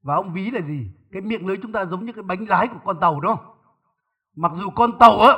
Và 0.02 0.16
ông 0.16 0.34
ví 0.34 0.52
là 0.52 0.62
gì? 0.62 0.92
Cái 1.12 1.22
miệng 1.22 1.48
lưới 1.48 1.58
chúng 1.62 1.72
ta 1.72 1.86
giống 1.86 2.06
như 2.06 2.14
cái 2.14 2.24
bánh 2.24 2.46
lái 2.50 2.68
của 2.68 2.80
con 2.86 3.00
tàu, 3.00 3.20
đúng 3.20 3.36
không? 3.36 3.58
Mặc 4.36 4.52
dù 4.56 4.70
con 4.76 4.92
tàu 5.00 5.20
á, 5.20 5.34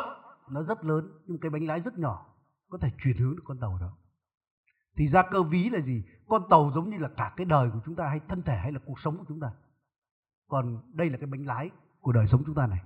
nó 0.49 0.63
rất 0.63 0.83
lớn, 0.83 1.11
nhưng 1.25 1.39
cái 1.39 1.49
bánh 1.49 1.67
lái 1.67 1.79
rất 1.79 1.97
nhỏ, 1.97 2.25
có 2.69 2.77
thể 2.77 2.89
chuyển 3.03 3.17
hướng 3.17 3.35
được 3.35 3.43
con 3.45 3.59
tàu 3.59 3.77
đó. 3.81 3.97
Thì 4.97 5.07
ra 5.07 5.23
cơ 5.31 5.43
ví 5.43 5.69
là 5.69 5.81
gì? 5.81 6.03
Con 6.27 6.43
tàu 6.49 6.71
giống 6.75 6.89
như 6.89 6.97
là 6.97 7.09
cả 7.17 7.33
cái 7.37 7.45
đời 7.45 7.69
của 7.73 7.79
chúng 7.85 7.95
ta 7.95 8.09
hay 8.09 8.19
thân 8.27 8.43
thể 8.43 8.57
hay 8.57 8.71
là 8.71 8.79
cuộc 8.85 8.99
sống 8.99 9.17
của 9.17 9.25
chúng 9.27 9.39
ta. 9.39 9.51
Còn 10.47 10.81
đây 10.93 11.09
là 11.09 11.17
cái 11.17 11.27
bánh 11.27 11.45
lái 11.45 11.69
của 11.99 12.11
đời 12.11 12.27
sống 12.27 12.43
chúng 12.45 12.55
ta 12.55 12.67
này. 12.67 12.79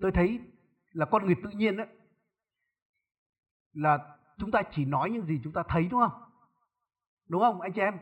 Tôi 0.00 0.12
thấy 0.12 0.40
là 0.92 1.06
con 1.06 1.26
người 1.26 1.36
tự 1.42 1.50
nhiên 1.50 1.76
đấy 1.76 1.86
là 3.72 4.16
chúng 4.38 4.50
ta 4.50 4.62
chỉ 4.72 4.84
nói 4.84 5.10
những 5.10 5.26
gì 5.26 5.40
chúng 5.44 5.52
ta 5.52 5.62
thấy, 5.68 5.88
đúng 5.88 6.00
không? 6.00 6.31
Đúng 7.32 7.42
không, 7.42 7.60
anh 7.60 7.72
chị 7.72 7.80
em? 7.80 7.98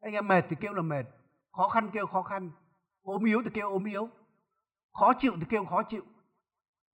Anh 0.00 0.12
em 0.12 0.28
mệt 0.28 0.44
thì 0.50 0.56
kêu 0.60 0.72
là 0.72 0.82
mệt, 0.82 1.06
khó 1.52 1.68
khăn 1.68 1.90
kêu 1.92 2.06
khó 2.06 2.22
khăn, 2.22 2.50
ốm 3.02 3.24
yếu 3.24 3.42
thì 3.42 3.50
kêu 3.54 3.70
ốm 3.70 3.84
yếu, 3.84 4.08
khó 4.92 5.12
chịu 5.20 5.32
thì 5.36 5.46
kêu 5.48 5.64
khó 5.64 5.82
chịu. 5.82 6.04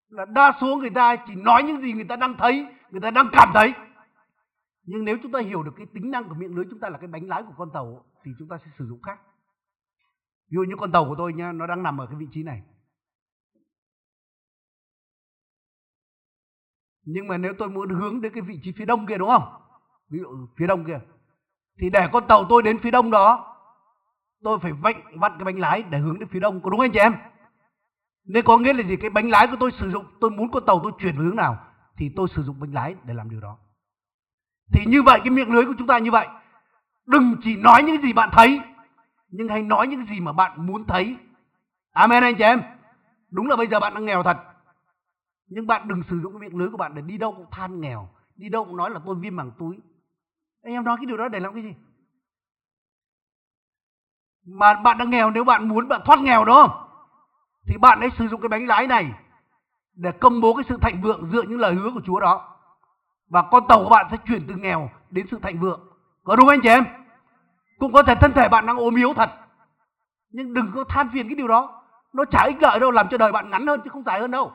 Là 0.10 0.26
đa 0.26 0.58
số 0.62 0.78
người 0.78 0.90
ta 0.90 1.16
chỉ 1.28 1.36
nói 1.36 1.64
những 1.64 1.82
gì 1.82 1.94
người 1.94 2.06
ta 2.10 2.16
đang 2.16 2.36
thấy, 2.38 2.66
người 2.90 3.02
ta 3.02 3.12
đang 3.12 3.30
cảm 3.32 3.52
thấy. 3.54 3.74
Nhưng 4.84 5.06
nếu 5.06 5.18
chúng 5.24 5.32
ta 5.32 5.40
hiểu 5.40 5.64
được 5.64 5.72
cái 5.78 5.86
tính 5.94 6.12
năng 6.12 6.30
của 6.30 6.36
miệng 6.36 6.56
lưới 6.56 6.66
chúng 6.70 6.80
ta 6.80 6.90
là 6.90 6.98
cái 6.98 7.08
bánh 7.08 7.28
lái 7.28 7.44
của 7.44 7.54
con 7.58 7.70
tàu, 7.74 8.06
thì 8.24 8.32
chúng 8.40 8.48
ta 8.48 8.58
sẽ 8.66 8.72
sử 8.78 8.86
dụng 8.88 9.02
khác. 9.02 9.20
Ví 10.50 10.56
dụ 10.56 10.64
như 10.64 10.76
con 10.80 10.92
tàu 10.92 11.06
của 11.06 11.16
tôi 11.18 11.34
nha 11.34 11.52
nó 11.52 11.68
đang 11.68 11.84
nằm 11.84 12.02
ở 12.02 12.06
cái 12.06 12.16
vị 12.16 12.28
trí 12.32 12.44
này. 12.44 12.62
Nhưng 17.04 17.28
mà 17.28 17.38
nếu 17.38 17.54
tôi 17.58 17.70
muốn 17.70 17.90
hướng 17.90 18.22
đến 18.22 18.34
cái 18.34 18.42
vị 18.42 18.60
trí 18.64 18.72
phía 18.78 18.86
đông 18.86 19.08
kia 19.08 19.18
đúng 19.18 19.30
không? 19.30 19.62
Ví 20.10 20.20
dụ 20.20 20.48
phía 20.58 20.68
đông 20.68 20.86
kia 20.86 21.00
thì 21.80 21.90
để 21.90 22.08
con 22.14 22.28
tàu 22.28 22.46
tôi 22.50 22.64
đến 22.64 22.80
phía 22.80 22.92
đông 22.92 23.12
đó, 23.12 23.56
tôi 24.44 24.60
phải 24.60 24.72
vặn 24.72 24.96
vặn 25.16 25.32
cái 25.38 25.46
bánh 25.46 25.60
lái 25.60 25.84
để 25.84 25.98
hướng 25.98 26.20
đến 26.20 26.30
phía 26.30 26.40
đông, 26.40 26.62
có 26.62 26.70
đúng 26.70 26.80
anh 26.80 26.92
chị 26.92 27.00
em? 27.00 27.14
Nên 28.26 28.46
có 28.46 28.58
nghĩa 28.58 28.74
là 28.74 28.84
gì? 28.84 28.96
Cái 28.96 29.10
bánh 29.10 29.30
lái 29.30 29.48
của 29.48 29.56
tôi 29.60 29.72
sử 29.72 29.92
dụng, 29.92 30.06
tôi 30.22 30.30
muốn 30.30 30.52
con 30.52 30.66
tàu 30.66 30.80
tôi 30.84 30.92
chuyển 31.00 31.16
hướng 31.16 31.36
nào, 31.36 31.58
thì 31.98 32.12
tôi 32.16 32.28
sử 32.36 32.44
dụng 32.44 32.60
bánh 32.60 32.74
lái 32.74 32.96
để 33.04 33.14
làm 33.14 33.30
điều 33.30 33.42
đó. 33.42 33.58
Thì 34.74 34.86
như 34.88 35.04
vậy, 35.04 35.20
cái 35.24 35.30
miệng 35.30 35.52
lưới 35.52 35.66
của 35.66 35.74
chúng 35.78 35.88
ta 35.88 35.98
như 35.98 36.12
vậy. 36.12 36.28
Đừng 37.06 37.36
chỉ 37.44 37.56
nói 37.56 37.84
những 37.84 38.02
gì 38.02 38.14
bạn 38.14 38.30
thấy, 38.32 38.60
nhưng 39.30 39.48
hãy 39.48 39.62
nói 39.62 39.88
những 39.88 40.06
gì 40.06 40.20
mà 40.20 40.32
bạn 40.32 40.66
muốn 40.66 40.86
thấy. 40.88 41.18
Amen 41.92 42.24
anh 42.24 42.36
chị 42.36 42.44
em. 42.44 42.62
Đúng 43.32 43.48
là 43.48 43.56
bây 43.56 43.68
giờ 43.68 43.80
bạn 43.80 43.94
đang 43.94 44.06
nghèo 44.06 44.24
thật. 44.24 44.38
Nhưng 45.48 45.68
bạn 45.68 45.88
đừng 45.88 46.04
sử 46.10 46.20
dụng 46.20 46.34
cái 46.34 46.40
miệng 46.40 46.60
lưới 46.60 46.70
của 46.70 46.78
bạn 46.78 46.96
để 46.96 47.02
đi 47.02 47.18
đâu 47.18 47.32
cũng 47.32 47.46
than 47.52 47.82
nghèo, 47.82 48.10
đi 48.36 48.50
đâu 48.50 48.66
cũng 48.66 48.78
nói 48.78 48.90
là 48.90 49.00
tôi 49.06 49.16
viêm 49.16 49.36
màng 49.36 49.52
túi 49.60 49.80
anh 50.64 50.74
em 50.74 50.84
nói 50.84 50.98
cái 50.98 51.06
điều 51.06 51.18
đó 51.18 51.28
để 51.28 51.40
làm 51.40 51.54
cái 51.54 51.64
gì? 51.64 51.76
Mà 54.46 54.74
bạn 54.74 54.98
đang 54.98 55.10
nghèo, 55.10 55.32
nếu 55.32 55.44
bạn 55.44 55.68
muốn 55.68 55.88
bạn 55.88 56.02
thoát 56.06 56.20
nghèo 56.20 56.46
đó 56.46 56.88
thì 57.68 57.78
bạn 57.78 58.00
hãy 58.02 58.10
sử 58.18 58.28
dụng 58.28 58.42
cái 58.42 58.50
bánh 58.50 58.68
lái 58.68 58.88
này 58.88 59.12
để 59.94 60.12
công 60.12 60.42
bố 60.42 60.54
cái 60.54 60.64
sự 60.70 60.78
thạnh 60.82 61.02
vượng 61.02 61.30
dựa 61.32 61.42
những 61.42 61.60
lời 61.60 61.76
hứa 61.76 61.92
của 61.94 62.02
Chúa 62.06 62.20
đó. 62.20 62.58
Và 63.30 63.42
con 63.52 63.68
tàu 63.68 63.84
của 63.84 63.90
bạn 63.90 64.08
sẽ 64.12 64.18
chuyển 64.28 64.48
từ 64.48 64.54
nghèo 64.56 64.90
đến 65.10 65.28
sự 65.32 65.40
thạnh 65.42 65.60
vượng. 65.60 65.80
Có 66.24 66.36
đúng 66.36 66.48
anh 66.48 66.60
chị 66.64 66.70
em? 66.70 66.86
Cũng 67.80 67.94
có 67.94 68.04
thể 68.04 68.16
thân 68.16 68.34
thể 68.34 68.50
bạn 68.50 68.66
đang 68.66 68.78
ốm 68.78 68.96
yếu 68.96 69.14
thật. 69.14 69.30
Nhưng 70.30 70.54
đừng 70.54 70.72
có 70.76 70.84
than 70.84 71.10
phiền 71.14 71.28
cái 71.28 71.36
điều 71.36 71.48
đó. 71.48 71.84
Nó 72.14 72.26
chả 72.26 72.44
ích 72.44 72.62
lợi 72.62 72.80
đâu, 72.80 72.92
làm 72.92 73.08
cho 73.10 73.18
đời 73.18 73.32
bạn 73.32 73.50
ngắn 73.50 73.68
hơn 73.68 73.82
chứ 73.84 73.90
không 73.90 74.04
dài 74.04 74.20
hơn 74.20 74.32
đâu. 74.32 74.52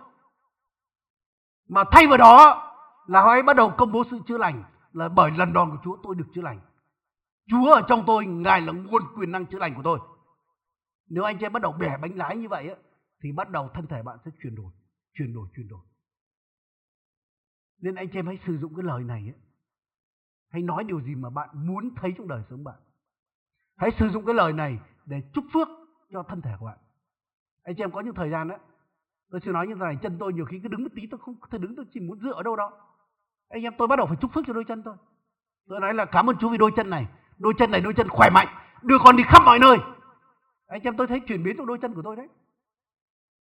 Mà 1.68 1.84
thay 1.90 2.07
vào 2.07 2.18
đó 2.18 2.62
là 3.07 3.24
hãy 3.24 3.42
bắt 3.42 3.57
đầu 3.57 3.70
công 3.70 3.92
bố 3.92 4.04
sự 4.11 4.18
chữa 4.26 4.38
lành 4.38 4.64
là 4.97 5.09
bởi 5.09 5.30
lần 5.30 5.53
đòn 5.53 5.70
của 5.70 5.78
Chúa 5.84 5.97
tôi 6.03 6.14
được 6.14 6.26
chữa 6.34 6.42
lành. 6.42 6.61
Chúa 7.47 7.72
ở 7.72 7.82
trong 7.88 8.05
tôi 8.07 8.26
ngài 8.26 8.61
là 8.61 8.72
nguồn 8.72 9.03
quyền 9.16 9.32
năng 9.32 9.47
chữa 9.47 9.59
lành 9.59 9.74
của 9.74 9.82
tôi. 9.84 9.99
Nếu 11.09 11.24
anh 11.24 11.38
chị 11.38 11.47
em 11.47 11.53
bắt 11.53 11.62
đầu 11.62 11.72
bẻ 11.72 11.97
bánh 12.03 12.16
lái 12.16 12.36
như 12.36 12.49
vậy 12.49 12.68
á, 12.68 12.74
thì 13.22 13.32
bắt 13.32 13.51
đầu 13.51 13.70
thân 13.74 13.86
thể 13.86 14.03
bạn 14.03 14.18
sẽ 14.24 14.30
chuyển 14.42 14.55
đổi 14.55 14.72
chuyển 15.14 15.34
đổi 15.34 15.49
chuyển 15.57 15.68
đổi. 15.68 15.80
Nên 17.80 17.94
anh 17.94 18.09
chị 18.09 18.18
em 18.18 18.26
hãy 18.26 18.38
sử 18.47 18.59
dụng 18.59 18.74
cái 18.74 18.84
lời 18.84 19.05
này 19.05 19.22
ấy. 19.22 19.40
hãy 20.51 20.62
nói 20.62 20.84
điều 20.84 21.01
gì 21.01 21.14
mà 21.14 21.30
bạn 21.30 21.49
muốn 21.66 21.94
thấy 21.97 22.14
trong 22.18 22.28
đời 22.28 22.42
sống 22.51 22.64
bạn. 22.64 22.78
Hãy 23.76 23.90
sử 23.99 24.09
dụng 24.09 24.26
cái 24.26 24.34
lời 24.34 24.53
này 24.53 24.78
để 25.07 25.22
chúc 25.34 25.44
phước 25.53 25.68
cho 26.12 26.22
thân 26.22 26.40
thể 26.40 26.51
của 26.59 26.66
bạn. 26.66 26.78
Anh 27.62 27.74
chị 27.76 27.82
em 27.82 27.90
có 27.90 28.01
những 28.01 28.14
thời 28.14 28.30
gian 28.30 28.49
đó 28.49 28.57
tôi 29.30 29.40
sẽ 29.44 29.53
nói 29.53 29.66
như 29.66 29.74
thế 29.74 29.80
này 29.80 29.97
chân 30.03 30.16
tôi 30.20 30.32
nhiều 30.32 30.44
khi 30.44 30.61
cứ 30.62 30.68
đứng 30.68 30.82
một 30.82 30.92
tí 30.94 31.03
tôi 31.11 31.20
không 31.20 31.34
thể 31.51 31.59
đứng 31.59 31.76
tôi 31.76 31.86
chỉ 31.92 32.01
muốn 32.01 32.20
dựa 32.20 32.32
ở 32.32 32.42
đâu 32.42 32.57
đó 32.57 32.95
anh 33.49 33.62
em 33.62 33.72
tôi 33.78 33.88
bắt 33.88 33.97
đầu 33.97 34.07
phải 34.07 34.16
chúc 34.20 34.32
phước 34.32 34.44
cho 34.47 34.53
đôi 34.53 34.64
chân 34.64 34.82
tôi. 34.82 34.97
Tôi 35.68 35.80
nói 35.80 35.94
là 35.94 36.05
cảm 36.05 36.30
ơn 36.30 36.36
chúa 36.40 36.49
vì 36.49 36.59
đôi 36.59 36.70
chân 36.76 36.90
này. 36.90 37.07
Đôi 37.38 37.55
chân 37.59 37.70
này, 37.70 37.80
đôi 37.80 37.94
chân 37.94 38.09
khỏe 38.09 38.30
mạnh. 38.30 38.49
Đưa 38.82 38.97
con 39.05 39.16
đi 39.16 39.22
khắp 39.26 39.42
mọi 39.44 39.59
nơi. 39.59 39.76
Anh 40.66 40.82
em 40.82 40.97
tôi 40.97 41.07
thấy 41.07 41.20
chuyển 41.20 41.42
biến 41.42 41.57
trong 41.57 41.66
đôi 41.66 41.78
chân 41.82 41.94
của 41.94 42.03
tôi 42.05 42.16
đấy. 42.16 42.28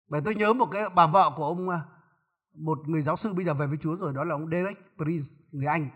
Bởi 0.09 0.21
tôi 0.25 0.35
nhớ 0.35 0.53
một 0.53 0.69
cái 0.73 0.83
bà 0.95 1.07
vợ 1.07 1.31
của 1.37 1.45
ông 1.45 1.69
à, 1.69 1.85
một 2.55 2.79
người 2.89 3.03
giáo 3.03 3.17
sư 3.17 3.33
bây 3.33 3.45
giờ 3.45 3.55
về 3.55 3.67
với 3.67 3.79
Chúa 3.83 3.95
rồi, 3.95 4.13
đó 4.13 4.25
là 4.25 4.35
ông 4.35 4.51
Derek 4.51 4.97
Prince, 4.97 5.29
người 5.51 5.67
Anh. 5.67 5.91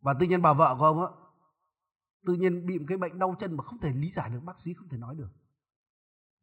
Và 0.00 0.14
tự 0.20 0.26
nhiên 0.26 0.42
bà 0.42 0.52
vợ 0.52 0.76
của 0.78 0.84
ông 0.84 1.00
á, 1.00 1.08
tự 2.26 2.34
nhiên 2.34 2.66
bị 2.66 2.78
một 2.78 2.84
cái 2.88 2.98
bệnh 2.98 3.18
đau 3.18 3.36
chân 3.40 3.56
mà 3.56 3.64
không 3.64 3.78
thể 3.78 3.88
lý 3.94 4.12
giải 4.16 4.30
được, 4.30 4.40
bác 4.44 4.56
sĩ 4.64 4.74
không 4.74 4.88
thể 4.88 4.98
nói 4.98 5.14
được. 5.18 5.28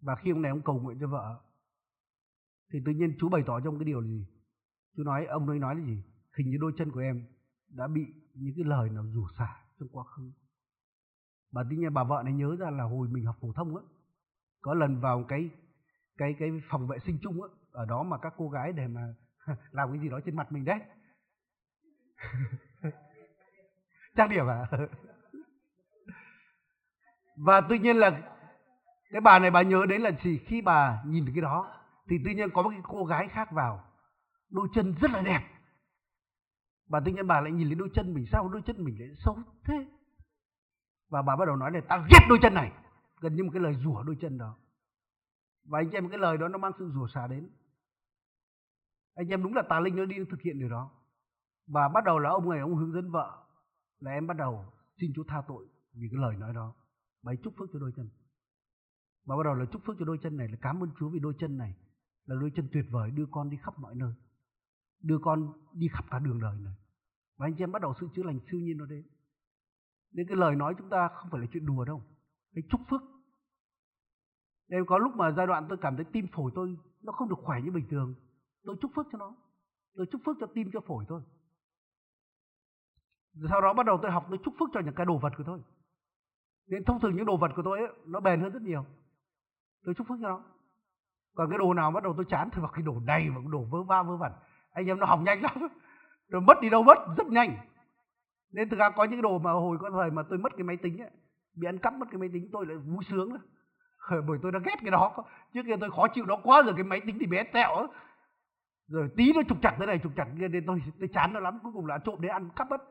Và 0.01 0.15
khi 0.15 0.31
ông 0.31 0.41
này 0.41 0.49
ông 0.49 0.61
cầu 0.61 0.79
nguyện 0.79 0.97
cho 1.01 1.07
vợ 1.07 1.41
thì 2.73 2.79
tự 2.85 2.91
nhiên 2.91 3.15
Chúa 3.19 3.29
bày 3.29 3.43
tỏ 3.47 3.59
cho 3.59 3.69
ông 3.69 3.79
cái 3.79 3.85
điều 3.85 4.01
là 4.01 4.07
gì? 4.07 4.25
Chú 4.97 5.03
nói, 5.03 5.25
ông 5.25 5.49
ấy 5.49 5.59
nói 5.59 5.75
là 5.75 5.81
gì? 5.81 6.03
Hình 6.37 6.49
như 6.49 6.57
đôi 6.61 6.71
chân 6.77 6.91
của 6.91 6.99
em 6.99 7.25
đã 7.69 7.87
bị 7.87 8.05
những 8.33 8.53
cái 8.55 8.65
lời 8.65 8.89
nào 8.89 9.03
rủa 9.13 9.27
xả 9.37 9.57
trong 9.79 9.89
quá 9.91 10.03
khứ. 10.03 10.31
Bà 11.51 11.63
tin 11.69 11.79
nhiên 11.79 11.93
bà 11.93 12.03
vợ 12.03 12.21
này 12.23 12.33
nhớ 12.33 12.55
ra 12.59 12.69
là 12.69 12.83
hồi 12.83 13.07
mình 13.11 13.25
học 13.25 13.35
phổ 13.41 13.53
thông 13.53 13.75
á, 13.75 13.83
có 14.61 14.73
lần 14.73 14.99
vào 14.99 15.23
cái 15.27 15.49
cái 16.17 16.35
cái 16.39 16.49
phòng 16.69 16.87
vệ 16.87 16.99
sinh 16.99 17.17
chung 17.21 17.43
á, 17.43 17.49
ở 17.71 17.85
đó 17.85 18.03
mà 18.03 18.17
các 18.17 18.33
cô 18.37 18.49
gái 18.49 18.73
để 18.73 18.87
mà 18.87 19.01
làm 19.71 19.89
cái 19.91 19.99
gì 19.99 20.09
đó 20.09 20.19
trên 20.25 20.35
mặt 20.35 20.51
mình 20.51 20.65
đấy. 20.65 20.79
Trang 24.15 24.29
điểm 24.29 24.47
à? 24.47 24.67
Và 27.37 27.61
tuy 27.69 27.79
nhiên 27.79 27.97
là 27.97 28.21
cái 29.11 29.21
bà 29.21 29.39
này 29.39 29.51
bà 29.51 29.61
nhớ 29.61 29.85
đến 29.89 30.01
là 30.01 30.11
gì 30.23 30.37
khi 30.37 30.61
bà 30.61 31.03
nhìn 31.05 31.25
cái 31.35 31.41
đó, 31.41 31.81
thì 32.09 32.15
tự 32.25 32.31
nhiên 32.31 32.49
có 32.53 32.61
một 32.61 32.69
cái 32.69 32.81
cô 32.83 33.05
gái 33.05 33.27
khác 33.27 33.51
vào 33.51 33.83
đôi 34.49 34.67
chân 34.73 34.95
rất 35.01 35.11
là 35.11 35.21
đẹp. 35.21 35.41
Bà 36.89 36.99
tự 37.05 37.11
nhiên 37.11 37.27
bà 37.27 37.41
lại 37.41 37.51
nhìn 37.51 37.69
lên 37.69 37.77
đôi 37.77 37.89
chân 37.93 38.13
mình 38.13 38.25
sao? 38.31 38.49
Đôi 38.49 38.61
chân 38.65 38.83
mình 38.83 38.99
lại 38.99 39.09
xấu 39.15 39.37
thế. 39.63 39.87
Và 41.09 41.21
bà 41.21 41.35
bắt 41.35 41.45
đầu 41.45 41.55
nói 41.55 41.71
là 41.71 41.81
tao 41.87 41.99
ghét 41.99 42.25
đôi 42.29 42.39
chân 42.41 42.53
này. 42.53 42.71
Gần 43.19 43.35
như 43.35 43.43
một 43.43 43.49
cái 43.53 43.61
lời 43.61 43.75
rủa 43.83 44.03
đôi 44.03 44.17
chân 44.21 44.37
đó. 44.37 44.57
Và 45.65 45.79
anh 45.79 45.89
em, 45.89 46.09
cái 46.09 46.17
lời 46.17 46.37
đó 46.37 46.47
nó 46.47 46.57
mang 46.57 46.71
sự 46.79 46.91
rủa 46.93 47.07
xả 47.07 47.27
đến. 47.27 47.49
Anh 49.15 49.27
em 49.27 49.43
đúng 49.43 49.53
là 49.53 49.61
tà 49.69 49.79
linh 49.79 49.95
nó 49.95 50.05
đi 50.05 50.15
thực 50.29 50.41
hiện 50.41 50.59
điều 50.59 50.69
đó. 50.69 50.91
Và 51.67 51.87
bắt 51.87 52.03
đầu 52.03 52.19
là 52.19 52.29
ông 52.29 52.49
này 52.49 52.59
ông 52.59 52.75
hướng 52.75 52.93
dẫn 52.93 53.11
vợ 53.11 53.45
là 53.99 54.11
em 54.11 54.27
bắt 54.27 54.37
đầu 54.37 54.65
xin 54.99 55.11
Chúa 55.15 55.23
tha 55.27 55.43
tội 55.47 55.67
vì 55.93 56.07
cái 56.11 56.21
lời 56.21 56.35
nói 56.35 56.53
đó. 56.53 56.75
Và 57.23 57.33
chúc 57.43 57.53
phước 57.57 57.69
cho 57.73 57.79
đôi 57.79 57.91
chân. 57.95 58.09
Và 59.25 59.35
bắt 59.37 59.43
đầu 59.43 59.53
là 59.53 59.65
chúc 59.71 59.81
phước 59.85 59.95
cho 59.99 60.05
đôi 60.05 60.17
chân 60.23 60.37
này, 60.37 60.47
là 60.47 60.57
cảm 60.61 60.83
ơn 60.83 60.89
Chúa 60.99 61.09
vì 61.09 61.19
đôi 61.19 61.33
chân 61.39 61.57
này 61.57 61.75
là 62.25 62.35
đôi 62.39 62.51
chân 62.55 62.67
tuyệt 62.73 62.85
vời 62.91 63.11
đưa 63.11 63.25
con 63.31 63.49
đi 63.49 63.57
khắp 63.57 63.79
mọi 63.79 63.95
nơi 63.95 64.13
đưa 65.01 65.17
con 65.21 65.53
đi 65.73 65.87
khắp 65.87 66.05
cả 66.11 66.19
đường 66.19 66.41
đời 66.41 66.57
này. 66.63 66.73
Và 67.37 67.47
anh 67.47 67.55
chị 67.57 67.63
em 67.63 67.71
bắt 67.71 67.81
đầu 67.81 67.93
sự 67.99 68.07
chữa 68.15 68.23
lành 68.23 68.39
siêu 68.51 68.59
nhiên 68.59 68.77
nó 68.77 68.85
đến. 68.85 69.03
Nên 70.11 70.27
cái 70.27 70.37
lời 70.37 70.55
nói 70.55 70.75
chúng 70.77 70.89
ta 70.89 71.07
không 71.07 71.29
phải 71.31 71.41
là 71.41 71.47
chuyện 71.51 71.65
đùa 71.65 71.85
đâu. 71.85 72.03
Cái 72.53 72.63
chúc 72.69 72.81
phước 72.89 73.01
nên 74.67 74.85
có 74.85 74.97
lúc 74.97 75.15
mà 75.15 75.31
giai 75.31 75.47
đoạn 75.47 75.65
tôi 75.69 75.77
cảm 75.81 75.95
thấy 75.95 76.05
tim 76.05 76.27
phổi 76.27 76.51
tôi 76.55 76.77
nó 77.01 77.11
không 77.11 77.29
được 77.29 77.39
khỏe 77.41 77.61
như 77.61 77.71
bình 77.71 77.87
thường 77.89 78.15
tôi 78.63 78.75
chúc 78.81 78.91
phước 78.95 79.07
cho 79.11 79.17
nó. 79.17 79.35
Tôi 79.95 80.05
chúc 80.11 80.21
phước 80.25 80.37
cho 80.39 80.47
tim 80.47 80.69
cho 80.73 80.79
phổi 80.79 81.05
thôi. 81.07 81.21
Sau 83.49 83.61
đó 83.61 83.73
bắt 83.73 83.85
đầu 83.85 83.99
tôi 84.01 84.11
học 84.11 84.25
tôi 84.29 84.39
chúc 84.43 84.53
phước 84.59 84.69
cho 84.73 84.79
những 84.79 84.95
cái 84.95 85.05
đồ 85.05 85.17
vật 85.17 85.33
của 85.37 85.43
tôi. 85.43 85.61
Nên 86.67 86.83
thông 86.83 86.99
thường 86.99 87.15
những 87.15 87.25
đồ 87.25 87.37
vật 87.37 87.51
của 87.55 87.61
tôi 87.65 87.79
ấy, 87.79 87.87
nó 88.05 88.19
bền 88.19 88.41
hơn 88.41 88.51
rất 88.51 88.61
nhiều. 88.61 88.85
Tôi 89.85 89.95
chúc 89.95 90.07
phước 90.07 90.17
cho 90.21 90.29
nó. 90.29 90.43
Còn 91.35 91.49
cái 91.49 91.57
đồ 91.57 91.73
nào 91.73 91.91
bắt 91.91 92.03
đầu 92.03 92.13
tôi 92.15 92.25
chán 92.29 92.49
thì 92.53 92.61
vào 92.61 92.71
cái 92.73 92.83
đồ 92.83 92.99
đầy 93.05 93.29
và 93.29 93.35
cái 93.35 93.51
đồ 93.51 93.63
vớ 93.63 93.83
va 93.83 94.03
vớ 94.03 94.17
vẩn 94.17 94.31
anh 94.75 94.85
em 94.85 94.99
nó 94.99 95.05
hỏng 95.05 95.23
nhanh 95.23 95.41
lắm. 95.41 95.53
Rồi 96.29 96.41
mất 96.41 96.61
đi 96.61 96.69
đâu 96.69 96.83
mất 96.83 96.97
rất 97.17 97.27
nhanh. 97.27 97.57
Nên 98.51 98.69
thực 98.69 98.79
ra 98.79 98.89
có 98.89 99.03
những 99.03 99.21
đồ 99.21 99.39
mà 99.39 99.51
hồi 99.51 99.77
có 99.81 99.89
thời 99.89 100.11
mà 100.11 100.23
tôi 100.29 100.39
mất 100.39 100.51
cái 100.57 100.63
máy 100.63 100.77
tính 100.77 101.01
ấy, 101.01 101.09
bị 101.55 101.67
ăn 101.67 101.77
cắp 101.77 101.93
mất 101.93 102.05
cái 102.11 102.19
máy 102.19 102.29
tính 102.33 102.49
tôi 102.51 102.65
lại 102.65 102.77
vui 102.77 103.03
sướng 103.09 103.29
bởi 104.27 104.39
tôi 104.41 104.51
đã 104.51 104.59
ghét 104.65 104.75
cái 104.81 104.91
đó. 104.91 105.15
Trước 105.53 105.61
kia 105.65 105.75
tôi 105.79 105.91
khó 105.91 106.07
chịu 106.07 106.25
nó 106.25 106.35
quá 106.43 106.61
rồi 106.61 106.73
cái 106.75 106.83
máy 106.83 107.01
tính 107.05 107.17
thì 107.19 107.25
bé 107.25 107.43
tẹo 107.43 107.87
rồi 108.87 109.09
tí 109.17 109.33
nó 109.33 109.41
trục 109.49 109.57
chặt 109.61 109.75
thế 109.79 109.85
này 109.85 109.99
trục 110.03 110.11
chặt 110.15 110.27
kia 110.39 110.47
nên 110.47 110.65
tôi 110.65 110.81
tôi 110.99 111.09
chán 111.13 111.33
nó 111.33 111.39
lắm. 111.39 111.59
Cuối 111.63 111.71
cùng 111.73 111.85
là 111.85 111.97
trộm 112.05 112.21
để 112.21 112.29
ăn 112.29 112.49
cắp 112.55 112.69
mất. 112.69 112.81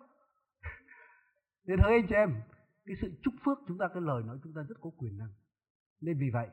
Nên 1.67 1.79
thấy 1.83 1.93
anh 1.93 2.07
chị 2.09 2.15
em 2.15 2.35
cái 2.87 2.97
sự 3.01 3.13
chúc 3.23 3.35
phước 3.45 3.59
chúng 3.69 3.79
ta 3.79 3.89
cái 3.89 4.03
lời 4.03 4.23
nói 4.27 4.39
chúng 4.45 4.53
ta 4.55 4.63
rất 4.69 4.75
có 4.81 4.91
quyền 4.99 5.19
năng. 5.19 5.31
Nên 6.01 6.19
vì 6.19 6.31
vậy 6.33 6.49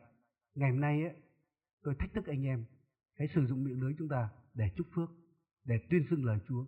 ngày 0.56 0.72
hôm 0.72 0.82
nay 0.82 1.04
ấy, 1.04 1.16
tôi 1.84 1.96
thách 2.00 2.14
thức 2.14 2.28
anh 2.28 2.46
em 2.46 2.66
hãy 3.20 3.28
sử 3.36 3.46
dụng 3.46 3.64
miệng 3.64 3.82
lưới 3.82 3.94
chúng 3.98 4.10
ta 4.10 4.30
để 4.54 4.66
chúc 4.76 4.88
phước 4.96 5.10
để 5.66 5.76
tuyên 5.90 6.06
xưng 6.10 6.26
lời 6.26 6.40
Chúa. 6.48 6.66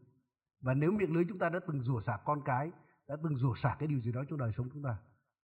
Và 0.61 0.73
nếu 0.73 0.91
miệng 0.91 1.13
lưới 1.13 1.25
chúng 1.29 1.39
ta 1.39 1.49
đã 1.49 1.59
từng 1.67 1.83
rủa 1.83 2.01
xả 2.01 2.17
con 2.25 2.41
cái, 2.45 2.71
đã 3.07 3.15
từng 3.23 3.37
rủa 3.37 3.55
xả 3.63 3.75
cái 3.79 3.87
điều 3.87 3.99
gì 3.99 4.11
đó 4.11 4.23
trong 4.29 4.39
đời 4.39 4.51
sống 4.57 4.69
chúng 4.73 4.83
ta 4.83 4.97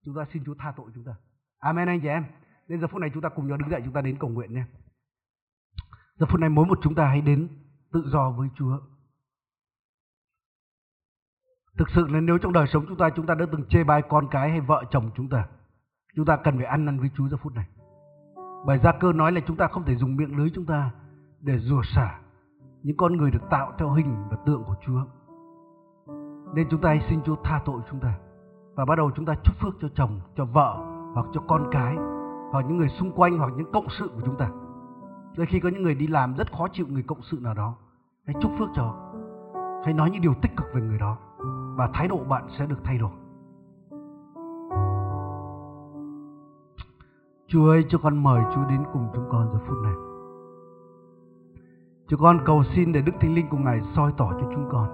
chúng 0.05 0.15
ta 0.15 0.25
xin 0.33 0.43
Chúa 0.45 0.55
tha 0.59 0.73
tội 0.77 0.91
chúng 0.95 1.03
ta. 1.03 1.15
Amen 1.59 1.87
anh 1.87 2.01
chị 2.01 2.07
em. 2.07 2.25
Nên 2.67 2.81
giờ 2.81 2.87
phút 2.87 3.01
này 3.01 3.09
chúng 3.13 3.21
ta 3.21 3.29
cùng 3.29 3.47
nhau 3.47 3.57
đứng 3.57 3.69
dậy, 3.69 3.81
chúng 3.85 3.93
ta 3.93 4.01
đến 4.01 4.17
cầu 4.19 4.29
nguyện 4.29 4.53
nhé. 4.53 4.63
Giờ 6.15 6.25
phút 6.29 6.39
này 6.39 6.49
mỗi 6.49 6.65
một 6.65 6.79
chúng 6.81 6.95
ta 6.95 7.07
hãy 7.07 7.21
đến 7.21 7.47
tự 7.91 8.03
do 8.11 8.31
với 8.31 8.49
Chúa. 8.55 8.79
Thực 11.77 11.89
sự 11.95 12.07
là 12.07 12.19
nếu 12.19 12.37
trong 12.37 12.53
đời 12.53 12.67
sống 12.67 12.85
chúng 12.87 12.97
ta 12.97 13.09
chúng 13.15 13.25
ta 13.25 13.35
đã 13.35 13.45
từng 13.51 13.65
chê 13.69 13.83
bai 13.83 14.01
con 14.09 14.27
cái 14.31 14.49
hay 14.49 14.61
vợ 14.61 14.83
chồng 14.91 15.11
chúng 15.15 15.29
ta 15.29 15.47
chúng 16.15 16.25
ta 16.25 16.37
cần 16.43 16.57
phải 16.57 16.65
ăn 16.65 16.85
năn 16.85 16.99
với 16.99 17.09
Chúa 17.15 17.29
giờ 17.29 17.37
phút 17.37 17.53
này. 17.53 17.65
Bởi 18.65 18.79
gia 18.83 18.91
cơ 18.99 19.13
nói 19.13 19.31
là 19.31 19.41
chúng 19.47 19.57
ta 19.57 19.67
không 19.67 19.85
thể 19.85 19.95
dùng 19.95 20.15
miệng 20.15 20.37
lưới 20.37 20.51
chúng 20.55 20.65
ta 20.65 20.91
để 21.41 21.59
rủa 21.59 21.81
xả 21.83 22.19
những 22.83 22.97
con 22.97 23.17
người 23.17 23.31
được 23.31 23.49
tạo 23.49 23.71
theo 23.77 23.89
hình 23.89 24.15
và 24.29 24.37
tượng 24.45 24.63
của 24.63 24.75
Chúa. 24.85 25.01
Nên 26.53 26.67
chúng 26.69 26.81
ta 26.81 26.89
hãy 26.89 27.05
xin 27.09 27.21
Chúa 27.21 27.35
tha 27.43 27.61
tội 27.65 27.81
chúng 27.91 27.99
ta 27.99 28.13
và 28.75 28.85
bắt 28.85 28.95
đầu 28.95 29.11
chúng 29.15 29.25
ta 29.25 29.33
chúc 29.43 29.55
phước 29.59 29.73
cho 29.81 29.87
chồng, 29.95 30.21
cho 30.35 30.45
vợ 30.45 30.77
hoặc 31.13 31.25
cho 31.33 31.41
con 31.47 31.67
cái 31.71 31.95
hoặc 32.51 32.65
những 32.67 32.77
người 32.77 32.89
xung 32.89 33.11
quanh 33.11 33.37
hoặc 33.37 33.53
những 33.57 33.71
cộng 33.71 33.87
sự 33.89 34.07
của 34.15 34.21
chúng 34.25 34.37
ta. 34.37 34.49
Đôi 35.37 35.45
khi 35.45 35.59
có 35.59 35.69
những 35.69 35.83
người 35.83 35.95
đi 35.95 36.07
làm 36.07 36.35
rất 36.35 36.51
khó 36.51 36.67
chịu 36.73 36.85
người 36.89 37.03
cộng 37.03 37.21
sự 37.21 37.37
nào 37.41 37.53
đó, 37.53 37.75
hãy 38.25 38.35
chúc 38.41 38.51
phước 38.59 38.69
cho 38.75 38.95
hãy 39.85 39.93
nói 39.93 40.09
những 40.11 40.21
điều 40.21 40.33
tích 40.41 40.51
cực 40.57 40.67
về 40.73 40.81
người 40.81 40.99
đó 40.99 41.17
và 41.75 41.89
thái 41.93 42.07
độ 42.07 42.17
bạn 42.29 42.47
sẽ 42.57 42.65
được 42.65 42.79
thay 42.83 42.97
đổi. 42.97 43.11
Chúa 47.47 47.69
ơi 47.69 47.85
cho 47.89 47.97
con 47.97 48.23
mời 48.23 48.43
Chúa 48.55 48.65
đến 48.69 48.83
cùng 48.93 49.07
chúng 49.13 49.25
con 49.29 49.49
giờ 49.53 49.59
phút 49.67 49.77
này. 49.83 50.08
Chúng 52.09 52.19
con 52.19 52.39
cầu 52.45 52.63
xin 52.63 52.91
để 52.91 53.01
Đức 53.01 53.11
Thánh 53.21 53.35
Linh 53.35 53.49
của 53.49 53.57
Ngài 53.57 53.81
soi 53.95 54.11
tỏ 54.17 54.31
cho 54.31 54.47
chúng 54.51 54.69
con. 54.71 54.87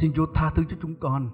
Xin 0.00 0.12
Chúa 0.14 0.26
tha 0.34 0.50
thứ 0.56 0.62
cho 0.68 0.76
chúng 0.82 0.94
con. 1.00 1.28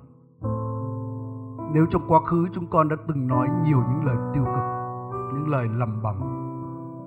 Nếu 1.73 1.87
trong 1.91 2.03
quá 2.09 2.21
khứ 2.21 2.49
chúng 2.53 2.67
con 2.67 2.89
đã 2.89 2.97
từng 3.09 3.27
nói 3.29 3.49
nhiều 3.65 3.79
những 3.79 4.05
lời 4.05 4.17
tiêu 4.35 4.45
cực, 4.45 4.65
những 5.35 5.49
lời 5.49 5.69
lầm 5.69 6.03
bầm, 6.03 6.17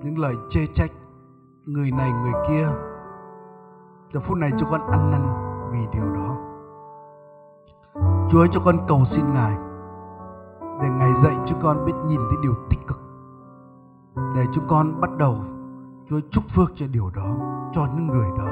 những 0.04 0.18
lời 0.18 0.34
chê 0.50 0.66
trách 0.74 0.90
người 1.66 1.90
này 1.90 2.12
người 2.12 2.32
kia, 2.48 2.68
giờ 4.12 4.20
phút 4.20 4.38
này 4.38 4.50
chúng 4.58 4.70
con 4.70 4.80
ăn 4.80 5.10
năn 5.10 5.22
vì 5.72 5.98
điều 5.98 6.14
đó. 6.14 6.36
Chúa 8.30 8.40
ơi 8.40 8.48
cho 8.52 8.60
con 8.64 8.78
cầu 8.88 9.04
xin 9.10 9.24
Ngài 9.34 9.56
để 10.82 10.88
Ngài 10.88 11.12
dạy 11.24 11.36
cho 11.46 11.56
con 11.62 11.84
biết 11.84 11.94
nhìn 12.06 12.20
thấy 12.28 12.38
điều 12.42 12.54
tích 12.70 12.86
cực 12.86 12.98
để 14.34 14.44
chúng 14.54 14.64
con 14.68 15.00
bắt 15.00 15.10
đầu 15.18 15.36
Chúa 16.08 16.20
chúc 16.30 16.44
phước 16.54 16.70
cho 16.76 16.86
điều 16.86 17.10
đó 17.10 17.36
cho 17.74 17.86
những 17.94 18.06
người 18.06 18.28
đó. 18.38 18.48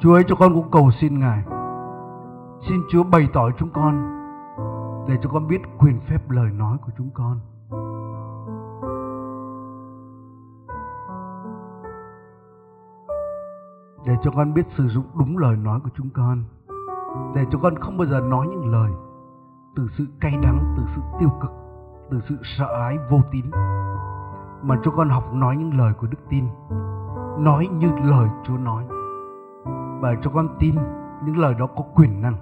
Chúa 0.00 0.14
ơi 0.14 0.24
cho 0.28 0.36
con 0.36 0.54
cũng 0.54 0.70
cầu 0.70 0.90
xin 1.00 1.18
Ngài. 1.18 1.44
Xin 2.68 2.82
Chúa 2.90 3.02
bày 3.04 3.28
tỏ 3.32 3.50
chúng 3.58 3.70
con 3.70 4.22
Để 5.08 5.18
cho 5.22 5.30
con 5.30 5.48
biết 5.48 5.60
quyền 5.78 6.00
phép 6.00 6.30
lời 6.30 6.50
nói 6.50 6.78
của 6.86 6.92
chúng 6.98 7.10
con. 7.14 7.40
Để 14.06 14.16
cho 14.22 14.30
con 14.30 14.54
biết 14.54 14.66
sử 14.76 14.88
dụng 14.88 15.04
đúng 15.18 15.38
lời 15.38 15.56
nói 15.56 15.80
của 15.84 15.90
chúng 15.94 16.10
con. 16.10 16.44
Để 17.34 17.44
cho 17.50 17.58
con 17.62 17.74
không 17.80 17.98
bao 17.98 18.06
giờ 18.06 18.20
nói 18.20 18.46
những 18.46 18.72
lời 18.72 18.90
Từ 19.76 19.88
sự 19.98 20.06
cay 20.20 20.32
đắng, 20.42 20.74
từ 20.76 20.82
sự 20.94 21.00
tiêu 21.20 21.28
cực 21.40 21.61
từ 22.12 22.20
sự 22.28 22.36
sợ 22.58 22.66
ái 22.66 22.98
vô 23.10 23.20
tín, 23.30 23.44
mà 24.62 24.76
cho 24.82 24.90
con 24.90 25.08
học 25.08 25.24
nói 25.32 25.56
những 25.56 25.78
lời 25.78 25.92
của 26.00 26.06
đức 26.06 26.18
tin, 26.28 26.44
nói 27.38 27.68
như 27.72 27.88
lời 28.04 28.28
chúa 28.44 28.56
nói. 28.56 28.84
Và 30.00 30.14
cho 30.22 30.30
con 30.34 30.48
tin 30.58 30.74
những 31.24 31.38
lời 31.38 31.54
đó 31.58 31.66
có 31.76 31.84
quyền 31.94 32.22
năng. 32.22 32.34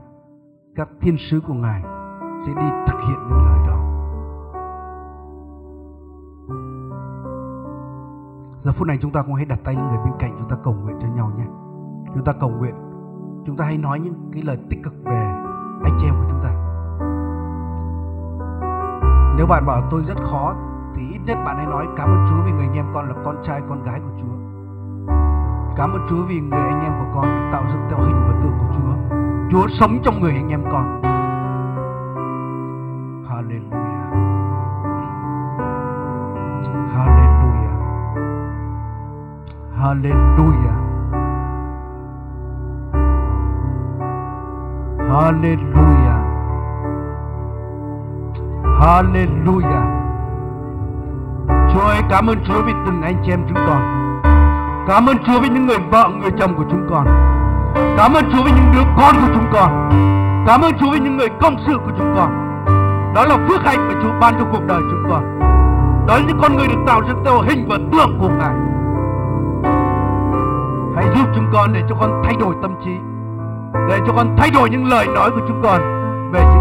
Các 0.75 0.89
thiên 1.01 1.17
sứ 1.31 1.41
của 1.47 1.55
ngài 1.55 1.83
sẽ 2.47 2.53
đi 2.55 2.69
thực 2.87 3.01
hiện 3.09 3.19
những 3.29 3.45
lời 3.45 3.59
đó. 3.69 3.77
Giờ 8.65 8.73
phút 8.79 8.87
này 8.89 8.99
chúng 9.03 9.13
ta 9.13 9.23
cũng 9.23 9.35
hãy 9.35 9.45
đặt 9.45 9.59
tay 9.65 9.77
những 9.77 9.89
người 9.89 9.99
bên 10.05 10.15
cạnh 10.19 10.37
chúng 10.39 10.49
ta 10.49 10.57
cầu 10.65 10.75
nguyện 10.75 10.97
cho 11.01 11.09
nhau 11.09 11.33
nhé. 11.39 11.47
Chúng 12.15 12.25
ta 12.25 12.33
cầu 12.41 12.51
nguyện, 12.51 12.75
chúng 13.47 13.57
ta 13.57 13.65
hãy 13.65 13.79
nói 13.79 14.01
những 14.01 14.31
cái 14.33 14.43
lời 14.43 14.59
tích 14.71 14.81
cực 14.85 14.95
về 15.05 15.35
anh 15.83 15.99
chị 16.01 16.07
em 16.07 16.15
của 16.15 16.30
nếu 19.41 19.47
bạn 19.47 19.67
bảo 19.67 19.83
tôi 19.91 20.03
rất 20.07 20.17
khó, 20.31 20.55
thì 20.95 21.03
ít 21.13 21.19
nhất 21.25 21.39
bạn 21.45 21.57
hãy 21.57 21.67
nói 21.67 21.87
cảm 21.97 22.09
ơn 22.09 22.27
Chúa 22.29 22.43
vì 22.45 22.53
người 22.53 22.67
anh 22.67 22.75
em 22.75 22.85
con 22.95 23.09
là 23.09 23.15
con 23.25 23.37
trai, 23.47 23.61
con 23.69 23.83
gái 23.85 24.01
của 24.01 24.11
Chúa. 24.21 24.35
Cảm 25.77 25.93
ơn 25.93 26.07
Chúa 26.11 26.23
vì 26.29 26.41
người 26.41 26.61
anh 26.61 26.83
em 26.85 26.93
của 26.99 27.07
con 27.15 27.25
được 27.25 27.49
tạo 27.53 27.63
dựng 27.69 27.83
theo 27.89 27.99
hình 27.99 28.25
và 28.27 28.35
tượng 28.43 28.59
của 28.59 28.67
Chúa. 28.75 28.93
Chúa 29.51 29.69
sống 29.69 29.99
trong 30.03 30.21
người 30.21 30.33
anh 30.33 30.49
em 30.49 30.63
con. 30.73 31.03
Hallelujah. 33.29 34.11
Hallelujah. 36.95 37.77
Hallelujah. 39.79 40.77
Hallelujah. 45.09 46.00
Hallelujah. 48.81 49.85
Chúa 51.73 51.81
ơi, 51.81 52.03
cảm 52.11 52.27
ơn 52.27 52.39
Chúa 52.45 52.63
vì 52.63 52.73
từng 52.87 53.03
anh 53.03 53.15
chị 53.25 53.33
em 53.33 53.41
chúng 53.49 53.67
con. 53.67 53.83
Cảm 54.89 55.07
ơn 55.07 55.17
Chúa 55.27 55.41
vì 55.41 55.49
những 55.49 55.67
người 55.67 55.79
vợ, 55.91 56.09
người 56.21 56.31
chồng 56.39 56.55
của 56.57 56.65
chúng 56.71 56.87
con. 56.91 57.07
Cảm 57.97 58.15
ơn 58.15 58.25
Chúa 58.33 58.43
vì 58.45 58.51
những 58.51 58.73
đứa 58.73 58.83
con 58.97 59.15
của 59.21 59.33
chúng 59.35 59.47
con. 59.53 59.91
Cảm 60.47 60.61
ơn 60.61 60.73
Chúa 60.81 60.91
vì 60.93 61.01
những 61.01 61.17
người 61.17 61.29
công 61.41 61.57
sự 61.67 61.79
của 61.79 61.91
chúng 61.99 62.15
con. 62.17 62.31
Đó 63.15 63.25
là 63.25 63.47
phước 63.49 63.61
hạnh 63.65 63.89
mà 63.89 63.95
Chúa 64.03 64.13
ban 64.21 64.35
cho 64.39 64.45
cuộc 64.53 64.67
đời 64.67 64.81
chúng 64.91 65.11
con. 65.11 65.39
Đó 66.07 66.17
là 66.17 66.23
những 66.29 66.39
con 66.43 66.57
người 66.57 66.69
được 66.69 66.83
tạo 66.87 67.01
ra 67.01 67.15
theo 67.25 67.41
hình 67.41 67.69
và 67.69 67.77
tượng 67.93 68.19
của 68.21 68.29
Ngài. 68.29 68.55
Hãy 70.97 71.05
giúp 71.17 71.29
chúng 71.35 71.47
con 71.53 71.73
để 71.73 71.83
cho 71.89 71.95
con 72.01 72.23
thay 72.25 72.35
đổi 72.41 72.55
tâm 72.63 72.75
trí 72.85 72.93
để 73.89 73.99
cho 74.07 74.13
con 74.17 74.37
thay 74.37 74.51
đổi 74.51 74.71
những 74.71 74.87
lời 74.89 75.07
nói 75.07 75.31
của 75.31 75.41
chúng 75.49 75.63
con 75.63 75.81
về 76.33 76.41
những 76.41 76.60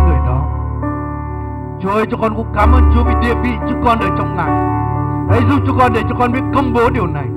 Chúa 1.81 1.89
ơi 1.89 2.05
cho 2.11 2.17
con 2.21 2.35
cũng 2.35 2.47
cảm 2.55 2.71
ơn 2.71 2.83
Chúa 2.93 3.03
vì 3.03 3.13
địa 3.21 3.35
vị 3.43 3.49
chúng 3.69 3.81
con 3.85 3.99
ở 3.99 4.07
trong 4.17 4.35
Ngài. 4.35 4.51
Hãy 5.29 5.41
giúp 5.49 5.59
cho 5.67 5.73
con 5.79 5.93
để 5.93 6.01
cho 6.09 6.15
con 6.19 6.31
biết 6.31 6.41
công 6.55 6.73
bố 6.73 6.89
điều 6.89 7.07
này. 7.07 7.27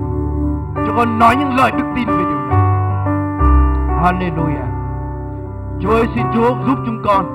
Cho 0.87 0.93
con 0.97 1.19
nói 1.19 1.37
những 1.37 1.57
lời 1.57 1.71
đức 1.71 1.85
tin 1.97 2.09
về 2.09 2.25
điều 2.25 2.41
này. 2.51 2.61
Hallelujah. 4.03 4.69
Chúa 5.81 5.91
ơi 5.91 6.07
xin 6.15 6.25
Chúa 6.35 6.55
giúp 6.67 6.79
chúng 6.87 7.03
con 7.05 7.27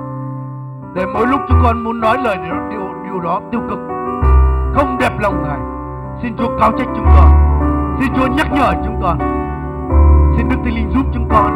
Để 0.95 1.05
mỗi 1.13 1.27
lúc 1.27 1.41
chúng 1.47 1.59
con 1.63 1.83
muốn 1.83 1.99
nói 1.99 2.17
lời 2.23 2.37
điều, 2.37 2.55
điều, 2.69 2.87
điều 3.03 3.19
đó 3.19 3.41
tiêu 3.51 3.61
cực 3.69 3.79
Không 4.73 4.97
đẹp 4.99 5.19
lòng 5.19 5.43
Ngài 5.43 5.77
Xin 6.21 6.37
Chúa 6.37 6.59
cáo 6.59 6.71
trách 6.71 6.87
chúng 6.95 7.05
con. 7.05 7.31
Xin 7.99 8.13
Chúa 8.15 8.27
nhắc 8.27 8.47
nhở 8.51 8.73
chúng 8.85 9.01
con. 9.01 9.17
Xin 10.37 10.49
Đức 10.49 10.55
Thánh 10.63 10.75
Linh 10.75 10.91
giúp 10.93 11.05
chúng 11.13 11.27
con 11.29 11.51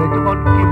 để 0.00 0.06
cho 0.14 0.22
con 0.26 0.44
kiềm 0.44 0.68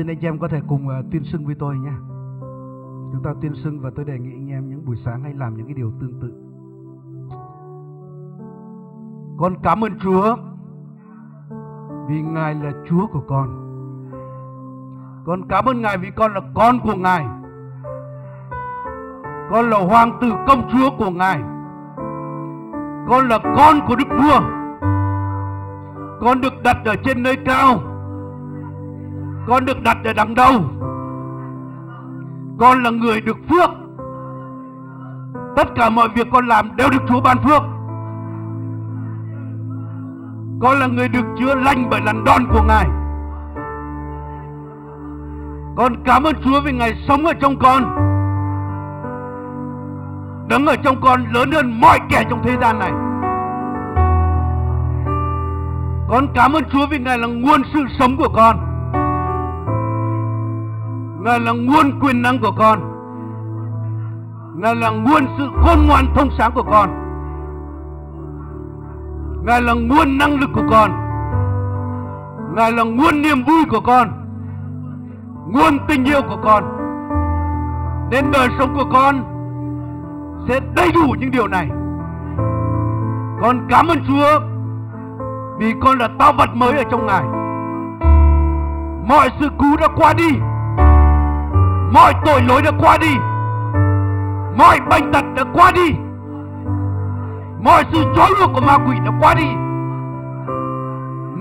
Xin 0.00 0.06
anh 0.06 0.20
em 0.20 0.38
có 0.38 0.48
thể 0.48 0.60
cùng 0.68 0.88
ờ, 0.88 0.98
uh, 0.98 1.04
tuyên 1.12 1.24
xưng 1.24 1.46
với 1.46 1.54
tôi 1.58 1.78
nhé. 1.78 1.92
Chúng 3.12 3.22
ta 3.24 3.30
tuyên 3.42 3.54
xưng 3.54 3.80
và 3.80 3.90
tôi 3.96 4.04
đề 4.04 4.18
nghị 4.18 4.32
anh 4.32 4.48
em 4.48 4.70
những 4.70 4.84
buổi 4.84 4.96
sáng 5.04 5.22
hãy 5.22 5.34
làm 5.34 5.56
những 5.56 5.66
cái 5.66 5.74
điều 5.74 5.92
tương 6.00 6.20
tự. 6.20 6.32
Con 9.38 9.54
cảm 9.62 9.84
ơn 9.84 9.98
Chúa 9.98 10.36
vì 12.08 12.22
Ngài 12.22 12.54
là 12.54 12.72
Chúa 12.88 13.06
của 13.06 13.22
con. 13.28 13.48
Con 15.26 15.48
cảm 15.48 15.64
ơn 15.64 15.82
Ngài 15.82 15.98
vì 15.98 16.10
con 16.16 16.34
là 16.34 16.40
con 16.54 16.80
của 16.84 16.94
Ngài. 16.94 17.26
Con 19.50 19.70
là 19.70 19.78
hoàng 19.78 20.18
tử 20.20 20.32
công 20.46 20.68
chúa 20.72 20.90
của 20.98 21.10
Ngài. 21.10 21.40
Con 23.08 23.28
là 23.28 23.38
con 23.56 23.80
của 23.88 23.96
Đức 23.96 24.08
Vua. 24.10 24.40
Con 26.20 26.40
được 26.40 26.62
đặt 26.64 26.76
ở 26.84 26.94
trên 27.04 27.22
nơi 27.22 27.36
cao. 27.44 27.89
Con 29.46 29.64
được 29.64 29.82
đặt 29.82 29.96
ở 30.04 30.12
đằng 30.12 30.34
đầu. 30.34 30.52
Con 32.58 32.82
là 32.82 32.90
người 32.90 33.20
được 33.20 33.36
phước. 33.50 33.70
Tất 35.56 35.68
cả 35.74 35.90
mọi 35.90 36.08
việc 36.08 36.26
con 36.32 36.46
làm 36.46 36.76
đều 36.76 36.90
được 36.90 37.02
Chúa 37.08 37.20
ban 37.20 37.36
phước. 37.44 37.62
Con 40.60 40.78
là 40.78 40.86
người 40.86 41.08
được 41.08 41.24
chữa 41.38 41.54
lành 41.54 41.86
bởi 41.90 42.00
lần 42.00 42.24
đòn 42.24 42.46
của 42.52 42.62
Ngài 42.62 42.84
Con 45.76 46.04
cảm 46.04 46.24
ơn 46.24 46.34
Chúa 46.44 46.60
vì 46.64 46.72
Ngài 46.72 46.94
sống 47.08 47.26
ở 47.26 47.32
trong 47.32 47.56
con, 47.56 47.82
Đứng 50.48 50.66
ở 50.66 50.76
trong 50.84 51.00
con 51.00 51.24
lớn 51.32 51.52
hơn 51.52 51.80
mọi 51.80 51.98
kẻ 52.08 52.24
trong 52.30 52.42
thế 52.44 52.56
gian 52.60 52.78
này 52.78 52.90
Con 56.08 56.26
cảm 56.34 56.52
ơn 56.52 56.62
Chúa 56.72 56.86
vì 56.90 56.98
Ngài 56.98 57.18
là 57.18 57.26
nguồn 57.26 57.62
sự 57.74 57.80
sống 57.98 58.16
của 58.16 58.28
con 58.34 58.69
Ngài 61.20 61.40
là 61.40 61.52
nguồn 61.52 62.00
quyền 62.00 62.22
năng 62.22 62.38
của 62.38 62.52
con. 62.58 62.78
Ngài 64.56 64.74
là 64.74 64.90
nguồn 64.90 65.26
sự 65.38 65.48
khôn 65.62 65.86
ngoan 65.86 66.04
thông 66.14 66.28
sáng 66.38 66.52
của 66.54 66.62
con. 66.62 66.90
Ngài 69.46 69.62
là 69.62 69.74
nguồn 69.74 70.18
năng 70.18 70.40
lực 70.40 70.50
của 70.54 70.62
con. 70.70 70.90
Ngài 72.56 72.72
là 72.72 72.82
nguồn 72.82 73.22
niềm 73.22 73.44
vui 73.44 73.64
của 73.70 73.80
con. 73.80 74.08
Nguồn 75.48 75.78
tình 75.88 76.04
yêu 76.04 76.20
của 76.28 76.36
con. 76.42 76.64
Nên 78.10 78.30
đời 78.32 78.48
sống 78.58 78.74
của 78.74 78.84
con 78.92 79.24
Sẽ 80.48 80.60
đầy 80.76 80.92
đủ 80.92 81.14
những 81.18 81.30
điều 81.30 81.48
này. 81.48 81.68
Con 83.42 83.66
cảm 83.68 83.88
ơn 83.88 83.98
Chúa 84.08 84.40
Vì 85.58 85.74
con 85.80 85.98
là 85.98 86.08
tao 86.18 86.32
vật 86.32 86.48
mới 86.54 86.72
ở 86.72 86.84
trong 86.90 87.06
Ngài. 87.06 87.24
Mọi 89.08 89.28
sự 89.40 89.48
cũ 89.58 89.66
đã 89.80 89.88
qua 89.96 90.12
đi. 90.12 90.49
Mọi 91.92 92.14
tội 92.24 92.42
lỗi 92.42 92.62
đã 92.62 92.70
qua 92.80 92.98
đi. 93.00 93.16
Mọi 94.58 94.78
bệnh 94.90 95.12
tật 95.12 95.24
đã 95.36 95.44
qua 95.54 95.72
đi. 95.74 95.94
Mọi 97.64 97.84
sự 97.92 98.04
trói 98.16 98.28
buộc 98.40 98.50
của 98.54 98.60
ma 98.66 98.78
quỷ 98.86 98.96
đã 99.04 99.12
qua 99.20 99.34
đi. 99.34 99.48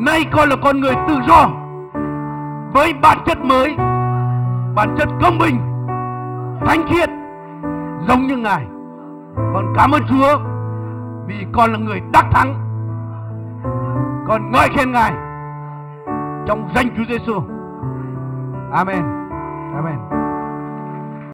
Nay 0.06 0.26
con 0.32 0.50
là 0.50 0.56
con 0.64 0.82
người 0.82 0.96
tự 1.08 1.16
do. 1.28 1.50
Với 2.74 2.94
bản 2.94 3.18
chất 3.26 3.38
mới, 3.38 3.76
bản 4.76 4.96
chất 4.98 5.10
công 5.22 5.38
bình, 5.38 5.60
thánh 6.66 6.88
khiết, 6.90 7.10
giống 8.08 8.28
như 8.28 8.38
ngài. 8.38 8.66
Con 9.54 9.74
cảm 9.76 9.92
ơn 9.92 10.02
chúa 10.10 10.40
vì 11.28 11.46
con 11.52 11.72
là 11.72 11.78
người 11.78 12.02
đắc 12.14 12.26
thắng. 12.32 12.54
Con 14.28 14.52
ngợi 14.52 14.70
khen 14.70 14.92
ngài 14.92 15.14
trong 16.46 16.70
danh 16.76 16.88
chúa 16.98 17.04
giêsu 17.10 17.44
amen. 18.72 19.04
Amen. 19.76 20.29